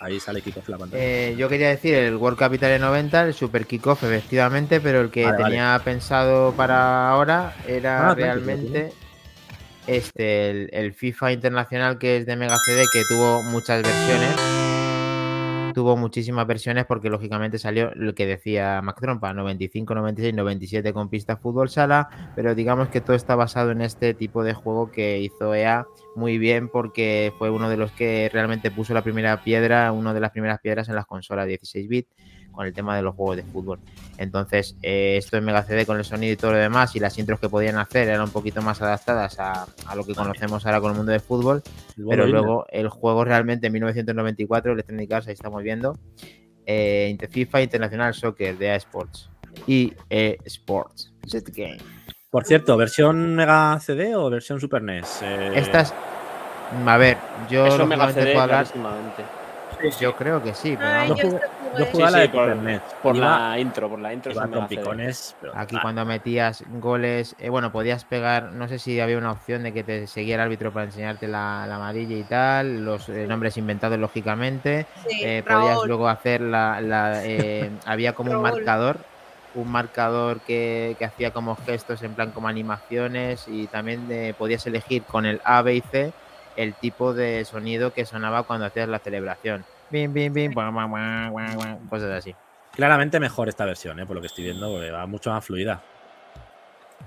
Ahí 0.00 0.18
sale 0.18 0.40
kickoff 0.40 0.68
la 0.68 0.78
pantalla. 0.78 1.02
Eh, 1.02 1.34
yo 1.36 1.48
quería 1.48 1.68
decir 1.68 1.94
el 1.94 2.16
World 2.16 2.38
Cup 2.38 2.54
Italia 2.54 2.78
90, 2.78 3.22
el 3.22 3.34
Super 3.34 3.66
Kickoff, 3.66 4.02
efectivamente, 4.02 4.80
pero 4.80 5.02
el 5.02 5.10
que 5.10 5.26
Vale, 5.26 5.44
tenía 5.44 5.78
pensado 5.84 6.52
para 6.54 7.10
ahora 7.10 7.54
era 7.68 8.10
Ah, 8.10 8.14
realmente 8.14 8.92
este 9.86 10.50
el, 10.50 10.70
el 10.72 10.94
FIFA 10.94 11.32
Internacional 11.32 11.98
que 11.98 12.16
es 12.16 12.26
de 12.26 12.34
Mega 12.34 12.56
CD, 12.64 12.84
que 12.92 13.02
tuvo 13.10 13.42
muchas 13.42 13.82
versiones. 13.82 14.69
Tuvo 15.80 15.96
muchísimas 15.96 16.46
versiones 16.46 16.84
porque 16.84 17.08
lógicamente 17.08 17.58
salió 17.58 17.90
lo 17.94 18.14
que 18.14 18.26
decía 18.26 18.82
Mac 18.82 19.00
Trompa, 19.00 19.32
95, 19.32 19.94
96, 19.94 20.34
97 20.34 20.92
con 20.92 21.08
pista 21.08 21.38
fútbol 21.38 21.70
sala, 21.70 22.32
pero 22.36 22.54
digamos 22.54 22.88
que 22.90 23.00
todo 23.00 23.16
está 23.16 23.34
basado 23.34 23.70
en 23.70 23.80
este 23.80 24.12
tipo 24.12 24.44
de 24.44 24.52
juego 24.52 24.90
que 24.90 25.20
hizo 25.20 25.54
EA 25.54 25.86
muy 26.16 26.36
bien 26.36 26.68
porque 26.68 27.32
fue 27.38 27.48
uno 27.48 27.70
de 27.70 27.78
los 27.78 27.92
que 27.92 28.28
realmente 28.30 28.70
puso 28.70 28.92
la 28.92 29.00
primera 29.00 29.42
piedra, 29.42 29.90
una 29.92 30.12
de 30.12 30.20
las 30.20 30.32
primeras 30.32 30.60
piedras 30.60 30.90
en 30.90 30.96
las 30.96 31.06
consolas 31.06 31.46
16 31.46 31.88
bit 31.88 32.08
con 32.60 32.66
el 32.66 32.74
tema 32.74 32.94
de 32.94 33.00
los 33.00 33.14
juegos 33.14 33.36
de 33.36 33.42
fútbol. 33.42 33.78
Entonces, 34.18 34.76
eh, 34.82 35.16
esto 35.16 35.38
en 35.38 35.44
Mega 35.46 35.62
CD 35.62 35.86
con 35.86 35.96
el 35.96 36.04
sonido 36.04 36.34
y 36.34 36.36
todo 36.36 36.52
lo 36.52 36.58
demás 36.58 36.94
y 36.94 37.00
las 37.00 37.16
intros 37.18 37.40
que 37.40 37.48
podían 37.48 37.78
hacer 37.78 38.06
eran 38.08 38.20
un 38.20 38.28
poquito 38.30 38.60
más 38.60 38.82
adaptadas 38.82 39.40
a, 39.40 39.66
a 39.86 39.94
lo 39.96 40.04
que 40.04 40.12
conocemos 40.14 40.66
ahora 40.66 40.78
con 40.82 40.90
el 40.90 40.96
mundo 40.98 41.10
del 41.12 41.22
fútbol, 41.22 41.62
pero 42.10 42.26
luego 42.32 42.66
el 42.70 42.90
juego 42.90 43.24
realmente 43.24 43.68
en 43.68 43.72
1994, 43.72 44.72
Electronic 44.72 45.10
Arts, 45.10 45.28
ahí 45.28 45.32
estamos 45.32 45.62
viendo, 45.62 45.96
eh, 46.66 47.08
Inter- 47.10 47.30
FIFA 47.30 47.62
International 47.62 48.12
Soccer 48.12 48.58
de 48.58 48.74
Sports 48.76 49.30
y 49.66 49.94
Sports. 50.44 51.14
Just 51.22 51.48
game. 51.56 51.78
Por 52.28 52.44
cierto, 52.44 52.76
¿versión 52.76 53.34
Mega 53.36 53.80
CD 53.80 54.14
o 54.16 54.28
versión 54.28 54.60
Super 54.60 54.82
NES? 54.82 55.20
Eh, 55.22 55.52
Estas, 55.54 55.94
a 56.86 56.96
ver, 56.98 57.16
yo 57.48 57.64
Eso 57.66 57.86
me 57.86 57.96
lógicamente 57.96 58.20
CD 58.20 58.32
puedo 58.34 58.42
hablar. 58.42 58.66
Yo 60.00 60.14
creo 60.14 60.42
que 60.42 60.54
sí, 60.54 60.76
pero 60.76 61.00
Ay, 61.00 61.08
yo 61.08 61.14
jugué- 61.16 61.26
estoy 61.26 61.50
Yo 61.78 61.86
jugué. 61.86 61.90
jugué 61.92 62.04
a 62.04 62.10
la 62.10 62.18
de 62.18 62.26
sí, 62.26 62.32
por- 63.02 63.16
Iba- 63.16 63.38
la 63.50 63.58
intro, 63.58 63.88
por 63.88 64.00
la 64.00 64.12
intro. 64.12 64.34
con 64.34 64.68
picones. 64.68 65.36
pero- 65.40 65.52
Aquí 65.56 65.76
ah, 65.76 65.80
cuando 65.82 66.04
metías 66.04 66.64
goles, 66.68 67.34
eh, 67.38 67.48
bueno, 67.48 67.72
podías 67.72 68.04
pegar, 68.04 68.52
no 68.52 68.68
sé 68.68 68.78
si 68.78 69.00
había 69.00 69.18
una 69.18 69.32
opción 69.32 69.62
de 69.62 69.72
que 69.72 69.82
te 69.84 70.06
seguía 70.06 70.36
el 70.36 70.40
árbitro 70.40 70.72
para 70.72 70.86
enseñarte 70.86 71.26
la, 71.28 71.64
la 71.68 71.76
amarilla 71.76 72.16
y 72.16 72.24
tal, 72.24 72.84
los 72.84 73.08
eh, 73.08 73.26
nombres 73.26 73.56
inventados 73.56 73.98
lógicamente. 73.98 74.86
Sí, 75.08 75.22
Eh, 75.22 75.42
podías 75.46 75.84
luego 75.86 76.08
hacer 76.08 76.40
la, 76.40 76.80
la, 76.80 77.24
eh, 77.24 77.70
había 77.86 78.12
como 78.14 78.32
un 78.32 78.42
marcador, 78.42 79.04
un 79.54 79.70
marcador 79.72 80.40
que, 80.42 80.94
que 80.98 81.04
hacía 81.04 81.32
como 81.32 81.56
gestos 81.56 82.02
en 82.02 82.14
plan 82.14 82.30
como 82.30 82.46
animaciones 82.48 83.46
y 83.48 83.66
también 83.68 84.08
podías 84.38 84.64
elegir 84.66 85.04
con 85.04 85.26
el 85.26 85.40
A, 85.44 85.62
B 85.62 85.74
y 85.76 85.80
C 85.80 86.12
el 86.56 86.74
tipo 86.74 87.14
de 87.14 87.44
sonido 87.44 87.92
que 87.92 88.04
sonaba 88.04 88.42
cuando 88.44 88.66
hacías 88.66 88.88
la 88.88 88.98
celebración. 88.98 89.64
Bim, 89.90 90.12
bim, 90.12 90.32
bim, 90.32 90.54
cosas 91.88 92.10
así. 92.10 92.34
Claramente 92.72 93.18
mejor 93.18 93.48
esta 93.48 93.64
versión, 93.64 93.98
eh, 93.98 94.06
por 94.06 94.14
lo 94.16 94.20
que 94.20 94.28
estoy 94.28 94.44
viendo, 94.44 94.70
porque 94.70 94.90
va 94.90 95.06
mucho 95.06 95.30
más 95.30 95.44
fluida. 95.44 95.82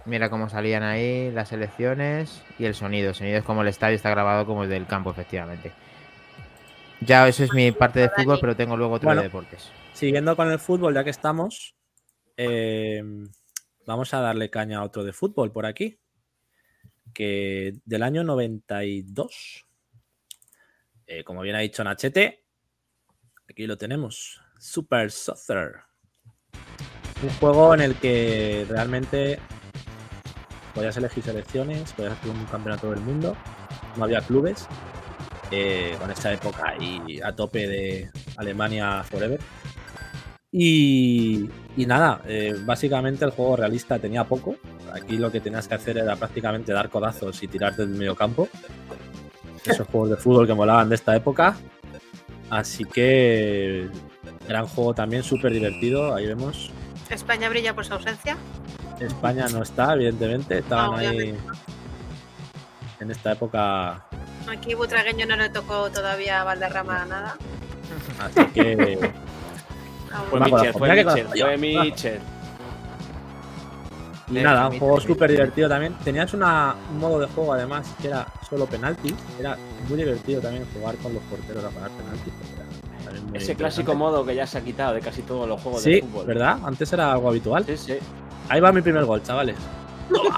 Mira 0.06 0.30
cómo 0.30 0.50
salían 0.50 0.84
ahí 0.84 1.32
las 1.32 1.54
elecciones 1.54 2.44
y 2.60 2.66
el 2.66 2.76
sonido. 2.76 3.10
El 3.10 3.16
sonido 3.16 3.38
es 3.38 3.44
como 3.46 3.62
el 3.62 3.70
estadio 3.70 3.96
está 3.96 4.10
grabado 4.10 4.46
como 4.46 4.64
el 4.64 4.70
del 4.70 4.86
campo, 4.86 5.12
efectivamente. 5.12 5.72
Ya, 7.00 7.28
eso 7.28 7.44
es 7.44 7.54
mi 7.54 7.72
parte 7.72 8.00
de 8.00 8.10
fútbol, 8.10 8.38
pero 8.42 8.56
tengo 8.56 8.76
luego 8.76 8.96
otro 8.96 9.08
Bueno. 9.08 9.22
de 9.22 9.28
deportes. 9.28 9.72
Siguiendo 9.94 10.36
con 10.36 10.52
el 10.52 10.60
fútbol, 10.60 10.94
ya 10.94 11.04
que 11.04 11.10
estamos, 11.10 11.76
eh, 12.38 13.02
vamos 13.86 14.14
a 14.14 14.20
darle 14.20 14.50
caña 14.50 14.80
a 14.80 14.84
otro 14.84 15.04
de 15.04 15.14
fútbol 15.14 15.52
por 15.52 15.66
aquí. 15.66 16.00
Que 17.14 17.76
del 17.86 18.04
año 18.04 18.24
92, 18.24 19.66
eh, 21.08 21.24
como 21.24 21.42
bien 21.42 21.56
ha 21.56 21.60
dicho 21.60 21.84
Nachete, 21.84 22.44
aquí 23.50 23.68
lo 23.68 23.78
tenemos: 23.78 24.42
Super 24.58 25.12
Soccer. 25.12 25.82
Un 27.22 27.30
juego 27.40 27.74
en 27.74 27.82
el 27.82 27.96
que 27.96 28.66
realmente 28.68 29.40
podías 30.74 30.98
elegir 30.98 31.24
selecciones, 31.24 31.94
podías 31.94 32.14
hacer 32.14 32.32
un 32.32 32.46
campeonato 32.46 32.90
del 32.90 33.02
mundo, 33.02 33.38
no 33.96 34.04
había 34.04 34.22
clubes. 34.22 34.68
eh, 35.52 35.96
con 36.00 36.10
esa 36.10 36.34
época 36.34 36.70
ahí 36.70 37.20
a 37.24 37.36
tope 37.36 37.68
de 37.68 38.10
Alemania 38.38 39.04
Forever. 39.04 39.40
Y, 40.56 41.50
y 41.76 41.86
nada, 41.88 42.22
eh, 42.28 42.56
básicamente 42.64 43.26
el 43.26 43.32
juego 43.32 43.56
realista 43.56 43.98
tenía 43.98 44.24
poco. 44.24 44.56
Aquí 44.94 45.18
lo 45.18 45.32
que 45.32 45.40
tenías 45.40 45.68
que 45.68 45.74
hacer 45.74 45.98
era 45.98 46.16
prácticamente 46.16 46.72
dar 46.72 46.90
codazos 46.92 47.42
y 47.42 47.48
tirar 47.48 47.76
del 47.76 47.88
medio 47.90 48.16
campo. 48.16 48.48
Esos 49.66 49.88
juegos 49.88 50.12
de 50.12 50.18
fútbol 50.18 50.46
que 50.46 50.54
molaban 50.54 50.90
de 50.90 50.96
esta 50.96 51.16
época. 51.16 51.58
Así 52.52 52.86
que 52.86 53.88
gran 54.48 54.68
juego 54.68 54.94
también, 54.94 55.24
súper 55.24 55.54
divertido. 55.54 56.14
Ahí 56.14 56.28
vemos. 56.28 56.72
España 57.10 57.50
brilla 57.50 57.74
por 57.74 57.86
su 57.86 57.94
ausencia. 57.94 58.38
España 59.00 59.48
no 59.52 59.64
está, 59.64 59.96
evidentemente. 59.96 60.60
Estaban 60.60 60.94
Ah, 60.94 61.10
ahí 61.10 61.36
en 63.00 63.10
esta 63.10 63.32
época. 63.32 64.06
Aquí 64.48 64.76
Butragueño 64.76 65.26
no 65.26 65.36
le 65.36 65.50
tocó 65.50 65.90
todavía 65.90 66.42
a 66.42 66.44
Valderrama 66.44 67.06
nada. 67.06 67.38
Así 68.20 68.46
que. 68.54 69.00
Fue 70.30 70.40
acuerdo, 70.40 70.46
Mitchell, 70.58 70.74
fue 70.74 70.90
Mitchell, 70.96 71.28
fue 71.28 71.58
Mitchell. 71.58 72.20
Y 74.32 74.36
nada, 74.36 74.68
un 74.70 74.80
juego 74.80 75.00
súper 75.00 75.30
divertido 75.32 75.70
también. 75.70 75.94
Tenías 76.04 76.34
una, 76.34 76.76
un 76.92 77.00
modo 77.00 77.20
de 77.20 77.28
juego 77.28 77.54
además 77.54 77.94
que 78.02 78.08
era 78.08 78.26
solo 78.50 78.66
penalti. 78.66 79.14
Era 79.40 79.58
muy 79.88 79.98
divertido 79.98 80.42
también 80.42 80.66
jugar 80.74 80.96
con 80.98 81.14
los 81.14 81.22
porteros 81.24 81.64
a 81.64 81.70
parar 81.70 81.90
penaltis. 81.92 82.34
Ese 83.34 83.56
clásico 83.56 83.94
modo 83.96 84.26
que 84.26 84.34
ya 84.36 84.48
se 84.48 84.58
ha 84.58 84.62
quitado 84.62 84.94
de 84.94 85.02
casi 85.02 85.22
todos 85.24 85.48
los 85.48 85.62
juegos 85.62 85.84
de 85.84 85.96
Sí, 85.96 86.02
fútbol. 86.02 86.26
¿verdad? 86.26 86.58
Antes 86.64 86.92
era 86.94 87.12
algo 87.12 87.30
habitual. 87.30 87.66
Sí, 87.66 87.78
sí. 87.78 87.98
Ahí 88.50 88.60
va 88.60 88.72
mi 88.72 88.82
primer 88.82 89.06
gol, 89.06 89.22
chavales. 89.24 89.56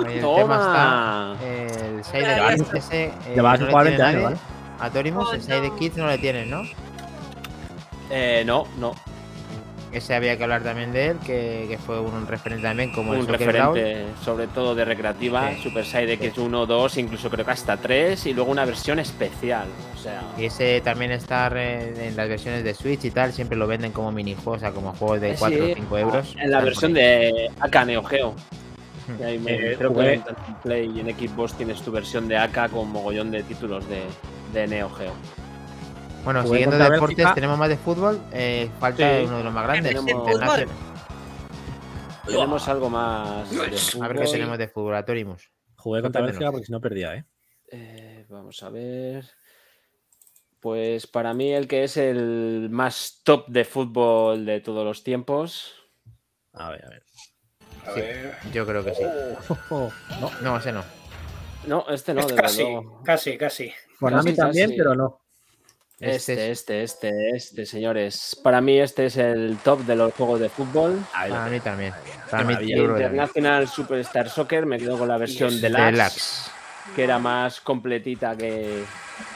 El 0.08 0.22
Toma. 0.22 0.38
tema 0.38 1.36
está. 1.36 1.48
El 1.48 2.04
Side 2.04 2.26
Ahí 2.26 2.56
Kids 2.58 2.74
ese. 2.74 3.04
eh, 3.06 3.12
Llevabas 3.36 3.60
no 3.60 3.66
le 3.66 3.72
jugar 3.72 3.88
tiene 3.88 4.04
20 4.04 4.18
años. 4.18 4.24
¿vale? 4.24 4.38
A 4.80 4.90
Torimus, 4.90 5.28
Oh, 5.30 5.34
el 5.34 5.42
Side 5.42 5.70
no. 5.70 5.76
Kids 5.76 5.98
no 5.98 6.08
le 6.08 6.18
tienes, 6.18 6.48
¿no? 6.48 6.62
Eh, 8.10 8.44
no, 8.46 8.66
no. 8.78 8.94
Ese 9.96 10.14
había 10.14 10.38
que 10.38 10.44
hablar 10.44 10.62
también 10.62 10.92
de 10.92 11.08
él, 11.12 11.18
que, 11.26 11.68
que 11.70 11.78
fue 11.78 12.00
un 12.02 12.28
referente 12.28 12.64
también 12.64 12.92
como 12.92 13.12
un 13.12 13.26
referente, 13.28 14.06
sobre 14.24 14.48
todo 14.48 14.76
de 14.76 14.84
recreativa, 14.84 15.52
Sí. 15.56 15.64
Super 15.64 15.86
Side 15.86 16.12
X 16.14 16.38
1, 16.38 16.66
2, 16.66 16.98
incluso 16.98 17.30
creo 17.30 17.46
que 17.46 17.52
hasta 17.52 17.78
3, 17.78 18.26
y 18.26 18.34
luego 18.34 18.52
una 18.52 18.66
versión 18.66 19.00
especial. 19.00 19.68
O 19.96 19.98
sea, 19.98 20.22
Y 20.38 20.46
ese 20.46 20.82
también 20.82 21.12
está 21.12 21.48
en 21.48 22.16
las 22.18 22.28
versiones 22.28 22.64
de 22.66 22.74
Switch 22.74 23.06
y 23.06 23.12
tal, 23.12 23.32
siempre 23.32 23.58
lo 23.58 23.68
venden 23.68 23.94
como 23.94 24.12
minijuegos, 24.12 24.58
o 24.58 24.60
sea, 24.60 24.72
como 24.72 24.94
juegos 24.94 25.22
de 25.22 25.32
Sí, 25.32 25.40
4 25.40 25.64
o 25.64 25.76
5 25.76 25.98
euros. 25.98 26.36
En 26.40 26.52
la 26.52 26.60
versión 26.62 26.94
de 26.94 27.50
AK 27.62 27.86
Neo 27.86 28.04
Geo. 28.04 28.36
Y 29.20 29.24
ahí 29.24 29.38
me- 29.40 29.54
Eh, 29.54 29.76
creo 29.78 29.92
jugué- 29.92 30.14
que 30.14 30.18
tanto 30.26 30.42
en 30.48 30.56
Play 30.56 30.92
y 30.94 31.00
en 31.00 31.16
Xbox 31.18 31.54
tienes 31.54 31.82
tu 31.82 31.92
versión 31.92 32.28
de 32.28 32.38
AK 32.38 32.70
con 32.70 32.90
mogollón 32.90 33.32
de 33.32 33.44
títulos 33.44 33.88
de, 33.88 34.02
de 34.54 34.68
Neo 34.68 34.90
Geo. 34.90 35.14
Bueno, 36.26 36.42
Jugué 36.42 36.58
siguiendo 36.60 36.78
deportes, 36.78 37.18
Bélgica. 37.18 37.34
tenemos 37.36 37.58
más 37.58 37.70
de 37.70 37.78
fútbol. 37.78 38.20
eh, 38.34 38.70
falta 38.80 39.18
Sí. 39.20 39.26
uno 39.26 39.38
de 39.38 39.44
los 39.44 39.54
más 39.54 39.64
grandes. 39.64 39.96
Tenemos-. 39.96 40.66
Tenemos 42.26 42.68
algo 42.68 42.90
más 42.90 43.50
de 43.52 43.58
A 44.02 44.08
ver 44.08 44.18
qué 44.20 44.26
tenemos 44.32 44.58
de 44.58 44.68
fútbol, 44.68 44.96
Atorimus. 44.96 45.52
Jugué 45.78 46.02
contra. 46.02 46.22
Bélgica 46.24 46.52
porque 46.52 46.66
si 46.66 46.72
no 46.72 46.82
perdía, 46.82 47.16
¿eh? 47.16 47.26
Eh, 47.72 48.26
vamos 48.30 48.62
a 48.64 48.70
ver. 48.70 49.26
Pues 50.60 51.06
para 51.06 51.34
mí 51.36 51.54
el 51.54 51.68
que 51.68 51.84
es 51.84 51.96
el 51.98 52.70
más 52.72 53.22
top 53.24 53.48
de 53.50 53.66
fútbol 53.66 54.46
de 54.46 54.62
todos 54.62 54.84
los 54.84 55.04
tiempos. 55.04 55.76
A 56.54 56.72
ver, 56.72 56.86
a 56.86 56.90
ver. 56.90 57.04
A 57.86 57.94
Sí. 57.94 58.00
ver. 58.02 58.36
Yo 58.52 58.66
creo 58.66 58.84
que 58.84 58.96
sí. 58.96 59.04
no. 59.70 59.92
No, 60.42 60.58
ese 60.58 60.72
no. 60.72 60.84
No, 61.68 61.86
este 61.90 62.14
no, 62.16 62.22
desde 62.24 62.36
casi, 62.36 62.62
luego. 62.64 63.04
casi, 63.04 63.38
casi. 63.38 63.72
Konami 64.00 64.24
Casi, 64.32 64.36
también, 64.38 64.70
casi. 64.70 64.78
pero 64.78 64.96
no. 64.96 65.22
Este, 66.06 66.52
este, 66.52 66.84
este, 66.84 67.30
este, 67.36 67.66
señores. 67.66 68.40
Para 68.44 68.62
mí 68.62 68.80
este 68.80 69.08
es 69.08 69.18
el 69.18 69.58
top 69.64 69.80
de 69.82 69.96
los 69.96 70.14
juegos 70.14 70.40
de 70.40 70.50
fútbol. 70.50 71.04
Para 71.12 71.48
mí 71.48 71.60
también. 71.60 71.94
Para 72.30 72.44
mí, 72.44 72.58
que. 72.58 72.66
International 72.74 73.68
Superstar 73.68 74.30
Soccer, 74.30 74.66
me 74.66 74.78
quedo 74.78 74.98
con 74.98 75.08
la 75.08 75.18
versión 75.18 75.50
Yes. 75.50 75.62
deluxe, 75.62 75.92
Deluxe. 75.92 76.52
que 76.96 77.04
era 77.04 77.20
más 77.20 77.60
completita 77.62 78.36
que, 78.36 78.84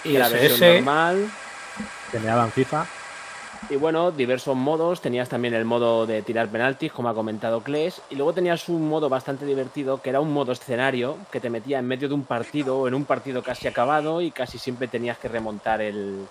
Y 0.04 0.14
que 0.14 0.20
la 0.20 0.30
versión 0.30 0.76
normal. 0.76 1.30
Tenían 2.12 2.52
FIFA. 2.52 2.86
Y 3.70 3.76
bueno, 3.76 4.12
diversos 4.12 4.56
modos. 4.56 5.02
Tenías 5.02 5.28
también 5.30 5.54
el 5.54 5.66
modo 5.66 6.06
de 6.06 6.22
tirar 6.22 6.48
penaltis, 6.48 6.91
como 6.91 7.10
ha 7.10 7.14
comentado 7.14 7.62
Kles. 7.62 8.02
Y 8.10 8.16
luego 8.16 8.34
tenías 8.34 8.70
un 8.70 8.88
modo 8.88 9.10
bastante 9.10 9.46
divertido, 9.46 10.02
que 10.02 10.10
era 10.10 10.20
un 10.22 10.32
modo 10.32 10.52
escenario, 10.54 11.18
que 11.32 11.40
te 11.40 11.50
metía 11.50 11.80
en 11.80 11.88
medio 11.88 12.08
de 12.08 12.14
un 12.14 12.24
partido 12.24 12.78
o 12.80 12.88
en 12.88 12.94
un 12.94 13.06
partido 13.06 13.44
casi 13.44 13.68
acabado 13.68 14.22
y 14.22 14.32
casi 14.32 14.58
siempre 14.58 14.88
tenías 14.88 15.18
que 15.18 15.28
remontar 15.28 15.82
el, 15.82 16.26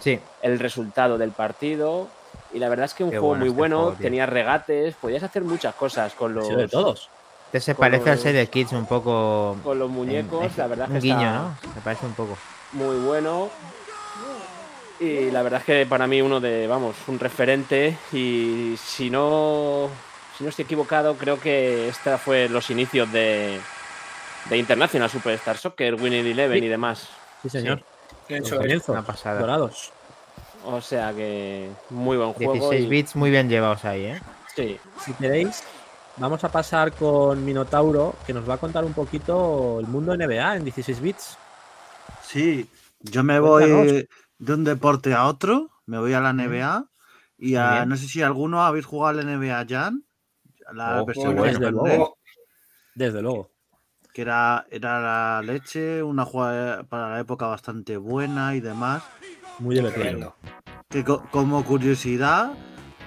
Sí, 0.00 0.18
el 0.42 0.58
resultado 0.58 1.18
del 1.18 1.30
partido. 1.32 2.08
Y 2.52 2.58
la 2.58 2.68
verdad 2.68 2.86
es 2.86 2.94
que 2.94 3.04
un 3.04 3.10
Qué 3.10 3.18
juego 3.18 3.28
bueno 3.28 3.40
muy 3.40 3.48
este 3.48 3.58
bueno, 3.58 3.82
juego, 3.82 3.96
tenías 4.00 4.28
regates, 4.28 4.94
podías 4.94 5.22
hacer 5.22 5.42
muchas 5.42 5.74
cosas 5.74 6.14
con 6.14 6.34
los, 6.34 6.46
sido 6.46 6.58
de 6.60 6.68
todos. 6.68 7.10
este 7.46 7.60
se 7.60 7.74
parece 7.74 8.10
al 8.10 8.18
Side 8.18 8.46
Kids 8.46 8.72
un 8.72 8.86
poco. 8.86 9.56
con 9.62 9.78
los 9.78 9.90
muñecos. 9.90 10.44
en- 10.44 10.52
la 10.56 10.66
verdad 10.66 10.88
un 10.90 10.96
es 10.96 11.02
que 11.02 11.08
guiño, 11.08 11.20
está 11.20 11.32
¿no? 11.66 11.74
Se 11.74 11.80
parece 11.80 12.06
un 12.06 12.12
poco. 12.14 12.38
muy 12.72 12.96
bueno. 12.96 13.50
Y 15.00 15.30
la 15.30 15.42
verdad 15.42 15.60
es 15.60 15.66
que 15.66 15.86
para 15.86 16.06
mí 16.06 16.20
uno 16.22 16.40
de, 16.40 16.66
vamos, 16.66 16.96
un 17.06 17.18
referente. 17.20 17.96
Y 18.12 18.74
si 18.82 19.10
no, 19.10 19.88
si 20.36 20.42
no 20.44 20.50
estoy 20.50 20.64
equivocado, 20.64 21.14
creo 21.16 21.38
que 21.38 21.88
esta 21.88 22.18
fue 22.18 22.48
los 22.48 22.68
inicios 22.70 23.10
de, 23.12 23.60
de 24.48 24.56
International 24.56 25.08
Superstar 25.10 25.56
Soccer, 25.56 25.94
Winning 25.94 26.26
Eleven 26.26 26.58
Sí. 26.60 26.64
y 26.64 26.68
demás. 26.68 27.08
Sí, 27.42 27.50
señor. 27.50 27.82
Eso 28.28 28.60
es. 28.60 28.88
Una 28.88 29.02
pasada. 29.04 29.40
dorados. 29.40 29.92
O 30.64 30.80
sea 30.80 31.12
que 31.14 31.70
muy 31.90 32.16
buen 32.16 32.32
juego. 32.32 32.52
16 32.54 32.84
y- 32.84 32.88
bits 32.88 33.16
muy 33.16 33.30
bien 33.30 33.48
llevados 33.48 33.84
ahí, 33.84 34.04
¿eh? 34.06 34.20
Sí, 34.54 34.78
Si 35.00 35.12
queréis, 35.14 35.62
vamos 36.16 36.42
a 36.44 36.50
pasar 36.50 36.92
con 36.92 37.44
Minotauro, 37.44 38.16
que 38.26 38.32
nos 38.34 38.48
va 38.48 38.54
a 38.54 38.58
contar 38.58 38.84
un 38.84 38.92
poquito 38.92 39.78
el 39.80 39.86
mundo 39.86 40.12
NBA 40.14 40.56
en 40.56 40.64
16 40.64 41.00
bits. 41.00 41.38
Sí, 42.22 42.68
yo 43.00 43.22
me 43.22 43.40
Cuéntanos. 43.40 43.86
voy 43.86 44.08
de 44.38 44.54
un 44.54 44.64
deporte 44.64 45.14
a 45.14 45.26
otro, 45.26 45.70
me 45.86 45.98
voy 45.98 46.12
a 46.12 46.20
la 46.20 46.30
NBA 46.32 46.84
y 47.38 47.54
a- 47.54 47.86
no 47.86 47.96
sé 47.96 48.08
si 48.08 48.20
alguno 48.22 48.62
habéis 48.64 48.84
jugado 48.84 49.18
a 49.18 49.22
la 49.22 49.30
NBA 49.32 49.64
Jam, 49.68 50.02
la 50.74 51.00
Oh, 51.00 51.06
versión 51.06 51.36
Desde 51.36 51.70
luego. 51.70 52.18
Desde 52.94 53.22
luego. 53.22 53.50
Que 54.18 54.22
era, 54.22 54.66
era 54.72 55.00
la 55.00 55.42
leche, 55.42 56.02
una 56.02 56.24
jugada 56.24 56.82
para 56.82 57.10
la 57.10 57.20
época 57.20 57.46
bastante 57.46 57.96
buena 57.98 58.56
y 58.56 58.60
demás. 58.60 59.04
Muy 59.60 59.76
divertido. 59.76 60.02
Tremendo. 60.02 60.36
Que 60.88 61.04
co- 61.04 61.22
como 61.30 61.64
curiosidad, 61.64 62.50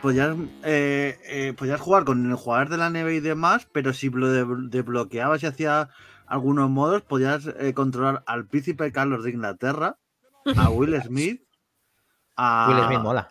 podías, 0.02 0.38
eh, 0.64 1.20
eh, 1.26 1.54
podías 1.58 1.82
jugar 1.82 2.06
con 2.06 2.30
el 2.30 2.36
jugador 2.38 2.70
de 2.70 2.78
la 2.78 2.90
NBA 2.90 3.12
y 3.12 3.20
demás, 3.20 3.68
pero 3.74 3.92
si 3.92 4.10
lo 4.10 4.32
de- 4.32 4.46
desbloqueabas 4.70 5.44
y 5.44 5.48
hacía 5.48 5.90
algunos 6.28 6.70
modos, 6.70 7.02
podías 7.02 7.46
eh, 7.60 7.74
controlar 7.74 8.24
al 8.26 8.46
príncipe 8.48 8.90
Carlos 8.94 9.26
de 9.26 9.32
Inglaterra, 9.32 9.98
a 10.56 10.70
Will 10.70 10.96
Smith, 11.04 11.42
a, 12.38 12.68
Will 12.70 12.86
Smith 12.86 13.00
mola. 13.02 13.28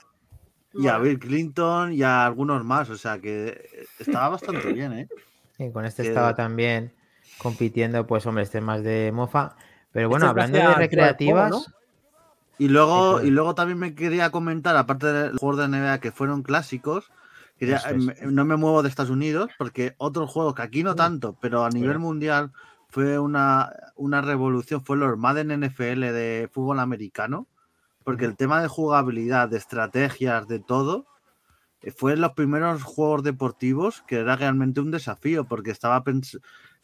y 0.74 0.86
a. 0.88 0.98
Bill 0.98 1.18
Clinton 1.18 1.94
y 1.94 2.02
a 2.02 2.26
algunos 2.26 2.62
más. 2.62 2.90
O 2.90 2.98
sea 2.98 3.18
que 3.20 3.86
estaba 3.98 4.28
bastante 4.28 4.70
bien, 4.74 4.92
¿eh? 4.92 5.08
Sí, 5.56 5.70
con 5.72 5.86
este 5.86 6.02
Que- 6.02 6.08
estaba 6.10 6.34
también 6.34 6.92
compitiendo, 7.42 8.06
pues 8.06 8.26
hombre, 8.26 8.44
este 8.44 8.60
más 8.60 8.82
de 8.82 9.10
mofa. 9.12 9.56
Pero 9.92 10.08
bueno, 10.08 10.26
Este 10.26 10.30
hablando 10.30 10.58
de 10.58 10.74
recreativas, 10.74 11.50
¿no? 11.50 11.62
Y 12.58 12.68
luego, 12.68 13.22
y 13.22 13.30
luego 13.30 13.54
también 13.54 13.78
me 13.78 13.94
quería 13.94 14.30
comentar, 14.30 14.76
aparte 14.76 15.06
de 15.06 15.30
los 15.30 15.38
juegos 15.40 15.58
de 15.58 15.64
NBA 15.64 15.98
que 16.00 16.12
fueron 16.12 16.42
clásicos, 16.42 17.10
quería- 17.58 17.76
Eso 17.78 17.88
es. 17.90 17.96
me- 18.04 18.14
no 18.30 18.44
me 18.44 18.56
muevo 18.56 18.82
de 18.82 18.88
Estados 18.90 19.10
Unidos, 19.10 19.50
porque 19.58 19.94
otro 19.98 20.26
juego 20.26 20.54
que 20.54 20.62
aquí 20.62 20.82
no 20.82 20.94
tanto, 20.94 21.36
pero 21.40 21.64
a 21.64 21.70
nivel 21.70 21.98
mundial 21.98 22.52
fue 22.90 23.18
una, 23.18 23.72
una 23.96 24.20
revolución, 24.20 24.84
fue 24.84 24.96
los 24.98 25.16
Madden 25.16 25.50
NFL 25.50 26.12
de 26.12 26.50
fútbol 26.52 26.80
americano, 26.80 27.46
porque 28.04 28.26
el 28.26 28.36
tema 28.36 28.60
de 28.60 28.68
jugabilidad, 28.68 29.48
de 29.48 29.56
estrategias, 29.58 30.46
de 30.48 30.58
todo, 30.58 31.06
eh, 31.82 31.92
fue 31.92 32.16
los 32.16 32.32
primeros 32.32 32.82
juegos 32.82 33.22
deportivos 33.22 34.02
que 34.06 34.16
era 34.20 34.36
realmente 34.36 34.80
un 34.80 34.90
desafío, 34.90 35.44
porque 35.44 35.70
estaba 35.70 36.04
pens- 36.04 36.38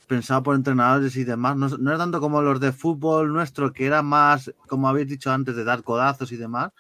pensado 0.06 0.42
por 0.42 0.54
entrenadores 0.56 1.16
y 1.16 1.24
demás. 1.24 1.56
No, 1.56 1.68
no 1.68 1.90
era 1.90 1.98
tanto 1.98 2.20
como 2.20 2.42
los 2.42 2.60
de 2.60 2.72
fútbol 2.72 3.32
nuestro, 3.32 3.72
que 3.72 3.86
era 3.86 4.02
más, 4.02 4.52
como 4.68 4.88
habéis 4.88 5.08
dicho 5.08 5.30
antes, 5.32 5.56
de 5.56 5.64
dar 5.64 5.82
codazos 5.82 6.32
y 6.32 6.36
demás. 6.36 6.72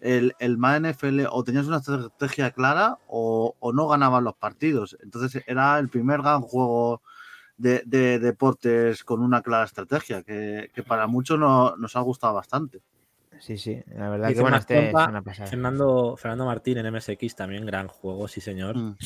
El, 0.00 0.34
el 0.38 0.58
Madden 0.58 0.86
NFL 0.86 1.26
o 1.30 1.44
tenías 1.44 1.66
una 1.66 1.78
estrategia 1.78 2.50
clara 2.52 2.98
o, 3.08 3.56
o 3.58 3.72
no 3.72 3.88
ganabas 3.88 4.22
los 4.22 4.34
partidos. 4.36 4.96
Entonces 5.02 5.42
era 5.46 5.78
el 5.78 5.88
primer 5.88 6.20
gran 6.22 6.42
juego 6.42 7.02
de, 7.56 7.82
de 7.86 8.18
deportes 8.18 9.04
con 9.04 9.22
una 9.22 9.42
clara 9.42 9.64
estrategia, 9.64 10.22
que, 10.22 10.70
que 10.74 10.82
para 10.82 11.06
muchos 11.06 11.38
no- 11.38 11.76
nos 11.76 11.96
ha 11.96 12.00
gustado 12.00 12.34
bastante. 12.34 12.82
Sí, 13.44 13.58
sí, 13.58 13.82
la 13.96 14.08
verdad 14.08 14.28
Dice 14.28 14.36
que 14.38 14.42
bueno, 14.42 14.56
este 14.56 14.88
es 14.88 14.94
una 14.94 15.22
pasada. 15.22 15.48
Fernando, 15.48 16.16
Fernando 16.16 16.46
Martín 16.46 16.78
en 16.78 16.92
MSX 16.92 17.34
también, 17.36 17.66
gran 17.66 17.88
juego, 17.88 18.26
sí 18.28 18.40
señor. 18.40 18.76
Mm. 18.76 18.96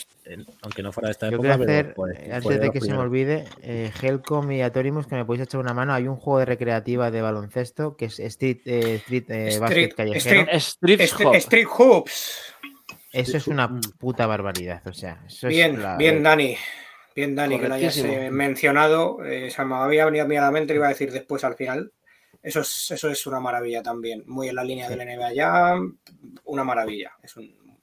Aunque 0.62 0.82
no 0.82 0.92
fuera 0.92 1.08
de 1.08 1.12
esta 1.12 1.28
Yo 1.30 1.36
época, 1.36 1.58
pero 1.58 1.62
hacer, 1.72 1.94
fue 1.94 2.30
antes 2.32 2.60
de 2.60 2.70
que 2.70 2.80
se 2.80 2.92
me 2.92 2.98
olvide, 2.98 3.44
eh, 3.62 3.90
Helcom 4.00 4.50
y 4.52 4.62
Atorimus, 4.62 5.06
que 5.06 5.14
me 5.16 5.24
podéis 5.24 5.44
echar 5.44 5.60
una 5.60 5.74
mano. 5.74 5.92
Hay 5.94 6.06
un 6.06 6.16
juego 6.16 6.38
de 6.38 6.44
recreativa 6.44 7.10
de 7.10 7.22
baloncesto 7.22 7.96
que 7.96 8.06
es 8.06 8.18
Street, 8.20 8.58
eh, 8.66 8.94
street 8.96 9.24
eh, 9.30 9.48
Street- 9.48 9.60
Basket 9.60 9.94
Callejero. 9.96 10.40
Street- 10.42 10.48
Street 10.56 11.00
Est- 11.00 11.20
Hop. 11.24 11.34
Street 11.34 11.66
Hoops. 11.78 12.42
Eso 13.12 13.36
es 13.38 13.46
una 13.48 13.80
puta 13.98 14.26
barbaridad. 14.26 14.82
O 14.86 14.92
sea, 14.92 15.22
eso 15.26 15.48
Bien, 15.48 15.74
es 15.76 15.78
la- 15.80 15.96
bien, 15.96 16.22
Dani. 16.22 16.56
Bien, 17.16 17.34
Dani, 17.34 17.58
que 17.58 17.68
lo 17.68 17.74
hayas 17.74 17.96
eh, 17.98 18.28
mencionado. 18.30 19.24
Eh, 19.24 19.50
se 19.50 19.64
me 19.64 19.74
había 19.74 20.04
venido 20.04 20.24
a 20.24 20.28
mí 20.28 20.36
a 20.36 20.42
la 20.42 20.50
mente, 20.52 20.72
lo 20.74 20.78
iba 20.78 20.86
a 20.86 20.90
decir 20.90 21.10
después 21.10 21.42
al 21.42 21.56
final. 21.56 21.90
Eso 22.48 22.60
es, 22.60 22.90
eso 22.92 23.10
es 23.10 23.26
una 23.26 23.40
maravilla 23.40 23.82
también. 23.82 24.22
Muy 24.26 24.48
en 24.48 24.54
la 24.54 24.64
línea 24.64 24.88
del 24.88 25.00
NBA 25.00 25.32
ya. 25.34 25.74
Una 26.44 26.64
maravilla. 26.64 27.12
Es 27.22 27.36
un, 27.36 27.78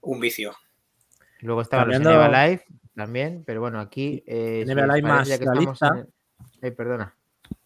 un 0.00 0.20
vicio. 0.20 0.54
Luego 1.40 1.60
estaban 1.60 1.88
los 1.88 2.00
NBA 2.00 2.28
Live 2.46 2.64
también, 2.94 3.42
pero 3.46 3.60
bueno, 3.60 3.80
aquí. 3.80 4.22
Eh, 4.26 4.64
NBA 4.66 4.86
Live 4.86 5.02
más 5.02 5.28
que 5.28 5.44
realista. 5.44 5.88
en- 5.98 6.08
Eh, 6.62 6.70
perdona. 6.72 7.14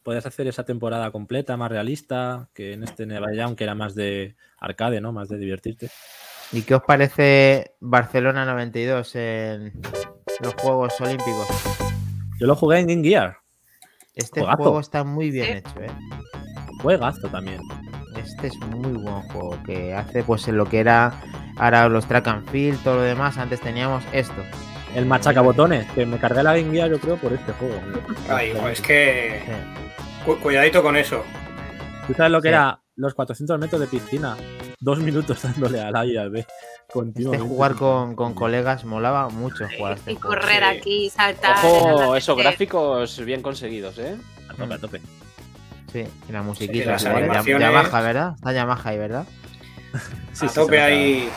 Podías 0.02 0.26
hacer 0.26 0.48
esa 0.48 0.64
temporada 0.64 1.10
completa, 1.12 1.56
más 1.56 1.70
realista, 1.70 2.48
que 2.52 2.72
en 2.72 2.82
este 2.82 3.06
Neva 3.06 3.28
Jam, 3.32 3.54
que 3.54 3.62
era 3.64 3.74
más 3.76 3.94
de 3.94 4.34
arcade, 4.58 5.00
¿no? 5.00 5.12
Más 5.12 5.28
de 5.28 5.38
divertirte. 5.38 5.88
¿Y 6.50 6.62
qué 6.62 6.74
os 6.74 6.82
parece 6.82 7.74
Barcelona 7.78 8.44
92 8.44 9.14
en 9.14 9.72
los 10.42 10.54
Juegos 10.54 11.00
Olímpicos? 11.00 11.46
Yo 12.40 12.46
lo 12.48 12.56
jugué 12.56 12.78
en 12.80 12.86
Game 12.88 13.04
Gear. 13.08 13.36
Este 14.18 14.40
Juegazo. 14.40 14.62
juego 14.62 14.80
está 14.80 15.04
muy 15.04 15.30
bien 15.30 15.46
Sí. 15.46 15.52
hecho, 15.52 15.80
¿eh? 15.80 15.90
Juegazo 16.82 17.28
también. 17.28 17.60
Este 18.16 18.48
es 18.48 18.58
muy 18.58 18.92
buen 18.92 19.22
juego, 19.22 19.56
que 19.64 19.94
hace 19.94 20.22
pues 20.22 20.46
en 20.48 20.56
lo 20.56 20.66
que 20.66 20.80
era 20.80 21.20
ahora 21.56 21.88
los 21.88 22.06
track 22.06 22.26
and 22.28 22.48
field, 22.50 22.82
todo 22.82 22.96
lo 22.96 23.02
demás. 23.02 23.38
Antes 23.38 23.60
teníamos 23.60 24.04
esto. 24.12 24.42
El 24.94 25.06
machacabotones, 25.06 25.86
que 25.92 26.04
me 26.06 26.18
cargué 26.18 26.42
la 26.42 26.56
Game 26.56 26.72
Gear, 26.72 26.90
yo 26.90 26.98
creo, 26.98 27.16
por 27.16 27.32
este 27.32 27.52
juego. 27.52 27.74
Ay, 28.28 28.50
hijo, 28.50 28.68
es 28.68 28.80
que. 28.80 29.42
Sí. 29.46 29.52
cu- 30.24 30.36
cuidadito 30.38 30.82
con 30.82 30.96
eso. 30.96 31.22
¿Tú 32.06 32.14
sabes 32.14 32.32
lo 32.32 32.40
que 32.42 32.48
Sí. 32.48 32.54
era 32.54 32.80
los 32.96 33.14
400 33.14 33.58
metros 33.58 33.80
de 33.80 33.86
piscina? 33.86 34.36
Dos 34.80 34.98
minutos 35.00 35.42
dándole 35.42 35.80
al 35.80 35.96
A 35.96 36.05
y 36.06 36.16
al 36.16 36.30
B. 36.30 36.46
Este 36.88 37.38
jugar 37.38 37.74
con, 37.74 38.14
con 38.16 38.32
colegas 38.34 38.84
molaba 38.84 39.28
mucho 39.28 39.66
jugar 39.76 39.92
a 39.92 39.96
este 39.96 40.12
Y 40.12 40.14
juego. 40.16 40.28
correr 40.28 40.62
Sí. 40.72 40.78
aquí, 40.78 41.10
saltar. 41.10 41.56
Ojo, 41.64 42.16
esos 42.16 42.36
gráficos 42.38 43.22
bien 43.24 43.42
conseguidos, 43.42 43.98
¿eh? 43.98 44.16
A 44.48 44.55
tope, 44.55 44.74
a 44.74 44.78
tope. 44.78 45.00
Sí, 45.92 46.05
y 46.28 46.32
la 46.32 46.42
musiquita. 46.42 46.96
Yam- 46.96 47.16
animaciones- 47.16 47.60
Yamaha, 47.60 48.00
¿verdad? 48.00 48.32
Está 48.36 48.52
Yamaha 48.52 48.88
ahí, 48.90 48.98
¿verdad? 48.98 49.26
Sí, 50.32 50.46
a 50.46 50.48
sí, 50.48 50.55
tope 50.55 50.80
ahí. 50.80 51.28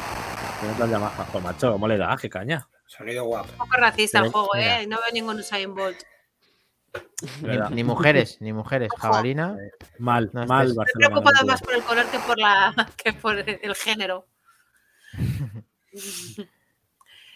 el 0.83 0.89
Yamaha. 0.89 1.25
Pues 1.31 1.43
macho, 1.43 1.71
¿cómo 1.73 1.87
le 1.87 1.97
da? 1.97 2.15
¡Qué 2.21 2.29
caña! 2.29 2.67
Sonido 2.85 3.23
guapo. 3.25 3.49
Un 3.53 3.57
poco 3.57 3.77
racista 3.77 4.19
el 4.19 4.29
juego, 4.31 4.49
mira. 4.53 4.81
¿eh? 4.81 4.87
No 4.87 4.97
veo 4.97 5.13
ningún 5.13 5.39
Usain 5.39 5.73
Bolt. 5.73 5.97
Ni, 7.71 7.83
mujeres, 7.83 8.37
ni 8.41 8.51
mujeres. 8.51 8.89
Jabalina. 8.97 9.55
Mal, 9.99 10.29
No, 10.33 10.45
mal, 10.45 10.73
Barcelona. 10.73 10.85
preocupado 10.93 11.45
92. 11.45 11.47
más 11.47 11.61
por 11.61 11.73
el 11.75 11.83
color 11.83 12.05
que 12.11 12.19
por 12.19 12.39
la 12.39 12.73
que 13.03 13.13
por 13.13 13.37
el 13.37 13.75
género. 13.75 14.27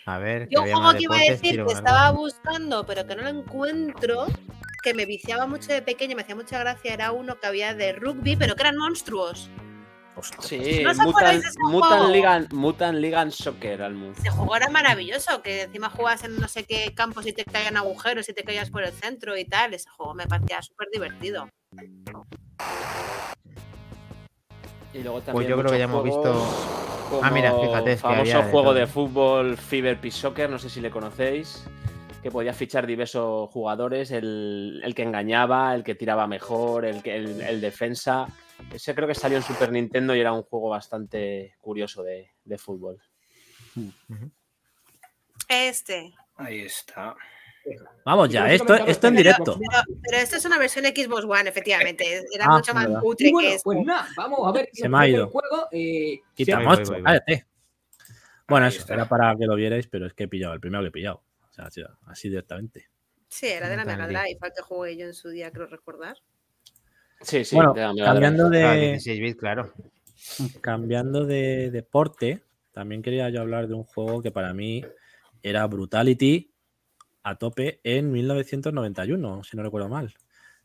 A 0.07 0.19
ver. 0.19 0.47
Yo 0.51 0.61
un 0.61 0.71
juego 0.71 0.91
que 0.93 1.03
iba 1.03 1.17
a 1.17 1.31
decir 1.31 1.65
que 1.65 1.73
estaba 1.73 2.11
buscando, 2.11 2.85
pero 2.85 3.07
que 3.07 3.15
no 3.15 3.23
lo 3.23 3.29
encuentro, 3.29 4.27
que 4.83 4.93
me 4.93 5.05
viciaba 5.05 5.47
mucho 5.47 5.73
de 5.73 5.81
pequeño, 5.81 6.15
me 6.15 6.21
hacía 6.21 6.35
mucha 6.35 6.59
gracia, 6.59 6.93
era 6.93 7.11
uno 7.11 7.39
que 7.39 7.47
había 7.47 7.73
de 7.73 7.93
rugby, 7.93 8.35
pero 8.35 8.55
que 8.55 8.61
eran 8.61 8.77
monstruos. 8.77 9.49
Ostras. 10.17 10.45
Sí, 10.45 10.83
¿No 10.83 10.93
Mutant, 11.03 11.43
Mutant? 11.59 12.09
Ligan, 12.09 12.47
Mutant 12.51 12.97
Ligan 12.99 13.31
Soccer, 13.31 13.81
Almu. 13.81 14.11
Ese 14.13 14.29
juego 14.29 14.55
era 14.55 14.69
maravilloso, 14.69 15.41
que 15.41 15.63
encima 15.63 15.89
jugabas 15.89 16.23
en 16.23 16.37
no 16.37 16.47
sé 16.47 16.63
qué 16.63 16.93
campos 16.95 17.27
y 17.27 17.33
te 17.33 17.43
caían 17.43 17.75
agujeros 17.75 18.29
y 18.29 18.33
te 18.33 18.43
caías 18.43 18.69
por 18.69 18.83
el 18.83 18.93
centro 18.93 19.35
y 19.37 19.45
tal. 19.45 19.73
Ese 19.73 19.89
juego 19.89 20.13
me 20.13 20.25
parecía 20.25 20.61
súper 20.61 20.87
divertido. 20.91 21.49
Y 24.93 25.03
luego 25.03 25.19
también 25.21 25.33
Pues 25.33 25.47
yo 25.47 25.57
creo 25.57 25.71
que 25.71 25.77
ya 25.77 25.83
hemos 25.83 26.03
visto. 26.03 26.81
Ah, 27.21 27.29
mira, 27.29 27.51
como 27.51 27.63
fíjate, 27.63 27.91
es 27.91 27.97
que 27.97 28.01
famoso 28.01 28.21
había 28.21 28.37
de 28.37 28.51
juego 28.51 28.69
todo. 28.69 28.73
de 28.73 28.87
fútbol 28.87 29.57
Fever 29.57 29.99
Pitch 29.99 30.13
Soccer, 30.13 30.49
no 30.49 30.57
sé 30.57 30.69
si 30.69 30.79
le 30.79 30.89
conocéis, 30.89 31.65
que 32.23 32.31
podía 32.31 32.53
fichar 32.53 32.87
diversos 32.87 33.49
jugadores, 33.51 34.11
el, 34.11 34.81
el 34.83 34.95
que 34.95 35.03
engañaba, 35.03 35.75
el 35.75 35.83
que 35.83 35.93
tiraba 35.95 36.25
mejor, 36.25 36.85
el, 36.85 37.03
que, 37.03 37.17
el, 37.17 37.41
el 37.41 37.59
defensa. 37.61 38.27
Ese 38.73 38.95
creo 38.95 39.07
que 39.07 39.15
salió 39.15 39.37
en 39.37 39.43
Super 39.43 39.71
Nintendo 39.71 40.15
y 40.15 40.19
era 40.19 40.33
un 40.33 40.43
juego 40.43 40.69
bastante 40.69 41.55
curioso 41.61 42.03
de, 42.03 42.31
de 42.43 42.57
fútbol. 42.57 43.01
Este. 45.49 46.13
Ahí 46.35 46.61
está. 46.61 47.15
Vamos 48.05 48.29
ya, 48.29 48.51
esto, 48.53 48.75
esto 48.75 49.07
en 49.07 49.15
directo. 49.15 49.57
Pero, 49.59 49.97
pero 50.03 50.17
esto 50.17 50.35
es 50.37 50.45
una 50.45 50.59
versión 50.59 50.85
Xbox 50.85 51.23
One, 51.25 51.49
efectivamente. 51.49 52.23
Era 52.33 52.45
Ah, 52.45 52.57
mucho 52.57 52.73
más 52.75 52.85
verdad. 52.85 53.01
cutre 53.01 53.31
bueno, 53.31 53.49
que 53.49 53.55
esto. 53.55 53.63
pues 53.71 53.85
nada, 53.85 54.07
vamos 54.15 54.39
a 54.47 54.51
ver. 54.51 54.69
Se 54.71 54.87
me 54.87 54.97
ha 54.99 55.07
ido. 55.07 55.23
El 55.25 55.29
juego, 55.31 55.67
eh, 55.71 56.21
Quita, 56.35 56.35
voy, 56.35 56.45
si- 56.45 56.53
voy, 56.55 56.63
monstruo, 56.65 56.93
voy, 56.97 57.01
voy. 57.01 57.03
cállate. 57.05 57.45
Bueno, 58.47 58.65
Ahí 58.67 58.69
eso 58.71 58.79
está. 58.81 58.93
era 58.93 59.09
para 59.09 59.35
que 59.35 59.45
lo 59.45 59.55
vierais, 59.55 59.87
pero 59.87 60.05
es 60.05 60.13
que 60.13 60.25
he 60.25 60.27
pillado 60.27 60.53
el 60.53 60.59
primero 60.59 60.83
que 60.83 60.89
he 60.89 60.91
pillado. 60.91 61.23
O 61.49 61.53
sea, 61.53 61.65
así- 61.65 61.81
así 62.05 62.29
directamente. 62.29 62.89
Sí, 63.27 63.47
era 63.47 63.67
de 63.67 63.77
la 63.77 63.85
Mega. 63.85 64.05
Drive, 64.05 64.37
al 64.41 64.53
que 64.53 64.61
jugué 64.61 64.95
yo 64.95 65.07
en 65.07 65.15
su 65.15 65.29
día, 65.29 65.51
creo 65.51 65.65
recordar. 65.65 66.17
Sí, 67.21 67.45
sí, 67.45 67.55
bueno, 67.55 67.73
cambiando 67.73 68.49
de, 68.49 68.91
16 68.91 69.19
bits, 69.19 69.39
claro. 69.39 69.73
cambiando 70.61 71.25
de 71.25 71.71
deporte, 71.71 72.43
también 72.71 73.01
quería 73.01 73.29
yo 73.29 73.41
hablar 73.41 73.67
de 73.67 73.73
un 73.73 73.83
juego 73.83 74.21
que 74.21 74.31
para 74.31 74.53
mí 74.53 74.83
era 75.41 75.65
Brutality 75.67 76.51
a 77.23 77.35
tope 77.35 77.79
en 77.83 78.11
1991, 78.11 79.43
si 79.43 79.57
no 79.57 79.63
recuerdo 79.63 79.89
mal. 79.89 80.13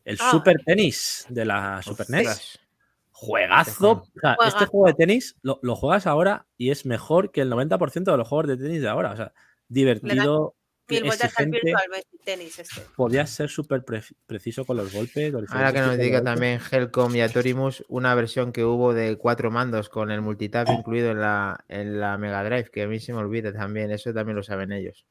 El 0.04 0.18
Ah. 0.20 0.30
Super 0.30 0.56
Tennis 0.64 1.26
de 1.28 1.44
la 1.44 1.82
Super 1.82 2.10
NES. 2.10 2.28
Ostras. 2.28 2.58
Juegazo. 3.12 3.90
O 3.90 4.20
sea, 4.20 4.36
este 4.46 4.66
juego 4.66 4.86
de 4.86 4.94
tenis 4.94 5.36
lo, 5.42 5.58
lo 5.62 5.76
juegas 5.76 6.06
ahora 6.06 6.46
y 6.56 6.70
es 6.70 6.86
mejor 6.86 7.32
que 7.32 7.42
el 7.42 7.50
90% 7.50 8.10
de 8.10 8.16
los 8.16 8.26
juegos 8.26 8.48
de 8.48 8.56
tenis 8.56 8.80
de 8.80 8.88
ahora. 8.88 9.12
O 9.12 9.16
sea, 9.16 9.32
divertido, 9.68 10.54
Mil 10.94 11.04
vueltas 11.04 11.32
al 11.36 11.46
exigente. 11.46 11.60
virtual 11.64 12.02
tenis 12.24 12.58
este. 12.58 12.82
Podías 12.96 13.30
ser 13.30 13.48
súper 13.48 13.84
pre- 13.84 14.02
preciso 14.26 14.64
con 14.64 14.76
los 14.76 14.92
golpes. 14.92 15.32
los 15.32 15.50
Ahora 15.50 15.72
que 15.72 15.80
nos 15.80 15.98
diga 15.98 16.22
también 16.22 16.60
Helcom 16.70 17.14
y 17.16 17.20
Atorimus 17.20 17.84
una 17.88 18.14
versión 18.14 18.52
que 18.52 18.64
hubo 18.64 18.92
de 18.94 19.16
cuatro 19.16 19.50
mandos 19.50 19.88
con 19.88 20.10
el 20.10 20.20
multitap 20.20 20.68
incluido 20.68 21.10
en 21.10 21.20
la, 21.20 21.64
en 21.68 22.00
la 22.00 22.18
Mega 22.18 22.44
Drive, 22.44 22.70
que 22.70 22.82
a 22.82 22.86
mí 22.86 23.00
se 23.00 23.12
me 23.12 23.18
olvida 23.20 23.52
también, 23.52 23.90
eso 23.90 24.12
también 24.12 24.36
lo 24.36 24.42
saben 24.42 24.72
ellos. 24.72 25.06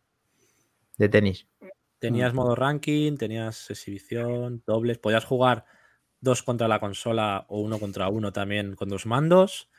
De 0.98 1.10
tenis. 1.10 1.48
Tenías 2.00 2.34
modo 2.34 2.56
ranking, 2.56 3.18
tenías 3.18 3.70
exhibición, 3.70 4.64
dobles, 4.66 4.98
podías 5.00 5.26
jugar 5.26 5.66
dos 6.22 6.44
contra 6.44 6.68
la 6.68 6.80
consola 6.80 7.46
o 7.50 7.62
uno 7.62 7.80
contra 7.80 8.10
uno 8.10 8.32
también 8.32 8.76
con 8.76 8.90
dos 8.90 9.06
mandos. 9.06 9.70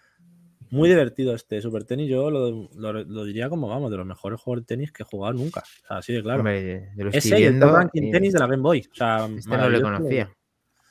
Muy 0.71 0.89
divertido 0.89 1.35
este 1.35 1.61
Super 1.61 1.85
Tenis, 1.85 2.09
yo 2.09 2.31
lo, 2.31 2.69
lo- 2.77 2.93
lo 3.05 3.25
diría 3.25 3.49
como, 3.49 3.69
vamos, 3.69 3.91
de 3.91 3.97
los 3.97 4.07
mejores 4.07 4.41
juegos 4.41 4.63
de 4.63 4.67
tenis 4.67 4.93
que 4.93 5.03
he 5.03 5.07
jugado 5.07 5.35
nunca. 5.35 5.61
O 5.61 5.87
sea, 5.89 5.97
así 5.99 6.13
de 6.13 6.23
claro. 6.23 6.41
Hombre, 6.41 6.91
yo 6.97 7.05
lo 7.05 7.11
estoy 7.11 7.33
el 7.33 7.39
viendo 7.39 7.73
Ranking 7.73 8.03
y 8.05 8.11
Tenis 8.13 8.33
de 8.35 8.39
la 8.39 8.47
Game 8.47 8.63
Boy. 8.63 8.87
O 8.91 8.95
sea, 8.95 9.17
este 9.17 9.29
no 9.29 9.35
le 9.37 9.47
maravilloso. 9.49 9.83
conocía. 9.85 10.31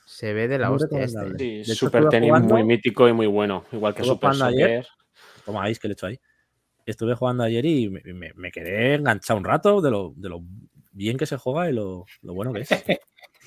Se 0.04 0.32
ve 0.34 0.48
de 0.48 0.58
la 0.58 0.68
Muy 0.68 0.76
hostia 0.76 1.02
este. 1.02 1.28
Sí, 1.38 1.50
De 1.56 1.60
hecho, 1.62 1.74
Super 1.74 2.08
Tenis 2.08 2.28
jugando- 2.28 2.54
muy 2.54 2.64
mítico 2.64 3.08
y 3.08 3.12
muy 3.12 3.26
bueno, 3.26 3.64
igual 3.72 3.94
que 3.94 4.02
Estuve 4.02 4.14
Super 4.16 4.30
jugando 4.32 4.44
ayer. 4.46 4.84
Soccer. 4.84 5.44
Toma 5.46 5.70
ice 5.70 5.80
que 5.80 5.88
le 5.88 5.92
he 5.92 5.94
hecho 5.94 6.06
ahí. 6.06 6.20
Estuve 6.84 7.14
jugando 7.14 7.42
ayer 7.44 7.64
y 7.64 7.88
me, 7.88 8.02
me- 8.12 8.32
me 8.34 8.50
quedé 8.50 8.94
enganchado 8.96 9.38
un 9.38 9.44
rato 9.44 9.80
de 9.80 9.90
lo, 9.90 10.12
de 10.16 10.28
lo 10.28 10.40
bien 10.92 11.16
que 11.16 11.24
se 11.26 11.36
juega 11.38 11.70
y 11.70 11.72
lo, 11.72 12.04
lo 12.22 12.34
bueno 12.34 12.52
que 12.52 12.60
es. 12.62 12.70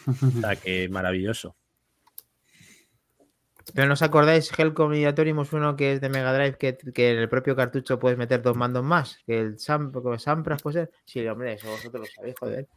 O 0.08 0.42
sea, 0.42 0.56
que 0.56 0.90
maravilloso. 0.90 1.56
Pero 3.74 3.88
no 3.88 3.94
os 3.94 4.02
acordáis, 4.02 4.52
Helcom 4.58 4.94
y 4.94 5.06
Atorimus, 5.06 5.54
uno 5.54 5.76
que 5.76 5.94
es 5.94 6.02
de 6.02 6.10
Mega 6.10 6.34
Drive, 6.34 6.58
que, 6.58 6.78
que 6.94 7.12
en 7.12 7.18
el 7.18 7.30
propio 7.30 7.56
cartucho 7.56 7.98
puedes 8.00 8.18
meter 8.18 8.42
dos 8.42 8.58
mandos 8.58 8.84
más. 8.84 9.20
Que 9.26 9.40
el 9.40 9.58
Sam, 9.60 9.92
Sampras 10.18 10.62
puede 10.62 10.74
ser. 10.82 10.92
Sí, 11.06 11.26
hombre, 11.28 11.54
eso 11.54 11.70
vosotros 11.70 12.02
lo 12.02 12.14
sabéis, 12.14 12.36
joder. 12.40 12.68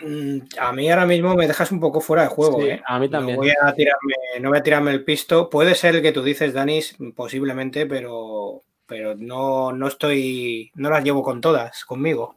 Mm, 0.00 0.38
A 0.60 0.72
mí 0.72 0.90
ahora 0.90 1.06
mismo 1.06 1.34
me 1.36 1.46
dejas 1.46 1.70
un 1.72 1.80
poco 1.80 2.00
fuera 2.00 2.24
de 2.24 2.28
juego, 2.28 2.60
Sí, 2.60 2.68
¿eh? 2.68 2.82
a 2.84 2.98
mí 2.98 3.06
No 3.06 3.12
también. 3.12 3.36
voy 3.38 3.50
a 3.50 3.72
tirarme, 3.72 4.14
no 4.40 4.48
voy 4.50 4.58
a 4.58 4.62
tirarme 4.62 4.90
el 4.90 5.04
pisto. 5.04 5.48
Puede 5.48 5.74
ser 5.74 5.96
el 5.96 6.02
que 6.02 6.12
tú 6.12 6.22
dices, 6.22 6.52
Danis, 6.52 6.96
posiblemente, 7.14 7.86
pero, 7.86 8.62
pero 8.84 9.14
no, 9.16 9.72
no 9.72 9.86
estoy, 9.86 10.70
no 10.74 10.90
las 10.90 11.02
llevo 11.04 11.22
con 11.22 11.40
todas 11.40 11.84
conmigo. 11.84 12.36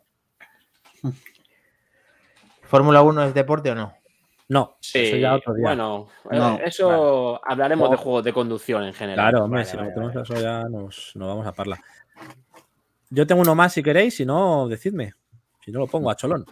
¿Fórmula 2.63 3.01
1 3.01 3.23
es 3.25 3.33
deporte 3.33 3.71
o 3.71 3.75
no? 3.75 3.93
No, 4.49 4.77
Sí, 4.81 4.99
eso 4.99 5.17
ya 5.17 5.35
otro 5.35 5.53
día. 5.53 5.63
bueno, 5.63 6.07
eh, 6.31 6.37
No, 6.37 6.59
eso 6.59 7.39
hablaremos 7.45 7.89
de 7.91 7.95
Oh. 7.95 7.99
juegos 7.99 8.23
de 8.23 8.33
conducción 8.33 8.83
en 8.83 8.93
general. 8.93 9.29
Claro, 9.29 9.45
hombre, 9.45 9.59
Vale, 9.59 9.69
si 9.69 9.77
vale, 9.77 9.89
metemos 9.89 10.13
vale. 10.13 10.23
eso 10.23 10.41
ya 10.41 10.63
nos, 10.67 11.11
nos 11.15 11.27
vamos 11.27 11.45
a 11.47 11.51
parla. 11.53 11.79
Yo 13.11 13.25
tengo 13.27 13.41
uno 13.41 13.53
más 13.55 13.73
si 13.73 13.83
queréis, 13.83 14.15
si 14.15 14.25
no, 14.25 14.67
decidme. 14.67 15.13
Si 15.63 15.71
no 15.71 15.79
lo 15.79 15.87
pongo 15.87 16.09
a 16.09 16.15
cholón. 16.15 16.45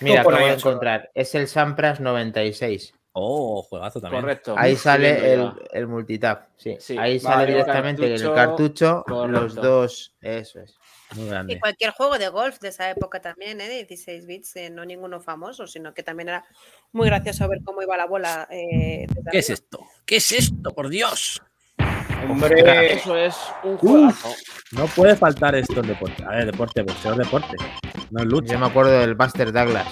Mira, 0.00 0.22
ahí 0.22 0.44
de 0.44 0.50
a 0.50 0.54
encontrar. 0.54 1.10
Es 1.14 1.34
el 1.34 1.46
Sampras 1.46 2.00
96. 2.00 2.94
Oh, 3.12 3.62
juegazo 3.62 4.00
también. 4.00 4.22
Correcto. 4.22 4.54
Ahí 4.56 4.74
sale 4.74 5.34
el, 5.34 5.52
el 5.72 5.86
multitap. 5.86 6.48
Sí. 6.56 6.76
Sí, 6.80 6.96
Ahí 6.98 7.18
vale, 7.18 7.20
sale 7.20 7.46
directamente 7.52 8.06
en 8.06 8.12
el 8.12 8.34
cartucho, 8.34 9.04
cartucho 9.06 9.26
los 9.28 9.54
dos. 9.54 10.16
Eso 10.22 10.60
es. 10.60 10.74
Muy 11.14 11.54
Y 11.54 11.58
cualquier 11.58 11.90
juego 11.90 12.18
de 12.18 12.28
golf 12.28 12.58
de 12.60 12.68
esa 12.68 12.90
época 12.90 13.20
también, 13.20 13.60
¿eh? 13.60 13.68
de 13.68 13.84
16 13.84 14.26
bits, 14.26 14.56
eh, 14.56 14.70
no 14.70 14.84
ninguno 14.84 15.20
famoso, 15.20 15.66
sino 15.66 15.92
que 15.94 16.02
también 16.02 16.30
era 16.30 16.44
muy 16.92 17.06
gracioso 17.06 17.48
ver 17.48 17.60
cómo 17.64 17.82
iba 17.82 17.96
la 17.96 18.06
bola. 18.06 18.48
eh, 18.50 19.06
¿Qué 19.30 19.38
es 19.38 19.50
esto? 19.50 19.80
¿Qué 20.06 20.16
es 20.16 20.32
esto, 20.32 20.70
por 20.70 20.88
Dios? 20.88 21.42
Hombre, 22.28 22.92
Eso 22.92 23.16
es 23.16 23.36
un 23.64 23.76
juegazo. 23.76 24.32
No 24.72 24.86
puede 24.86 25.16
faltar 25.16 25.54
esto 25.54 25.80
en 25.80 25.88
deporte. 25.88 26.24
A 26.24 26.30
ver, 26.30 26.46
deporte, 26.46 26.82
boxeo 26.82 27.12
es 27.12 27.18
deporte. 27.18 27.56
No 28.10 28.22
es 28.22 28.26
lucha. 28.26 28.54
Yo 28.54 28.60
me 28.60 28.66
acuerdo 28.66 28.92
del 28.92 29.14
Buster 29.14 29.52
Douglas. 29.52 29.88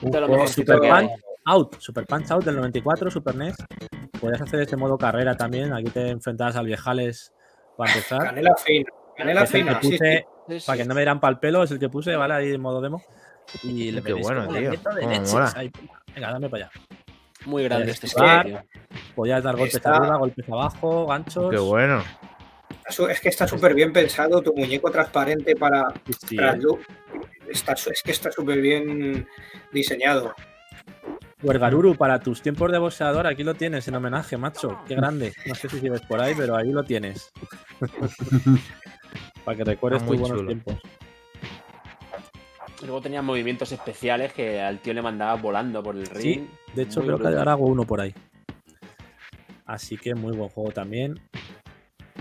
Juego 0.00 0.28
mejorcito 0.28 0.74
Super. 0.74 0.90
Punch 0.90 1.10
Out, 1.46 1.76
Super 1.80 2.06
Punch 2.06 2.30
Out 2.30 2.44
del 2.44 2.56
94, 2.56 3.10
Super 3.10 3.34
NES. 3.34 3.56
Podías 4.20 4.40
hacer 4.40 4.60
este 4.60 4.76
modo 4.76 4.96
carrera 4.96 5.36
también. 5.36 5.72
Aquí 5.72 5.90
te 5.90 6.08
enfrentabas 6.08 6.56
al 6.56 6.66
viejales 6.66 7.32
para 7.80 7.92
empezar. 7.92 8.22
canela 8.24 8.54
fina, 8.56 8.90
canela 9.16 9.46
fina, 9.46 9.80
sí, 9.80 9.88
sí. 9.88 9.92
puse, 9.98 10.26
Sí, 10.48 10.60
sí. 10.60 10.66
para 10.66 10.76
que 10.78 10.84
no 10.84 10.94
me 10.94 11.00
dieran 11.00 11.20
pal 11.20 11.38
pelo, 11.40 11.62
es 11.62 11.70
el 11.70 11.78
que 11.78 11.88
puse, 11.88 12.14
¿vale? 12.16 12.34
Ahí 12.34 12.52
en 12.52 12.60
modo 12.60 12.80
demo. 12.80 13.02
Y 13.62 13.90
le 13.90 14.02
Qué 14.02 14.12
bueno, 14.12 14.46
tío. 14.48 14.70
de 14.70 15.06
leches 15.06 15.34
ahí. 15.56 15.70
Venga, 16.14 16.30
dame 16.32 16.48
para 16.48 16.66
allá. 16.66 16.72
Muy 17.46 17.64
grande 17.64 17.90
este 17.92 18.06
sitio. 18.06 18.62
Podías 19.14 19.42
dar 19.42 19.56
golpes 19.56 19.74
Está- 19.76 19.96
arriba, 19.96 20.16
golpes 20.18 20.48
abajo, 20.48 21.06
ganchos. 21.06 21.50
Qué 21.50 21.58
bueno. 21.58 22.02
Es 23.08 23.20
que 23.20 23.28
está 23.28 23.46
súper 23.46 23.74
bien 23.74 23.92
pensado, 23.92 24.42
tu 24.42 24.52
muñeco 24.54 24.90
transparente 24.90 25.54
para, 25.56 25.88
Sí, 26.06 26.12
sí, 26.28 26.36
para 26.36 26.50
¿eh? 26.50 26.54
el 26.56 26.60
look. 26.62 26.80
Está, 27.48 27.76
su- 27.76 27.90
es 27.90 28.02
que 28.02 28.12
está 28.12 28.30
súper 28.30 28.60
bien 28.60 29.26
diseñado. 29.72 30.34
Huergaruru, 31.42 31.94
para 31.96 32.20
tus 32.20 32.42
tiempos 32.42 32.70
de 32.70 32.78
boxeador, 32.78 33.26
aquí 33.26 33.42
lo 33.44 33.54
tienes 33.54 33.88
en 33.88 33.94
homenaje, 33.94 34.36
macho. 34.36 34.78
Qué 34.86 34.94
grande. 34.94 35.32
No 35.46 35.54
sé 35.54 35.68
si 35.68 35.80
sigues 35.80 36.02
por 36.02 36.20
ahí, 36.20 36.34
pero 36.36 36.54
ahí 36.56 36.70
lo 36.70 36.82
tienes. 36.82 37.30
para 39.44 39.56
que 39.56 39.64
recuerdes 39.64 40.02
Está 40.02 40.10
tus 40.10 40.18
muy 40.18 40.28
buenos 40.28 40.38
chulo. 40.38 40.48
tiempos. 40.48 40.74
Luego 42.82 43.00
tenía 43.00 43.22
movimientos 43.22 43.72
especiales 43.72 44.32
que 44.32 44.60
al 44.60 44.78
tío 44.80 44.94
le 44.94 45.02
mandaba 45.02 45.34
volando 45.34 45.82
por 45.82 45.96
el 45.96 46.06
Sí, 46.08 46.12
ring. 46.34 46.46
de 46.74 46.82
hecho, 46.82 47.00
Muy 47.00 47.08
creo 47.08 47.18
que 47.18 47.26
ahora 47.38 47.52
hago 47.52 47.66
uno 47.66 47.84
por 47.84 48.00
ahí. 48.00 48.14
Así 49.66 49.96
que 49.96 50.14
muy 50.14 50.36
buen 50.36 50.48
juego 50.50 50.70
también. 50.72 51.20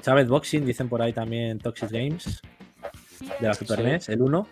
Chávez 0.02 0.28
Boxing, 0.28 0.66
dicen 0.66 0.88
por 0.90 1.02
ahí 1.02 1.14
también 1.14 1.60
Toxic 1.60 1.90
Games. 1.92 2.42
De 3.40 3.48
la 3.48 3.54
Super 3.54 3.78
Sí. 3.78 3.84
NES, 3.84 4.10
el 4.10 4.22
1. 4.22 4.48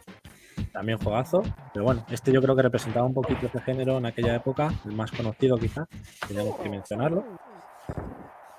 También 0.78 1.00
juegazo. 1.00 1.42
Pero 1.74 1.86
bueno, 1.86 2.06
este 2.08 2.32
yo 2.32 2.40
creo 2.40 2.56
que 2.56 2.62
representaba 2.62 3.04
un 3.04 3.14
poquito 3.16 3.48
este 3.48 3.60
género 3.62 3.98
en 3.98 4.06
aquella 4.06 4.36
época. 4.36 4.72
El 4.86 4.92
más 4.92 5.12
conocido 5.12 5.58
quizá. 5.58 5.88
Tenemos 6.28 6.56
que 6.60 6.70
mencionarlo. 6.70 7.26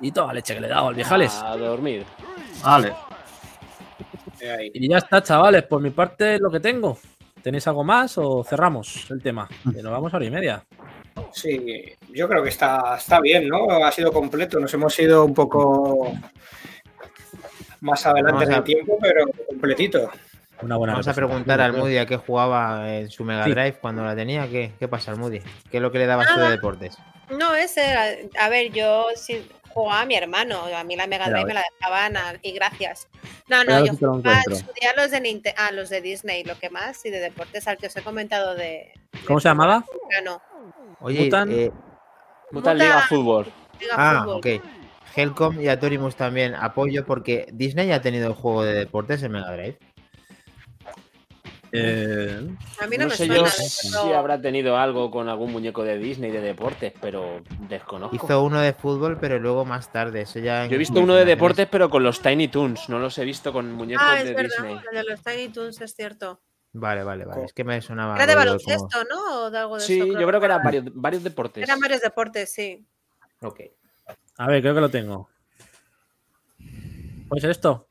Y 0.01 0.11
toda 0.11 0.27
la 0.27 0.33
leche 0.33 0.53
que 0.53 0.61
le 0.61 0.67
he 0.67 0.71
dado 0.71 0.89
al 0.89 0.97
viejales. 0.97 1.41
A 1.41 1.57
dormir. 1.57 2.05
Vale. 2.65 2.93
Y 4.75 4.91
ya 4.91 4.99
está, 4.99 5.23
chavales. 5.23 5.63
Por 5.63 5.81
mi 5.81 5.91
parte 5.91 6.41
lo 6.41 6.51
que 6.51 6.59
tengo. 6.59 6.99
¿Tenéis 7.41 7.69
algo 7.69 7.85
más 7.85 8.19
o 8.19 8.43
cerramos 8.43 9.09
el 9.13 9.23
tema? 9.23 9.49
Que 9.73 9.81
nos 9.81 9.93
vamos 9.93 10.13
a 10.13 10.17
hora 10.17 10.27
y 10.27 10.31
media. 10.33 10.65
Sí, 11.33 11.85
yo 12.13 12.29
creo 12.29 12.43
que 12.43 12.49
está, 12.49 12.97
está 12.97 13.21
bien, 13.21 13.49
¿no? 13.49 13.71
Ha 13.85 13.93
sido 13.93 14.13
completo. 14.13 14.59
Nos 14.59 14.75
hemos 14.75 14.99
ido 14.99 15.25
un 15.25 15.35
poco 15.35 16.13
más 17.83 18.05
adelante 18.07 18.43
en 18.43 18.53
el 18.55 18.65
tiempo, 18.65 18.99
pero 19.01 19.25
completito. 19.47 20.11
Una 20.63 20.77
buena 20.77 20.95
Vamos 20.95 21.09
a 21.09 21.15
preguntar 21.15 21.61
al. 21.61 21.73
Moody 21.73 21.99
a 21.99 22.07
qué 22.07 22.17
jugaba 22.17 22.93
en 22.93 23.11
su 23.11 23.25
Mega 23.25 23.45
Sí. 23.45 23.51
Drive 23.53 23.75
cuando 23.81 24.05
la 24.05 24.17
tenía. 24.17 24.49
¿Qué, 24.49 24.73
qué 24.79 24.89
pasa 24.89 25.13
al 25.13 25.19
Moody? 25.19 25.41
¿Qué 25.71 25.77
es 25.77 25.83
lo 25.83 25.93
que 25.93 25.99
le 25.99 26.07
dabas 26.07 26.27
tú 26.29 26.35
de 26.35 26.39
Nada. 26.41 26.51
deportes? 26.51 26.97
No, 27.31 27.55
ese 27.55 27.85
era- 27.91 28.07
A 28.45 28.49
ver, 28.49 28.73
yo 28.73 29.07
sí 29.15 29.47
jugaba 29.71 30.01
a 30.01 30.07
mi 30.07 30.17
hermano. 30.17 30.65
A 30.75 30.83
mí 30.83 30.97
la 30.97 31.07
Mega 31.07 31.29
Drive 31.31 31.45
me 31.45 31.55
la 31.55 31.63
dejaban 31.79 32.17
a- 32.17 32.35
y 32.43 32.53
gracias. 32.53 33.07
No, 33.49 33.63
no, 33.65 33.77
ver 33.83 33.85
yo 33.87 33.95
jugaba 33.97 34.43
su 34.45 34.51
día 34.81 34.93
los 34.97 35.11
de 35.11 35.21
Ninte- 35.23 35.55
ah, 35.57 35.71
los 35.73 35.89
de 35.91 36.01
Disney, 36.01 36.43
lo 36.45 36.59
que 36.59 36.71
más, 36.71 37.05
y 37.07 37.11
de 37.11 37.21
deportes 37.21 37.69
al 37.69 37.77
que 37.79 37.87
os 37.87 37.97
he 37.97 38.03
comentado 38.03 38.55
de. 38.55 38.93
¿Cómo 39.27 39.39
se 39.41 39.49
llamaba? 39.49 39.85
No, 40.25 40.43
Oye, 41.01 41.21
Mutan- 41.31 41.53
eh, 41.53 41.71
Mutan 42.51 42.77
Mutan- 42.77 42.79
Liga 42.79 43.01
Fútbol. 43.09 43.47
Liga 43.79 43.95
ah, 43.97 44.21
Fútbol. 44.25 44.37
ok. 44.39 44.47
Helcom 45.17 45.61
y 45.61 45.69
Atorimus 45.69 46.17
también 46.17 46.55
apoyo 46.55 47.05
porque 47.07 47.47
Disney 47.53 47.91
ha 47.93 48.01
tenido 48.01 48.27
el 48.29 48.35
juego 48.35 48.63
de 48.65 48.75
deportes 48.75 49.23
en 49.23 49.33
Mega 49.33 49.51
Drive. 49.53 49.79
Eh, 51.71 52.41
A 52.81 52.87
mí 52.87 52.97
no, 52.97 53.05
No 53.05 53.11
me 53.11 53.17
sé 53.17 53.27
suena. 53.27 53.43
yo 53.45 53.47
si 53.51 54.13
habrá 54.13 54.41
tenido 54.41 54.77
algo 54.79 55.11
con 55.11 55.29
algún 55.29 55.53
muñeco 55.53 55.83
de 55.85 55.99
Disney 55.99 56.31
de 56.31 56.41
deportes, 56.41 56.93
pero 57.01 57.43
desconozco. 57.69 58.17
Hizo 58.17 58.43
uno 58.43 58.61
de 58.61 58.73
fútbol, 58.73 59.19
pero 59.21 59.39
luego 59.39 59.65
más 59.67 59.93
tarde. 59.93 60.23
Eso 60.23 60.39
ya 60.39 60.67
Yo 60.67 60.77
he 60.77 60.79
visto 60.79 61.01
uno 61.01 61.15
de 61.15 61.25
deportes, 61.27 61.69
pero 61.71 61.91
con 61.91 62.03
los 62.03 62.21
Tiny 62.23 62.49
Toons. 62.49 62.89
No 62.89 62.99
los 62.99 63.19
he 63.19 63.25
visto 63.25 63.53
con 63.53 63.73
muñecos 63.73 64.07
Ah, 64.09 64.19
es 64.21 64.25
de 64.25 64.35
verdad, 64.35 64.49
Disney. 64.57 64.81
el 64.91 64.97
de 65.05 65.11
los 65.11 65.23
Tiny 65.23 65.49
Toons 65.49 65.81
es 65.81 65.95
cierto. 65.95 66.41
Vale, 66.73 67.03
vale, 67.03 67.25
vale. 67.25 67.45
Es 67.45 67.53
que 67.53 67.65
me 67.65 67.81
sonaba. 67.83 68.15
Era 68.17 68.27
de 68.27 68.33
como- 68.35 68.45
baloncesto, 68.47 69.05
¿no? 69.11 69.43
O 69.47 69.51
de 69.51 69.59
algo 69.59 69.77
de 69.77 69.83
Sí, 69.83 70.01
eso, 70.01 70.19
yo 70.19 70.27
creo 70.27 70.41
que 70.41 70.47
eran 70.47 70.63
varios, 70.63 70.85
varios 70.95 71.23
deportes. 71.25 71.63
Eran 71.65 71.81
varios 71.81 72.01
deportes, 72.01 72.53
sí. 72.53 72.87
Ok. 73.41 73.61
a 74.39 74.47
ver, 74.49 74.63
creo 74.63 74.75
que 74.75 74.81
lo 74.81 74.89
tengo. 74.91 75.29
¿Puede 77.29 77.41
ser 77.43 77.51
esto? 77.51 77.89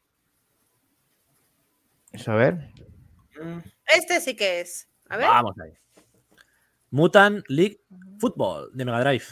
Eso, 2.11 2.31
a 2.31 2.35
ver. 2.35 2.71
Mm, 3.41 3.59
Este 3.95 4.19
sí 4.21 4.35
que 4.35 4.61
es. 4.61 4.89
A 5.09 5.17
ver, 5.17 5.27
Vamos 5.27 5.55
ahí. 5.59 5.71
Mutant 6.91 7.43
League 7.49 7.81
Football 8.19 8.71
de 8.73 8.85
Mega 8.85 8.99
Drive. 9.01 9.25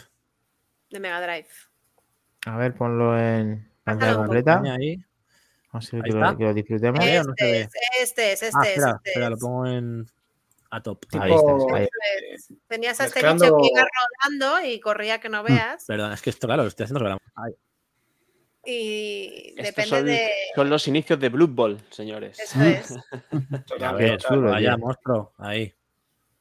de 0.90 1.00
Mega 1.00 1.20
Drive. 1.20 1.48
A 2.46 2.56
ver, 2.58 2.74
ponlo 2.74 3.18
en 3.18 3.70
pantalla 3.82 4.16
completa. 4.16 4.62
Ahí. 4.78 4.96
Vamos 5.72 5.92
a 5.92 5.96
ver 5.96 6.04
Ahí 6.04 6.10
que 6.12 6.16
lo, 6.16 6.36
que 6.38 6.44
lo 6.44 6.54
disfrutemos. 6.54 7.00
O 7.00 7.02
no 7.02 7.08
se 7.08 7.20
Este 7.30 7.44
ve? 7.44 7.60
es, 7.60 7.68
este 8.02 8.32
es, 8.32 8.42
este 8.42 8.56
ah, 8.58 8.62
es. 8.62 8.68
espera, 8.70 8.90
este 8.96 9.10
espera, 9.10 9.30
lo 9.30 9.36
pongo 9.38 9.66
en 9.66 10.06
a 10.70 10.82
top. 10.82 11.04
Ahí 11.18 11.30
tipo- 11.30 11.58
está, 11.66 11.76
ahí. 11.78 11.88
Pues, 12.30 12.52
Tenías 12.68 13.00
a 13.00 13.04
este 13.06 13.20
Mezclando- 13.20 13.44
bicho 13.44 13.56
que 13.56 13.68
iba 13.72 13.86
rodando 14.22 14.66
y 14.68 14.80
corría 14.80 15.20
que 15.20 15.28
no 15.28 15.42
veas. 15.42 15.84
Perdón, 15.86 16.12
es 16.12 16.22
que 16.22 16.30
esto, 16.30 16.46
claro, 16.46 16.62
lo 16.62 16.68
estoy 16.68 16.84
haciendo 16.84 17.00
sobre 17.00 17.10
la- 17.12 17.18
Ahí. 17.34 17.52
Y 18.66 19.54
Estos 19.56 19.64
depende 19.66 19.88
son, 19.90 20.06
de. 20.06 20.30
son 20.54 20.70
los 20.70 20.88
inicios 20.88 21.20
de 21.20 21.28
Blood 21.28 21.50
Bowl, 21.50 21.78
señores. 21.90 22.38
Eso 22.40 22.62
es. 22.62 22.90
A 23.52 23.62
total- 23.64 23.96
ver, 23.96 24.18
total- 24.18 24.36
chulo, 24.36 24.50
vaya 24.50 24.76
monstruo. 24.76 25.32
Ahí. 25.38 25.72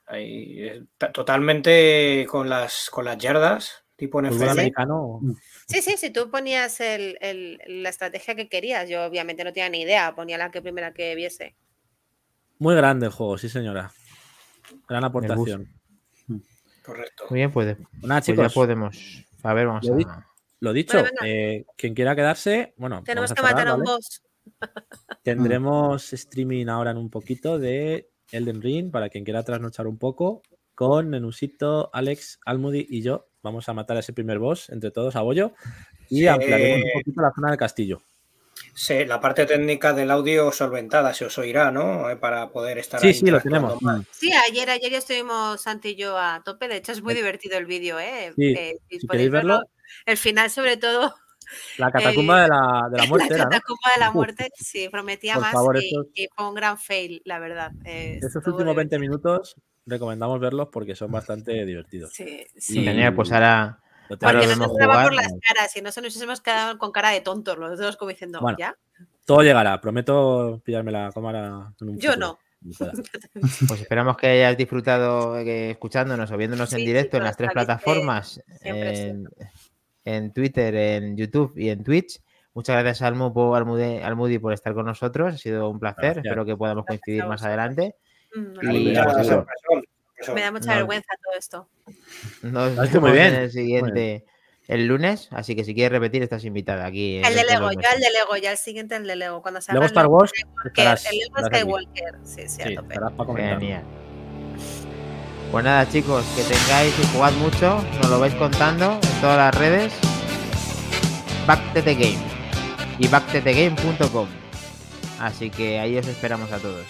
ahí, 0.07 0.59
eh, 0.63 0.83
ta- 0.97 1.11
totalmente 1.11 2.25
con 2.29 2.49
las, 2.49 2.89
con 2.89 3.05
las 3.05 3.17
yardas, 3.17 3.83
tipo 3.95 4.19
Fútbol 4.19 4.31
NFL. 4.33 4.49
americano. 4.49 5.21
Sí, 5.67 5.81
sí, 5.81 5.95
si 5.97 6.09
tú 6.11 6.29
ponías 6.31 6.79
el, 6.81 7.17
el- 7.21 7.59
la 7.83 7.89
estrategia 7.89 8.35
que 8.35 8.49
querías, 8.49 8.89
yo 8.89 9.03
obviamente 9.05 9.43
no 9.43 9.53
tenía 9.53 9.69
ni 9.69 9.81
idea, 9.81 10.15
ponía 10.15 10.37
la 10.37 10.51
que 10.51 10.61
primera 10.61 10.93
que 10.93 11.13
viese. 11.15 11.55
Muy 12.57 12.75
grande 12.75 13.07
el 13.07 13.11
juego, 13.11 13.37
sí, 13.37 13.49
señora. 13.49 13.91
Gran 14.87 15.03
aportación. 15.03 15.69
Correcto. 16.83 17.25
Muy 17.29 17.39
bien, 17.39 17.51
pues, 17.51 17.75
Pues 17.75 18.03
nada, 18.03 18.21
pues 18.21 18.37
ya 18.37 18.49
podemos. 18.49 19.25
A 19.43 19.53
ver, 19.53 19.67
vamos 19.67 19.87
a. 19.89 20.27
lo 20.59 20.73
dicho, 20.73 21.03
eh, 21.23 21.65
quien 21.77 21.93
quiera 21.93 22.15
quedarse, 22.15 22.73
bueno, 22.77 23.03
Tenemos 23.03 23.29
vamos 23.29 23.31
a 23.31 23.35
que 23.35 23.41
cerrar, 23.41 23.55
matar 23.55 23.67
a 23.67 23.75
un 23.75 23.83
boss. 23.83 24.23
Tendremos 25.23 26.13
streaming 26.13 26.67
ahora 26.67 26.91
en 26.91 26.97
un 26.97 27.09
poquito 27.09 27.57
de 27.59 28.09
Elden 28.31 28.61
Ring 28.61 28.91
para 28.91 29.09
quien 29.09 29.23
quiera 29.23 29.43
trasnochar 29.43 29.87
un 29.87 29.97
poco 29.97 30.41
con 30.75 31.09
Nenusito, 31.11 31.89
Alex, 31.93 32.39
Almudi 32.45 32.85
y 32.89 33.01
yo. 33.01 33.27
Vamos 33.41 33.69
a 33.69 33.73
matar 33.73 33.97
a 33.97 34.01
ese 34.01 34.13
primer 34.13 34.39
boss 34.39 34.69
entre 34.69 34.91
todos 34.91 35.15
a 35.15 35.21
bollo. 35.21 35.53
Y 36.09 36.19
Sí. 36.19 36.27
ampliaremos 36.27 36.83
un 36.85 36.99
poquito 37.01 37.21
la 37.21 37.31
zona 37.33 37.49
del 37.49 37.57
castillo. 37.57 38.01
Sí, 38.77 39.05
la 39.05 39.21
parte 39.21 39.45
técnica 39.45 39.93
del 39.93 40.11
audio 40.11 40.51
solventada 40.51 41.13
se 41.13 41.23
os 41.25 41.37
oirá, 41.37 41.71
¿no? 41.71 42.09
Eh, 42.09 42.17
Para 42.17 42.49
poder 42.49 42.77
estar 42.77 42.99
Sí, 42.99 43.07
ahí 43.07 43.13
sí, 43.13 43.25
lo 43.27 43.39
tenemos. 43.39 43.81
más. 43.81 44.01
Sí, 44.11 44.29
ayer, 44.33 44.69
ayer 44.69 44.91
ya 44.91 44.97
estuvimos 44.97 45.61
Santi 45.61 45.89
y 45.89 45.95
yo 45.95 46.17
a 46.17 46.41
tope. 46.43 46.67
De 46.67 46.75
hecho, 46.75 46.91
es 46.91 47.01
muy 47.01 47.13
divertido 47.13 47.57
el 47.57 47.65
vídeo, 47.65 47.97
¿eh? 48.01 48.33
Sí, 48.35 48.53
Eh, 48.53 48.75
si 48.89 49.07
podéis 49.07 49.09
queréis 49.09 49.31
verlo. 49.31 49.61
El 50.05 50.17
final, 50.17 50.49
sobre 50.51 50.75
todo, 50.75 51.15
La 51.77 51.89
catacumba 51.89 52.41
de 52.41 52.47
la, 52.49 52.87
de 52.91 52.97
la 52.97 53.05
muerte 53.07 53.29
la 53.29 53.35
era, 53.35 53.43
¿no? 53.45 53.49
catacumba 53.51 53.91
de 53.93 53.99
la 54.01 54.09
Uf. 54.09 54.15
muerte, 54.15 54.49
sí, 54.55 54.89
prometía 54.89 55.35
Por 55.35 55.43
más 55.43 55.51
favor, 55.53 55.77
y, 55.77 55.85
estos- 55.87 56.07
y 56.13 56.27
fue 56.35 56.49
un 56.49 56.55
gran 56.55 56.77
fail, 56.77 57.21
la 57.23 57.39
verdad. 57.39 57.71
Eh, 57.85 58.17
Esos 58.17 58.35
últimos 58.45 58.75
20 58.75 58.97
divertido. 58.97 58.99
minutos 58.99 59.55
recomendamos 59.85 60.39
verlos 60.41 60.67
porque 60.69 60.95
son 60.95 61.11
bastante 61.11 61.63
divertidos. 61.65 62.11
Sí, 62.13 62.45
Y- 62.55 62.59
sí. 62.59 62.83
Genial, 62.83 63.15
pues 63.15 63.31
ahora 63.31 63.79
Porque 64.07 64.47
no 64.57 64.65
entraba 64.65 65.03
por 65.03 65.13
las 65.13 65.33
caras 65.47 65.75
y 65.75 65.81
no 65.81 65.91
se 65.91 66.01
nos 66.01 66.21
hemos 66.21 66.41
quedado 66.41 66.77
con 66.77 66.91
cara 66.91 67.09
de 67.11 67.21
tontos 67.21 67.57
los 67.57 67.77
dos, 67.79 67.97
como 67.97 68.09
diciendo, 68.09 68.39
Bueno. 68.41 68.57
¿ya? 68.59 68.75
Todo 69.25 69.41
llegará. 69.41 69.81
Prometo 69.81 70.61
pillarme 70.63 70.91
la 70.91 71.11
cámara 71.13 71.73
en 71.81 71.89
un 71.89 71.97
Yo 71.99 72.11
futuro, 72.11 72.15
no. 72.17 72.39
Pues 73.67 73.81
esperamos 73.81 74.17
que 74.17 74.27
hayas 74.27 74.57
disfrutado 74.57 75.37
eh, 75.37 75.71
escuchándonos 75.71 76.31
o 76.31 76.37
viéndonos 76.37 76.71
en 76.73 76.79
Sí, 76.79 76.85
directo 76.85 77.17
en 77.17 77.23
las 77.23 77.37
tres 77.37 77.51
plataformas, 77.51 78.41
en, 78.61 79.27
en 80.03 80.31
Twitter, 80.33 80.73
en 80.75 81.15
YouTube 81.17 81.53
y 81.57 81.69
en 81.69 81.83
Twitch. 81.83 82.19
Muchas 82.53 82.75
gracias 82.81 83.01
a 83.01 83.07
Almu 83.07 83.33
por, 83.33 83.61
Almude- 83.61 84.01
Almudi 84.01 84.39
por 84.39 84.53
estar 84.53 84.73
con 84.73 84.85
nosotros, 84.85 85.33
ha 85.35 85.37
sido 85.37 85.69
un 85.69 85.79
placer, 85.79 86.03
Gracias. 86.15 86.25
espero 86.25 86.45
que 86.45 86.55
podamos 86.55 86.85
coincidir 86.85 87.25
más 87.25 87.43
adelante. 87.43 87.95
Mm, 88.33 88.71
Y- 88.71 88.93
Me 90.33 90.41
da 90.41 90.51
mucha 90.51 90.71
No. 90.71 90.75
vergüenza 90.77 91.07
todo 91.23 91.37
esto. 91.37 91.69
Nos 92.41 92.71
hecho 92.89 93.01
muy 93.01 93.11
vemos 93.11 93.13
bien. 93.13 93.33
en 93.35 93.41
el 93.41 93.51
siguiente, 93.51 94.25
el 94.67 94.87
lunes, 94.87 95.27
así 95.31 95.55
que 95.55 95.63
si 95.63 95.73
quieres 95.75 95.91
repetir 95.91 96.23
estás 96.23 96.43
invitada 96.45 96.85
aquí. 96.85 97.17
El 97.17 97.35
de 97.35 97.43
Lego, 97.43 97.71
ya 97.71 97.91
el 97.91 98.01
de 98.01 98.09
Lego, 98.11 98.35
ya 98.37 98.51
el 98.51 98.57
siguiente 98.57 98.95
el 98.95 99.05
de 99.07 99.15
Lego. 99.15 99.41
Cuando 99.41 99.61
se 99.61 99.71
Star 99.71 100.05
Lego 100.05 100.17
Wars, 100.17 100.31
estarás- 100.65 101.05
el 101.05 101.17
Lego. 101.19 101.45
Skywalker. 101.47 102.15
Sí, 102.23 102.43
sí, 102.47 102.61
a 102.61 102.67
Sí, 102.67 102.75
para. 102.75 103.11
Genial. 103.35 103.83
Pues 105.51 105.63
nada, 105.63 105.87
chicos, 105.87 106.25
que 106.35 106.43
tengáis 106.43 106.93
y 106.99 107.05
jugad 107.13 107.31
mucho, 107.33 107.83
nos 108.01 108.09
lo 108.09 108.19
vais 108.19 108.33
contando 108.35 108.99
en 109.01 109.21
todas 109.21 109.37
las 109.37 109.55
redes. 109.55 109.93
Back 111.47 111.73
to 111.73 111.83
the 111.83 111.93
Game 111.93 112.17
y 112.97 113.07
backtothegame.com. 113.07 114.27
Así 115.19 115.49
que 115.51 115.79
ahí 115.79 115.97
os 115.97 116.07
esperamos 116.07 116.51
a 116.51 116.57
todos. 116.57 116.85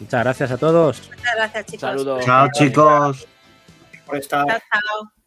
Muchas 0.00 0.24
gracias 0.24 0.50
a 0.50 0.58
todos. 0.58 1.08
Muchas 1.10 1.34
gracias, 1.36 1.66
chicos. 1.66 1.80
Saludos. 1.80 2.24
Chao, 2.24 2.48
chicos. 2.52 3.28
Por 4.06 4.16
estar 4.16 4.46
Chao, 4.46 4.58
chao. 4.58 5.19